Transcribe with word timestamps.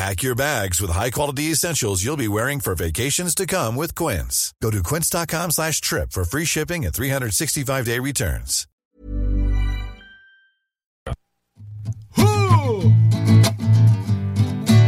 Pack 0.00 0.22
your 0.22 0.34
bags 0.34 0.80
with 0.80 0.90
high-quality 0.90 1.52
essentials 1.52 2.02
you'll 2.02 2.16
be 2.16 2.26
wearing 2.26 2.58
for 2.58 2.74
vacations 2.74 3.34
to 3.34 3.44
come 3.44 3.76
with 3.76 3.94
Quince. 3.94 4.54
Go 4.62 4.70
to 4.70 4.82
quince.com 4.82 5.50
slash 5.50 5.82
trip 5.82 6.12
for 6.12 6.24
free 6.24 6.46
shipping 6.46 6.86
and 6.86 6.94
365-day 6.94 7.98
returns. 7.98 8.66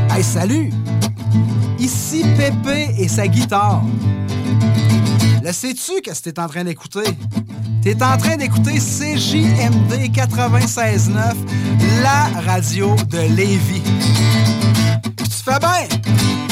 Hey, 0.09 0.23
salut! 0.23 0.73
Ici 1.79 2.25
Pépé 2.35 2.95
et 2.99 3.09
sa 3.09 3.27
guitare. 3.27 3.83
Le 5.45 5.53
sais-tu 5.53 6.01
que 6.03 6.13
t'es 6.13 6.39
en 6.39 6.47
train 6.47 6.63
d'écouter? 6.63 7.03
T'es 7.83 8.01
en 8.01 8.17
train 8.17 8.37
d'écouter 8.37 8.79
CJMD 8.79 10.13
96.9, 10.15 11.35
la 12.01 12.41
radio 12.43 12.95
de 13.09 13.19
Lévis. 13.35 13.83
Tu 15.19 15.43
fais 15.45 15.59
bien! 15.59 16.52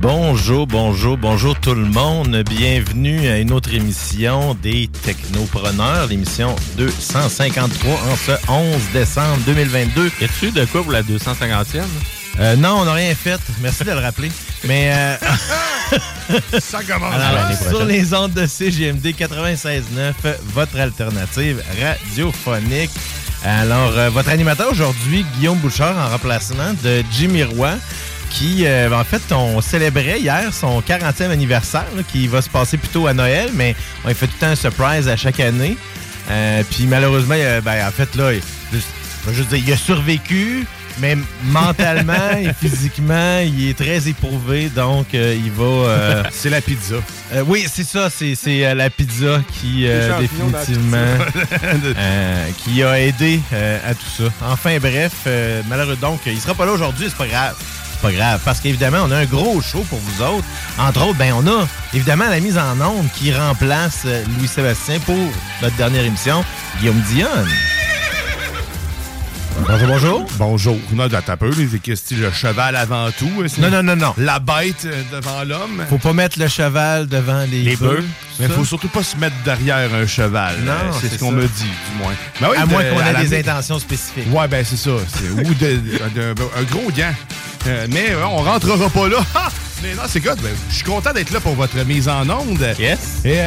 Bonjour, 0.00 0.66
bonjour, 0.68 1.16
bonjour 1.16 1.58
tout 1.58 1.74
le 1.74 1.84
monde. 1.84 2.44
Bienvenue 2.48 3.28
à 3.28 3.38
une 3.38 3.50
autre 3.52 3.74
émission 3.74 4.54
des 4.54 4.88
Technopreneurs, 5.02 6.06
l'émission 6.06 6.54
253 6.76 7.90
en 7.92 8.16
ce 8.16 8.32
11 8.48 8.76
décembre 8.92 9.38
2022. 9.46 10.10
Y 10.20 10.24
a-tu 10.24 10.50
de 10.52 10.64
quoi 10.66 10.84
pour 10.84 10.92
la 10.92 11.02
250e? 11.02 11.82
Euh, 12.38 12.54
non, 12.54 12.78
on 12.80 12.84
n'a 12.84 12.92
rien 12.92 13.12
fait. 13.14 13.40
Merci 13.60 13.82
de 13.82 13.90
le 13.90 13.98
rappeler. 13.98 14.30
Mais 14.64 14.92
euh, 14.94 15.16
Ça 16.60 16.82
commence. 16.84 17.14
alors, 17.14 17.50
sur 17.68 17.84
les 17.84 18.14
ondes 18.14 18.34
de 18.34 18.46
CGMD 18.46 19.06
96.9, 19.06 20.12
votre 20.54 20.78
alternative 20.78 21.60
radiophonique. 21.80 22.90
Alors, 23.44 23.96
euh, 23.96 24.10
votre 24.10 24.28
animateur 24.30 24.70
aujourd'hui, 24.70 25.24
Guillaume 25.36 25.58
Bouchard, 25.58 25.96
en 25.96 26.10
remplacement 26.10 26.72
de 26.84 27.02
Jimmy 27.12 27.44
Roy, 27.44 27.70
qui, 28.30 28.66
euh, 28.66 28.90
en 28.92 29.04
fait, 29.04 29.22
on 29.32 29.60
célébrait 29.60 30.20
hier 30.20 30.52
son 30.52 30.80
40e 30.80 31.30
anniversaire, 31.30 31.86
là, 31.96 32.02
qui 32.10 32.26
va 32.28 32.42
se 32.42 32.48
passer 32.50 32.76
plutôt 32.76 33.06
à 33.06 33.14
Noël, 33.14 33.50
mais 33.54 33.74
on 34.04 34.08
fait 34.14 34.26
tout 34.26 34.34
le 34.36 34.46
temps 34.46 34.52
un 34.52 34.56
surprise 34.56 35.08
à 35.08 35.16
chaque 35.16 35.40
année. 35.40 35.76
Euh, 36.30 36.62
puis 36.70 36.86
malheureusement, 36.86 37.34
a- 37.34 37.60
ben, 37.60 37.86
en 37.86 37.90
fait, 37.90 38.14
là, 38.16 38.32
il, 38.34 38.42
je 38.72 39.32
juste 39.32 39.48
dire, 39.48 39.62
il 39.66 39.72
a 39.72 39.76
survécu, 39.76 40.66
mais 41.00 41.16
mentalement 41.44 42.30
et 42.38 42.50
physiquement, 42.60 43.38
il 43.40 43.70
est 43.70 43.78
très 43.78 44.08
éprouvé, 44.08 44.68
donc 44.68 45.14
euh, 45.14 45.34
il 45.42 45.50
va... 45.52 45.64
euh, 45.64 46.22
C'est 46.32 46.50
la 46.50 46.60
pizza. 46.60 46.96
euh, 47.32 47.42
oui, 47.46 47.66
c'est 47.72 47.84
ça, 47.86 48.10
c'est 48.10 48.34
c'est, 48.34 48.66
euh, 48.66 48.74
la 48.74 48.90
pizza 48.90 49.40
qui, 49.60 49.86
euh, 49.86 50.08
définitivement, 50.20 50.96
euh, 51.96 52.48
qui 52.58 52.82
a 52.82 53.00
aidé 53.00 53.40
euh, 53.52 53.78
à 53.90 53.94
tout 53.94 54.10
ça. 54.18 54.24
Enfin, 54.50 54.76
bref, 54.78 55.12
euh, 55.26 55.62
malheureux 55.68 55.96
donc, 55.96 56.20
il 56.26 56.38
sera 56.40 56.54
pas 56.54 56.66
là 56.66 56.72
aujourd'hui, 56.72 57.06
c'est 57.08 57.16
pas 57.16 57.26
grave. 57.26 57.56
Pas 58.02 58.12
grave, 58.12 58.40
parce 58.44 58.60
qu'évidemment, 58.60 58.98
on 59.04 59.10
a 59.10 59.16
un 59.16 59.24
gros 59.24 59.60
show 59.60 59.84
pour 59.88 59.98
vous 59.98 60.22
autres. 60.22 60.46
Entre 60.78 61.02
autres, 61.04 61.18
ben, 61.18 61.32
on 61.34 61.46
a 61.46 61.66
évidemment 61.92 62.28
la 62.28 62.38
mise 62.38 62.56
en 62.56 62.80
onde 62.80 63.10
qui 63.12 63.34
remplace 63.34 64.02
euh, 64.06 64.24
Louis-Sébastien 64.38 65.00
pour 65.00 65.16
notre 65.62 65.76
dernière 65.76 66.04
émission, 66.04 66.44
Guillaume 66.78 67.00
Dionne. 67.00 67.77
Bonjour, 69.68 69.86
bonjour. 69.88 70.26
Bonjour. 70.38 70.76
Non, 70.94 71.04
un 71.04 71.36
peu. 71.36 71.50
C'est 71.52 71.78
que 71.82 71.94
c'est 71.94 72.14
le 72.14 72.30
cheval 72.32 72.74
avant 72.74 73.10
tout. 73.10 73.30
c'est 73.48 73.60
Non, 73.60 73.68
non, 73.70 73.82
non, 73.82 73.96
non. 73.96 74.14
La 74.16 74.38
bête 74.38 74.86
euh, 74.86 75.02
devant 75.12 75.44
l'homme. 75.44 75.84
Faut 75.90 75.98
pas 75.98 76.14
mettre 76.14 76.38
le 76.38 76.48
cheval 76.48 77.06
devant 77.06 77.44
les, 77.50 77.62
Les 77.62 77.76
bœufs. 77.76 78.02
Mais 78.40 78.48
faut 78.48 78.64
surtout 78.64 78.88
pas 78.88 79.02
se 79.02 79.16
mettre 79.18 79.36
derrière 79.44 79.92
un 79.92 80.06
cheval. 80.06 80.54
Non, 80.64 80.72
Euh, 80.72 80.92
c'est 80.98 81.08
ce 81.12 81.18
qu'on 81.18 81.32
me 81.32 81.42
dit, 81.46 81.64
du 81.64 81.98
moins. 82.02 82.14
Ben 82.40 82.48
oui, 82.50 82.56
à 82.56 82.64
de- 82.64 82.70
moins 82.70 82.82
qu'on 82.84 83.18
ait 83.20 83.24
des 83.26 83.38
intentions 83.40 83.78
spécifiques. 83.78 84.24
Ouais, 84.32 84.48
ben 84.48 84.64
c'est 84.64 84.76
ça. 84.78 84.90
Ou 84.90 85.54
de, 85.54 85.54
de- 85.54 85.74
de- 86.14 86.34
un 86.56 86.62
gros 86.62 86.90
gant. 86.96 87.12
Euh, 87.66 87.86
mais 87.90 88.10
euh, 88.12 88.24
on 88.26 88.38
rentrera 88.38 88.88
pas 88.88 89.08
là. 89.08 89.18
Mais 89.82 89.94
non, 89.94 90.02
c'est 90.08 90.18
good. 90.20 90.38
Ben, 90.42 90.50
je 90.70 90.74
suis 90.76 90.84
content 90.84 91.12
d'être 91.12 91.30
là 91.30 91.38
pour 91.40 91.54
votre 91.54 91.76
mise 91.84 92.08
en 92.08 92.28
onde. 92.28 92.74
Yes. 92.80 92.98
Et 93.24 93.38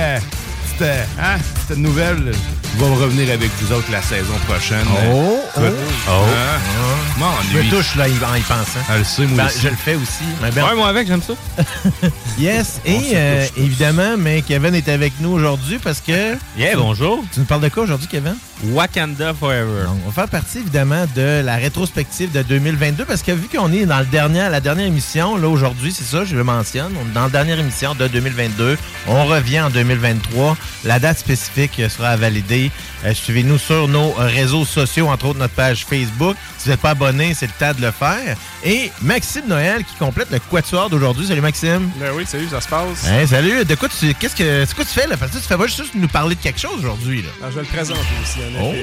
cette, 0.72 0.82
euh, 0.82 1.04
hein, 1.20 1.38
nouvelle 1.78 2.32
va 2.78 2.86
revenir 2.96 3.32
avec 3.32 3.50
vous 3.60 3.74
autres 3.74 3.92
la 3.92 4.02
saison 4.02 4.34
prochaine. 4.48 4.86
Oh, 5.12 5.40
oh, 5.58 5.62
oh. 6.08 6.12
hein, 6.12 7.26
Je 7.52 7.58
me 7.58 7.70
touche 7.70 7.96
là, 7.96 8.06
en 8.06 8.36
y 8.36 8.42
pensant. 8.42 8.80
Elle 8.90 9.00
le 9.00 9.04
sait, 9.04 9.26
moi 9.26 9.38
Ben, 9.38 9.46
aussi. 9.48 9.62
je 9.62 9.68
le 9.70 9.76
fais 9.76 9.96
aussi. 9.96 10.24
Mais 10.42 10.52
ben, 10.52 10.66
Ouais, 10.66 10.76
moi 10.76 10.88
avec, 10.88 11.08
j'aime 11.08 11.22
ça. 11.22 11.34
yes. 12.40 12.80
Et 12.86 13.12
euh, 13.14 13.46
évidemment, 13.58 14.16
mais 14.18 14.42
Kevin 14.42 14.76
est 14.76 14.90
avec 14.90 15.14
nous 15.20 15.32
aujourd'hui 15.32 15.80
parce 15.80 16.00
que. 16.02 16.36
Yeah, 16.58 16.76
bonjour. 16.78 17.24
Tu 17.34 17.40
nous 17.40 17.46
parles 17.46 17.62
de 17.62 17.70
quoi 17.70 17.84
aujourd'hui, 17.84 18.08
Kevin? 18.08 18.36
Wakanda 18.70 19.34
Forever. 19.34 19.86
Donc, 19.86 19.98
on 20.06 20.10
va 20.10 20.14
faire 20.14 20.30
partie 20.30 20.60
évidemment 20.60 21.06
de 21.16 21.42
la 21.44 21.56
rétrospective 21.56 22.32
de 22.32 22.42
2022 22.44 23.06
parce 23.06 23.24
que 23.24 23.32
vu 23.32 23.48
qu'on 23.48 23.72
est 23.74 23.86
dans 23.86 24.00
le 24.00 24.06
dernier, 24.06 24.48
la 24.50 24.60
dernière 24.60 24.86
émission, 24.86 25.36
là 25.38 25.48
aujourd'hui, 25.48 25.92
c'est 25.92 26.04
ça, 26.04 26.26
je 26.26 26.36
le 26.36 26.44
mentionne, 26.44 26.94
on 27.02 27.10
est 27.10 27.14
dans 27.14 27.24
la 27.24 27.30
dernière 27.30 27.60
émission 27.60 27.96
de 27.96 28.08
2022. 28.08 28.78
On 29.08 29.26
revient 29.26 29.62
en 29.62 29.70
2023. 29.70 30.56
La 30.84 31.00
date 31.00 31.18
spécifique 31.20 31.82
sera 31.90 32.10
à 32.10 32.16
valider. 32.18 32.72
Euh, 33.06 33.14
Suivez-nous 33.14 33.58
sur 33.58 33.88
nos 33.88 34.12
réseaux 34.12 34.66
sociaux, 34.66 35.08
entre 35.08 35.26
autres 35.28 35.40
notre 35.40 35.54
page 35.56 35.86
Facebook. 35.86 36.36
Si 36.58 36.66
vous 36.66 36.72
n'êtes 36.72 36.82
pas 36.82 36.92
abonné, 36.92 37.34
c'est 37.34 37.48
le 37.48 37.54
temps 37.58 37.74
de 37.74 37.82
le 37.86 37.92
faire. 37.92 38.38
Et 38.64 38.92
Maxime 39.02 39.48
Noël 39.48 39.84
qui 39.84 39.96
complète 39.96 40.30
le 40.32 40.40
quatuor 40.40 40.90
d'aujourd'hui. 40.90 41.26
Salut 41.26 41.42
Maxime. 41.42 41.90
Ben 42.00 42.12
oui, 42.16 42.26
salut, 42.28 42.48
ça 42.50 42.62
se 42.62 42.68
passe. 42.68 43.08
Hein, 43.08 43.26
salut. 43.26 43.66
De 43.66 43.76
quoi 43.76 43.90
tu, 43.90 44.14
qu'est-ce 44.14 44.36
que, 44.36 44.66
c'est 44.66 44.76
quoi 44.76 44.86
tu 44.86 44.92
fais 44.92 45.08
là? 45.08 45.18
Parce 45.18 45.32
que 45.32 45.38
tu 45.38 45.44
fais 45.44 45.58
pas 45.58 45.66
juste 45.68 45.96
nous 45.96 46.08
parler 46.08 46.36
de 46.36 46.42
quelque 46.42 46.60
chose 46.60 46.78
aujourd'hui 46.80 47.24
là. 47.24 47.30
Alors, 47.40 47.52
je 47.52 47.56
vais 47.56 47.62
le 47.62 47.68
présenter 47.68 48.00
aussi, 48.22 48.40
en 48.40 48.51
Oh. 48.60 48.74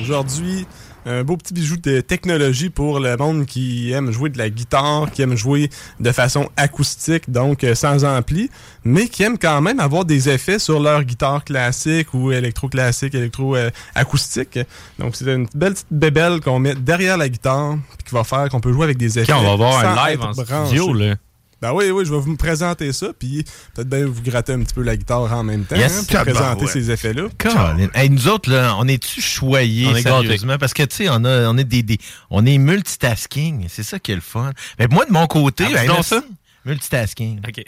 Aujourd'hui, 0.00 0.66
un 1.04 1.24
beau 1.24 1.36
petit 1.36 1.52
bijou 1.52 1.76
de 1.76 2.00
technologie 2.00 2.70
pour 2.70 3.00
le 3.00 3.16
monde 3.16 3.46
qui 3.46 3.90
aime 3.92 4.10
jouer 4.10 4.30
de 4.30 4.38
la 4.38 4.48
guitare, 4.50 5.10
qui 5.10 5.22
aime 5.22 5.36
jouer 5.36 5.68
de 6.00 6.12
façon 6.12 6.48
acoustique, 6.56 7.30
donc 7.30 7.64
euh, 7.64 7.74
sans 7.74 8.04
ampli, 8.04 8.50
mais 8.84 9.08
qui 9.08 9.22
aime 9.22 9.38
quand 9.38 9.60
même 9.60 9.80
avoir 9.80 10.04
des 10.04 10.28
effets 10.28 10.58
sur 10.58 10.80
leur 10.80 11.04
guitare 11.04 11.44
classique 11.44 12.14
ou 12.14 12.32
électro-classique, 12.32 13.14
électro-acoustique. 13.14 14.58
donc 14.98 15.16
c'est 15.16 15.26
une 15.26 15.46
belle 15.54 15.74
petite 15.74 15.86
bébelle 15.90 16.40
qu'on 16.40 16.58
met 16.58 16.74
derrière 16.74 17.16
la 17.16 17.28
guitare, 17.28 17.76
puis 17.98 18.06
qui 18.08 18.14
va 18.14 18.24
faire 18.24 18.48
qu'on 18.48 18.60
peut 18.60 18.72
jouer 18.72 18.84
avec 18.84 18.98
des 18.98 19.18
effets. 19.18 19.32
on 19.32 19.42
va 19.42 19.56
voir 19.56 19.78
un 19.78 20.10
live 20.10 20.22
en 20.22 20.30
branché. 20.30 20.66
studio, 20.66 20.92
là. 20.94 21.14
Ben 21.62 21.72
oui, 21.72 21.90
oui, 21.92 22.04
je 22.04 22.12
vais 22.12 22.18
vous 22.18 22.32
me 22.32 22.36
présenter 22.36 22.92
ça, 22.92 23.12
puis 23.16 23.44
peut-être 23.74 23.88
bien 23.88 24.04
vous 24.04 24.20
gratter 24.20 24.52
un 24.52 24.58
petit 24.64 24.74
peu 24.74 24.82
la 24.82 24.96
guitare 24.96 25.32
en 25.32 25.44
même 25.44 25.64
temps, 25.64 25.76
Yes. 25.76 26.00
hein, 26.00 26.02
pour 26.08 26.24
ben, 26.24 26.32
présenter 26.34 26.64
ouais. 26.64 26.70
ces 26.72 26.90
effets-là. 26.90 27.28
Colin. 27.38 27.88
Hey, 27.94 28.10
nous 28.10 28.26
autres, 28.26 28.50
là, 28.50 28.74
on 28.80 28.88
est-tu 28.88 29.20
choyés 29.22 29.86
On 29.86 29.94
est 29.94 30.02
sérieusement? 30.02 30.58
Parce 30.58 30.74
que, 30.74 30.82
tu 30.82 30.96
sais, 30.96 31.08
on, 31.08 31.24
a- 31.24 31.48
on 31.48 31.56
est 31.56 31.64
des, 31.64 31.84
des- 31.84 31.98
on 32.30 32.44
est 32.46 32.58
multitasking. 32.58 33.66
C'est 33.68 33.84
ça 33.84 34.00
qui 34.00 34.10
est 34.10 34.16
le 34.16 34.20
fun. 34.20 34.50
Mais 34.80 34.88
moi, 34.88 35.06
de 35.06 35.12
mon 35.12 35.28
côté, 35.28 35.64
Ah, 35.68 35.84
ben, 35.86 36.02
ça. 36.02 36.20
Multitasking. 36.64 37.40
OK. 37.48 37.62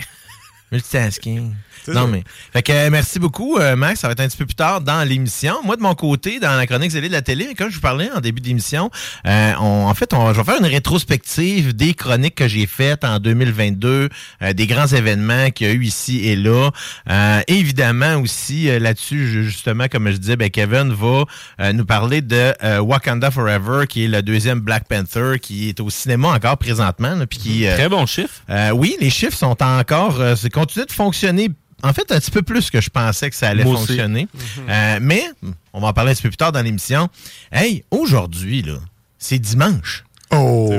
Multitasking. 0.72 1.54
Non, 1.92 2.06
mais. 2.06 2.22
Fait 2.52 2.62
que 2.62 2.72
euh, 2.72 2.88
merci 2.90 3.18
beaucoup, 3.18 3.58
euh, 3.58 3.76
Max. 3.76 4.00
Ça 4.00 4.08
va 4.08 4.12
être 4.12 4.20
un 4.20 4.28
petit 4.28 4.36
peu 4.36 4.46
plus 4.46 4.54
tard 4.54 4.80
dans 4.80 5.06
l'émission. 5.06 5.56
Moi, 5.64 5.76
de 5.76 5.82
mon 5.82 5.94
côté, 5.94 6.40
dans 6.40 6.54
la 6.56 6.66
chronique 6.66 6.90
zélée 6.92 7.08
de 7.08 7.12
la 7.12 7.22
télé, 7.22 7.54
comme 7.56 7.68
je 7.70 7.74
vous 7.76 7.80
parlais 7.80 8.10
en 8.14 8.20
début 8.20 8.40
d'émission, 8.40 8.90
euh, 9.26 9.52
on- 9.60 9.86
en 9.86 9.94
fait, 9.94 10.12
on, 10.14 10.32
je 10.32 10.38
vais 10.38 10.44
faire 10.44 10.58
une 10.60 10.66
rétrospective 10.66 11.74
des 11.74 11.94
chroniques 11.94 12.34
que 12.36 12.48
j'ai 12.48 12.66
faites 12.66 13.04
en 13.04 13.18
2022, 13.18 14.08
euh, 14.42 14.52
des 14.52 14.66
grands 14.66 14.86
événements 14.86 15.50
qu'il 15.50 15.66
y 15.66 15.70
a 15.70 15.72
eu 15.72 15.84
ici 15.84 16.28
et 16.28 16.36
là. 16.36 16.70
Euh, 17.10 17.40
évidemment 17.48 18.16
aussi, 18.16 18.64
là-dessus, 18.78 19.26
ju- 19.28 19.44
justement, 19.44 19.86
comme 19.88 20.10
je 20.10 20.16
disais, 20.16 20.36
ben, 20.36 20.50
Kevin 20.50 20.92
va 20.92 21.24
euh, 21.60 21.72
nous 21.72 21.84
parler 21.84 22.20
de 22.22 22.52
euh, 22.62 22.78
Wakanda 22.80 23.30
Forever, 23.30 23.86
qui 23.88 24.04
est 24.04 24.08
le 24.08 24.22
deuxième 24.22 24.60
Black 24.60 24.86
Panther, 24.88 25.38
qui 25.40 25.68
est 25.68 25.80
au 25.80 25.90
cinéma 25.90 26.28
encore 26.28 26.56
présentement. 26.58 27.14
là, 27.14 27.26
puis 27.26 27.38
qui, 27.38 27.66
euh, 27.66 27.74
Très 27.74 27.88
bon 27.88 28.06
chiffre. 28.06 28.42
euh, 28.50 28.70
oui, 28.70 28.96
les 29.00 29.10
chiffres 29.10 29.36
sont 29.36 29.56
encore. 29.62 30.20
Euh, 30.20 30.34
c'est 30.36 30.50
continué 30.50 30.86
de 30.86 30.92
fonctionner. 30.92 31.50
En 31.84 31.92
fait, 31.92 32.10
un 32.10 32.18
petit 32.18 32.30
peu 32.30 32.42
plus 32.42 32.70
que 32.70 32.80
je 32.80 32.88
pensais 32.88 33.28
que 33.28 33.36
ça 33.36 33.48
allait 33.48 33.62
Moi 33.62 33.76
fonctionner. 33.76 34.26
Euh, 34.68 34.98
mais, 35.02 35.24
on 35.74 35.80
va 35.80 35.88
en 35.88 35.92
parler 35.92 36.12
un 36.12 36.14
petit 36.14 36.22
peu 36.22 36.30
plus 36.30 36.38
tard 36.38 36.50
dans 36.50 36.62
l'émission. 36.62 37.08
Hey, 37.52 37.84
aujourd'hui, 37.90 38.62
là, 38.62 38.76
c'est 39.18 39.38
dimanche. 39.38 40.04
Oh! 40.30 40.72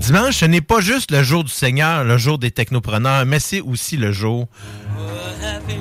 Dimanche, 0.00 0.36
ce 0.36 0.44
n'est 0.44 0.60
pas 0.60 0.80
juste 0.80 1.10
le 1.10 1.22
jour 1.22 1.44
du 1.44 1.50
Seigneur, 1.50 2.04
le 2.04 2.18
jour 2.18 2.38
des 2.38 2.50
technopreneurs, 2.50 3.24
mais 3.24 3.40
c'est 3.40 3.62
aussi 3.62 3.96
le 3.96 4.12
jour 4.12 4.48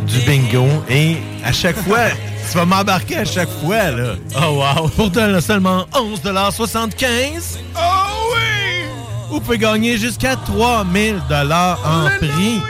du 0.08 0.20
bingo. 0.22 0.66
Et 0.90 1.18
à 1.44 1.52
chaque 1.52 1.78
fois, 1.78 2.08
tu 2.52 2.58
vas 2.58 2.66
m'embarquer 2.66 3.18
à 3.18 3.26
chaque 3.26 3.50
fois, 3.62 3.92
là. 3.92 4.16
Oh 4.38 4.64
wow! 4.64 4.88
Pour 4.90 5.10
de- 5.12 5.42
seulement 5.42 5.86
11,75 5.94 7.58
Oh 7.76 7.80
oui! 8.34 8.88
Vous 9.30 9.42
pouvez 9.42 9.58
gagner 9.58 9.98
jusqu'à 9.98 10.38
3000 10.38 11.22
en 11.30 12.06
prix. 12.18 12.62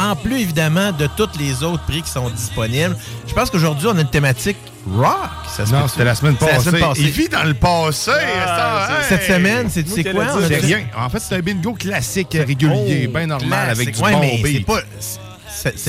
En 0.00 0.16
plus, 0.16 0.40
évidemment, 0.40 0.92
de 0.92 1.06
tous 1.16 1.28
les 1.38 1.62
autres 1.62 1.82
prix 1.84 2.02
qui 2.02 2.10
sont 2.10 2.28
disponibles. 2.30 2.96
Je 3.26 3.34
pense 3.34 3.50
qu'aujourd'hui, 3.50 3.86
on 3.88 3.96
a 3.98 4.00
une 4.00 4.08
thématique 4.10 4.56
rock. 4.96 5.16
Ça 5.54 5.66
se 5.66 5.72
Non, 5.72 5.86
c'était 5.88 6.04
la 6.04 6.14
semaine 6.14 6.36
C'est 6.40 6.46
passée. 6.46 6.56
la 6.56 6.62
semaine 6.64 6.80
passée. 6.80 7.00
Il 7.02 7.10
vit 7.10 7.28
dans 7.28 7.44
le 7.44 7.54
passé. 7.54 8.10
ça, 8.10 8.20
hey! 8.22 9.04
Cette 9.08 9.24
semaine, 9.24 9.68
c'est 9.70 9.82
tu 9.84 9.90
sais 9.90 10.04
quoi? 10.04 10.24
C'est 10.48 10.60
dit- 10.60 10.74
rien. 10.74 10.84
En 10.96 11.08
fait, 11.10 11.18
c'est 11.20 11.36
un 11.36 11.40
bingo 11.40 11.74
classique, 11.74 12.28
régulier, 12.32 13.06
bien 13.08 13.26
normal, 13.26 13.70
avec 13.70 13.92
du 13.94 14.00
Oh, 14.00 14.04
Ouais, 14.04 14.12
bon 14.12 14.20
mais 14.20 14.40
c'est 14.42 14.52
beat. 14.52 14.66
pas. 14.66 14.80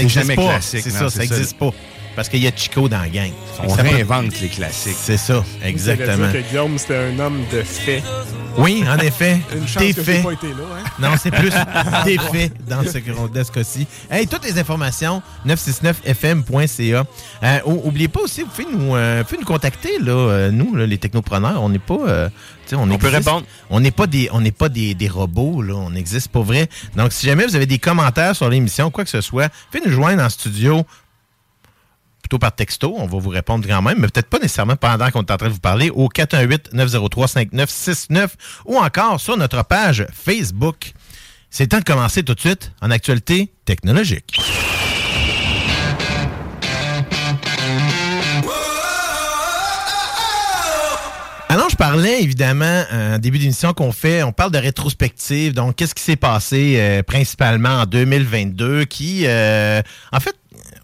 jamais 0.07 0.35
pas. 0.35 0.41
classique, 0.43 0.81
C'est 0.83 0.89
ça, 0.89 0.99
ça 0.99 1.09
ça. 1.09 1.23
existe 1.23 1.57
pas. 1.57 1.69
Parce 2.15 2.27
qu'il 2.27 2.43
y 2.43 2.47
a 2.47 2.51
Chico 2.53 2.89
dans 2.89 2.99
la 2.99 3.07
gang. 3.07 3.31
On 3.63 3.73
réinvente 3.73 4.39
les 4.41 4.49
classiques. 4.49 4.97
C'est 4.99 5.15
ça, 5.17 5.43
exactement. 5.63 6.31
que 6.31 6.39
Guillaume, 6.39 6.77
c'était 6.77 6.97
un 6.97 7.19
homme 7.19 7.43
de 7.51 7.61
fait. 7.63 8.03
Oui, 8.57 8.83
en 8.87 8.97
effet. 8.99 9.39
Une 9.53 9.67
chance 9.67 9.81
T'es 9.83 9.93
que 9.93 10.01
fait. 10.03 10.17
j'ai 10.17 10.23
pas 10.23 10.31
été 10.33 10.47
là. 10.49 10.63
Hein? 10.77 10.83
Non, 10.99 11.09
c'est 11.21 11.31
plus 11.31 11.49
des 12.05 12.17
faits 12.17 12.53
dans 12.67 12.83
ce, 12.83 12.97
dans 13.33 13.43
ce 13.43 13.51
cas-ci. 13.51 13.87
Hey, 14.09 14.27
toutes 14.27 14.43
les 14.45 14.59
informations, 14.59 15.21
969fm.ca. 15.45 17.03
Euh, 17.43 17.59
ou- 17.65 17.81
oubliez 17.87 18.07
pas 18.07 18.21
aussi, 18.21 18.41
vous 18.41 18.47
pouvez 18.49 18.67
nous, 18.71 18.95
euh, 18.95 19.19
vous 19.19 19.25
pouvez 19.25 19.37
nous 19.39 19.45
contacter, 19.47 19.99
là, 19.99 20.11
euh, 20.11 20.51
nous, 20.51 20.75
là, 20.75 20.85
les 20.85 20.97
technopreneurs. 20.97 21.61
On 21.61 21.69
n'est 21.69 21.79
pas. 21.79 21.97
euh, 22.07 22.29
tu 22.65 22.69
sais, 22.69 22.75
on, 22.75 22.83
On 22.83 22.87
peut 22.97 23.07
existe. 23.07 23.27
répondre. 23.27 23.45
On 23.69 23.79
n'est 23.79 23.91
pas 23.91 24.07
des, 24.07 24.29
on 24.31 24.41
n'est 24.41 24.51
pas 24.51 24.69
des, 24.69 24.93
des 24.93 25.07
robots, 25.07 25.61
là. 25.61 25.73
On 25.75 25.89
n'existe 25.91 26.27
pas 26.29 26.41
vrai. 26.41 26.67
Donc, 26.95 27.13
si 27.13 27.25
jamais 27.25 27.45
vous 27.45 27.55
avez 27.55 27.65
des 27.65 27.79
commentaires 27.79 28.35
sur 28.35 28.49
l'émission, 28.49 28.91
quoi 28.91 29.03
que 29.03 29.09
ce 29.09 29.21
soit, 29.21 29.49
faites 29.71 29.85
nous 29.85 29.91
joindre 29.91 30.23
en 30.23 30.29
studio 30.29 30.85
par 32.39 32.53
texto, 32.53 32.95
on 32.97 33.05
va 33.05 33.19
vous 33.19 33.29
répondre 33.29 33.67
quand 33.67 33.81
même, 33.81 33.99
mais 33.99 34.07
peut-être 34.07 34.29
pas 34.29 34.39
nécessairement 34.39 34.75
pendant 34.75 35.09
qu'on 35.11 35.21
est 35.21 35.31
en 35.31 35.37
train 35.37 35.47
de 35.47 35.53
vous 35.53 35.59
parler, 35.59 35.89
au 35.89 36.09
418-903-5969 36.09 38.29
ou 38.65 38.77
encore 38.77 39.19
sur 39.19 39.37
notre 39.37 39.63
page 39.63 40.05
Facebook. 40.13 40.93
C'est 41.49 41.67
temps 41.67 41.79
de 41.79 41.83
commencer 41.83 42.23
tout 42.23 42.33
de 42.33 42.39
suite 42.39 42.71
en 42.81 42.91
actualité 42.91 43.51
technologique. 43.65 44.39
Alors, 51.51 51.69
je 51.69 51.75
parlais 51.75 52.23
évidemment 52.23 52.85
en 52.93 53.19
début 53.19 53.37
d'émission 53.37 53.73
qu'on 53.73 53.91
fait, 53.91 54.23
on 54.23 54.31
parle 54.31 54.51
de 54.51 54.57
rétrospective, 54.57 55.53
donc 55.53 55.75
qu'est-ce 55.75 55.93
qui 55.93 56.01
s'est 56.01 56.15
passé 56.15 56.75
euh, 56.77 57.03
principalement 57.03 57.81
en 57.81 57.85
2022 57.85 58.85
qui, 58.85 59.23
euh, 59.25 59.81
en 60.13 60.21
fait, 60.21 60.33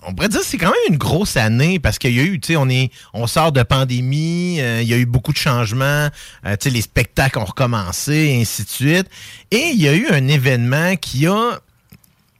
on 0.07 0.13
pourrait 0.13 0.29
dire 0.29 0.39
que 0.39 0.45
c'est 0.45 0.57
quand 0.57 0.67
même 0.71 0.75
une 0.93 0.97
grosse 0.97 1.35
année 1.37 1.79
parce 1.79 1.99
qu'il 1.99 2.15
y 2.15 2.19
a 2.19 2.23
eu, 2.23 2.39
tu 2.39 2.53
sais, 2.53 2.55
on 2.55 2.69
est, 2.69 2.91
on 3.13 3.27
sort 3.27 3.51
de 3.51 3.61
pandémie, 3.61 4.59
euh, 4.61 4.81
il 4.81 4.87
y 4.87 4.93
a 4.93 4.97
eu 4.97 5.05
beaucoup 5.05 5.33
de 5.33 5.37
changements, 5.37 6.07
euh, 6.45 6.55
tu 6.59 6.63
sais, 6.63 6.69
les 6.69 6.81
spectacles 6.81 7.37
ont 7.39 7.45
recommencé, 7.45 8.37
ainsi 8.41 8.63
de 8.63 8.69
suite. 8.69 9.07
Et 9.51 9.71
il 9.73 9.81
y 9.81 9.87
a 9.87 9.93
eu 9.93 10.07
un 10.09 10.27
événement 10.27 10.95
qui 10.95 11.27
a 11.27 11.59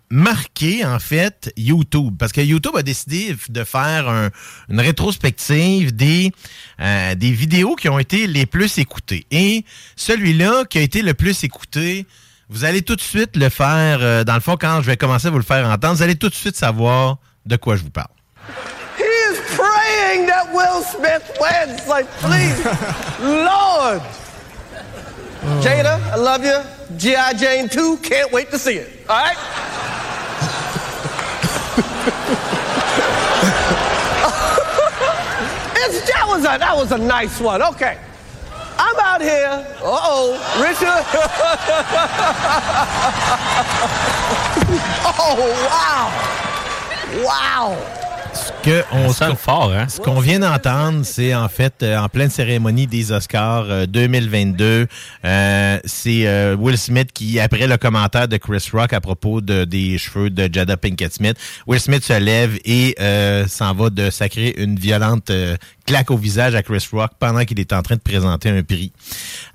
marqué, 0.09 0.85
en 0.85 0.99
fait, 0.99 1.51
YouTube. 1.57 2.15
Parce 2.17 2.31
que 2.31 2.39
YouTube 2.39 2.71
a 2.77 2.83
décidé 2.83 3.35
de 3.49 3.63
faire 3.65 4.07
un- 4.07 4.29
une 4.69 4.79
rétrospective 4.79 5.93
des, 5.95 6.31
euh, 6.79 7.13
des 7.15 7.31
vidéos 7.31 7.75
qui 7.75 7.89
ont 7.89 7.99
été 7.99 8.25
les 8.27 8.45
plus 8.45 8.77
écoutées. 8.77 9.25
Et 9.31 9.65
celui-là 9.97 10.63
qui 10.69 10.77
a 10.77 10.81
été 10.81 11.01
le 11.01 11.13
plus 11.13 11.43
écouté, 11.43 12.05
vous 12.49 12.63
allez 12.63 12.81
tout 12.81 12.95
de 12.95 13.01
suite 13.01 13.35
le 13.35 13.49
faire, 13.49 13.97
euh, 14.01 14.23
dans 14.23 14.35
le 14.35 14.39
fond, 14.39 14.55
quand 14.57 14.79
je 14.81 14.85
vais 14.87 14.95
commencer 14.95 15.27
à 15.27 15.31
vous 15.31 15.39
le 15.39 15.43
faire 15.43 15.67
entendre, 15.69 15.95
vous 15.95 16.03
allez 16.03 16.15
tout 16.15 16.29
de 16.29 16.35
suite 16.35 16.55
savoir 16.55 17.17
de 17.47 17.57
quoi 17.57 17.75
je 17.75 17.83
vous 17.83 17.89
parle. 17.89 18.07
He 18.97 19.03
is 19.03 19.39
praying 19.55 20.27
that 20.27 20.53
Will 20.53 20.83
Smith 20.83 21.35
wins. 21.39 21.87
Like, 21.87 22.07
please, 22.19 22.57
Lord. 23.21 24.01
Jada, 25.61 26.01
I 26.11 26.15
love 26.15 26.43
you. 26.43 26.61
G.I. 26.97 27.33
Jane 27.33 27.69
2, 27.69 27.97
can't 27.97 28.31
wait 28.31 28.49
to 28.51 28.59
see 28.59 28.75
it. 28.75 28.89
All 29.09 29.17
right? 29.17 29.37
it's, 35.77 36.01
that, 36.11 36.25
was 36.27 36.41
a, 36.41 36.57
that 36.57 36.75
was 36.75 36.91
a 36.91 36.97
nice 36.97 37.39
one. 37.39 37.61
Okay. 37.61 37.97
I'm 38.79 38.99
out 38.99 39.21
here. 39.21 39.65
Uh 39.81 39.83
oh, 39.83 40.33
Richard. 40.61 40.87
oh, 45.19 45.35
wow. 45.67 46.11
Wow. 47.15 47.75
Ce 48.33 48.51
que 48.63 48.83
on 48.91 49.11
Ça 49.13 49.27
sonne 49.27 49.35
fort, 49.37 49.71
hein? 49.71 49.87
Ce 49.87 49.99
qu'on 49.99 50.19
vient 50.19 50.39
d'entendre, 50.39 51.03
c'est 51.03 51.33
en 51.33 51.47
fait 51.47 51.81
euh, 51.81 51.97
en 51.97 52.07
pleine 52.09 52.29
cérémonie 52.29 52.85
des 52.85 53.11
Oscars 53.11 53.65
euh, 53.69 53.85
2022. 53.87 54.87
Euh, 55.25 55.79
c'est 55.85 56.27
euh, 56.27 56.55
Will 56.55 56.77
Smith 56.77 57.09
qui, 57.13 57.39
après 57.39 57.65
le 57.65 57.77
commentaire 57.77 58.27
de 58.27 58.37
Chris 58.37 58.67
Rock 58.73 58.93
à 58.93 59.01
propos 59.01 59.41
de, 59.41 59.63
des 59.63 59.97
cheveux 59.97 60.29
de 60.29 60.53
Jada 60.53 60.77
Pinkett 60.77 61.13
Smith, 61.13 61.37
Will 61.65 61.79
Smith 61.79 62.03
se 62.03 62.19
lève 62.19 62.59
et 62.65 62.95
euh, 62.99 63.47
s'en 63.47 63.73
va 63.73 63.89
de 63.89 64.09
sacrer 64.09 64.53
une 64.57 64.77
violente 64.77 65.29
euh, 65.29 65.55
claque 65.85 66.11
au 66.11 66.17
visage 66.17 66.53
à 66.53 66.61
Chris 66.61 66.85
Rock 66.91 67.11
pendant 67.19 67.43
qu'il 67.45 67.59
est 67.59 67.73
en 67.73 67.81
train 67.81 67.95
de 67.95 68.01
présenter 68.01 68.49
un 68.49 68.61
prix. 68.61 68.91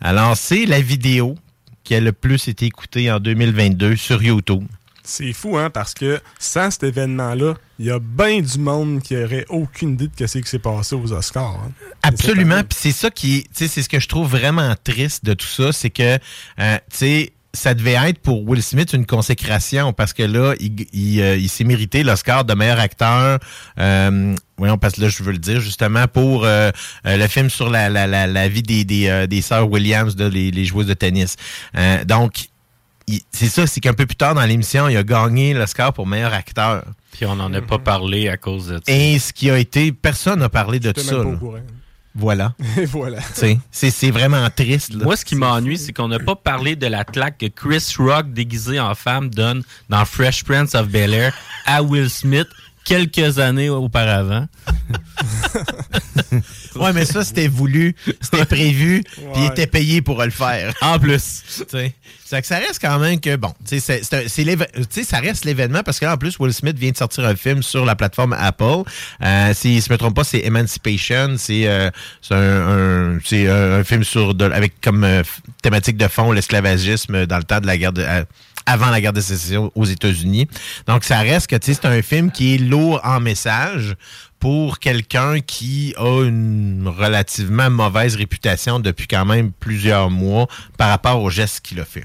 Alors, 0.00 0.36
c'est 0.36 0.64
la 0.66 0.80
vidéo 0.80 1.36
qui 1.84 1.94
a 1.94 2.00
le 2.00 2.12
plus 2.12 2.48
été 2.48 2.66
écoutée 2.66 3.12
en 3.12 3.20
2022 3.20 3.94
sur 3.96 4.22
YouTube. 4.22 4.64
C'est 5.04 5.32
fou, 5.32 5.56
hein, 5.58 5.68
parce 5.70 5.94
que 5.94 6.20
sans 6.38 6.70
cet 6.70 6.84
événement-là, 6.84 7.54
il 7.78 7.86
y 7.86 7.90
a 7.90 7.98
bien 7.98 8.40
du 8.40 8.58
monde 8.58 9.02
qui 9.02 9.16
aurait 9.16 9.44
aucune 9.48 9.94
idée 9.94 10.08
de 10.16 10.26
ce 10.26 10.38
qui 10.38 10.48
s'est 10.48 10.58
passé 10.60 10.94
aux 10.94 11.12
Oscars. 11.12 11.60
hein. 11.66 11.72
Absolument. 12.02 12.62
Puis 12.62 12.78
c'est 12.80 12.92
ça 12.92 13.10
qui 13.10 13.42
tu 13.44 13.48
sais, 13.52 13.68
c'est 13.68 13.82
ce 13.82 13.88
que 13.88 13.98
je 13.98 14.06
trouve 14.08 14.28
vraiment 14.30 14.74
triste 14.84 15.24
de 15.24 15.34
tout 15.34 15.46
ça, 15.46 15.72
c'est 15.72 15.90
que, 15.90 16.18
euh, 16.60 16.76
tu 16.90 16.96
sais, 16.96 17.32
ça 17.54 17.74
devait 17.74 17.98
être 18.08 18.18
pour 18.18 18.48
Will 18.48 18.62
Smith 18.62 18.94
une 18.94 19.04
consécration 19.04 19.92
parce 19.92 20.14
que 20.14 20.22
là, 20.22 20.54
il, 20.58 20.86
il, 20.94 21.20
euh, 21.20 21.36
il 21.36 21.50
s'est 21.50 21.64
mérité 21.64 22.02
l'Oscar 22.02 22.46
de 22.46 22.54
meilleur 22.54 22.80
acteur. 22.80 23.40
Euh, 23.78 24.34
voyons, 24.56 24.78
parce 24.78 24.94
que 24.94 25.02
là, 25.02 25.08
je 25.08 25.22
veux 25.22 25.32
le 25.32 25.38
dire 25.38 25.60
justement 25.60 26.06
pour 26.08 26.46
euh, 26.46 26.70
euh, 27.06 27.16
le 27.18 27.26
film 27.26 27.50
sur 27.50 27.68
la, 27.68 27.90
la, 27.90 28.06
la, 28.06 28.26
la 28.26 28.48
vie 28.48 28.62
des, 28.62 28.84
des, 28.84 29.08
euh, 29.08 29.26
des 29.26 29.42
sœurs 29.42 29.68
Williams, 29.70 30.16
de, 30.16 30.26
les, 30.26 30.50
les 30.50 30.64
joueuses 30.64 30.86
de 30.86 30.94
tennis. 30.94 31.36
Euh, 31.76 32.04
donc, 32.06 32.46
c'est 33.30 33.46
ça, 33.46 33.66
c'est 33.66 33.80
qu'un 33.80 33.94
peu 33.94 34.06
plus 34.06 34.16
tard 34.16 34.34
dans 34.34 34.44
l'émission, 34.44 34.88
il 34.88 34.96
a 34.96 35.02
gagné 35.02 35.54
l'Oscar 35.54 35.92
pour 35.92 36.06
meilleur 36.06 36.32
acteur. 36.32 36.84
Puis 37.12 37.26
on 37.26 37.36
n'en 37.36 37.52
a 37.52 37.60
pas 37.60 37.78
parlé 37.78 38.28
à 38.28 38.36
cause 38.36 38.68
de 38.68 38.76
ça. 38.76 38.82
Et 38.92 39.18
ce 39.18 39.32
qui 39.32 39.50
a 39.50 39.58
été, 39.58 39.92
personne 39.92 40.40
n'a 40.40 40.48
parlé 40.48 40.80
de 40.80 40.92
ça. 40.98 41.18
même 41.18 41.38
pas. 41.38 41.46
Voilà. 42.14 42.54
Et 42.76 42.84
voilà. 42.84 43.18
Tu 43.18 43.24
sais, 43.34 43.58
c'est 43.70 43.90
c'est 43.90 44.10
vraiment 44.10 44.46
triste. 44.54 44.94
là. 44.94 45.04
Moi, 45.04 45.16
ce 45.16 45.24
qui 45.24 45.34
m'ennuie, 45.34 45.78
c'est 45.78 45.92
qu'on 45.92 46.08
n'a 46.08 46.18
pas 46.18 46.36
parlé 46.36 46.76
de 46.76 46.86
la 46.86 47.04
claque 47.04 47.38
que 47.38 47.46
Chris 47.46 47.94
Rock, 47.98 48.32
déguisé 48.32 48.78
en 48.80 48.94
femme, 48.94 49.30
donne 49.30 49.62
dans 49.88 50.04
Fresh 50.04 50.44
Prince 50.44 50.74
of 50.74 50.88
Bel 50.88 51.14
Air 51.14 51.34
à 51.64 51.82
Will 51.82 52.10
Smith 52.10 52.48
quelques 52.84 53.38
années 53.38 53.70
auparavant. 53.70 54.46
Ouais, 56.76 56.92
mais 56.92 57.04
ça, 57.04 57.24
c'était 57.24 57.48
voulu, 57.48 57.94
c'était 58.20 58.44
prévu, 58.44 59.02
puis 59.04 59.42
il 59.42 59.46
était 59.46 59.66
payé 59.66 60.02
pour 60.02 60.22
le 60.22 60.30
faire. 60.30 60.74
En 60.80 60.98
plus. 60.98 61.42
C'est 62.24 62.40
que 62.40 62.46
ça 62.46 62.56
reste 62.58 62.80
quand 62.80 62.98
même 62.98 63.20
que, 63.20 63.36
bon, 63.36 63.52
tu 63.68 63.78
sais, 63.78 64.02
ça 64.02 65.18
reste 65.18 65.44
l'événement 65.44 65.82
parce 65.82 65.98
que 66.00 66.06
là, 66.06 66.14
en 66.14 66.16
plus, 66.16 66.38
Will 66.38 66.52
Smith 66.54 66.78
vient 66.78 66.90
de 66.90 66.96
sortir 66.96 67.24
un 67.26 67.36
film 67.36 67.62
sur 67.62 67.84
la 67.84 67.94
plateforme 67.94 68.32
Apple. 68.32 68.84
Euh, 69.22 69.52
si 69.54 69.80
je 69.82 69.92
me 69.92 69.98
trompe 69.98 70.16
pas, 70.16 70.24
c'est 70.24 70.40
Emancipation. 70.40 71.34
C'est 71.36 71.66
euh, 71.68 71.90
c'est 72.22 72.34
un, 72.34 72.38
un- 73.16 73.18
c'est 73.24 73.48
un, 73.48 73.84
film 73.84 74.02
sur 74.02 74.34
de- 74.34 74.46
avec 74.46 74.80
comme 74.80 75.04
euh, 75.04 75.22
thématique 75.62 75.96
de 75.98 76.08
fond 76.08 76.32
l'esclavagisme 76.32 77.26
dans 77.26 77.36
le 77.38 77.44
temps 77.44 77.60
de 77.60 77.66
la 77.66 77.76
guerre 77.76 77.92
de, 77.92 78.02
euh, 78.02 78.24
avant 78.66 78.90
la 78.90 79.00
guerre 79.00 79.12
de 79.12 79.20
sécession 79.20 79.72
aux 79.74 79.84
États-Unis. 79.84 80.48
Donc, 80.86 81.04
ça 81.04 81.18
reste 81.18 81.48
que, 81.48 81.56
tu 81.56 81.72
sais, 81.72 81.80
c'est 81.80 81.88
un 81.88 82.02
film 82.02 82.30
qui 82.30 82.54
est 82.54 82.58
lourd 82.58 83.00
en 83.04 83.20
message 83.20 83.96
pour 84.42 84.80
quelqu'un 84.80 85.38
qui 85.38 85.94
a 85.96 86.24
une 86.24 86.88
relativement 86.88 87.70
mauvaise 87.70 88.16
réputation 88.16 88.80
depuis 88.80 89.06
quand 89.06 89.24
même 89.24 89.52
plusieurs 89.52 90.10
mois 90.10 90.48
par 90.76 90.88
rapport 90.88 91.22
aux 91.22 91.30
gestes 91.30 91.60
qu'il 91.60 91.78
a 91.78 91.84
fait. 91.84 92.02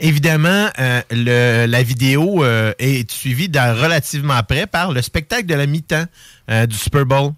Évidemment, 0.00 0.70
euh, 0.80 1.66
la 1.68 1.82
vidéo 1.84 2.42
euh, 2.42 2.72
est 2.80 3.08
suivie 3.08 3.48
relativement 3.54 4.42
près 4.42 4.66
par 4.66 4.90
le 4.90 5.00
spectacle 5.02 5.46
de 5.46 5.54
la 5.54 5.66
mi-temps 5.66 6.06
euh, 6.50 6.66
du 6.66 6.76
Super 6.76 7.06
Bowl. 7.06 7.30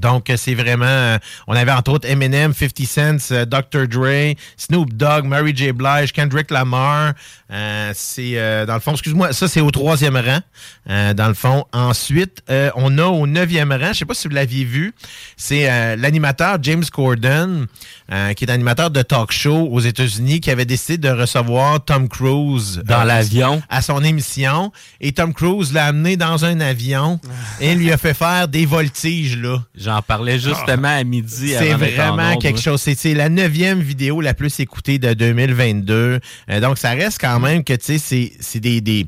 Donc, 0.00 0.32
c'est 0.36 0.54
vraiment... 0.54 0.86
euh, 1.10 1.18
on 1.46 1.54
avait 1.54 1.72
entre 1.72 1.92
autres 1.92 2.08
Eminem, 2.08 2.52
50 2.52 2.86
Cent, 2.86 3.32
euh, 3.32 3.44
Dr. 3.44 3.86
Dre, 3.88 4.34
Snoop 4.56 4.92
Dogg, 4.92 5.24
Mary 5.24 5.52
J. 5.54 5.72
Blige, 5.72 6.12
Kendrick 6.12 6.50
Lamar. 6.50 7.12
Euh, 7.52 7.90
c'est, 7.94 8.66
dans 8.66 8.74
le 8.74 8.80
fond, 8.80 8.92
excuse-moi, 8.92 9.32
ça, 9.32 9.48
c'est 9.48 9.60
au 9.60 9.70
troisième 9.70 10.16
rang, 10.16 10.40
euh, 10.88 11.14
dans 11.14 11.28
le 11.28 11.34
fond. 11.34 11.64
Ensuite, 11.72 12.42
on 12.76 12.98
a 12.98 13.04
au 13.04 13.26
neuvième 13.26 13.72
rang, 13.72 13.92
je 13.92 13.98
sais 13.98 14.04
pas 14.04 14.14
si 14.14 14.28
vous 14.28 14.34
l'aviez 14.34 14.64
vu, 14.64 14.94
c'est 15.36 15.96
l'animateur 15.96 16.58
James 16.62 16.84
Corden, 16.92 17.66
euh, 18.12 18.32
qui 18.34 18.44
est 18.44 18.50
animateur 18.50 18.90
de 18.90 19.02
talk 19.02 19.30
show 19.32 19.68
aux 19.70 19.80
États-Unis, 19.80 20.40
qui 20.40 20.50
avait 20.50 20.64
décidé 20.64 20.98
de 20.98 21.08
recevoir 21.10 21.84
Tom 21.84 22.08
Cruise 22.08 22.82
Dans 22.84 23.02
euh, 23.02 23.04
l'avion. 23.04 23.62
à 23.68 23.82
son 23.82 24.02
émission. 24.02 24.72
Et 25.00 25.12
Tom 25.12 25.32
Cruise 25.32 25.72
l'a 25.72 25.86
amené 25.86 26.16
dans 26.16 26.44
un 26.44 26.60
avion 26.60 27.20
et 27.60 27.74
lui 27.74 27.92
a 27.92 27.96
fait 27.98 28.14
faire 28.14 28.48
des 28.48 28.66
voltiges, 28.66 29.36
là. 29.38 29.62
J'en 29.76 30.02
parlais 30.02 30.38
justement 30.38 30.88
à 30.88 31.04
midi. 31.04 31.54
C'est 31.56 31.74
vraiment 31.74 32.36
quelque 32.36 32.60
chose. 32.60 32.80
C'est- 32.80 33.14
la 33.14 33.28
neuvième 33.28 33.80
vidéo 33.80 34.20
la 34.20 34.34
plus 34.34 34.58
écoutée 34.60 34.98
de 34.98 35.12
2022. 35.14 36.20
Euh, 36.50 36.60
donc, 36.60 36.78
ça 36.78 36.90
reste 36.90 37.18
quand 37.20 37.38
même 37.40 37.64
que, 37.64 37.72
tu 37.74 37.84
sais, 37.84 37.98
c'est- 37.98 38.32
c'est 38.40 38.60
des... 38.60 38.80
des 38.80 39.06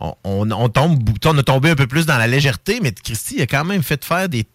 on, 0.00 0.14
on, 0.22 0.50
on 0.52 0.68
tombe, 0.68 1.02
on 1.24 1.38
a 1.38 1.42
tombé 1.42 1.70
un 1.70 1.74
peu 1.74 1.88
plus 1.88 2.06
dans 2.06 2.16
la 2.18 2.28
légèreté, 2.28 2.78
mais 2.80 2.92
Christy 2.92 3.42
a 3.42 3.46
quand 3.46 3.64
même 3.64 3.82
fait 3.82 4.04
faire 4.04 4.28
des 4.28 4.46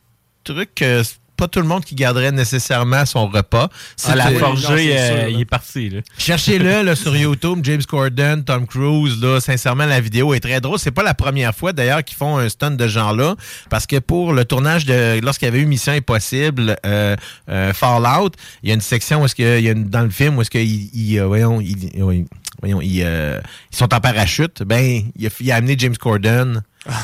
trucs 0.45 0.69
c'est 0.79 1.03
pas 1.35 1.47
tout 1.47 1.59
le 1.59 1.67
monde 1.67 1.83
qui 1.83 1.95
garderait 1.95 2.31
nécessairement 2.31 3.05
son 3.05 3.27
repas. 3.27 3.69
Ah, 4.05 4.15
la 4.15 4.27
C'était- 4.27 4.39
forgée, 4.39 4.67
non, 4.67 4.75
c'est 4.77 5.23
euh, 5.25 5.29
il 5.29 5.41
est 5.41 5.45
parti. 5.45 5.89
Là. 5.89 6.01
Cherchez-le 6.17 6.81
là, 6.83 6.95
sur 6.95 7.15
YouTube, 7.15 7.59
James 7.63 7.81
Corden, 7.83 8.43
Tom 8.43 8.67
Cruise. 8.67 9.21
Là, 9.21 9.39
sincèrement, 9.39 9.85
la 9.85 9.99
vidéo 9.99 10.33
est 10.33 10.39
très 10.39 10.61
drôle. 10.61 10.79
C'est 10.79 10.91
pas 10.91 11.03
la 11.03 11.13
première 11.13 11.53
fois 11.55 11.73
d'ailleurs 11.73 12.03
qu'ils 12.03 12.17
font 12.17 12.37
un 12.37 12.49
stunt 12.49 12.71
de 12.71 12.87
genre-là, 12.87 13.35
parce 13.69 13.85
que 13.87 13.97
pour 13.99 14.33
le 14.33 14.45
tournage 14.45 14.85
de 14.85 15.19
lorsqu'il 15.23 15.47
y 15.47 15.49
avait 15.49 15.59
eu 15.59 15.65
Mission 15.65 15.93
Impossible, 15.93 16.77
euh, 16.85 17.15
euh, 17.49 17.73
Fallout, 17.73 18.31
il 18.61 18.69
y 18.69 18.71
a 18.71 18.75
une 18.75 18.81
section 18.81 19.21
où 19.21 19.25
est-ce 19.25 19.35
que 19.35 19.59
il 19.59 19.65
y 19.65 19.69
a 19.69 19.71
une- 19.71 19.89
dans 19.89 20.01
le 20.03 20.09
film 20.09 20.37
où 20.37 20.41
est-ce 20.41 20.49
qu'ils 20.51 20.89
il, 20.93 21.17
euh, 21.19 21.25
voyons, 21.25 21.59
il- 21.61 21.89
oui, 22.03 22.25
voyons, 22.61 22.81
ils, 22.81 23.01
euh, 23.03 23.39
ils 23.71 23.75
sont 23.77 23.93
en 23.93 23.99
parachute. 23.99 24.63
Ben, 24.63 25.03
il 25.15 25.25
a, 25.25 25.29
il 25.39 25.51
a 25.51 25.55
amené 25.55 25.75
James 25.77 25.97
Corden 25.97 26.61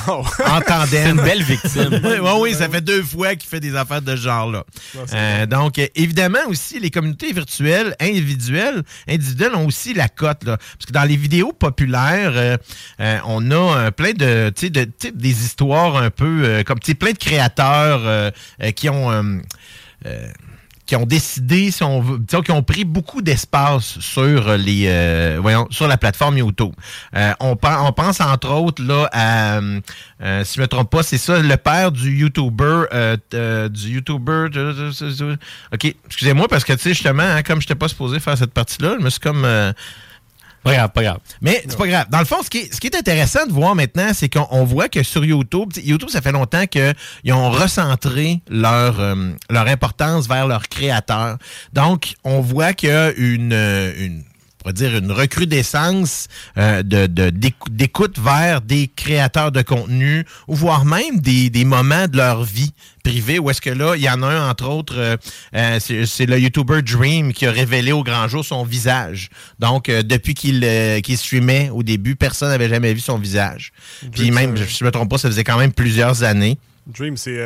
Oh. 0.08 0.24
en 0.46 0.62
tandem. 0.62 0.88
C'est 0.90 1.10
une 1.10 1.22
belle 1.22 1.44
victime. 1.44 2.02
oui, 2.22 2.32
oui, 2.40 2.54
ça 2.54 2.68
fait 2.68 2.82
deux 2.82 3.02
fois 3.02 3.36
qu'il 3.36 3.50
fait 3.50 3.60
des 3.60 3.76
affaires 3.76 4.02
de 4.02 4.16
ce 4.16 4.22
genre-là. 4.22 4.64
Euh, 5.14 5.46
donc, 5.46 5.80
évidemment, 5.96 6.40
aussi, 6.48 6.80
les 6.80 6.92
communautés 6.92 7.32
virtuelles, 7.32 7.96
individuelles, 8.00 8.84
individuelles 9.08 9.56
ont 9.56 9.66
aussi 9.66 9.94
la 9.94 10.10
cote. 10.10 10.44
Là, 10.44 10.58
parce 10.58 10.86
que 10.86 10.92
dans 10.92 11.04
les 11.04 11.16
vidéos 11.16 11.54
populaires, 11.54 12.34
euh, 12.36 12.58
euh, 13.00 13.20
on 13.26 13.52
a 13.52 13.56
euh, 13.56 13.92
plein 13.92 14.12
de, 14.12 14.52
tu 14.56 14.66
sais, 14.66 14.70
de, 14.70 14.84
tu 14.84 14.92
sais, 15.00 15.12
des 15.12 15.46
histoires 15.46 15.96
un 15.96 16.10
peu 16.10 16.42
euh, 16.44 16.64
comme, 16.64 16.80
tu 16.80 16.92
sais, 16.92 16.96
plein 16.96 17.12
de 17.12 17.18
créateurs 17.18 18.02
euh, 18.04 18.32
euh, 18.62 18.72
qui 18.72 18.90
ont... 18.90 19.42
euh, 20.94 20.96
euh, 20.96 20.96
qui 20.96 20.96
ont 20.96 21.06
décidé, 21.06 21.72
qui 21.72 22.52
ont 22.52 22.64
pris 22.64 22.84
beaucoup 22.84 23.22
d'espace 23.22 24.00
sur 24.00 24.58
les, 24.58 24.88
euh, 24.88 25.40
sur 25.70 25.88
la 25.88 25.98
plateforme 25.98 26.38
YouTube. 26.38 26.74
Euh, 27.16 27.34
on, 27.40 27.56
pen- 27.56 27.78
on 27.82 27.92
pense 27.92 28.20
entre 28.22 28.50
autres 28.50 28.84
là 28.84 29.10
à, 29.12 29.58
euh, 29.58 29.80
euh, 30.22 30.44
si 30.44 30.56
je 30.56 30.62
me 30.62 30.68
trompe 30.68 30.90
pas, 30.90 31.04
c'est 31.04 31.18
ça, 31.18 31.40
le 31.40 31.58
père 31.58 31.92
du 31.92 32.18
YouTuber, 32.18 32.84
euh, 32.94 33.18
euh, 33.34 33.70
du 33.70 33.90
YouTuber. 33.90 34.48
Ok, 35.74 35.96
excusez-moi 36.06 36.48
parce 36.48 36.64
que 36.64 36.74
tu 36.74 36.80
sais 36.80 36.90
justement, 36.90 37.24
hein, 37.24 37.44
comme 37.44 37.62
je 37.62 37.66
n'étais 37.66 37.76
pas 37.76 37.88
supposé 37.88 38.20
faire 38.20 38.38
cette 38.38 38.54
partie-là, 38.54 38.96
je 39.00 39.04
me 39.04 39.10
suis 39.10 39.20
comme 39.20 39.46
euh, 39.46 39.72
Pas 40.64 40.74
grave, 40.74 40.90
pas 40.92 41.04
grave. 41.04 41.20
mais 41.42 41.64
c'est 41.68 41.78
pas 41.78 41.88
grave. 41.88 42.06
Dans 42.10 42.20
le 42.20 42.26
fond, 42.26 42.38
ce 42.44 42.50
qui 42.50 42.60
est, 42.60 42.74
ce 42.74 42.80
qui 42.80 42.88
est 42.88 42.96
intéressant 42.96 43.46
de 43.46 43.52
voir 43.52 43.76
maintenant, 43.76 44.10
c'est 44.14 44.30
qu'on 44.30 44.48
on 44.52 44.66
voit 44.66 44.90
que 44.90 45.04
sur 45.04 45.24
YouTube, 45.24 45.72
YouTube, 45.82 46.10
ça 46.10 46.22
fait 46.22 46.32
longtemps 46.32 46.66
qu'ils 46.68 47.34
ont 47.34 47.50
recentré 47.50 48.42
leur, 48.50 49.00
euh, 49.00 49.32
leur 49.50 49.68
importance 49.68 50.28
vers 50.28 50.48
leurs 50.48 50.68
créateurs. 50.68 51.38
Donc, 51.74 52.14
on 52.24 52.42
voit 52.42 52.74
qu'il 52.74 52.90
y 52.90 52.92
a 52.92 53.12
une, 53.12 53.54
une 53.54 54.24
dire 54.72 54.96
une 54.98 55.12
recrudescence 55.12 56.28
euh, 56.58 56.84
de, 56.84 57.08
de- 57.08 57.30
d'écou- 57.30 57.70
d'écoute 57.70 58.18
vers 58.20 58.62
des 58.62 58.88
créateurs 58.96 59.52
de 59.52 59.62
contenu 59.62 60.26
ou 60.48 60.56
voire 60.56 60.86
même 60.86 61.20
des, 61.20 61.50
des 61.50 61.66
moments 61.66 62.08
de 62.08 62.18
leur 62.18 62.44
vie 62.44 62.72
privée 63.04 63.40
où 63.40 63.50
est-ce 63.50 63.62
que 63.62 63.70
là, 63.70 63.96
il 63.96 64.02
y 64.02 64.10
en 64.10 64.22
a 64.24 64.28
un, 64.28 64.50
entre 64.50 64.68
autres, 64.68 64.98
euh, 64.98 65.18
euh, 65.56 65.80
c'est, 65.80 66.06
c'est 66.06 66.26
le 66.26 66.40
YouTuber 66.40 66.82
Dream 66.82 67.34
qui 67.34 67.46
a 67.46 67.52
révélé 67.52 67.92
au 67.92 68.04
grand 68.04 68.28
jour 68.28 68.44
son 68.46 68.64
visage. 68.64 69.30
Donc, 69.60 69.88
depuis 69.90 70.34
qu'il, 70.34 70.62
qu'il 71.04 71.18
streamait 71.18 71.70
au 71.70 71.84
début, 71.84 72.16
personne 72.16 72.50
n'avait 72.50 72.70
jamais 72.70 72.94
vu 72.94 73.00
son 73.00 73.18
visage. 73.18 73.72
Puis 74.12 74.32
même, 74.32 74.56
je 74.58 74.84
ne 74.84 74.86
me 74.88 74.92
trompe 74.92 75.10
pas, 75.10 75.18
ça 75.18 75.30
faisait 75.30 75.44
quand 75.44 75.58
même 75.58 75.72
plusieurs 75.74 76.24
années. 76.24 76.58
Dream, 76.88 77.18
c'est 77.18 77.38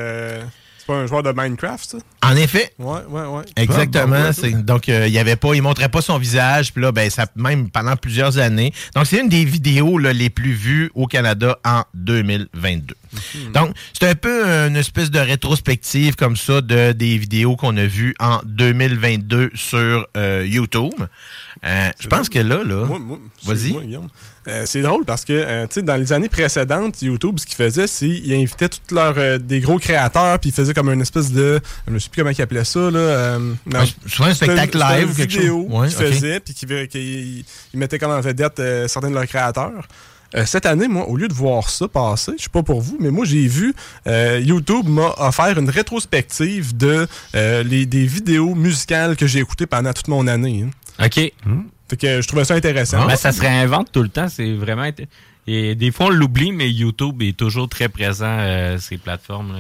c'est 0.84 0.94
pas 0.94 1.00
un 1.00 1.08
joueur 1.08 1.24
de 1.24 1.32
Minecraft, 1.32 1.92
ça? 1.92 1.98
En 2.24 2.36
effet, 2.36 2.74
Ouais, 2.78 3.00
ouais, 3.08 3.26
ouais. 3.26 3.44
Exactement. 3.56 4.32
Donc, 4.64 4.90
euh, 4.90 5.08
il 5.08 5.14
y 5.14 5.20
avait 5.20 5.38
pas, 5.38 5.54
il 5.54 5.62
montrait 5.62 5.88
pas 5.88 6.02
son 6.02 6.18
visage. 6.18 6.74
Puis 6.74 6.82
là, 6.82 6.92
ben, 6.92 7.10
ça, 7.10 7.26
même 7.36 7.70
pendant 7.70 7.96
plusieurs 7.96 8.38
années. 8.38 8.74
Donc, 8.94 9.06
c'est 9.08 9.20
une 9.20 9.30
des 9.30 9.46
vidéos 9.46 9.98
là, 9.98 10.12
les 10.12 10.30
plus 10.30 10.52
vues 10.52 10.92
au 10.94 11.08
Canada 11.08 11.58
en 11.64 11.84
2022. 11.94 12.96
Donc, 13.54 13.76
c'est 13.98 14.10
un 14.10 14.16
peu 14.16 14.44
une 14.46 14.76
espèce 14.76 15.10
de 15.10 15.20
rétrospective 15.20 16.16
comme 16.16 16.36
ça 16.36 16.62
de 16.62 16.92
des 16.92 17.18
vidéos 17.18 17.56
qu'on 17.56 17.78
a 17.78 17.86
vues 17.86 18.16
en 18.20 18.42
2022 18.46 19.52
sur 19.54 20.08
euh, 20.18 20.46
YouTube. 20.46 20.94
Euh, 21.66 21.92
je 22.00 22.08
pense 22.08 22.28
que 22.28 22.40
là, 22.40 22.64
là, 22.64 22.86
Vas-y. 23.46 23.74
Euh, 24.48 24.64
c'est 24.66 24.82
drôle 24.82 25.06
parce 25.06 25.24
que 25.24 25.32
euh, 25.34 25.66
tu 25.68 25.76
sais, 25.76 25.82
dans 25.84 25.96
les 25.96 26.12
années 26.12 26.28
précédentes, 26.30 27.02
YouTube, 27.02 27.40
ce 27.40 27.46
qu'il 27.46 27.56
faisait, 27.56 27.88
c'est 27.88 28.08
qu'il 28.10 28.34
invitait 28.34 28.68
tous 28.70 28.94
leurs 28.94 29.16
euh, 29.18 29.38
des 29.38 29.62
gros 29.62 29.80
créateurs, 29.80 30.38
puis 30.40 30.50
il 30.50 30.54
faisait 30.54 30.74
comme 30.74 30.90
une 30.90 31.02
espèce 31.02 31.32
de. 31.32 31.60
Je 31.88 31.94
ne 31.94 32.00
sais 32.00 32.10
plus 32.10 32.22
comment 32.22 32.34
il 32.38 32.42
appelait 32.42 32.66
ça. 32.66 32.80
Là, 32.92 33.00
euh, 33.00 33.40
non. 33.66 33.80
Ouais, 33.80 33.86
souvent 34.08 34.30
un 34.30 34.34
spectacle 34.34 34.78
live 34.78 35.04
une 35.06 35.12
ou 35.12 35.14
quelque 35.16 35.32
vidéo 35.32 35.68
chose. 35.70 35.80
Ouais, 35.80 35.88
qu'ils 35.88 35.98
faisaient, 36.14 36.40
puis 36.42 36.54
qu'ils 36.54 36.88
qu'ils- 36.90 37.46
ils 37.74 37.80
mettaient 37.80 38.00
comme 38.00 38.12
en 38.12 38.20
vedette 38.22 38.60
euh, 38.60 38.88
certains 38.90 39.10
de 39.10 39.16
leurs 39.16 39.28
créateurs. 39.28 39.88
Euh, 40.36 40.46
cette 40.48 40.66
année, 40.66 40.88
moi, 40.88 41.08
au 41.08 41.16
lieu 41.16 41.28
de 41.28 41.34
voir 41.34 41.70
ça 41.70 41.88
passer, 41.88 42.32
je 42.38 42.44
sais 42.44 42.50
pas 42.52 42.64
pour 42.64 42.82
vous, 42.82 42.98
mais 43.00 43.12
moi, 43.12 43.24
j'ai 43.24 43.46
vu 43.48 43.74
euh, 44.08 44.42
YouTube 44.44 44.88
m'a 44.90 45.14
offert 45.20 45.58
une 45.60 45.70
rétrospective 45.70 46.76
de 46.76 47.08
euh, 47.36 47.64
les, 47.64 47.86
des 47.86 48.06
vidéos 48.08 48.56
musicales 48.56 49.16
que 49.16 49.28
j'ai 49.28 49.40
écoutées 49.40 49.68
pendant 49.68 49.94
toute 49.94 50.08
mon 50.08 50.28
année. 50.28 50.66
hein. 51.00 51.06
OK. 51.06 51.32
Fait 51.90 51.98
que 51.98 52.22
je 52.22 52.28
trouvais 52.28 52.46
ça 52.46 52.56
intéressant. 52.56 53.06
Ben, 53.06 53.16
ça 53.16 53.32
se 53.32 53.42
réinvente 53.42 53.92
tout 53.92 54.04
le 54.04 54.10
temps. 54.10 54.30
C'est 54.30 54.54
vraiment. 54.54 54.84
int- 54.84 55.06
Et 55.48 55.76
des 55.76 55.92
fois, 55.92 56.08
on 56.08 56.10
l'oublie, 56.10 56.52
mais 56.52 56.72
YouTube 56.72 57.22
est 57.22 57.36
toujours 57.38 57.68
très 57.70 57.90
présent, 57.90 58.38
euh, 58.40 58.78
ces 58.80 58.98
plateformes. 58.98 59.54
là. 59.54 59.60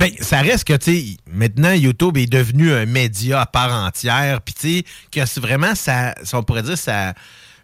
Ben, 0.00 0.10
ça 0.20 0.40
reste 0.40 0.64
que, 0.64 0.72
tu 0.76 0.96
sais, 0.96 1.16
maintenant, 1.32 1.72
YouTube 1.72 2.16
est 2.16 2.26
devenu 2.26 2.72
un 2.72 2.86
média 2.86 3.40
à 3.42 3.46
part 3.46 3.72
entière. 3.72 4.40
Puis, 4.40 4.54
tu 4.54 4.76
sais, 4.78 4.84
que 5.12 5.26
c'est 5.26 5.40
vraiment, 5.40 5.74
ça, 5.74 6.14
ça, 6.24 6.38
on 6.38 6.42
pourrait 6.42 6.62
dire, 6.62 6.78
sa, 6.78 7.14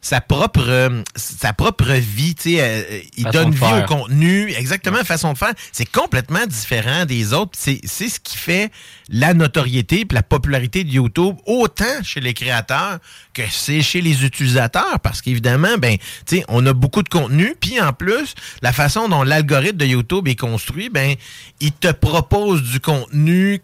sa 0.05 0.21
propre, 0.21 0.65
euh, 0.67 1.03
sa 1.15 1.53
propre 1.53 1.93
vie, 1.93 2.35
tu 2.35 2.55
sais, 2.55 2.61
euh, 2.61 2.83
euh, 2.91 3.01
il 3.17 3.23
Façon 3.23 3.39
donne 3.39 3.53
vie 3.53 3.59
faire. 3.59 3.85
au 3.85 3.87
contenu. 3.87 4.53
Exactement, 4.53 5.03
façon 5.05 5.33
de 5.33 5.39
faire. 5.39 5.55
C'est 5.71 5.91
complètement 5.91 6.45
différent 6.45 7.07
des 7.07 7.33
autres. 7.33 7.53
C'est 7.57 7.81
c'est 7.85 8.09
ce 8.09 8.19
qui 8.19 8.37
fait 8.37 8.73
la 9.09 9.33
notoriété 9.33 10.05
puis 10.05 10.17
la 10.17 10.25
popularité 10.25 10.83
de 10.83 10.91
YouTube, 10.91 11.37
autant 11.47 12.03
chez 12.03 12.21
les 12.21 12.35
créateurs 12.35 12.99
que 13.33 13.43
c'est 13.49 13.81
chez 13.81 14.01
les 14.01 14.25
utilisateurs. 14.25 14.99
Parce 15.01 15.23
qu'évidemment, 15.23 15.79
ben, 15.79 15.97
tu 16.27 16.39
sais, 16.39 16.45
on 16.49 16.67
a 16.67 16.73
beaucoup 16.73 17.05
de 17.05 17.09
contenu. 17.09 17.55
Puis, 17.61 17.81
en 17.81 17.93
plus, 17.93 18.35
la 18.61 18.73
façon 18.73 19.09
dont 19.09 19.23
l'algorithme 19.23 19.77
de 19.79 19.87
YouTube 19.87 20.27
est 20.27 20.37
construit, 20.37 20.91
ben, 20.91 21.15
il 21.61 21.73
te 21.73 21.93
propose 21.93 22.63
du 22.63 22.81
contenu 22.81 23.63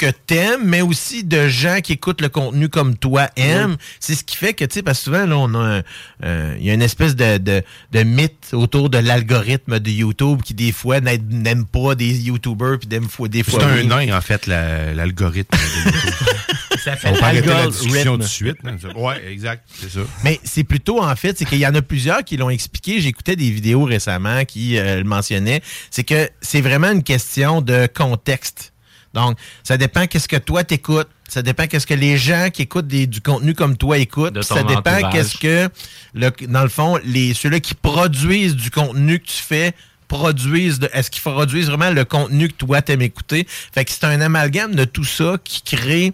que 0.00 0.10
t'aimes, 0.10 0.62
mais 0.64 0.80
aussi 0.80 1.24
de 1.24 1.46
gens 1.48 1.80
qui 1.82 1.92
écoutent 1.92 2.22
le 2.22 2.28
contenu 2.30 2.68
comme 2.70 2.96
toi 2.96 3.28
aiment. 3.36 3.76
C'est 4.00 4.14
ce 4.14 4.24
qui 4.24 4.36
fait 4.36 4.54
que, 4.54 4.64
tu 4.64 4.74
sais, 4.74 4.82
parce 4.82 4.98
que 5.00 5.04
souvent, 5.04 5.26
là, 5.26 5.36
on 5.36 5.52
a 5.54 5.58
un- 5.78 5.82
euh, 6.24 6.56
il 6.58 6.64
y 6.64 6.70
a 6.70 6.74
une 6.74 6.80
espèce 6.82 7.14
de, 7.14 7.36
de, 7.38 7.62
de 7.92 8.02
mythe 8.02 8.48
autour 8.52 8.88
de 8.88 8.98
l'algorithme 8.98 9.78
de 9.78 9.90
YouTube 9.90 10.40
qui, 10.42 10.54
des 10.54 10.72
fois, 10.72 11.00
n'aime 11.00 11.66
pas 11.66 11.94
des 11.94 12.18
YouTubers, 12.22 12.78
puis 12.78 12.88
des 12.88 13.00
fois, 13.00 13.28
des 13.28 13.42
fois 13.42 13.60
C'est 13.60 13.66
un 13.66 13.74
oui. 13.76 13.86
nain, 13.86 14.16
en 14.16 14.20
fait, 14.20 14.46
la- 14.46 14.94
l'algorithme. 14.94 15.56
de 15.56 15.84
YouTube. 15.90 16.24
Ça 16.82 16.92
On 16.92 16.96
s'appelle 17.02 17.20
va 17.20 17.26
arrêter 17.26 17.46
la 17.48 17.66
discussion 17.66 17.90
algorithme. 17.90 18.10
tout 18.12 18.16
de 18.22 18.24
suite. 18.24 18.56
hein. 18.64 18.76
Ouais, 18.96 19.22
exact, 19.30 19.64
c'est 19.78 19.90
ça. 19.90 20.00
Mais 20.24 20.40
c'est 20.44 20.64
plutôt, 20.64 21.02
en 21.02 21.14
fait, 21.14 21.36
c'est 21.36 21.44
qu'il 21.44 21.58
y 21.58 21.66
en 21.66 21.74
a 21.74 21.82
plusieurs 21.82 22.24
qui 22.24 22.38
l'ont 22.38 22.48
expliqué. 22.48 23.00
J'écoutais 23.02 23.36
des 23.36 23.50
vidéos 23.50 23.84
récemment 23.84 24.44
qui 24.46 24.78
euh, 24.78 24.96
le 24.96 25.04
mentionnaient. 25.04 25.60
C'est 25.90 26.04
que 26.04 26.30
c'est 26.40 26.62
vraiment 26.62 26.90
une 26.90 27.02
question 27.02 27.60
de 27.60 27.86
contexte. 27.86 28.72
Donc, 29.14 29.36
ça 29.64 29.76
dépend 29.76 30.06
qu'est-ce 30.06 30.28
que 30.28 30.36
toi 30.36 30.62
t'écoutes. 30.64 31.08
Ça 31.28 31.42
dépend 31.42 31.66
qu'est-ce 31.66 31.86
que 31.86 31.94
les 31.94 32.16
gens 32.18 32.48
qui 32.52 32.62
écoutent 32.62 32.86
des- 32.86 33.06
du 33.06 33.20
contenu 33.20 33.54
comme 33.54 33.76
toi 33.76 33.98
écoutent. 33.98 34.34
Ça 34.42 34.62
dépend 34.68 34.80
qu'est-ce 35.10 35.36
que, 35.38 35.68
le- 36.14 36.30
dans 36.48 36.62
le 36.62 36.68
fond, 36.68 36.98
les 37.04 37.34
ceux-là 37.34 37.60
qui 37.60 37.74
produisent 37.74 38.56
du 38.56 38.70
contenu 38.70 39.18
que 39.18 39.26
tu 39.26 39.42
fais 39.42 39.72
produisent, 40.08 40.80
est-ce 40.92 41.10
qu'ils 41.10 41.22
produisent 41.22 41.66
vraiment 41.68 41.90
le 41.90 42.04
contenu 42.04 42.48
que 42.48 42.54
toi 42.54 42.82
t'aimes 42.82 43.02
écouter? 43.02 43.46
Fait 43.72 43.84
que 43.84 43.92
c'est 43.92 44.04
un 44.04 44.20
amalgame 44.20 44.74
de 44.74 44.84
tout 44.84 45.04
ça 45.04 45.36
qui 45.44 45.62
crée 45.62 46.12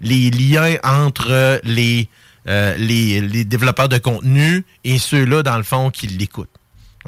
les 0.00 0.30
liens 0.30 0.76
entre 0.84 1.60
les, 1.64 2.08
euh, 2.46 2.76
les, 2.76 3.20
les 3.22 3.44
développeurs 3.44 3.88
de 3.88 3.98
contenu 3.98 4.64
et 4.84 4.98
ceux-là, 4.98 5.42
dans 5.42 5.56
le 5.56 5.62
fond, 5.62 5.90
qui 5.90 6.06
l'écoutent. 6.08 6.48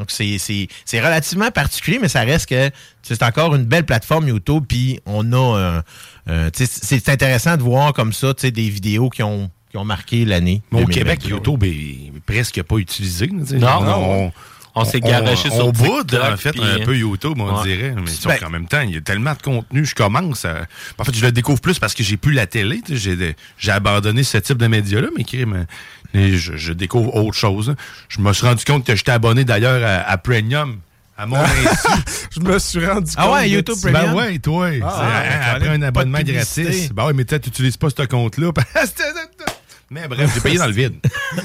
Donc, 0.00 0.10
c'est- 0.10 0.38
c'est 0.38 0.66
c'est 0.86 0.98
relativement 1.00 1.50
particulier, 1.50 1.98
mais 2.00 2.08
ça 2.08 2.22
reste 2.22 2.48
que 2.48 2.70
c'est 3.02 3.22
encore 3.22 3.54
une 3.54 3.64
belle 3.64 3.84
plateforme 3.84 4.28
YouTube. 4.28 4.64
Puis, 4.66 4.98
on 5.04 5.30
a. 5.34 5.58
euh, 5.58 5.82
euh, 6.28 6.50
c'est 6.54 6.66
c'est 6.66 7.08
intéressant 7.10 7.56
de 7.58 7.62
voir 7.62 7.92
comme 7.92 8.12
ça 8.14 8.32
tu 8.32 8.40
sais, 8.42 8.50
des 8.50 8.70
vidéos 8.70 9.10
qui 9.10 9.22
ont, 9.22 9.50
qui 9.70 9.76
ont 9.76 9.84
marqué 9.84 10.24
l'année. 10.24 10.62
Mais 10.72 10.82
au 10.82 10.86
2023. 10.86 10.94
Québec, 10.94 11.28
YouTube 11.28 11.64
est 11.64 12.20
presque 12.24 12.62
pas 12.62 12.76
utilisé. 12.76 13.28
sais. 13.44 13.56
Non. 13.58 13.78
on, 13.84 14.32
On 14.76 14.84
s'est 14.84 15.00
garoché 15.00 15.48
on, 15.50 15.54
sur 15.56 15.66
on 15.66 15.72
boude, 15.72 16.14
en 16.14 16.36
fait, 16.36 16.52
puis, 16.52 16.62
un 16.62 16.84
peu 16.84 16.96
YouTube, 16.96 17.34
on 17.38 17.56
ouais. 17.58 17.62
dirait. 17.64 17.92
Mais 18.00 18.06
sauf 18.08 18.32
Ben- 18.32 18.38
qu'en 18.38 18.50
même 18.50 18.68
temps, 18.68 18.80
il 18.82 18.94
y 18.94 18.96
a 18.96 19.00
tellement 19.00 19.32
de 19.34 19.42
contenu. 19.42 19.84
Je 19.84 19.96
commence 19.96 20.44
à... 20.44 20.64
En 20.96 21.02
fait, 21.04 21.12
je 21.14 21.26
le 21.26 21.32
découvre 21.32 21.60
plus 21.60 21.78
parce 21.80 21.92
que 21.92 22.04
j'ai 22.04 22.16
plus 22.16 22.32
la 22.32 22.46
télé. 22.46 22.80
J'ai 22.88 23.34
j'ai 23.58 23.70
abandonné 23.72 24.22
ce 24.22 24.38
type 24.38 24.58
de 24.58 24.68
médias-là, 24.68 25.08
mais 25.16 25.24
crime, 25.24 25.66
mais 26.14 26.32
je, 26.36 26.56
je 26.56 26.72
découvre 26.72 27.14
autre 27.14 27.36
chose. 27.36 27.74
Je 28.08 28.20
me 28.20 28.32
suis 28.32 28.46
rendu 28.46 28.64
compte 28.64 28.84
que 28.86 28.94
j'étais 28.96 29.12
abonné 29.12 29.44
d'ailleurs 29.44 29.82
à, 29.84 30.08
à 30.10 30.16
Premium. 30.18 30.78
À 31.18 31.26
mon 31.26 31.36
insu. 31.40 31.88
Je 32.34 32.40
me 32.40 32.58
suis 32.58 32.86
rendu 32.86 33.12
Ah 33.16 33.24
compte. 33.24 33.34
ouais, 33.34 33.42
de 33.48 33.54
YouTube. 33.54 33.74
Premium? 33.82 34.02
Ben 34.06 34.14
ouais, 34.14 34.38
toi. 34.38 34.66
Ah, 34.66 34.70
ouais, 34.70 34.80
hein, 34.82 35.40
après 35.54 35.68
un 35.68 35.82
abonnement 35.82 36.18
gratis. 36.24 36.92
Ben 36.92 37.04
ouais, 37.06 37.12
mais 37.12 37.24
peut-être 37.26 37.42
tu 37.42 37.48
n'utilises 37.50 37.76
pas 37.76 37.88
ce 37.90 38.06
compte-là. 38.06 38.50
mais 39.90 40.08
bref, 40.08 40.30
j'ai 40.34 40.40
payé 40.40 40.56
dans 40.58 40.66
le 40.66 40.72
vide. 40.72 40.94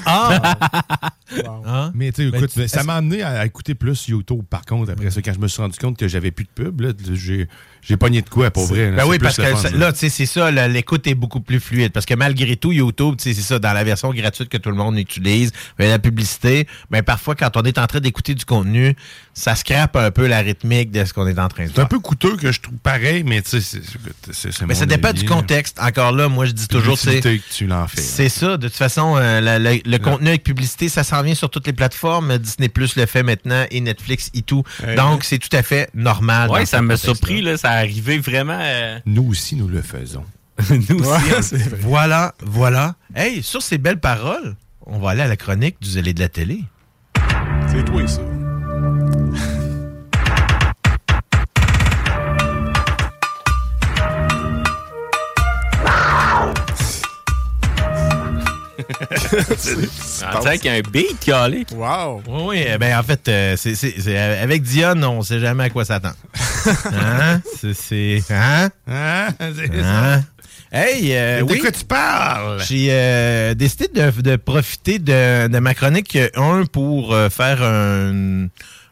Ah! 0.04 1.10
Ah. 1.68 1.90
Mais 1.92 2.12
tu 2.12 2.22
sais, 2.24 2.30
Ben, 2.30 2.38
écoute, 2.38 2.52
tu- 2.54 2.68
ça 2.68 2.84
m'a 2.84 2.94
amené 2.94 3.20
à 3.20 3.44
écouter 3.44 3.74
plus 3.74 4.06
YouTube, 4.06 4.42
par 4.48 4.64
contre, 4.64 4.92
après 4.92 5.10
ça, 5.10 5.20
quand 5.20 5.34
je 5.34 5.40
me 5.40 5.48
suis 5.48 5.60
rendu 5.60 5.76
compte 5.76 5.98
que 5.98 6.06
j'avais 6.06 6.30
plus 6.30 6.44
de 6.44 6.50
pub, 6.50 6.80
là, 6.80 6.90
j'ai, 7.14 7.48
j'ai 7.82 7.96
pogné 7.96 8.22
de 8.22 8.28
quoi, 8.28 8.52
pour 8.52 8.64
vrai. 8.66 8.92
là. 8.92 8.96
Ben 8.98 9.02
C'est 9.02 9.08
oui, 9.08 9.18
parce 9.18 9.36
que 9.36 9.42
fun, 9.42 9.56
ça- 9.56 9.70
là. 9.70 9.92
tu 9.92 9.98
sais, 9.98 10.08
c'est 10.08 10.24
ça, 10.26 10.52
l'écoute 10.68 11.04
est 11.08 11.16
beaucoup 11.16 11.40
plus 11.40 11.58
fluide. 11.58 11.90
Parce 11.92 12.06
que 12.06 12.14
malgré 12.14 12.54
tout, 12.54 12.70
YouTube, 12.70 13.16
tu 13.18 13.24
sais, 13.24 13.34
c'est 13.34 13.42
ça, 13.46 13.58
dans 13.58 13.72
la 13.72 13.82
version 13.82 14.12
gratuite 14.14 14.48
que 14.48 14.56
tout 14.56 14.70
le 14.70 14.76
monde 14.76 14.96
utilise, 14.98 15.50
ben, 15.78 15.90
la 15.90 15.98
publicité, 15.98 16.68
ben, 16.92 17.02
parfois, 17.02 17.34
quand 17.34 17.56
on 17.56 17.62
est 17.64 17.78
en 17.78 17.88
train 17.88 17.98
d'écouter 18.00 18.34
du 18.36 18.44
contenu, 18.44 18.94
ça 19.34 19.56
scrape 19.56 19.96
un 19.96 20.12
peu 20.12 20.28
la 20.28 20.38
rythmique 20.38 20.92
de 20.92 21.04
ce 21.04 21.12
qu'on 21.12 21.26
est 21.26 21.38
en 21.40 21.48
train 21.48 21.64
de 21.64 21.70
C'est 21.70 21.80
un 21.80 21.82
faire. 21.82 21.88
peu 21.88 21.98
coûteux 21.98 22.36
que 22.36 22.52
je 22.52 22.60
trouve 22.60 22.78
pareil, 22.78 23.24
mais 23.24 23.42
tu 23.42 23.50
sais, 23.50 23.60
c'est, 23.60 23.82
c'est, 23.84 24.32
c'est, 24.32 24.52
c'est 24.52 24.66
Mais 24.66 24.74
ça 24.76 24.86
dépend 24.86 25.08
avis, 25.08 25.22
du 25.22 25.28
contexte. 25.28 25.80
Encore 25.82 26.12
là, 26.12 26.28
moi, 26.28 26.46
je 26.46 26.52
dis 26.52 26.68
toujours, 26.68 26.96
c'est. 26.96 27.20
Tu 27.52 27.66
l'en 27.66 27.88
fais. 27.88 28.00
C'est 28.00 28.28
ça. 28.28 28.56
De 28.56 28.68
toute 28.68 28.76
façon, 28.76 29.16
euh, 29.16 29.40
la- 29.40 29.58
la- 29.58 29.75
le 29.84 29.98
contenu 29.98 30.28
avec 30.28 30.42
publicité, 30.44 30.88
ça 30.88 31.04
s'en 31.04 31.22
vient 31.22 31.34
sur 31.34 31.50
toutes 31.50 31.66
les 31.66 31.72
plateformes. 31.72 32.38
Disney 32.38 32.68
Plus 32.68 32.96
le 32.96 33.06
fait 33.06 33.22
maintenant 33.22 33.64
et 33.70 33.80
Netflix 33.80 34.30
et 34.34 34.42
tout. 34.42 34.62
Ouais. 34.84 34.94
Donc, 34.96 35.24
c'est 35.24 35.38
tout 35.38 35.54
à 35.54 35.62
fait 35.62 35.90
normal. 35.94 36.48
Dans 36.48 36.64
ça 36.66 36.82
m'a 36.82 36.96
surpris, 36.96 37.42
là. 37.42 37.56
Ça 37.56 37.70
arrivait 37.72 38.18
vraiment. 38.18 38.58
euh, 38.60 38.98
Nous 39.06 39.26
aussi, 39.28 39.56
nous 39.56 39.68
le 39.68 39.82
faisons. 39.82 40.24
nous 40.70 40.98
aussi. 41.00 41.08
Ouais, 41.10 41.42
c'est 41.42 41.56
vrai. 41.58 41.78
Voilà, 41.80 42.34
voilà. 42.42 42.94
Hey, 43.14 43.42
sur 43.42 43.62
ces 43.62 43.78
belles 43.78 44.00
paroles, 44.00 44.56
on 44.86 44.98
va 44.98 45.10
aller 45.10 45.22
à 45.22 45.28
la 45.28 45.36
chronique 45.36 45.76
du 45.80 45.88
zélé 45.90 46.14
de 46.14 46.20
la 46.20 46.28
télé. 46.28 46.60
C'est 47.68 47.84
toi, 47.84 48.06
ça. 48.06 48.20
On 60.34 60.40
dirait 60.40 60.58
qu'il 60.58 60.70
y 60.70 60.74
a 60.74 60.78
un 60.78 60.90
beat 60.90 61.18
qui 61.20 61.32
a 61.32 61.42
allé. 61.42 61.66
Wow. 61.74 62.22
Oui, 62.26 62.42
oui, 62.46 62.64
eh 62.66 62.78
ben 62.78 62.98
en 62.98 63.02
fait, 63.02 63.28
euh, 63.28 63.54
c'est, 63.56 63.74
c'est- 63.74 63.94
c'est- 64.00 64.16
euh, 64.16 64.42
avec 64.42 64.62
Dion, 64.62 64.94
on 65.02 65.22
sait 65.22 65.40
jamais 65.40 65.64
à 65.64 65.70
quoi 65.70 65.84
s'attendre. 65.84 66.16
hein? 66.92 67.40
C'est, 67.60 67.74
c'est- 67.74 68.22
Hein? 68.30 68.70
Hein? 68.88 69.28
C'est 69.56 69.70
Hein? 69.82 70.24
Hey, 70.72 71.14
euh, 71.14 71.38
De 71.38 71.44
oui. 71.52 71.58
quoi 71.60 71.70
tu 71.70 71.84
parles? 71.84 72.60
J'ai 72.68 72.88
euh, 72.90 73.54
décidé 73.54 73.88
de, 73.94 74.10
de 74.20 74.36
profiter 74.36 74.98
de, 74.98 75.46
de 75.48 75.58
ma 75.60 75.74
chronique 75.74 76.18
1 76.34 76.64
pour 76.66 77.14
euh, 77.14 77.30
faire 77.30 77.62
un- 77.62 78.48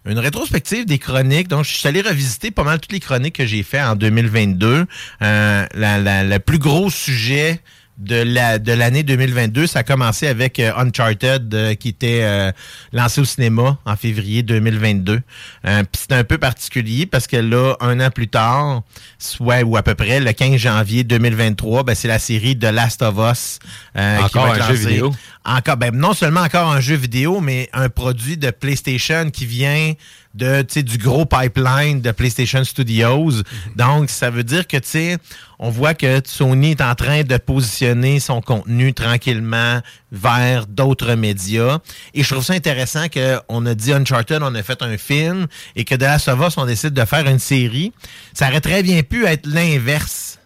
une 0.07 0.19
rétrospective 0.19 0.85
des 0.87 0.99
chroniques. 0.99 1.49
Donc, 1.49 1.65
je 1.65 1.73
suis 1.73 1.89
allé 1.89 2.01
revisiter 2.01 2.51
pas 2.51 2.63
mal 2.63 2.79
toutes 2.79 2.93
les 2.93 3.01
chroniques 3.01 3.37
que 3.37 3.47
j'ai 3.47 3.63
fait 3.63 3.83
en 3.83 3.97
2022. 3.97 4.87
Euh, 5.23 5.67
la, 5.75 5.99
la- 5.99 6.23
le 6.25 6.39
plus 6.39 6.59
gros 6.59 6.91
sujet 6.91 7.61
de 7.99 8.17
la 8.17 8.59
de 8.59 8.73
l'année 8.73 9.03
2022, 9.03 9.67
ça 9.67 9.81
a 9.81 9.83
commencé 9.85 10.27
avec 10.27 10.59
euh, 10.59 10.73
Uncharted 10.77 11.55
euh, 11.55 11.75
qui 11.75 11.89
était 11.89 12.21
euh, 12.23 12.51
lancé 12.93 13.21
au 13.21 13.25
cinéma 13.25 13.79
en 13.85 13.97
février 13.97 14.43
2022. 14.43 15.21
Euh, 15.67 15.83
c'est 15.93 16.13
un 16.13 16.25
peu 16.25 16.39
particulier 16.39 17.07
parce 17.07 17.27
que 17.27 17.37
là, 17.37 17.77
un 17.81 18.01
an 18.01 18.11
plus 18.11 18.29
tard, 18.29 18.83
soit 19.19 19.63
ou 19.63 19.77
à 19.77 19.83
peu 19.83 19.95
près 19.95 20.19
le 20.19 20.33
15 20.33 20.57
janvier 20.57 21.05
2023, 21.05 21.85
ben, 21.85 21.95
c'est 21.95 22.09
la 22.09 22.19
série 22.19 22.59
The 22.59 22.65
Last 22.65 23.03
of 23.03 23.15
Us 23.19 23.59
euh, 23.97 24.19
qui 24.19 24.25
Encore 24.25 24.47
va 24.49 24.57
être 24.57 24.65
un 24.65 24.69
jeu 24.69 24.75
vidéo. 24.75 25.15
Encore, 25.45 25.77
ben, 25.77 25.95
non 25.95 26.15
seulement 26.15 26.41
encore 26.41 26.73
un 26.73 26.81
jeu 26.81 26.97
vidéo, 26.97 27.41
mais 27.41 27.69
un 27.73 27.89
produit 27.89 28.37
de 28.37 28.51
PlayStation 28.51 29.31
qui 29.31 29.47
vient 29.47 29.93
de, 30.35 30.63
tu 30.63 30.75
sais, 30.75 30.83
du 30.83 30.99
gros 30.99 31.25
pipeline 31.25 32.01
de 32.01 32.11
PlayStation 32.11 32.65
Studios. 32.65 33.43
Donc, 33.77 34.11
ça 34.11 34.31
veut 34.31 34.45
dire 34.45 34.67
que, 34.67 34.77
tu 34.77 34.89
sais, 34.89 35.19
on 35.59 35.71
voit 35.71 35.95
que 35.95 36.21
Sony 36.25 36.73
est 36.73 36.81
en 36.81 36.95
train 36.95 37.23
de 37.23 37.37
positionner 37.37 38.21
son 38.21 38.41
contenu 38.41 38.93
tranquillement 38.93 39.81
vers 40.11 40.67
d'autres 40.67 41.15
médias. 41.15 41.79
Et 42.13 42.23
je 42.23 42.31
trouve 42.31 42.45
ça 42.45 42.55
intéressant 42.55 43.07
qu'on 43.09 43.67
a 43.67 43.75
dit 43.75 43.93
Uncharted, 43.93 44.43
on 44.43 44.55
a 44.55 44.63
fait 44.63 44.83
un 44.83 44.99
film, 44.99 45.47
et 45.77 45.85
que 45.85 45.95
de 45.95 46.05
la 46.05 46.17
Us, 46.17 46.55
on 46.57 46.67
décide 46.67 46.95
de 46.95 47.05
faire 47.05 47.29
une 47.29 47.39
série. 47.39 47.93
Ça 48.33 48.49
aurait 48.49 48.61
très 48.61 48.83
bien 48.83 49.03
pu 49.03 49.27
être 49.27 49.47
l'inverse. 49.47 50.39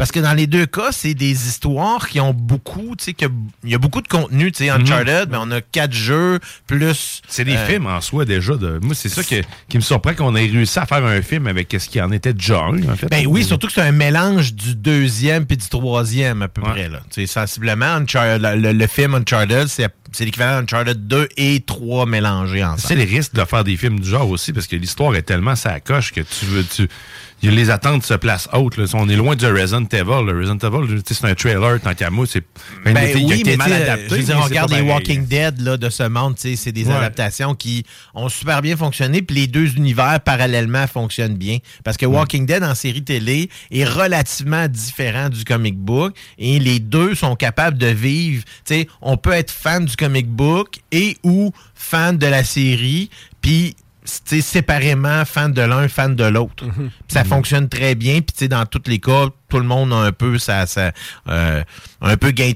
Parce 0.00 0.12
que 0.12 0.18
dans 0.20 0.32
les 0.32 0.46
deux 0.46 0.64
cas, 0.64 0.92
c'est 0.92 1.12
des 1.12 1.30
histoires 1.46 2.08
qui 2.08 2.20
ont 2.20 2.32
beaucoup, 2.32 2.96
tu 2.96 3.04
sais, 3.04 3.14
il 3.64 3.70
y 3.70 3.74
a 3.74 3.78
beaucoup 3.78 4.00
de 4.00 4.08
contenu, 4.08 4.50
tu 4.50 4.64
sais, 4.64 4.70
Uncharted, 4.70 5.28
mais 5.30 5.36
on 5.38 5.50
a 5.50 5.60
quatre 5.60 5.92
jeux, 5.92 6.38
plus... 6.66 7.20
C'est 7.28 7.44
des 7.44 7.54
euh, 7.56 7.66
films 7.66 7.86
en 7.86 8.00
soi 8.00 8.24
déjà. 8.24 8.56
De... 8.56 8.78
Moi, 8.82 8.94
c'est 8.94 9.10
ça 9.10 9.22
que- 9.22 9.42
qui 9.68 9.76
me 9.76 9.82
surprend 9.82 10.14
qu'on 10.14 10.34
ait 10.36 10.46
réussi 10.46 10.78
à 10.78 10.86
faire 10.86 11.04
un 11.04 11.20
film 11.20 11.46
avec 11.46 11.76
ce 11.78 11.86
qui 11.86 12.00
en 12.00 12.10
était 12.12 12.32
déjà 12.32 12.60
un, 12.60 12.82
en 12.88 12.96
fait. 12.96 13.08
Ben 13.10 13.26
oui, 13.26 13.44
surtout 13.44 13.66
que 13.66 13.74
c'est 13.74 13.82
un 13.82 13.92
mélange 13.92 14.54
du 14.54 14.74
deuxième 14.74 15.44
puis 15.44 15.58
du 15.58 15.68
troisième, 15.68 16.40
à 16.40 16.48
peu 16.48 16.62
Ouais. 16.62 16.70
près, 16.70 16.88
là. 16.88 17.00
Tu 17.12 17.20
sais, 17.20 17.26
sensiblement, 17.26 17.98
Uncharted- 18.00 18.56
le, 18.56 18.72
le 18.72 18.86
film 18.86 19.14
Uncharted, 19.14 19.68
c'est 19.68 19.86
c'est 20.12 20.24
l'équivalent 20.24 20.58
d'Uncharted 20.62 21.06
2 21.06 21.28
et 21.36 21.60
3 21.60 22.04
mélangés 22.04 22.58
C'est 22.58 22.64
ensemble. 22.64 22.94
les 22.98 23.04
risques 23.04 23.32
de 23.32 23.44
faire 23.44 23.62
des 23.62 23.76
films 23.76 24.00
du 24.00 24.08
genre 24.08 24.28
aussi, 24.28 24.52
parce 24.52 24.66
que 24.66 24.74
l'histoire 24.74 25.14
est 25.14 25.22
tellement 25.22 25.54
ça 25.54 25.78
coche 25.78 26.10
que 26.12 26.20
tu 26.20 26.46
veux. 26.46 26.64
Tu, 26.64 26.88
les 27.48 27.70
attentes 27.70 28.04
se 28.04 28.14
placent 28.14 28.48
hautes. 28.52 28.76
là. 28.76 28.84
On 28.94 29.08
est 29.08 29.16
loin 29.16 29.34
du 29.36 29.46
Resident 29.46 29.84
Evil. 29.90 30.26
Le 30.26 30.38
Resident 30.38 30.58
Evil, 30.58 31.00
c'est 31.06 31.24
un 31.24 31.34
trailer 31.34 31.80
tant 31.80 31.94
qu'à 31.94 32.10
moi. 32.10 32.26
C'est 32.26 32.44
un 32.84 32.92
Ben 32.92 33.10
oui, 33.24 33.42
mais 33.46 33.56
mal 33.56 33.72
adapté. 33.72 34.08
je 34.10 34.14
veux 34.16 34.22
dire, 34.22 34.38
on 34.38 34.42
regarde 34.44 34.70
les. 34.72 34.80
Walking 34.82 35.26
Dead 35.26 35.60
là, 35.60 35.76
de 35.76 35.88
ce 35.88 36.02
monde, 36.02 36.34
c'est 36.36 36.72
des 36.72 36.86
Ouais. 36.86 36.94
adaptations 36.94 37.54
qui 37.54 37.84
ont 38.14 38.28
super 38.28 38.60
bien 38.62 38.76
fonctionné, 38.76 39.22
puis 39.22 39.36
les 39.36 39.46
deux 39.46 39.76
univers 39.76 40.20
parallèlement 40.20 40.86
fonctionnent 40.86 41.36
bien. 41.36 41.58
Parce 41.84 41.96
que 41.96 42.06
Walking 42.06 42.46
Dead 42.46 42.62
en 42.64 42.74
série 42.74 43.02
télé 43.04 43.48
est 43.70 43.84
relativement 43.84 44.66
différent 44.68 45.28
du 45.28 45.44
comic 45.44 45.78
book, 45.78 46.14
et 46.38 46.58
les 46.58 46.78
deux 46.80 47.14
sont 47.14 47.36
capables 47.36 47.78
de 47.78 47.86
vivre. 47.86 48.44
On 49.00 49.16
peut 49.16 49.32
être 49.32 49.50
fan 49.50 49.84
du 49.84 49.96
comic 49.96 50.28
book 50.28 50.80
et 50.92 51.16
ou 51.22 51.52
fan 51.74 52.18
de 52.18 52.26
la 52.26 52.44
série, 52.44 53.10
puis 53.40 53.76
séparément, 54.40 55.24
fan 55.24 55.52
de 55.52 55.62
l'un, 55.62 55.88
fan 55.88 56.14
de 56.16 56.24
l'autre. 56.24 56.64
Mhm. 56.64 56.90
Ça 57.08 57.24
fonctionne 57.24 57.68
très 57.68 57.94
bien. 57.94 58.20
Puis, 58.20 58.48
dans 58.48 58.66
tous 58.66 58.82
les 58.86 58.98
cas, 58.98 59.26
tout 59.50 59.58
le 59.58 59.64
monde 59.64 59.92
a 59.92 59.96
un 59.96 60.12
peu 60.12 60.38
ça, 60.38 60.64
ça 60.66 60.92
euh, 61.28 61.62
un 62.00 62.16
peu 62.16 62.30
gain, 62.30 62.52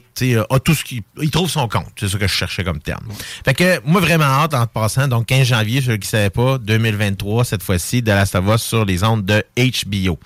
a 0.49 0.59
tout 0.61 0.75
ce 0.75 0.85
qu'il 0.85 1.03
il 1.21 1.31
trouve 1.31 1.51
son 1.51 1.69
compte. 1.69 1.91
C'est 1.99 2.09
ça 2.09 2.19
que 2.19 2.27
je 2.27 2.33
cherchais 2.33 2.65
comme 2.65 2.81
terme. 2.81 3.05
Fait 3.45 3.53
que 3.53 3.81
moi 3.85 4.01
vraiment 4.01 4.25
hâte 4.25 4.55
en 4.55 4.67
passant. 4.67 5.09
Donc 5.09 5.27
15 5.27 5.47
janvier, 5.47 5.83
ceux 5.83 5.97
qui 5.97 6.07
ne 6.07 6.11
savaient 6.11 6.31
pas, 6.31 6.57
2023 6.59 7.45
cette 7.45 7.63
fois-ci 7.63 8.01
de 8.01 8.13
la 8.13 8.25
Savoie 8.25 8.59
sur 8.59 8.85
les 8.85 9.05
ondes 9.05 9.25
de 9.25 9.45
HBO. 9.57 10.19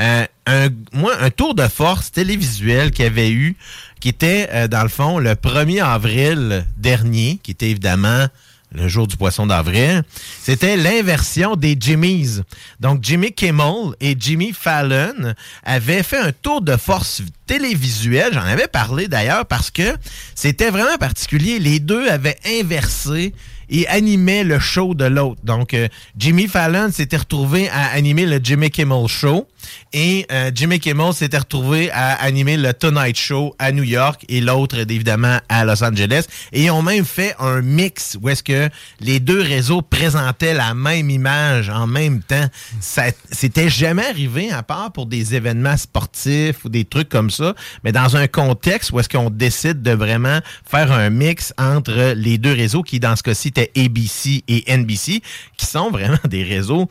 Euh, 0.00 0.26
un, 0.46 0.68
moi, 0.92 1.12
un 1.20 1.30
tour 1.30 1.54
de 1.54 1.66
force 1.68 2.12
télévisuel 2.12 2.90
qu'il 2.90 3.04
y 3.04 3.08
avait 3.08 3.30
eu, 3.30 3.56
qui 4.00 4.08
était 4.08 4.48
euh, 4.52 4.68
dans 4.68 4.82
le 4.82 4.88
fond 4.88 5.18
le 5.18 5.32
1er 5.32 5.82
avril 5.82 6.66
dernier, 6.76 7.40
qui 7.42 7.52
était 7.52 7.70
évidemment 7.70 8.26
le 8.72 8.88
jour 8.88 9.06
du 9.06 9.16
poisson 9.16 9.46
d'avril, 9.46 10.02
c'était 10.42 10.76
l'inversion 10.76 11.56
des 11.56 11.76
Jimmys. 11.78 12.42
Donc, 12.80 12.98
Jimmy 13.02 13.32
Kimmel 13.32 13.94
et 14.00 14.16
Jimmy 14.18 14.52
Fallon 14.52 15.34
avaient 15.64 16.02
fait 16.02 16.18
un 16.18 16.32
tour 16.32 16.60
de 16.60 16.76
force 16.76 17.22
télévisuel. 17.46 18.34
J'en 18.34 18.40
avais 18.40 18.68
parlé 18.68 19.08
d'ailleurs 19.08 19.46
parce 19.46 19.70
que 19.70 19.96
c'était 20.34 20.70
vraiment 20.70 20.98
particulier. 20.98 21.58
Les 21.58 21.80
deux 21.80 22.08
avaient 22.08 22.38
inversé 22.44 23.32
et 23.68 23.86
animaient 23.88 24.44
le 24.44 24.58
show 24.58 24.94
de 24.94 25.04
l'autre. 25.04 25.40
Donc, 25.44 25.74
euh, 25.74 25.88
Jimmy 26.16 26.46
Fallon 26.46 26.90
s'était 26.92 27.16
retrouvé 27.16 27.68
à 27.68 27.86
animer 27.86 28.26
le 28.26 28.40
Jimmy 28.42 28.70
Kimmel 28.70 29.08
Show 29.08 29.46
et 29.92 30.26
euh, 30.30 30.50
Jimmy 30.54 30.78
Kimmel 30.80 31.12
s'était 31.12 31.38
retrouvé 31.38 31.90
à 31.90 32.14
animer 32.14 32.56
le 32.56 32.72
Tonight 32.72 33.16
Show 33.16 33.54
à 33.58 33.72
New 33.72 33.82
York 33.82 34.24
et 34.28 34.40
l'autre, 34.40 34.78
évidemment, 34.78 35.38
à 35.48 35.64
Los 35.64 35.82
Angeles. 35.82 36.24
Et 36.52 36.64
ils 36.64 36.70
ont 36.70 36.82
même 36.82 37.04
fait 37.04 37.34
un 37.38 37.62
mix 37.62 38.16
où 38.20 38.28
est-ce 38.28 38.42
que 38.42 38.68
les 39.00 39.20
deux 39.20 39.40
réseaux 39.40 39.82
présentaient 39.82 40.54
la 40.54 40.74
même 40.74 41.10
image 41.10 41.70
en 41.70 41.86
même 41.86 42.22
temps. 42.22 42.46
Ça 42.80 43.04
c'était 43.30 43.68
jamais 43.68 44.04
arrivé, 44.06 44.50
à 44.50 44.62
part 44.62 44.92
pour 44.92 45.06
des 45.06 45.34
événements 45.34 45.76
sportifs 45.76 46.64
ou 46.64 46.68
des 46.68 46.84
trucs 46.84 47.08
comme 47.08 47.30
ça, 47.30 47.54
mais 47.84 47.92
dans 47.92 48.16
un 48.16 48.26
contexte 48.26 48.90
où 48.92 49.00
est-ce 49.00 49.08
qu'on 49.08 49.30
décide 49.30 49.82
de 49.82 49.92
vraiment 49.92 50.40
faire 50.68 50.92
un 50.92 51.10
mix 51.10 51.52
entre 51.58 52.14
les 52.16 52.38
deux 52.38 52.52
réseaux 52.52 52.82
qui, 52.82 53.00
dans 53.00 53.16
ce 53.16 53.22
cas-ci, 53.22 53.48
étaient 53.48 53.70
ABC 53.76 54.44
et 54.48 54.76
NBC, 54.76 55.22
qui 55.56 55.66
sont 55.66 55.90
vraiment 55.90 56.18
des 56.28 56.42
réseaux 56.42 56.88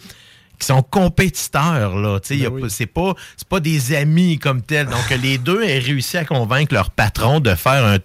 qui 0.59 0.65
sont 0.67 0.81
compétiteurs 0.83 1.95
là, 1.97 2.19
pas- 2.61 2.69
c'est 2.69 2.85
pas 2.85 3.13
c'est 3.37 3.47
pas 3.47 3.59
des 3.59 3.93
amis 3.95 4.39
comme 4.39 4.61
tels. 4.61 4.87
Donc 4.87 5.09
les 5.21 5.37
deux 5.37 5.57
ont 5.63 5.81
réussi 5.81 6.17
à 6.17 6.25
convaincre 6.25 6.73
leur 6.73 6.89
patron 6.91 7.39
de 7.39 7.53
faire 7.55 7.85
un, 7.85 7.97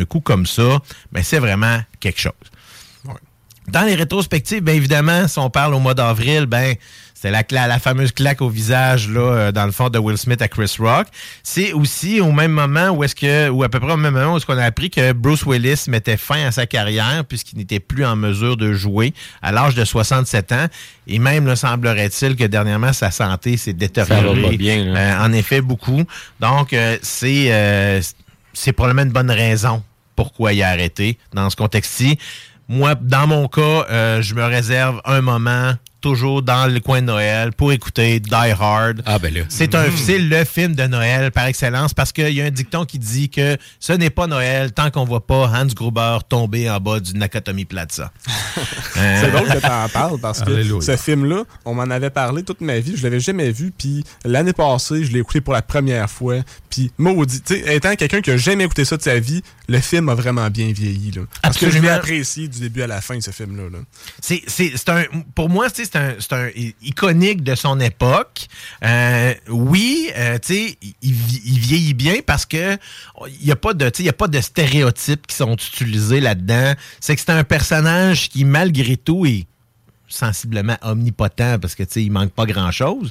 un 0.00 0.04
coup 0.04 0.20
comme 0.20 0.46
ça, 0.46 0.78
mais 1.12 1.22
c'est 1.22 1.38
vraiment 1.38 1.80
quelque 2.00 2.20
chose. 2.20 2.32
Dans 3.68 3.82
les 3.82 3.94
rétrospectives, 3.94 4.60
bien 4.62 4.74
évidemment, 4.74 5.28
si 5.28 5.38
on 5.38 5.48
parle 5.48 5.74
au 5.74 5.78
mois 5.78 5.94
d'avril, 5.94 6.46
ben 6.46 6.74
c'est 7.22 7.30
la, 7.30 7.78
fameuse 7.78 8.10
claque 8.10 8.42
au 8.42 8.48
visage 8.48 9.08
là, 9.08 9.20
euh, 9.20 9.52
dans 9.52 9.64
le 9.64 9.70
fond 9.70 9.88
de 9.88 9.98
Will 9.98 10.18
Smith 10.18 10.42
à 10.42 10.48
Chris 10.48 10.74
Rock. 10.80 11.06
C'est 11.44 11.72
aussi 11.72 12.20
au 12.20 12.32
même 12.32 12.50
moment 12.50 12.90
où 12.90 13.04
est-ce 13.04 13.14
que, 13.14 13.48
ou 13.48 13.62
à 13.62 13.68
peu 13.68 13.78
près 13.78 13.92
au 13.92 13.96
même 13.96 14.14
moment 14.14 14.34
où 14.34 14.36
est-ce 14.38 14.46
qu'on 14.46 14.58
a 14.58 14.64
appris 14.64 14.90
que 14.90 15.12
Bruce 15.12 15.44
Willis 15.46 15.84
mettait 15.86 16.16
fin 16.16 16.44
à 16.46 16.50
sa 16.50 16.66
carrière 16.66 17.24
puisqu'il 17.24 17.58
n'était 17.58 17.78
plus 17.78 18.04
en 18.04 18.16
mesure 18.16 18.56
de 18.56 18.72
jouer 18.72 19.14
à 19.40 19.52
l'âge 19.52 19.76
de 19.76 19.84
67 19.84 20.50
ans. 20.50 20.66
Et 21.06 21.20
même, 21.20 21.46
là, 21.46 21.54
semblerait-il 21.54 22.34
que 22.34 22.44
dernièrement 22.44 22.92
sa 22.92 23.12
santé 23.12 23.56
s'est 23.56 23.72
détériorée. 23.72 24.34
Ça 24.34 24.40
va 24.40 24.48
pas 24.48 24.56
bien, 24.56 24.84
là. 24.84 24.98
Euh, 24.98 25.26
en 25.26 25.32
effet, 25.32 25.60
beaucoup. 25.60 26.02
Donc, 26.40 26.72
euh, 26.72 26.98
c'est 27.02 27.52
euh, 27.52 28.00
c'est 28.52 28.72
probablement 28.72 29.02
une 29.06 29.12
bonne 29.12 29.30
raison 29.30 29.82
pourquoi 30.16 30.52
il 30.52 30.62
a 30.62 30.68
arrêté 30.68 31.18
dans 31.32 31.48
ce 31.50 31.56
contexte-ci. 31.56 32.18
Moi, 32.68 32.94
dans 32.94 33.26
mon 33.26 33.48
cas, 33.48 33.86
euh, 33.90 34.22
je 34.22 34.34
me 34.34 34.44
réserve 34.44 35.00
un 35.04 35.20
moment 35.20 35.74
toujours 36.02 36.42
dans 36.42 36.66
le 36.70 36.80
coin 36.80 37.00
de 37.00 37.06
Noël 37.06 37.52
pour 37.52 37.72
écouter 37.72 38.20
Die 38.20 38.34
Hard. 38.34 39.02
Ah 39.06 39.18
ben 39.18 39.32
là. 39.32 39.40
C'est 39.48 39.74
un 39.74 39.84
c'est 39.96 40.18
le 40.18 40.44
film 40.44 40.74
de 40.74 40.82
Noël 40.86 41.30
par 41.30 41.46
excellence 41.46 41.94
parce 41.94 42.12
qu'il 42.12 42.28
y 42.34 42.42
a 42.42 42.44
un 42.44 42.50
dicton 42.50 42.84
qui 42.84 42.98
dit 42.98 43.30
que 43.30 43.56
ce 43.80 43.92
n'est 43.94 44.10
pas 44.10 44.26
Noël 44.26 44.72
tant 44.72 44.90
qu'on 44.90 45.04
voit 45.04 45.26
pas 45.26 45.46
Hans 45.54 45.66
Gruber 45.66 46.18
tomber 46.28 46.68
en 46.68 46.78
bas 46.80 47.00
du 47.00 47.14
Nakatomi 47.14 47.64
Plaza. 47.64 48.12
Euh, 48.98 49.20
C'est 49.22 49.30
drôle 49.30 49.48
que 49.48 49.58
t'en 49.58 49.88
parles 49.88 50.18
parce 50.20 50.40
que 50.42 50.50
Alléluia. 50.50 50.80
ce 50.82 50.96
film-là, 50.98 51.44
on 51.64 51.72
m'en 51.74 51.84
avait 51.84 52.10
parlé 52.10 52.42
toute 52.42 52.60
ma 52.60 52.78
vie, 52.78 52.94
je 52.94 53.02
l'avais 53.02 53.20
jamais 53.20 53.50
vu, 53.50 53.72
puis 53.76 54.04
l'année 54.26 54.52
passée, 54.52 55.02
je 55.04 55.12
l'ai 55.12 55.20
écouté 55.20 55.40
pour 55.40 55.54
la 55.54 55.62
première 55.62 56.10
fois, 56.10 56.36
puis 56.68 56.92
maudit, 56.98 57.40
tu 57.40 57.54
sais, 57.54 57.74
étant 57.74 57.94
quelqu'un 57.94 58.20
qui 58.20 58.30
a 58.32 58.36
jamais 58.36 58.64
écouté 58.64 58.84
ça 58.84 58.98
de 58.98 59.02
sa 59.02 59.18
vie, 59.18 59.42
le 59.72 59.80
film 59.80 60.08
a 60.10 60.14
vraiment 60.14 60.48
bien 60.50 60.70
vieilli, 60.72 61.10
là. 61.12 61.22
Parce 61.42 61.56
que 61.56 61.66
je 61.66 61.72
l'ai 61.72 61.76
Absolument. 61.78 61.96
apprécié 61.96 62.48
du 62.48 62.60
début 62.60 62.82
à 62.82 62.86
la 62.86 63.00
fin, 63.00 63.20
ce 63.20 63.30
film-là, 63.30 63.70
là. 63.70 63.78
C'est, 64.20 64.42
c'est, 64.46 64.72
c'est 64.76 64.88
un, 64.90 65.04
pour 65.34 65.48
moi, 65.48 65.68
c'est 65.72 65.96
un, 65.96 66.14
c'est 66.18 66.32
un 66.32 66.48
iconique 66.82 67.42
de 67.42 67.54
son 67.54 67.80
époque. 67.80 68.46
Euh, 68.84 69.34
oui, 69.48 70.10
euh, 70.16 70.38
tu 70.38 70.54
sais, 70.54 70.78
il, 70.82 70.94
il 71.02 71.12
vi- 71.14 71.42
il 71.44 71.58
vieillit 71.58 71.94
bien 71.94 72.16
parce 72.26 72.44
que 72.46 72.76
il 73.40 73.46
y 73.46 73.50
a 73.52 73.56
pas 73.56 73.72
de, 73.74 73.90
y 74.00 74.08
a 74.08 74.12
pas 74.12 74.28
de 74.28 74.40
stéréotypes 74.40 75.26
qui 75.26 75.36
sont 75.36 75.54
utilisés 75.54 76.20
là-dedans. 76.20 76.74
C'est 77.00 77.14
que 77.16 77.20
c'est 77.22 77.30
un 77.32 77.44
personnage 77.44 78.28
qui, 78.28 78.44
malgré 78.44 78.96
tout, 78.96 79.24
est 79.26 79.46
sensiblement 80.08 80.76
omnipotent 80.82 81.58
parce 81.60 81.74
que, 81.74 81.84
il 81.98 82.12
manque 82.12 82.32
pas 82.32 82.44
grand-chose. 82.46 83.10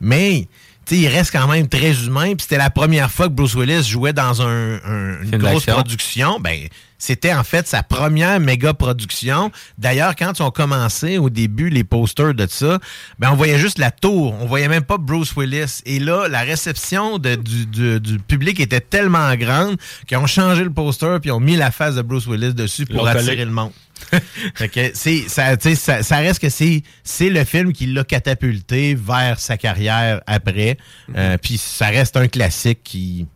Mais, 0.00 0.48
tu 0.86 0.94
sais, 0.96 1.00
il 1.02 1.08
reste 1.08 1.30
quand 1.32 1.46
même 1.46 1.68
très 1.68 1.92
humain. 2.04 2.28
Puis 2.34 2.40
c'était 2.42 2.58
la 2.58 2.70
première 2.70 3.10
fois 3.10 3.26
que 3.28 3.32
Bruce 3.32 3.54
Willis 3.54 3.84
jouait 3.84 4.12
dans 4.12 4.42
un, 4.42 4.74
un- 4.84 5.22
une 5.22 5.28
Film 5.28 5.42
grosse 5.42 5.64
production. 5.74 6.40
Ben, 6.40 6.66
c'était 6.98 7.32
en 7.32 7.44
fait 7.44 7.66
sa 7.66 7.82
première 7.82 8.40
méga 8.40 8.74
production. 8.74 9.50
D'ailleurs, 9.78 10.14
quand 10.16 10.38
ils 10.38 10.42
ont 10.42 10.50
commencé 10.50 11.16
au 11.18 11.30
début 11.30 11.70
les 11.70 11.82
posters 11.84 12.34
de 12.34 12.46
ça, 12.48 12.78
ben 13.18 13.30
on 13.32 13.36
voyait 13.36 13.58
juste 13.58 13.78
la 13.78 13.90
tour. 13.90 14.34
On 14.40 14.46
voyait 14.46 14.68
même 14.68 14.82
pas 14.84 14.98
Bruce 14.98 15.32
Willis. 15.36 15.80
Et 15.86 15.98
là, 15.98 16.28
la 16.28 16.40
réception 16.40 17.18
de- 17.18 17.36
du, 17.36 17.66
du- 17.66 18.00
du 18.00 18.18
public 18.18 18.60
était 18.60 18.80
tellement 18.80 19.34
grande 19.36 19.76
qu'ils 20.06 20.18
ont 20.18 20.26
changé 20.26 20.62
le 20.64 20.70
poster 20.72 21.18
puis 21.22 21.30
ont 21.30 21.40
mis 21.40 21.56
la 21.56 21.70
face 21.70 21.94
de 21.94 22.02
Bruce 22.02 22.26
Willis 22.26 22.52
dessus 22.52 22.84
pour 22.86 23.04
attirer 23.20 23.44
le 23.44 23.50
monde. 23.52 23.72
Fait 24.54 24.68
que 24.68 24.90
c'est 24.94 25.28
ça, 25.28 26.16
reste 26.18 26.40
que 26.40 26.48
c'est 26.48 26.82
c'est 27.04 27.30
le 27.30 27.44
film 27.44 27.72
qui 27.72 27.86
l'a 27.86 28.04
catapulté 28.04 28.94
vers 28.94 29.38
sa 29.40 29.56
carrière 29.56 30.20
après. 30.26 30.76
Euh, 31.16 31.36
Puis 31.38 31.58
ça 31.58 31.86
reste 31.86 32.16
un 32.16 32.28
classique 32.28 32.80
qui, 32.82 33.26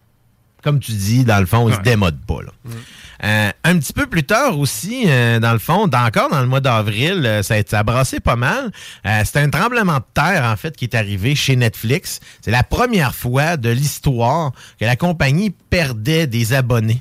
comme 0.62 0.80
tu 0.80 0.92
dis, 0.92 1.24
dans 1.24 1.40
le 1.40 1.46
fond, 1.46 1.68
il 1.68 1.74
se 1.74 1.80
démode 1.80 2.24
pas. 2.26 2.42
Là. 2.42 2.52
Euh, 3.22 3.50
un 3.62 3.78
petit 3.78 3.92
peu 3.92 4.06
plus 4.06 4.24
tard 4.24 4.58
aussi, 4.58 5.04
euh, 5.06 5.38
dans 5.38 5.52
le 5.52 5.58
fond, 5.58 5.86
dans- 5.86 6.04
encore 6.04 6.28
dans 6.30 6.40
le 6.40 6.46
mois 6.48 6.60
d'avril, 6.60 7.40
ça, 7.42 7.54
a, 7.54 7.62
ça 7.66 7.78
a 7.78 7.82
brassé 7.82 8.20
pas 8.20 8.36
mal. 8.36 8.70
C'était 9.24 9.38
un 9.38 9.48
tremblement 9.50 9.98
de 9.98 10.04
terre, 10.12 10.44
en 10.44 10.56
fait, 10.56 10.76
qui 10.76 10.84
est 10.84 10.94
arrivé 10.96 11.34
chez 11.34 11.56
Netflix. 11.56 12.20
C'est 12.42 12.50
la 12.50 12.64
première 12.64 13.14
fois 13.14 13.56
de 13.56 13.70
l'histoire 13.70 14.52
que 14.80 14.84
la 14.84 14.96
compagnie 14.96 15.50
perdait 15.70 16.26
des 16.26 16.52
abonnés. 16.52 17.00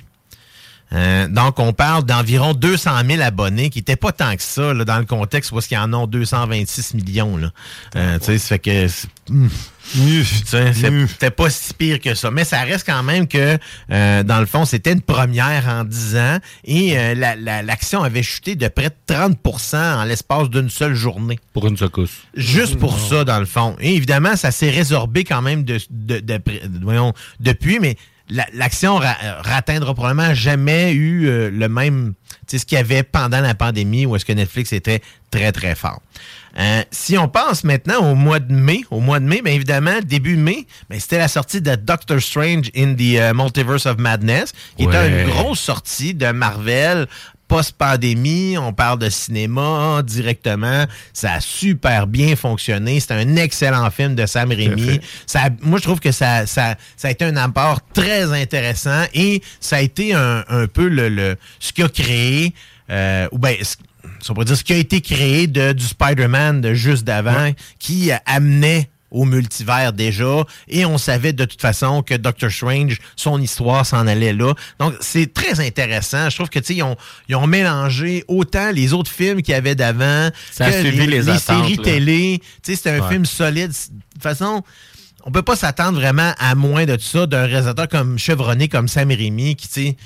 Euh, 0.91 1.27
donc, 1.27 1.57
on 1.59 1.73
parle 1.73 2.03
d'environ 2.03 2.53
200 2.53 2.91
000 3.09 3.21
abonnés, 3.23 3.69
qui 3.71 3.79
n'étaient 3.79 3.95
pas 3.95 4.11
tant 4.11 4.35
que 4.35 4.43
ça, 4.43 4.73
là, 4.73 4.85
dans 4.85 4.99
le 4.99 5.05
contexte 5.05 5.51
où 5.51 5.59
ils 5.71 5.77
en 5.77 5.91
ont 5.93 6.05
226 6.05 6.93
millions. 6.93 7.35
Là. 7.37 7.51
Euh, 7.95 8.19
tu 8.19 8.25
sais, 8.25 8.37
ça 8.37 8.47
fait 8.49 8.59
que... 8.59 8.87
c'est- 8.87 9.07
hum. 9.29 9.49
Tu 9.93 10.23
sais, 10.23 10.71
c'est- 10.73 11.07
C'était 11.07 11.29
pas 11.31 11.49
si 11.49 11.73
pire 11.73 11.99
que 11.99 12.13
ça. 12.15 12.31
Mais 12.31 12.45
ça 12.45 12.61
reste 12.61 12.85
quand 12.85 13.03
même 13.03 13.27
que, 13.27 13.57
euh, 13.91 14.23
dans 14.23 14.39
le 14.39 14.45
fond, 14.45 14.63
c'était 14.65 14.93
une 14.93 15.01
première 15.01 15.67
en 15.67 15.83
10 15.83 16.15
ans 16.15 16.37
et 16.63 16.97
euh, 16.97 17.15
la- 17.15 17.35
la- 17.35 17.63
l'action 17.63 18.01
avait 18.01 18.23
chuté 18.23 18.55
de 18.55 18.67
près 18.69 18.89
de 18.89 18.95
30% 19.13 19.77
en 19.77 20.03
l'espace 20.05 20.49
d'une 20.49 20.69
seule 20.69 20.93
journée. 20.95 21.37
Pour 21.51 21.67
une 21.67 21.75
secousse. 21.75 22.11
Juste 22.35 22.77
pour 22.79 22.97
ça, 22.97 23.23
dans 23.25 23.39
le 23.39 23.45
fond. 23.45 23.75
Et 23.81 23.93
évidemment, 23.95 24.35
ça 24.37 24.51
s'est 24.51 24.69
résorbé 24.69 25.25
quand 25.25 25.41
même 25.41 25.63
de, 25.63 25.77
de- 25.89 26.19
de- 26.19 26.37
de- 26.37 26.41
voyons, 26.81 27.13
depuis, 27.41 27.79
mais 27.81 27.97
l'action 28.29 28.95
ra- 28.97 29.17
ratteindra 29.41 29.93
probablement 29.93 30.33
jamais 30.33 30.93
eu 30.93 31.27
euh, 31.27 31.49
le 31.51 31.67
même, 31.69 32.13
tu 32.31 32.37
sais, 32.47 32.57
ce 32.59 32.65
qu'il 32.65 32.77
y 32.77 32.81
avait 32.81 33.03
pendant 33.03 33.41
la 33.41 33.53
pandémie 33.53 34.05
où 34.05 34.15
est-ce 34.15 34.25
que 34.25 34.33
Netflix 34.33 34.73
était 34.73 35.01
très, 35.31 35.51
très 35.51 35.75
fort. 35.75 36.01
Euh, 36.59 36.83
si 36.91 37.17
on 37.17 37.27
pense 37.27 37.63
maintenant 37.63 38.11
au 38.11 38.13
mois 38.13 38.39
de 38.39 38.53
mai, 38.53 38.81
au 38.91 38.99
mois 38.99 39.19
de 39.19 39.25
mai, 39.25 39.41
bien 39.41 39.53
évidemment, 39.53 39.99
début 40.05 40.35
mai, 40.37 40.67
ben, 40.87 40.99
c'était 40.99 41.17
la 41.17 41.27
sortie 41.27 41.61
de 41.61 41.73
Doctor 41.73 42.21
Strange 42.21 42.69
in 42.75 42.93
the 42.93 43.15
euh, 43.17 43.33
Multiverse 43.33 43.87
of 43.87 43.97
Madness, 43.97 44.53
qui 44.77 44.83
était 44.83 45.09
une 45.23 45.29
grosse 45.31 45.59
sortie 45.59 46.13
de 46.13 46.27
Marvel 46.31 47.07
post-pandémie, 47.47 48.57
on 48.57 48.73
parle 48.73 48.99
de 48.99 49.09
cinéma 49.09 50.01
directement. 50.03 50.85
Ça 51.13 51.33
a 51.33 51.39
super 51.39 52.07
bien 52.07 52.35
fonctionné. 52.35 52.99
C'est 52.99 53.13
un 53.13 53.35
excellent 53.35 53.89
film 53.91 54.15
de 54.15 54.25
Sam 54.25 54.49
Raimi. 54.51 54.99
Ça, 55.25 55.49
moi, 55.61 55.79
je 55.79 55.83
trouve 55.83 55.99
que 55.99 56.11
ça, 56.11 56.45
ça, 56.45 56.75
ça 56.97 57.07
a 57.07 57.11
été 57.11 57.25
un 57.25 57.35
apport 57.37 57.79
très 57.93 58.31
intéressant 58.39 59.03
et 59.13 59.41
ça 59.59 59.77
a 59.77 59.81
été 59.81 60.13
un, 60.13 60.43
un 60.47 60.67
peu 60.67 60.87
le, 60.87 61.09
le- 61.09 61.35
ce 61.59 61.73
qui 61.73 61.83
a 61.83 61.89
créé, 61.89 62.53
euh, 62.89 63.27
ou 63.31 63.37
bien, 63.39 63.53
ce- 63.61 63.75
on 64.29 64.33
pourrait 64.33 64.45
dire 64.45 64.57
ce 64.57 64.63
qui 64.63 64.73
a 64.73 64.77
été 64.77 65.01
créé 65.01 65.47
de, 65.47 65.73
du 65.73 65.85
Spider-Man 65.85 66.61
de 66.61 66.73
juste 66.73 67.03
d'avant, 67.03 67.51
qui 67.79 68.11
amenait 68.25 68.89
au 69.13 69.23
multivers 69.23 69.93
déjà, 69.93 70.43
et 70.67 70.85
on 70.85 70.97
savait 70.97 71.31
de 71.31 71.45
toute 71.45 71.61
façon 71.61 72.01
que 72.03 72.15
Doctor 72.15 72.49
Strange, 72.51 72.97
son 73.15 73.39
histoire 73.41 73.85
s'en 73.85 74.05
allait 74.07 74.33
là. 74.33 74.53
Donc, 74.79 74.93
c'est 74.99 75.33
très 75.33 75.59
intéressant. 75.65 76.29
Je 76.29 76.35
trouve 76.35 76.49
que, 76.49 76.59
tu 76.59 76.65
sais, 76.65 76.75
ils 76.75 76.83
ont, 76.83 76.97
ils 77.29 77.35
ont 77.37 77.47
mélangé 77.47 78.25
autant 78.27 78.71
les 78.71 78.91
autres 78.91 79.11
films 79.11 79.41
qu'il 79.41 79.53
y 79.53 79.57
avait 79.57 79.75
d'avant 79.75 80.29
Ça 80.51 80.65
a 80.65 80.71
que 80.71 80.79
suivi 80.81 81.07
les 81.07 81.29
attentes, 81.29 81.39
séries 81.41 81.75
là. 81.77 81.83
télé. 81.83 82.39
Tu 82.41 82.71
sais, 82.71 82.75
c'était 82.75 82.89
un 82.89 82.99
Ouais. 83.01 83.09
film 83.09 83.25
solide. 83.25 83.69
De 83.69 84.13
toute 84.13 84.23
façon, 84.23 84.63
on 85.25 85.31
peut 85.31 85.41
pas 85.43 85.55
s'attendre 85.55 85.99
vraiment 85.99 86.33
à 86.39 86.55
moins 86.55 86.85
de 86.85 86.97
ça 86.99 87.25
d'un 87.27 87.45
réalisateur 87.45 87.87
comme 87.87 88.17
chevronné 88.19 88.67
comme 88.67 88.87
Sam 88.89 89.09
Raimi 89.09 89.55
qui, 89.55 89.67
tu 89.69 89.73
sais, 89.73 89.97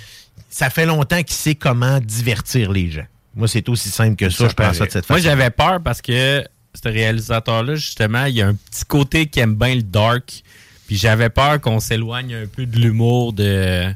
ça 0.49 0.69
fait 0.69 0.85
longtemps 0.85 1.23
qu'il 1.23 1.35
sait 1.35 1.55
comment 1.55 1.99
divertir 1.99 2.71
les 2.71 2.91
gens. 2.91 3.05
Moi, 3.35 3.47
c'est 3.47 3.67
aussi 3.69 3.89
simple 3.89 4.15
que 4.15 4.29
ça. 4.29 4.45
Ça 4.45 4.49
je 4.49 4.53
pense 4.53 4.77
ça 4.77 4.85
de 4.85 4.91
cette 4.91 5.09
Moi, 5.09 5.17
façon. 5.19 5.29
j'avais 5.29 5.49
peur 5.49 5.79
parce 5.83 6.01
que 6.01 6.43
ce 6.83 6.89
réalisateur-là, 6.89 7.75
justement, 7.75 8.25
il 8.25 8.35
y 8.35 8.41
a 8.41 8.47
un 8.47 8.55
petit 8.55 8.85
côté 8.85 9.27
qui 9.27 9.39
aime 9.39 9.55
bien 9.55 9.75
le 9.75 9.83
dark. 9.83 10.43
Puis 10.87 10.97
j'avais 10.97 11.29
peur 11.29 11.59
qu'on 11.59 11.79
s'éloigne 11.79 12.33
un 12.33 12.47
peu 12.47 12.65
de 12.65 12.79
l'humour 12.79 13.33
de. 13.33 13.93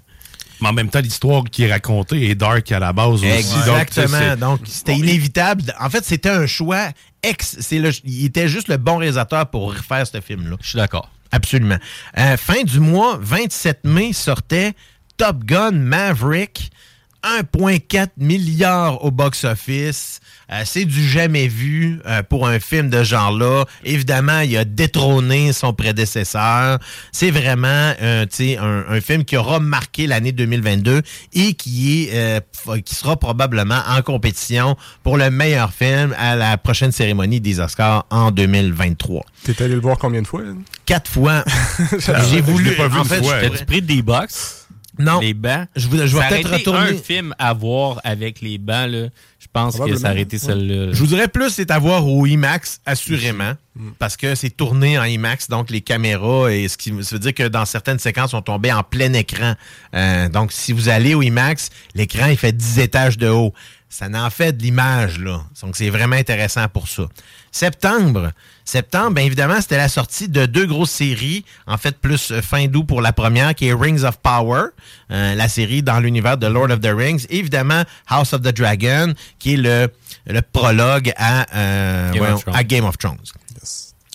Mais 0.61 0.67
en 0.67 0.73
même 0.73 0.89
temps, 0.89 0.99
l'histoire 0.99 1.43
qui 1.45 1.63
est 1.63 1.71
racontée 1.71 2.29
est 2.29 2.35
dark 2.35 2.71
à 2.71 2.79
la 2.79 2.93
base 2.93 3.23
aussi. 3.23 3.25
Exactement. 3.25 4.35
Donc, 4.35 4.59
c'était 4.65 4.95
inévitable. 4.95 5.63
En 5.79 5.89
fait, 5.89 6.05
c'était 6.05 6.29
un 6.29 6.45
choix 6.45 6.89
ex. 7.23 7.57
C'est 7.59 7.79
le, 7.79 7.91
il 8.03 8.25
était 8.25 8.47
juste 8.47 8.67
le 8.67 8.77
bon 8.77 8.97
réalisateur 8.97 9.49
pour 9.49 9.73
refaire 9.73 10.05
ce 10.05 10.21
film-là. 10.21 10.57
Je 10.61 10.67
suis 10.67 10.77
d'accord. 10.77 11.09
Absolument. 11.31 11.77
Euh, 12.17 12.37
fin 12.37 12.63
du 12.63 12.79
mois, 12.79 13.17
27 13.21 13.85
mai, 13.85 14.13
sortait 14.13 14.73
Top 15.17 15.43
Gun 15.45 15.71
Maverick. 15.71 16.71
1,4 17.23 18.09
milliard 18.17 19.03
au 19.03 19.11
box-office. 19.11 20.19
Euh, 20.51 20.61
c'est 20.65 20.85
du 20.85 21.07
jamais 21.07 21.47
vu 21.47 21.99
euh, 22.05 22.23
pour 22.23 22.47
un 22.47 22.59
film 22.59 22.89
de 22.89 22.97
ce 22.99 23.09
genre-là. 23.09 23.65
Évidemment, 23.85 24.39
il 24.41 24.57
a 24.57 24.65
détrôné 24.65 25.53
son 25.53 25.73
prédécesseur. 25.73 26.79
C'est 27.11 27.31
vraiment 27.31 27.93
euh, 28.01 28.25
tu 28.25 28.35
sais, 28.35 28.57
un, 28.57 28.83
un 28.89 29.01
film 29.01 29.23
qui 29.23 29.37
aura 29.37 29.59
marqué 29.59 30.07
l'année 30.07 30.31
2022 30.33 31.01
et 31.33 31.53
qui, 31.53 32.09
est, 32.09 32.09
euh, 32.13 32.39
qui 32.83 32.95
sera 32.95 33.17
probablement 33.17 33.81
en 33.87 34.01
compétition 34.01 34.75
pour 35.03 35.17
le 35.17 35.29
meilleur 35.29 35.71
film 35.73 36.13
à 36.17 36.35
la 36.35 36.57
prochaine 36.57 36.91
cérémonie 36.91 37.39
des 37.39 37.59
Oscars 37.59 38.05
en 38.09 38.31
2023. 38.31 39.23
T'es 39.43 39.61
allé 39.63 39.75
le 39.75 39.79
voir 39.81 39.97
combien 39.97 40.21
de 40.21 40.27
fois? 40.27 40.41
là? 40.41 40.51
Quatre 40.85 41.09
fois. 41.09 41.45
J'ai 42.29 42.41
voulu. 42.41 42.75
pas 42.75 42.87
vu 42.87 42.97
en 42.97 43.03
une 43.03 43.07
fait, 43.09 43.21
T'as-tu 43.21 43.65
pris 43.65 43.81
des 43.81 44.01
box? 44.01 44.67
Non. 44.99 45.19
Les 45.21 45.33
bancs? 45.33 45.67
Je, 45.75 45.87
vous- 45.87 46.05
je 46.05 46.17
vais 46.17 46.27
peut-être 46.27 46.47
été 46.53 46.57
retourner. 46.69 46.89
un 46.89 46.97
film 46.97 47.33
à 47.39 47.53
voir 47.53 48.01
avec 48.03 48.41
les 48.41 48.57
bancs, 48.57 48.89
là. 48.91 49.07
Je 49.53 49.59
pense 49.59 49.73
que 49.73 49.77
Probablement, 49.79 49.99
ça 49.99 50.11
aurait 50.11 50.21
été 50.21 50.37
ouais. 50.37 50.45
celle-là. 50.45 50.85
là? 50.85 50.93
Je 50.93 50.97
vous 50.97 51.07
dirais 51.07 51.27
plus, 51.27 51.49
c'est 51.49 51.71
à 51.71 51.77
voir 51.77 52.07
au 52.07 52.25
IMAX, 52.25 52.79
assurément, 52.85 53.51
parce 53.99 54.15
que 54.15 54.33
c'est 54.33 54.49
tourné 54.49 54.97
en 54.97 55.03
IMAX, 55.03 55.49
donc 55.49 55.69
les 55.69 55.81
caméras, 55.81 56.53
et 56.53 56.69
ce 56.69 56.77
qui 56.77 56.93
ça 57.03 57.15
veut 57.15 57.19
dire 57.19 57.33
que 57.33 57.49
dans 57.49 57.65
certaines 57.65 57.99
séquences, 57.99 58.33
on 58.33 58.41
tombait 58.41 58.71
en 58.71 58.83
plein 58.83 59.11
écran. 59.11 59.55
Euh, 59.93 60.29
donc, 60.29 60.53
si 60.53 60.71
vous 60.71 60.87
allez 60.87 61.15
au 61.15 61.21
IMAX, 61.21 61.69
l'écran, 61.95 62.27
il 62.27 62.37
fait 62.37 62.53
10 62.53 62.79
étages 62.79 63.17
de 63.17 63.27
haut. 63.27 63.53
Ça 63.89 64.07
n'en 64.07 64.29
fait 64.29 64.53
de 64.55 64.63
l'image, 64.63 65.19
là. 65.19 65.43
Donc, 65.61 65.75
c'est 65.75 65.89
vraiment 65.89 66.15
intéressant 66.15 66.69
pour 66.69 66.87
ça. 66.87 67.09
Septembre. 67.51 68.31
Septembre, 68.71 69.15
bien 69.15 69.25
évidemment, 69.25 69.59
c'était 69.59 69.75
la 69.75 69.89
sortie 69.89 70.29
de 70.29 70.45
deux 70.45 70.65
grosses 70.65 70.91
séries. 70.91 71.43
En 71.67 71.77
fait, 71.77 71.97
plus 71.97 72.31
euh, 72.31 72.41
fin 72.41 72.67
d'août 72.67 72.85
pour 72.85 73.01
la 73.01 73.11
première, 73.11 73.53
qui 73.53 73.67
est 73.67 73.73
Rings 73.73 74.05
of 74.05 74.19
Power, 74.19 74.67
euh, 75.11 75.35
la 75.35 75.49
série 75.49 75.83
dans 75.83 75.99
l'univers 75.99 76.37
de 76.37 76.47
Lord 76.47 76.71
of 76.71 76.79
the 76.79 76.91
Rings. 76.95 77.25
Et 77.29 77.39
évidemment, 77.39 77.83
House 78.07 78.31
of 78.31 78.43
the 78.43 78.55
Dragon, 78.55 79.13
qui 79.39 79.55
est 79.55 79.57
le, 79.57 79.89
le 80.25 80.41
prologue 80.41 81.11
à, 81.17 81.47
euh, 81.53 82.11
Game 82.13 82.33
of 82.33 82.43
à 82.47 82.63
Game 82.63 82.85
of 82.85 82.97
Thrones. 82.97 83.17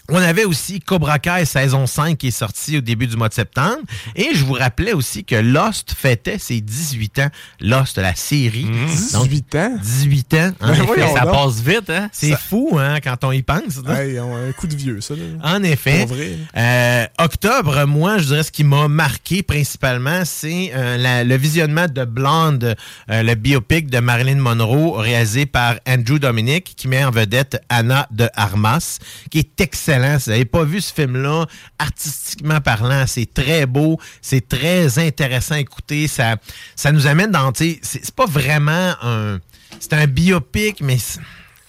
On 0.09 0.17
avait 0.19 0.45
aussi 0.45 0.81
Cobra 0.81 1.19
Kai 1.19 1.45
saison 1.45 1.87
5 1.87 2.17
qui 2.19 2.29
est 2.29 2.31
sorti 2.31 2.79
au 2.79 2.81
début 2.81 3.07
du 3.09 3.17
mois 3.17 3.29
de 3.29 3.35
septembre. 3.35 3.79
Et 4.15 4.29
je 4.35 4.45
vous 4.45 4.53
rappelais 4.53 4.93
aussi 4.93 5.25
que 5.25 5.35
Lost 5.35 5.93
fêtait 5.99 6.39
ses 6.39 6.61
18 6.61 7.19
ans. 7.19 7.29
Lost, 7.61 7.99
la 7.99 8.15
série. 8.15 8.67
Donc, 9.13 9.29
18 9.29 9.55
ans? 9.57 9.77
18 9.83 10.35
ans. 10.35 10.53
en 10.61 10.67
Ben 10.69 10.75
effet. 10.85 11.13
Ça 11.15 11.21
donc. 11.25 11.33
passe 11.33 11.61
vite, 11.61 11.91
hein? 11.91 12.09
C'est 12.13 12.31
Ça- 12.31 12.37
fou, 12.37 12.77
hein, 12.81 13.01
quand 13.03 13.25
on 13.25 13.33
y 13.33 13.43
pense. 13.43 13.83
là. 13.85 14.05
Hey, 14.05 14.21
on 14.21 14.35
a 14.37 14.39
un 14.39 14.53
coup 14.53 14.67
de 14.69 14.77
vieux, 14.77 15.01
ça. 15.01 15.15
Là. 15.15 15.23
En 15.43 15.63
effet. 15.65 16.05
Vrai. 16.07 16.37
Euh, 16.57 17.07
octobre, 17.19 17.85
moi, 17.87 18.19
je 18.19 18.27
dirais 18.27 18.43
ce 18.45 18.53
qui 18.53 18.63
m'a 18.65 18.87
marqué 18.89 19.43
principalement, 19.43 20.23
c'est 20.25 20.71
euh, 20.75 20.97
la- 20.99 21.25
le 21.25 21.37
visionnement 21.37 21.87
de 21.89 22.05
Blonde, 22.05 22.77
euh, 23.11 23.23
le 23.23 23.35
biopic 23.35 23.89
de 23.91 23.99
Marilyn 23.99 24.37
Monroe, 24.37 24.99
réalisé 25.01 25.47
par 25.47 25.75
Andrew 25.89 26.19
Dominic, 26.19 26.75
qui 26.77 26.87
met 26.87 27.05
en 27.05 27.11
vedette 27.11 27.61
Anna 27.69 28.07
de 28.13 28.29
Armas, 28.37 28.99
qui 29.31 29.39
est 29.41 29.61
excellent. 29.61 29.96
Si 30.19 30.25
vous 30.25 30.31
n'avez 30.31 30.45
pas 30.45 30.65
vu 30.65 30.81
ce 30.81 30.93
film-là, 30.93 31.47
artistiquement 31.79 32.61
parlant, 32.61 33.05
c'est 33.07 33.33
très 33.33 33.67
beau, 33.67 33.99
c'est 34.21 34.47
très 34.49 34.99
intéressant 34.99 35.55
à 35.55 35.61
écouter. 35.61 36.09
Ça, 36.09 36.37
ça 36.75 36.93
nous 36.93 37.07
amène 37.07 37.31
dans, 37.31 37.53
c'est 37.55 38.15
pas 38.15 38.27
vraiment 38.27 38.95
un... 39.03 39.39
C'est 39.79 39.93
un 39.93 40.07
biopic, 40.07 40.81
mais... 40.81 40.99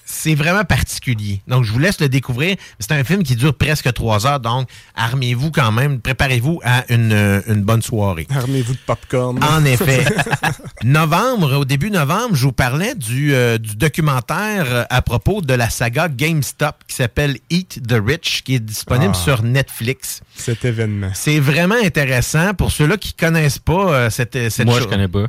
c'est- 0.08 0.36
vraiment 0.36 0.64
particulier. 0.64 1.42
Donc, 1.48 1.64
je 1.66 1.72
vous 1.72 1.80
laisse 1.80 2.00
le 2.00 2.10
découvrir. 2.10 2.56
C'est 2.80 2.92
un 2.94 3.04
film 3.04 3.24
qui 3.24 3.36
dure 3.36 3.54
presque 3.54 3.92
trois 3.94 4.26
heures, 4.26 4.40
donc 4.40 4.70
armez-vous 4.96 5.52
quand 5.52 5.72
même, 5.72 6.00
préparez-vous 6.00 6.62
à 6.64 6.86
une, 6.94 7.12
euh, 7.12 7.42
une 7.48 7.62
bonne 7.64 7.82
soirée. 7.82 8.26
Armez-vous 8.34 8.74
de 8.74 8.80
popcorn. 8.86 9.44
En 9.44 9.66
effet. 9.66 10.06
novembre, 10.84 11.56
au 11.58 11.66
début 11.66 11.92
novembre, 11.92 12.36
je 12.36 12.44
vous 12.44 12.52
parlais 12.52 12.96
du, 12.96 13.34
euh, 13.34 13.58
du 13.58 13.76
documentaire 13.76 14.66
euh, 14.68 14.84
à 14.90 15.02
propos 15.02 15.42
de 15.42 15.54
la 15.54 15.70
saga 15.70 16.08
GameStop 16.10 16.76
qui 16.88 16.96
s'appelle 16.96 17.38
Eat 17.50 17.82
the 17.88 18.02
Rich, 18.04 18.44
qui 18.44 18.56
est 18.56 18.60
disponible 18.60 19.14
Ah. 19.16 19.24
sur 19.24 19.44
Netflix. 19.44 20.22
Cet 20.36 20.66
événement. 20.66 21.10
C'est 21.14 21.40
vraiment 21.40 21.76
intéressant 21.84 22.54
pour 22.54 22.72
ceux-là 22.72 22.98
qui 22.98 23.14
connaissent 23.14 23.60
pas 23.60 23.92
euh, 23.94 24.10
cette, 24.10 24.50
cette 24.50 24.66
Moi, 24.66 24.80
je 24.80 24.86
connais 24.86 25.08
pas. 25.08 25.26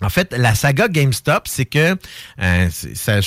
En 0.00 0.08
fait, 0.10 0.32
la 0.36 0.54
saga 0.54 0.88
GameStop, 0.88 1.48
c'est 1.48 1.64
que 1.66 1.96
euh, 2.40 2.68
c'est- 2.70 2.96
ça, 2.96 3.18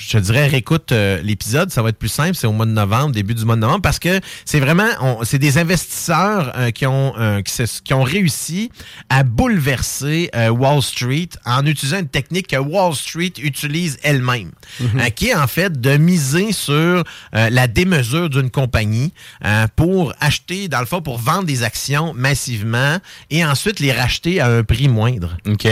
je 0.00 0.10
te 0.12 0.18
dirais, 0.18 0.46
réécoute 0.46 0.92
euh, 0.92 1.20
l'épisode, 1.22 1.70
ça 1.70 1.82
va 1.82 1.90
être 1.90 1.98
plus 1.98 2.08
simple, 2.08 2.34
c'est 2.34 2.46
au 2.46 2.52
mois 2.52 2.66
de 2.66 2.70
novembre, 2.70 3.12
début 3.12 3.34
du 3.34 3.44
mois 3.44 3.54
de 3.56 3.60
novembre, 3.60 3.82
parce 3.82 3.98
que 3.98 4.18
c'est 4.44 4.58
vraiment, 4.60 4.88
on- 5.00 5.24
c'est 5.24 5.38
des 5.38 5.58
investisseurs 5.58 6.52
euh, 6.56 6.70
qui, 6.70 6.86
ont, 6.86 7.12
euh, 7.18 7.42
qui, 7.42 7.52
qui 7.84 7.94
ont 7.94 8.02
réussi 8.02 8.70
à 9.10 9.22
bouleverser 9.22 10.30
euh, 10.34 10.48
Wall 10.48 10.82
Street 10.82 11.28
en 11.44 11.66
utilisant 11.66 11.98
une 11.98 12.08
technique 12.08 12.46
que 12.48 12.56
Wall 12.56 12.94
Street 12.94 13.32
utilise 13.42 13.98
elle-même, 14.02 14.52
Mhm. 14.80 15.00
euh, 15.00 15.08
qui 15.10 15.28
est 15.28 15.34
en 15.34 15.46
fait 15.46 15.80
de 15.80 15.96
miser 15.96 16.52
sur 16.52 16.72
euh, 16.74 17.02
la 17.50 17.66
démesure 17.68 18.30
d'une 18.30 18.50
compagnie 18.50 19.12
euh, 19.44 19.66
pour 19.76 20.14
acheter, 20.20 20.68
dans 20.68 20.80
le 20.80 20.86
fond, 20.86 21.02
pour 21.02 21.18
vendre 21.18 21.44
des 21.44 21.62
actions 21.62 22.14
massivement 22.14 22.98
et 23.30 23.44
ensuite 23.44 23.80
les 23.80 23.92
racheter 23.92 24.40
à 24.40 24.46
un 24.48 24.62
prix 24.64 24.88
moindre. 24.88 25.36
OK. 25.46 25.66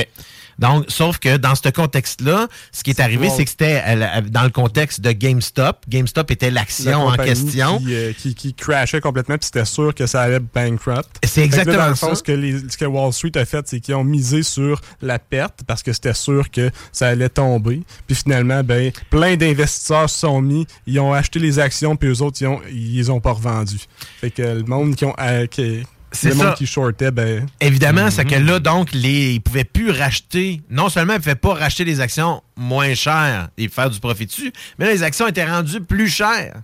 Donc, 0.58 0.86
sauf 0.88 1.18
que 1.18 1.36
dans 1.36 1.54
ce 1.54 1.68
contexte-là, 1.68 2.48
ce 2.72 2.82
qui 2.82 2.90
est 2.90 3.00
arrivé, 3.00 3.28
c'est 3.30 3.44
que 3.44 3.50
c'était 3.50 3.82
dans 4.30 4.42
le 4.42 4.50
contexte 4.50 5.00
de 5.00 5.12
GameStop. 5.12 5.84
GameStop 5.88 6.30
était 6.30 6.50
La 6.50 6.60
l'action 6.62 7.06
en 7.06 7.14
question. 7.16 7.78
Qui, 7.78 7.94
euh, 7.94 8.12
qui, 8.12 8.34
qui 8.34 8.54
crashait 8.54 9.00
complètement, 9.00 9.36
puis 9.38 9.46
c'était 9.46 9.64
sûr 9.64 9.94
que 9.94 10.06
ça 10.06 10.22
allait 10.22 10.40
bankrupt. 10.40 11.08
C'est 11.24 11.40
là, 11.40 11.44
exactement 11.46 11.76
dans 11.84 11.88
le 11.90 11.94
ça. 11.94 12.12
que, 12.24 12.32
les- 12.32 12.68
ce 12.68 12.76
que 12.76 12.84
Wall 12.84 13.12
Street 13.12 13.32
a 13.36 13.44
fait, 13.44 13.66
c'est 13.68 13.80
qu'ils 13.80 13.94
ont 13.94 14.04
misé 14.04 14.42
sur 14.42 14.80
la 15.00 15.18
perte 15.18 15.60
parce 15.66 15.82
que 15.82 15.92
c'était 15.92 16.14
sûr 16.14 16.50
que 16.50 16.70
ça 16.92 17.08
allait 17.08 17.28
tomber. 17.28 17.82
Puis 18.06 18.16
finalement, 18.16 18.62
ben, 18.64 18.90
plein 19.10 19.36
d'investisseurs 19.36 20.10
se 20.10 20.18
sont 20.20 20.40
mis, 20.40 20.66
ils 20.86 20.98
ont 21.00 21.12
acheté 21.12 21.38
les 21.38 21.58
actions, 21.58 21.94
puis 21.96 22.08
eux 22.08 22.22
autres, 22.22 22.38
ils, 22.40 22.46
ont, 22.46 22.60
ils 22.70 22.96
les 22.96 23.10
ont 23.10 23.20
pas 23.20 23.32
revendues. 23.32 23.80
Fait 24.20 24.30
que 24.30 24.42
le 24.42 24.64
monde 24.64 24.96
qui 24.96 25.04
ont. 25.04 25.14
euh, 25.20 25.46
qui- 25.46 25.82
C'est 26.12 26.30
le 26.30 26.36
ça. 26.36 26.44
monde 26.46 26.54
qui 26.54 26.66
shortait, 26.66 27.10
ben. 27.10 27.46
Évidemment, 27.60 28.10
c'est 28.10 28.24
que 28.24 28.34
Mhm. 28.36 28.46
là, 28.46 28.58
donc, 28.60 28.90
les, 28.92 29.32
ils 29.34 29.40
pouvaient 29.40 29.64
plus 29.64 29.90
racheter. 29.90 30.62
Non 30.70 30.88
seulement 30.88 31.12
ils 31.14 31.16
ne 31.16 31.22
pouvaient 31.22 31.34
pas 31.34 31.54
racheter 31.54 31.84
les 31.84 32.00
actions 32.00 32.42
moins 32.56 32.94
chères 32.94 33.48
et 33.58 33.68
faire 33.68 33.90
du 33.90 34.00
profit 34.00 34.26
dessus, 34.26 34.52
mais 34.78 34.86
là, 34.86 34.92
les 34.92 35.02
actions 35.02 35.26
étaient 35.26 35.44
rendues 35.44 35.80
plus 35.80 36.08
chères. 36.08 36.56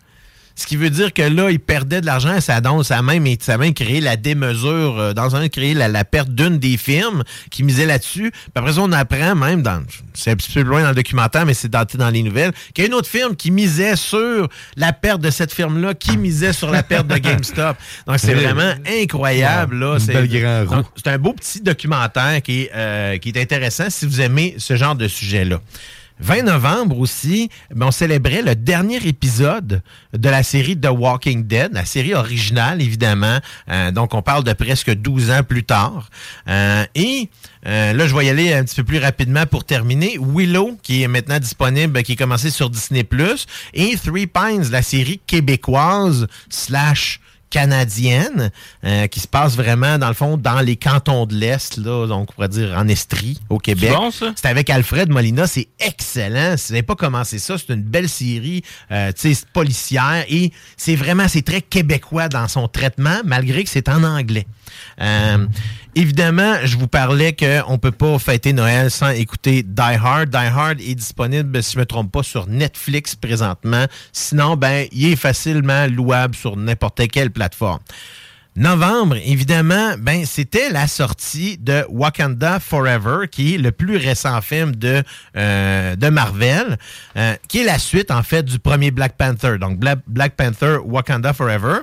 Ce 0.56 0.66
qui 0.66 0.76
veut 0.76 0.90
dire 0.90 1.12
que 1.12 1.22
là, 1.22 1.50
ils 1.50 1.58
perdaient 1.58 2.00
de 2.00 2.06
l'argent. 2.06 2.40
Ça, 2.40 2.60
donc, 2.60 2.84
ça 2.84 2.98
a 2.98 3.02
même, 3.02 3.26
ça 3.40 3.54
a 3.54 3.58
même 3.58 3.74
créé 3.74 4.00
la 4.00 4.16
démesure, 4.16 4.98
euh, 4.98 5.12
dans 5.12 5.34
un 5.34 5.48
créé 5.48 5.74
la, 5.74 5.88
la 5.88 6.04
perte 6.04 6.30
d'une 6.30 6.58
des 6.58 6.76
firmes 6.76 7.24
qui 7.50 7.64
misait 7.64 7.86
là-dessus. 7.86 8.30
Puis 8.30 8.52
après 8.54 8.74
ça, 8.74 8.80
on 8.82 8.92
apprend 8.92 9.34
même, 9.34 9.62
dans, 9.62 9.82
c'est 10.12 10.30
un 10.30 10.36
petit 10.36 10.52
peu 10.52 10.62
loin 10.62 10.82
dans 10.82 10.90
le 10.90 10.94
documentaire, 10.94 11.44
mais 11.44 11.54
c'est 11.54 11.68
dans, 11.68 11.84
dans 11.94 12.10
les 12.10 12.22
nouvelles, 12.22 12.52
qu'il 12.72 12.84
y 12.84 12.86
a 12.86 12.88
une 12.88 12.94
autre 12.94 13.08
firme 13.08 13.34
qui 13.34 13.50
misait 13.50 13.96
sur 13.96 14.48
la 14.76 14.92
perte 14.92 15.20
de 15.20 15.30
cette 15.30 15.52
firme-là, 15.52 15.94
qui 15.94 16.16
misait 16.16 16.52
sur 16.52 16.70
la 16.70 16.82
perte 16.82 17.08
de 17.08 17.16
GameStop. 17.16 17.76
Donc, 18.06 18.18
c'est 18.18 18.34
vraiment 18.34 18.74
incroyable. 18.86 19.76
Là. 19.76 19.98
C'est 19.98 21.08
un 21.08 21.18
beau 21.18 21.32
petit 21.32 21.60
documentaire 21.60 22.40
qui 22.42 22.62
est, 22.62 22.70
euh, 22.74 23.18
qui 23.18 23.30
est 23.30 23.40
intéressant 23.40 23.90
si 23.90 24.06
vous 24.06 24.20
aimez 24.20 24.54
ce 24.58 24.76
genre 24.76 24.94
de 24.94 25.08
sujet-là. 25.08 25.60
20 26.24 26.44
novembre 26.44 26.98
aussi, 27.00 27.50
ben, 27.74 27.88
on 27.88 27.90
célébrait 27.90 28.40
le 28.40 28.54
dernier 28.54 28.96
épisode 29.06 29.82
de 30.14 30.28
la 30.30 30.42
série 30.42 30.74
The 30.74 30.88
Walking 30.90 31.46
Dead, 31.46 31.74
la 31.74 31.84
série 31.84 32.14
originale, 32.14 32.80
évidemment. 32.80 33.40
Euh, 33.70 33.90
donc, 33.90 34.14
on 34.14 34.22
parle 34.22 34.42
de 34.42 34.54
presque 34.54 34.90
12 34.90 35.30
ans 35.30 35.42
plus 35.42 35.64
tard. 35.64 36.08
Euh, 36.48 36.84
et 36.94 37.28
Euh, 37.66 37.94
là, 37.94 38.06
je 38.06 38.14
vais 38.14 38.26
y 38.26 38.28
aller 38.28 38.52
un 38.52 38.62
petit 38.62 38.76
peu 38.76 38.84
plus 38.84 38.98
rapidement 38.98 39.46
pour 39.46 39.64
terminer. 39.64 40.18
Willow, 40.20 40.76
qui 40.82 41.02
est 41.02 41.08
maintenant 41.08 41.38
disponible, 41.38 42.02
qui 42.02 42.12
est 42.12 42.16
commencé 42.16 42.50
sur 42.50 42.68
Disney+, 42.68 43.08
et 43.72 43.96
Three 43.96 44.26
Pines, 44.26 44.70
la 44.70 44.82
série 44.82 45.18
québécoise 45.26 46.26
slash 46.50 47.20
canadienne 47.54 48.50
euh, 48.84 49.06
qui 49.06 49.20
se 49.20 49.28
passe 49.28 49.54
vraiment, 49.54 49.96
dans 49.96 50.08
le 50.08 50.14
fond, 50.14 50.36
dans 50.36 50.58
les 50.58 50.74
cantons 50.74 51.24
de 51.24 51.36
l'Est, 51.36 51.76
là, 51.76 52.08
donc 52.08 52.30
on 52.30 52.32
pourrait 52.32 52.48
dire 52.48 52.74
en 52.76 52.88
Estrie, 52.88 53.38
au 53.48 53.58
Québec. 53.58 53.92
bon, 53.92 54.10
ça? 54.10 54.32
C'est 54.34 54.48
avec 54.48 54.68
Alfred 54.70 55.08
Molina, 55.08 55.46
c'est 55.46 55.68
excellent. 55.78 56.56
Si 56.56 56.66
vous 56.66 56.72
n'avez 56.72 56.82
pas 56.82 56.96
commencé 56.96 57.38
ça, 57.38 57.56
c'est 57.56 57.72
une 57.72 57.82
belle 57.82 58.08
série 58.08 58.64
euh, 58.90 59.12
tu 59.12 59.32
sais, 59.32 59.46
policière 59.52 60.24
et 60.28 60.50
c'est 60.76 60.96
vraiment, 60.96 61.28
c'est 61.28 61.42
très 61.42 61.60
québécois 61.60 62.28
dans 62.28 62.48
son 62.48 62.66
traitement, 62.66 63.20
malgré 63.24 63.62
que 63.62 63.70
c'est 63.70 63.88
en 63.88 64.02
anglais. 64.02 64.48
Euh, 65.00 65.46
évidemment, 65.94 66.56
je 66.64 66.76
vous 66.76 66.88
parlais 66.88 67.34
qu'on 67.34 67.72
ne 67.72 67.76
peut 67.76 67.92
pas 67.92 68.18
fêter 68.18 68.52
Noël 68.52 68.90
sans 68.90 69.10
écouter 69.10 69.62
Die 69.62 69.80
Hard. 69.80 70.30
Die 70.30 70.36
Hard 70.36 70.80
est 70.80 70.94
disponible, 70.94 71.62
si 71.62 71.72
je 71.72 71.78
ne 71.78 71.82
me 71.82 71.86
trompe 71.86 72.12
pas, 72.12 72.22
sur 72.22 72.46
Netflix 72.46 73.14
présentement. 73.16 73.86
Sinon, 74.12 74.56
ben, 74.56 74.86
il 74.92 75.12
est 75.12 75.16
facilement 75.16 75.86
louable 75.86 76.34
sur 76.34 76.56
n'importe 76.56 77.08
quelle 77.08 77.30
plateforme. 77.30 77.80
Novembre, 78.56 79.16
évidemment, 79.24 79.96
ben 79.98 80.24
c'était 80.24 80.70
la 80.70 80.86
sortie 80.86 81.58
de 81.58 81.84
Wakanda 81.88 82.60
Forever, 82.60 83.26
qui 83.28 83.56
est 83.56 83.58
le 83.58 83.72
plus 83.72 83.96
récent 83.96 84.40
film 84.42 84.76
de, 84.76 85.02
euh, 85.36 85.96
de 85.96 86.08
Marvel, 86.08 86.78
euh, 87.16 87.34
qui 87.48 87.62
est 87.62 87.64
la 87.64 87.80
suite 87.80 88.12
en 88.12 88.22
fait 88.22 88.44
du 88.44 88.60
premier 88.60 88.92
Black 88.92 89.16
Panther. 89.16 89.58
Donc 89.58 89.80
Bla- 89.80 89.96
Black 90.06 90.36
Panther 90.36 90.76
Wakanda 90.84 91.32
Forever. 91.32 91.78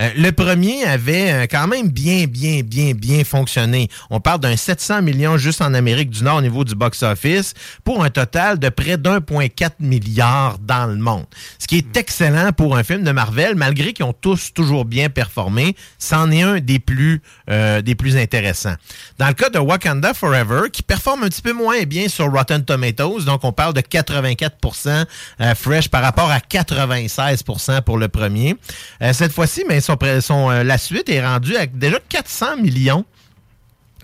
Euh, 0.00 0.10
le 0.16 0.30
premier 0.32 0.82
avait 0.84 1.46
quand 1.46 1.68
même 1.68 1.90
bien, 1.90 2.24
bien, 2.26 2.62
bien, 2.64 2.92
bien 2.92 3.22
fonctionné. 3.22 3.88
On 4.10 4.18
parle 4.18 4.40
d'un 4.40 4.56
700 4.56 5.02
millions 5.02 5.36
juste 5.38 5.62
en 5.62 5.74
Amérique 5.74 6.10
du 6.10 6.24
Nord 6.24 6.38
au 6.38 6.42
niveau 6.42 6.64
du 6.64 6.74
box-office, 6.74 7.54
pour 7.84 8.02
un 8.02 8.10
total 8.10 8.58
de 8.58 8.68
près 8.68 8.96
d'1,4 8.98 9.74
milliard 9.78 10.58
dans 10.58 10.86
le 10.86 10.96
monde. 10.96 11.26
Ce 11.60 11.68
qui 11.68 11.76
est 11.76 11.96
excellent 11.96 12.50
pour 12.52 12.76
un 12.76 12.82
film 12.82 13.04
de 13.04 13.12
Marvel, 13.12 13.54
malgré 13.54 13.92
qu'ils 13.92 14.04
ont 14.06 14.12
tous 14.12 14.52
toujours 14.52 14.84
bien 14.86 15.08
performé. 15.08 15.76
C'en 16.16 16.30
est 16.30 16.40
un 16.40 16.60
des 16.60 16.78
plus, 16.78 17.20
euh, 17.50 17.82
des 17.82 17.94
plus 17.94 18.16
intéressants. 18.16 18.74
Dans 19.18 19.26
le 19.28 19.34
cas 19.34 19.50
de 19.50 19.58
Wakanda 19.58 20.14
Forever, 20.14 20.70
qui 20.72 20.82
performe 20.82 21.24
un 21.24 21.28
petit 21.28 21.42
peu 21.42 21.52
moins 21.52 21.82
bien 21.82 22.08
sur 22.08 22.32
Rotten 22.32 22.64
Tomatoes, 22.64 23.24
donc 23.26 23.44
on 23.44 23.52
parle 23.52 23.74
de 23.74 23.82
84% 23.82 25.04
euh, 25.42 25.54
fresh 25.54 25.88
par 25.90 26.00
rapport 26.02 26.30
à 26.30 26.38
96% 26.38 27.82
pour 27.82 27.98
le 27.98 28.08
premier. 28.08 28.56
Euh, 29.02 29.12
cette 29.12 29.32
fois-ci, 29.32 29.64
mais 29.68 29.82
son, 29.82 29.98
pré- 29.98 30.22
son, 30.22 30.48
la 30.48 30.78
suite 30.78 31.10
est 31.10 31.22
rendue 31.22 31.54
à 31.54 31.66
déjà 31.66 31.98
400 32.08 32.56
millions 32.62 33.04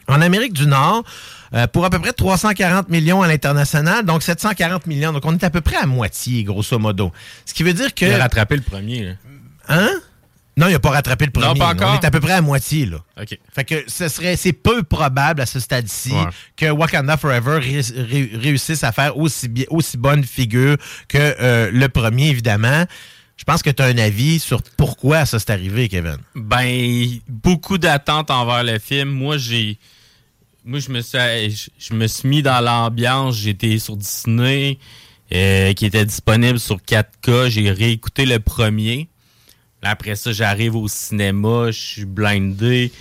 en 0.06 0.20
Amérique 0.20 0.52
du 0.52 0.66
Nord, 0.66 1.04
euh, 1.54 1.66
pour 1.66 1.86
à 1.86 1.90
peu 1.90 1.98
près 1.98 2.12
340 2.12 2.90
millions 2.90 3.22
à 3.22 3.28
l'international, 3.28 4.04
donc 4.04 4.22
740 4.22 4.86
millions. 4.86 5.12
Donc, 5.14 5.24
on 5.24 5.32
est 5.32 5.44
à 5.44 5.50
peu 5.50 5.62
près 5.62 5.76
à 5.76 5.86
moitié, 5.86 6.44
grosso 6.44 6.78
modo. 6.78 7.10
Ce 7.46 7.54
qui 7.54 7.62
veut 7.62 7.72
dire 7.72 7.94
que... 7.94 8.04
Il 8.04 8.12
a 8.12 8.18
rattrapé 8.18 8.56
le 8.56 8.62
premier. 8.62 9.02
là. 9.04 9.12
Hein? 9.68 9.90
Non, 10.56 10.66
il 10.68 10.72
n'a 10.72 10.78
pas 10.80 10.90
rattrapé 10.90 11.24
le 11.24 11.30
premier. 11.30 11.46
Non, 11.48 11.54
pas 11.54 11.68
encore. 11.72 11.92
On 11.92 12.00
est 12.00 12.04
à 12.04 12.10
peu 12.10 12.20
près 12.20 12.32
à 12.34 12.42
moitié, 12.42 12.84
là. 12.84 12.98
OK. 13.20 13.38
Fait 13.54 13.64
que 13.64 13.84
ce 13.86 14.08
serait, 14.08 14.36
c'est 14.36 14.52
peu 14.52 14.82
probable 14.82 15.40
à 15.40 15.46
ce 15.46 15.58
stade-ci 15.60 16.12
Ouais. 16.12 16.24
que 16.56 16.66
Wakanda 16.70 17.16
Forever 17.16 17.58
ré- 17.58 17.80
ré- 17.96 18.30
réussisse 18.34 18.84
à 18.84 18.92
faire 18.92 19.16
aussi, 19.16 19.48
bien, 19.48 19.64
aussi 19.70 19.96
bonne 19.96 20.24
figure 20.24 20.76
que 21.08 21.16
euh, 21.18 21.70
le 21.72 21.88
premier, 21.88 22.28
évidemment. 22.28 22.84
Je 23.38 23.44
pense 23.44 23.62
que 23.62 23.70
tu 23.70 23.82
as 23.82 23.86
un 23.86 23.98
avis 23.98 24.38
sur 24.38 24.60
pourquoi 24.76 25.24
ça 25.24 25.38
s'est 25.38 25.50
arrivé, 25.50 25.88
Kevin. 25.88 26.18
Ben, 26.36 27.08
beaucoup 27.28 27.78
d'attentes 27.78 28.30
envers 28.30 28.62
le 28.62 28.78
film. 28.78 29.08
Moi, 29.08 29.38
j'ai. 29.38 29.78
Moi, 30.64 30.78
je 30.78 30.90
me 30.90 31.00
suis, 31.00 31.18
je, 31.50 31.68
je 31.78 31.94
me 31.94 32.06
suis 32.06 32.28
mis 32.28 32.42
dans 32.42 32.60
l'ambiance. 32.60 33.36
J'étais 33.36 33.78
sur 33.78 33.96
Disney, 33.96 34.78
euh, 35.34 35.72
qui 35.72 35.86
était 35.86 36.04
disponible 36.04 36.60
sur 36.60 36.76
4K. 36.76 37.48
J'ai 37.48 37.70
réécouté 37.72 38.26
le 38.26 38.38
premier. 38.38 39.08
Là, 39.82 39.90
après 39.90 40.14
ça, 40.14 40.32
j'arrive 40.32 40.76
au 40.76 40.88
cinéma. 40.88 41.70
Je 41.70 41.80
suis 41.80 42.04
blindé. 42.04 42.92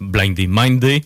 Blindé, 0.00 0.46
mindé. 0.48 1.04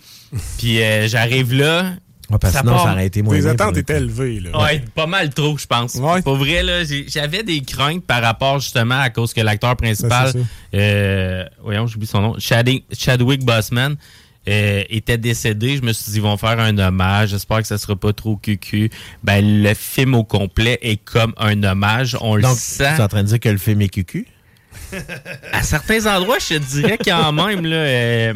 Puis 0.59 0.83
euh, 0.83 1.09
j'arrive 1.09 1.55
là. 1.55 1.95
parce 2.41 2.55
que 2.55 2.61
sinon, 2.61 2.79
ça 2.79 2.93
aurait 2.93 3.07
été 3.07 3.23
moins 3.23 3.39
Tes 3.39 3.47
attentes 3.47 3.77
étaient 3.77 3.97
élevées. 3.97 4.41
Là. 4.41 4.63
Ouais, 4.63 4.85
pas 4.95 5.07
mal 5.07 5.31
trop, 5.31 5.57
je 5.57 5.67
pense. 5.67 5.99
Pour 6.23 6.37
vrai, 6.37 6.63
là, 6.63 6.83
j'avais 7.07 7.43
des 7.43 7.61
craintes 7.61 8.05
par 8.05 8.23
rapport 8.23 8.61
justement 8.61 9.01
à 9.01 9.11
cause 9.11 9.33
que 9.33 9.41
l'acteur 9.41 9.77
principal, 9.77 10.33
Ben, 10.33 10.47
euh, 10.75 11.45
voyons, 11.63 11.87
j'oublie 11.87 12.07
son 12.07 12.21
nom, 12.21 12.35
Chadwick, 12.39 12.85
Chadwick 12.93 13.45
Boseman, 13.45 13.97
euh, 14.49 14.83
était 14.89 15.19
décédé. 15.19 15.77
Je 15.77 15.83
me 15.83 15.93
suis 15.93 16.13
dit, 16.13 16.19
ils 16.19 16.23
vont 16.23 16.37
faire 16.37 16.59
un 16.59 16.77
hommage. 16.79 17.31
J'espère 17.31 17.59
que 17.59 17.67
ça 17.67 17.77
sera 17.77 17.97
pas 17.97 18.13
trop 18.13 18.37
cucu. 18.37 18.91
Ben, 19.23 19.63
le 19.63 19.75
film 19.75 20.15
au 20.15 20.25
complet 20.25 20.79
est 20.83 20.97
comme 20.97 21.35
un 21.37 21.63
hommage. 21.63 22.17
On 22.21 22.37
le 22.37 22.45
sent. 22.55 22.95
tu 22.95 23.01
es 23.01 23.03
en 23.03 23.09
train 23.09 23.23
de 23.23 23.29
dire 23.29 23.41
que 23.41 23.49
le 23.49 23.59
film 23.59 23.83
est 23.83 23.89
cucu? 23.89 24.27
À 25.53 25.63
certains 25.63 26.07
endroits, 26.07 26.39
je 26.39 26.55
te 26.55 26.59
dirais 26.59 26.99
quand 27.03 27.33
même, 27.33 27.65
là, 27.65 27.77
euh, 27.77 28.35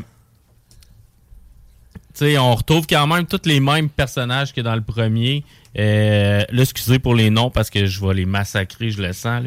tu 2.15 2.27
sais, 2.27 2.39
on 2.39 2.55
retrouve 2.55 2.87
quand 2.87 3.07
même 3.07 3.27
tous 3.27 3.41
les 3.47 3.61
mêmes 3.61 3.89
personnages 3.89 4.53
que 4.53 4.61
dans 4.61 4.75
le 4.75 4.83
premier. 4.83 5.45
Euh, 5.79 6.45
là, 6.51 6.63
excusez 6.63 6.99
pour 6.99 7.15
les 7.15 7.31
noms 7.31 7.49
parce 7.51 7.71
que 7.71 7.87
je 7.87 8.05
vais 8.07 8.13
les 8.15 8.27
massacrer, 8.27 8.91
je 8.91 9.01
le 9.01 9.13
sens. 9.15 9.43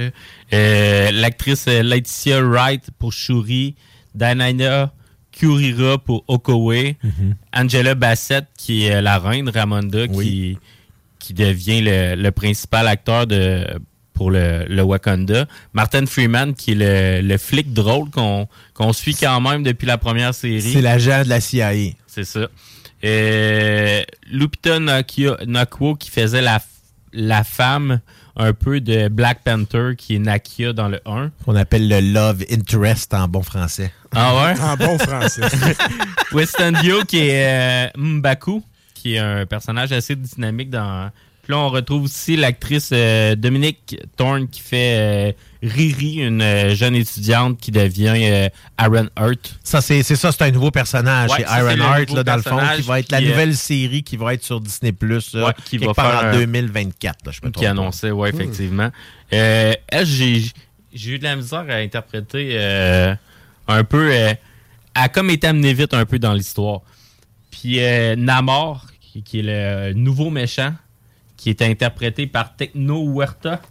Euh, 0.54 1.12
L'actrice 1.12 1.66
euh, 1.68 1.84
Laetitia 1.84 2.42
Wright 2.42 2.90
pour 2.98 3.14
Shuri, 3.14 3.76
Danana 4.16 4.92
Kurira 5.32 5.98
pour 6.00 6.24
Okowe, 6.28 6.94
Angela 7.54 7.94
Bassett 7.94 8.46
qui 8.58 8.86
est 8.86 8.96
euh, 8.96 9.02
la 9.02 9.20
reine 9.20 9.50
Ramonda 9.50 10.08
qui, 10.08 10.58
qui 11.20 11.34
devient 11.36 11.82
le, 11.82 12.16
le 12.16 12.32
principal 12.32 12.88
acteur 12.88 13.28
de 13.28 13.68
pour 14.16 14.32
le, 14.32 14.66
le 14.68 14.82
Wakanda. 14.82 15.46
Martin 15.74 16.08
Freeman 16.08 16.56
qui 16.56 16.72
est 16.72 16.76
le, 16.76 17.22
le 17.28 17.38
flic 17.38 17.72
drôle 17.74 18.10
qu'on 18.10 18.48
qu'on 18.74 18.92
suit 18.94 19.14
quand 19.16 19.40
même 19.42 19.62
depuis 19.62 19.86
la 19.86 20.00
première 20.00 20.34
série. 20.34 20.62
C'est 20.74 20.82
l'agent 20.82 21.24
de 21.24 21.30
la 21.30 21.40
CIA. 21.40 21.72
C'est 22.08 22.24
ça. 22.24 22.48
Euh, 23.04 24.02
Lupita 24.32 24.80
Nyong'o 24.80 25.96
qui 25.96 26.10
faisait 26.10 26.42
la, 26.42 26.60
la 27.14 27.44
femme 27.44 28.00
un 28.38 28.54
peu 28.54 28.82
de 28.82 29.08
Black 29.08 29.42
Panther 29.44 29.92
qui 29.98 30.16
est 30.16 30.20
Nakia 30.20 30.74
dans 30.74 30.88
le 30.88 31.00
1. 31.06 31.32
Qu'on 31.46 31.56
appelle 31.56 31.88
le 31.88 32.00
love 32.00 32.44
interest 32.52 33.14
en 33.14 33.28
bon 33.28 33.44
français. 33.44 33.92
Ah 34.14 34.34
ouais? 34.36 34.60
En 34.60 34.76
bon 34.76 34.98
français. 34.98 35.42
Weston 36.32 36.74
Dio 36.82 37.04
qui 37.06 37.20
est 37.20 37.88
euh, 37.88 37.90
M'Baku, 37.98 38.64
qui 38.94 39.16
est 39.16 39.20
un 39.20 39.46
personnage 39.46 39.92
assez 39.92 40.16
dynamique 40.16 40.70
dans. 40.70 41.12
Puis 41.46 41.54
là, 41.54 41.60
on 41.60 41.70
retrouve 41.70 42.06
aussi 42.06 42.36
l'actrice 42.36 42.90
euh, 42.92 43.36
Dominique 43.36 43.96
Thorne 44.18 44.48
qui 44.48 44.62
fait 44.62 44.96
euh, 44.98 45.32
Riri, 45.62 46.16
une 46.24 46.42
euh, 46.42 46.74
jeune 46.74 46.96
étudiante 46.96 47.60
qui 47.60 47.70
devient 47.70 48.50
Aaron 48.80 49.08
Hurt. 49.16 49.60
Ça, 49.64 49.80
c'est 49.80 50.02
ça, 50.02 50.32
c'est 50.32 50.42
un 50.42 50.50
nouveau 50.50 50.72
personnage. 50.72 51.30
Ouais, 51.30 51.46
c'est 51.48 51.60
Iron 51.60 51.78
Heart, 51.78 52.10
là, 52.14 52.24
dans 52.24 52.36
le 52.38 52.42
fond, 52.42 52.60
qui 52.76 52.82
va 52.82 53.00
être 53.00 53.12
la 53.12 53.22
qui, 53.22 53.28
nouvelle 53.28 53.56
série 53.56 54.02
qui 54.02 54.18
va 54.18 54.34
être 54.34 54.44
sur 54.44 54.60
Disney 54.60 54.92
Plus, 54.92 55.36
Ouais, 55.36 55.54
qui 55.66 55.78
va 55.78 55.94
part 55.94 56.12
faire 56.22 56.24
en 56.24 56.34
un- 56.34 56.40
2024. 56.40 57.28
Là, 57.28 57.32
je 57.32 57.46
me 57.48 57.52
qui 57.52 57.66
annonçait, 57.68 58.10
ouais, 58.10 58.30
effectivement. 58.30 58.90
Euh, 59.32 59.74
elle, 59.88 60.06
j'ai 60.08 60.52
eu 61.06 61.20
de 61.20 61.24
la 61.24 61.36
misère 61.36 61.66
à 61.70 61.76
interpréter 61.76 62.58
un 63.68 63.84
peu. 63.84 64.10
Elle 64.12 64.38
a 64.96 65.10
comme 65.10 65.30
été 65.30 65.46
amenée 65.46 65.74
vite 65.74 65.94
un 65.94 66.06
peu 66.06 66.18
dans 66.18 66.34
l'histoire. 66.34 66.82
Puis 67.52 67.80
euh, 67.80 68.16
Namor, 68.16 68.88
qui, 69.00 69.22
qui 69.22 69.40
est 69.40 69.44
le 69.44 69.94
nouveau 69.94 70.30
méchant, 70.32 70.74
qui 71.38 71.50
est 71.50 71.62
interprété 71.62 72.28
par 72.28 72.56
Techno 72.56 73.04
Huerta. 73.04 73.62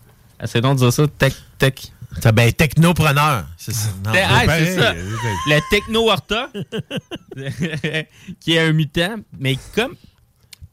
Essayez 0.42 0.60
donc 0.62 0.74
de 0.74 0.80
dire 0.80 0.92
ça, 0.92 1.06
Tech. 1.18 1.34
tech. 1.58 1.74
Ça, 2.22 2.30
ben, 2.30 2.52
technopreneur. 2.52 3.44
C'est 3.56 3.74
ça. 3.74 3.88
Non, 4.04 4.12
ah, 4.14 4.42
c'est 4.48 4.78
ça. 4.78 4.92
Le 4.94 5.70
Techno 5.70 6.06
Huerta, 6.06 6.48
qui 8.40 8.52
est 8.54 8.60
un 8.60 8.72
mutant, 8.72 9.16
mais 9.38 9.56
comme 9.74 9.94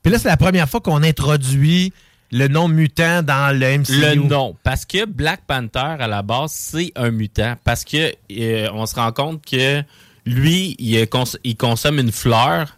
Puis 0.04 0.12
là, 0.12 0.20
c'est 0.20 0.28
la 0.28 0.38
première 0.38 0.70
fois 0.70 0.82
qu'on 0.82 1.02
introduit 1.04 1.94
le 2.32 2.48
nom 2.48 2.68
mutant 2.68 3.24
dans 3.24 3.58
le 3.58 3.78
MCU. 3.80 4.00
Le 4.00 4.16
nom. 4.16 4.56
Parce 4.64 4.86
que 4.86 5.06
Black 5.06 5.42
Panther, 5.48 5.98
à 6.00 6.08
la 6.08 6.22
base, 6.22 6.52
c'est 6.52 6.92
un 6.96 7.12
mutant. 7.12 7.56
Parce 7.64 7.84
que 7.84 8.14
euh, 8.32 8.70
on 8.74 8.86
se 8.86 8.96
rend 8.96 9.12
compte 9.12 9.44
que 9.46 9.84
lui, 10.26 10.76
il, 10.80 11.08
cons- 11.08 11.24
il 11.44 11.58
consomme 11.58 12.00
une 12.00 12.12
fleur 12.12 12.76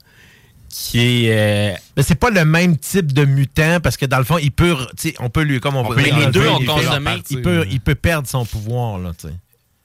qui 0.74 1.26
est. 1.28 1.32
euh, 1.32 1.76
Mais 1.96 2.04
c'est 2.04 2.16
pas 2.16 2.32
le 2.32 2.44
même 2.46 2.78
type 2.78 3.14
de 3.14 3.26
mutant 3.26 3.80
parce 3.82 3.96
que 3.96 4.06
dans 4.08 4.18
le 4.18 4.24
fond, 4.24 4.38
il 4.40 4.52
peut, 4.52 4.76
tu 5.00 5.14
on 5.20 5.30
peut 5.30 5.44
lui, 5.44 5.60
comme 5.60 5.76
on, 5.76 5.82
On 5.82 5.88
peut 5.90 5.96
peut 5.96 6.02
les 6.02 6.26
deux 6.32 6.48
ont 6.48 6.58
il 6.60 6.66
peut- 6.66 6.72
consommé. 6.72 7.12
Il 7.30 7.42
peut, 7.44 7.66
il 7.70 7.80
peut 7.80 7.96
perdre 7.96 8.28
son 8.28 8.44
pouvoir 8.46 8.98
là, 8.98 9.12
tu 9.20 9.28
sais. 9.28 9.34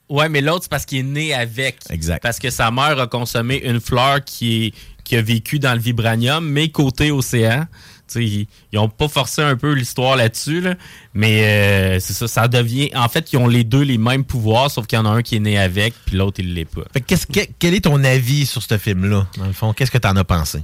Ouais, 0.09 0.27
mais 0.27 0.41
l'autre, 0.41 0.63
c'est 0.63 0.71
parce 0.71 0.85
qu'il 0.85 0.97
est 0.97 1.03
né 1.03 1.33
avec. 1.35 1.77
Exact. 1.91 2.23
Parce 2.23 2.39
que 2.39 2.49
sa 2.49 2.71
mère 2.71 2.99
a 2.99 3.05
consommé 3.05 3.57
une 3.63 3.79
fleur 3.79 4.23
qui, 4.25 4.65
est, 4.65 4.73
qui 5.03 5.15
a 5.15 5.21
vécu 5.21 5.59
dans 5.59 5.73
le 5.73 5.79
vibranium, 5.79 6.43
mais 6.49 6.69
côté 6.69 7.11
océan. 7.11 7.65
Tu 8.11 8.13
sais, 8.13 8.25
ils 8.25 8.47
n'ont 8.73 8.89
pas 8.89 9.07
forcé 9.07 9.43
un 9.43 9.55
peu 9.55 9.71
l'histoire 9.73 10.15
là-dessus, 10.15 10.61
là. 10.61 10.73
mais 11.13 11.43
euh, 11.43 11.99
c'est 11.99 12.13
ça, 12.13 12.27
ça 12.27 12.47
devient... 12.47 12.89
En 12.95 13.07
fait, 13.07 13.31
ils 13.31 13.37
ont 13.37 13.47
les 13.47 13.63
deux 13.63 13.83
les 13.83 13.99
mêmes 13.99 14.23
pouvoirs, 14.23 14.71
sauf 14.71 14.87
qu'il 14.87 14.97
y 14.97 14.99
en 14.99 15.05
a 15.05 15.09
un 15.09 15.21
qui 15.21 15.35
est 15.35 15.39
né 15.39 15.59
avec, 15.59 15.93
puis 16.07 16.17
l'autre, 16.17 16.39
il 16.39 16.55
l'est 16.55 16.65
pas. 16.65 16.81
Fait 16.91 17.01
que 17.01 17.05
qu'est-ce 17.05 17.27
que- 17.27 17.47
quel 17.59 17.75
est 17.75 17.81
ton 17.81 18.03
avis 18.03 18.47
sur 18.47 18.63
ce 18.63 18.79
film-là, 18.79 19.27
dans 19.37 19.45
le 19.45 19.53
fond? 19.53 19.73
Qu'est-ce 19.73 19.91
que 19.91 19.99
t'en 19.99 20.15
as 20.15 20.23
pensé? 20.23 20.63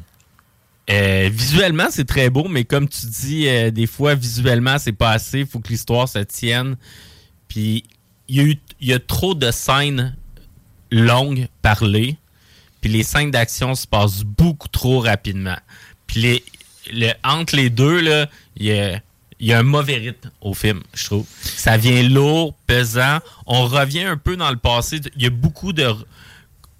Euh, 0.90 1.30
visuellement, 1.32 1.88
c'est 1.90 2.06
très 2.06 2.30
beau, 2.30 2.48
mais 2.48 2.64
comme 2.64 2.88
tu 2.88 3.08
dis, 3.08 3.48
euh, 3.48 3.72
des 3.72 3.88
fois, 3.88 4.14
visuellement, 4.14 4.78
c'est 4.78 4.92
pas 4.92 5.12
assez. 5.12 5.40
Il 5.40 5.48
faut 5.48 5.60
que 5.60 5.70
l'histoire 5.70 6.08
se 6.08 6.20
tienne. 6.20 6.78
Puis, 7.48 7.84
il 8.28 8.58
y, 8.82 8.94
a 8.94 9.00
trop 9.00 9.34
de 9.34 9.50
scènes 9.52 10.16
longues 10.92 11.48
parlées. 11.62 12.18
Puis, 12.82 12.92
les 12.92 13.04
scènes 13.04 13.32
d'action 13.32 13.74
se 13.74 13.88
passent 13.88 14.24
beaucoup 14.24 14.68
trop 14.68 15.00
rapidement. 15.00 15.58
Puis, 16.06 16.22
les, 16.22 16.44
le- 16.92 17.14
entre 17.24 17.56
les 17.56 17.70
deux, 17.70 18.28
il 18.56 18.68
y 18.68 19.02
y 19.40 19.52
a 19.54 19.60
un 19.60 19.64
mauvais 19.64 19.98
rythme 19.98 20.32
au 20.40 20.54
film, 20.54 20.82
je 20.94 21.06
trouve. 21.06 21.26
Ça 21.42 21.78
vient 21.78 22.04
lourd, 22.04 22.54
pesant. 22.68 23.20
On 23.48 23.66
revient 23.66 24.04
un 24.04 24.18
peu 24.18 24.38
dans 24.38 24.50
le 24.50 24.58
passé. 24.58 25.02
Il 25.16 25.24
y 25.24 25.26
a 25.26 25.30
beaucoup 25.30 25.74
de, 25.74 25.88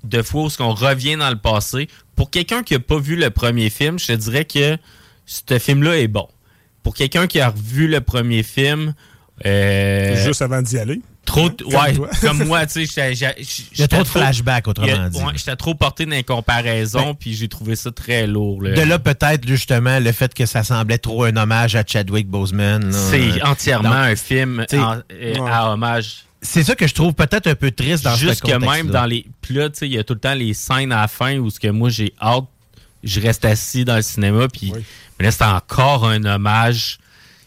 de 0.10 0.22
fois 0.22 0.44
où 0.46 0.50
on 0.60 0.74
revient 0.74 1.16
dans 1.18 1.30
le 1.30 1.38
passé. 1.38 1.88
Pour 2.16 2.30
quelqu'un 2.30 2.64
qui 2.64 2.74
n'a 2.74 2.80
pas 2.80 3.00
vu 3.00 3.16
le 3.16 3.30
premier 3.30 3.70
film, 3.70 4.00
je 4.00 4.08
te 4.08 4.12
dirais 4.14 4.46
que 4.46 4.78
ce 5.26 5.60
film-là 5.60 5.98
est 5.98 6.08
bon. 6.08 6.28
Pour 6.84 6.94
quelqu'un 6.96 7.28
qui 7.28 7.40
a 7.40 7.50
revu 7.50 7.88
le 7.88 8.00
premier 8.02 8.44
film, 8.44 8.94
euh, 9.46 10.24
Juste 10.24 10.42
avant 10.42 10.62
d'y 10.62 10.78
aller. 10.78 11.02
Trop, 11.26 11.50
Comme 11.50 11.74
ouais, 11.74 11.94
toi. 11.94 12.10
comme 12.22 12.44
moi, 12.46 12.66
tu 12.68 12.86
sais, 12.86 13.12
a 13.84 13.88
trop 13.88 14.04
de 14.04 14.08
flashbacks, 14.08 14.68
autrement 14.68 15.10
dit. 15.10 15.18
ouais, 15.20 15.34
J'étais 15.36 15.56
trop 15.56 15.74
porté 15.74 16.06
dans 16.06 16.12
les 16.12 16.24
comparaisons, 16.24 17.16
puis 17.16 17.34
j'ai 17.34 17.48
trouvé 17.48 17.76
ça 17.76 17.92
très 17.92 18.28
lourd. 18.28 18.62
là. 18.62 18.74
De 18.76 18.82
là, 18.82 19.00
peut-être, 19.00 19.48
justement, 19.48 20.00
le 20.00 20.12
fait 20.12 20.34
que 20.36 20.46
ça 20.46 20.64
semblait 20.64 21.00
trop 21.00 21.24
un 21.24 21.36
hommage 21.36 21.76
à 21.76 21.84
Chadwick 21.86 22.28
Boseman. 22.28 22.92
C'est 22.92 23.42
entièrement 23.42 23.90
Donc, 23.90 23.98
un 23.98 24.16
film 24.16 24.66
en- 24.74 24.98
euh, 25.12 25.34
à 25.48 25.72
hommage. 25.74 26.26
C'est 26.46 26.64
ça 26.64 26.76
que 26.76 26.88
je 26.88 26.94
trouve 26.94 27.14
peut-être 27.14 27.48
un 27.48 27.56
peu 27.56 27.72
triste 27.72 28.04
dans 28.04 28.16
ce 28.16 28.20
Juste 28.20 28.42
que 28.42 28.52
même 28.76 28.88
dans 28.94 29.06
les. 29.06 29.26
Puis 29.42 29.56
là, 29.56 29.70
tu 29.70 29.80
sais, 29.80 29.88
il 29.88 29.94
y 29.94 29.98
a 29.98 30.04
tout 30.04 30.14
le 30.14 30.20
temps 30.20 30.34
les 30.34 30.54
scènes 30.54 30.92
à 30.92 31.02
la 31.02 31.08
fin 31.08 31.38
où 31.38 31.50
ce 31.50 31.60
que 31.60 31.68
moi 31.68 31.90
j'ai 31.90 32.14
hâte, 32.22 32.46
je 33.04 33.20
reste 33.20 33.46
assis 33.46 33.86
dans 33.86 33.96
le 33.98 34.02
cinéma, 34.02 34.48
puis 34.48 34.72
mais 35.20 35.26
là, 35.26 35.32
c'est 35.32 35.44
encore 35.44 36.08
un 36.08 36.24
hommage 36.26 36.98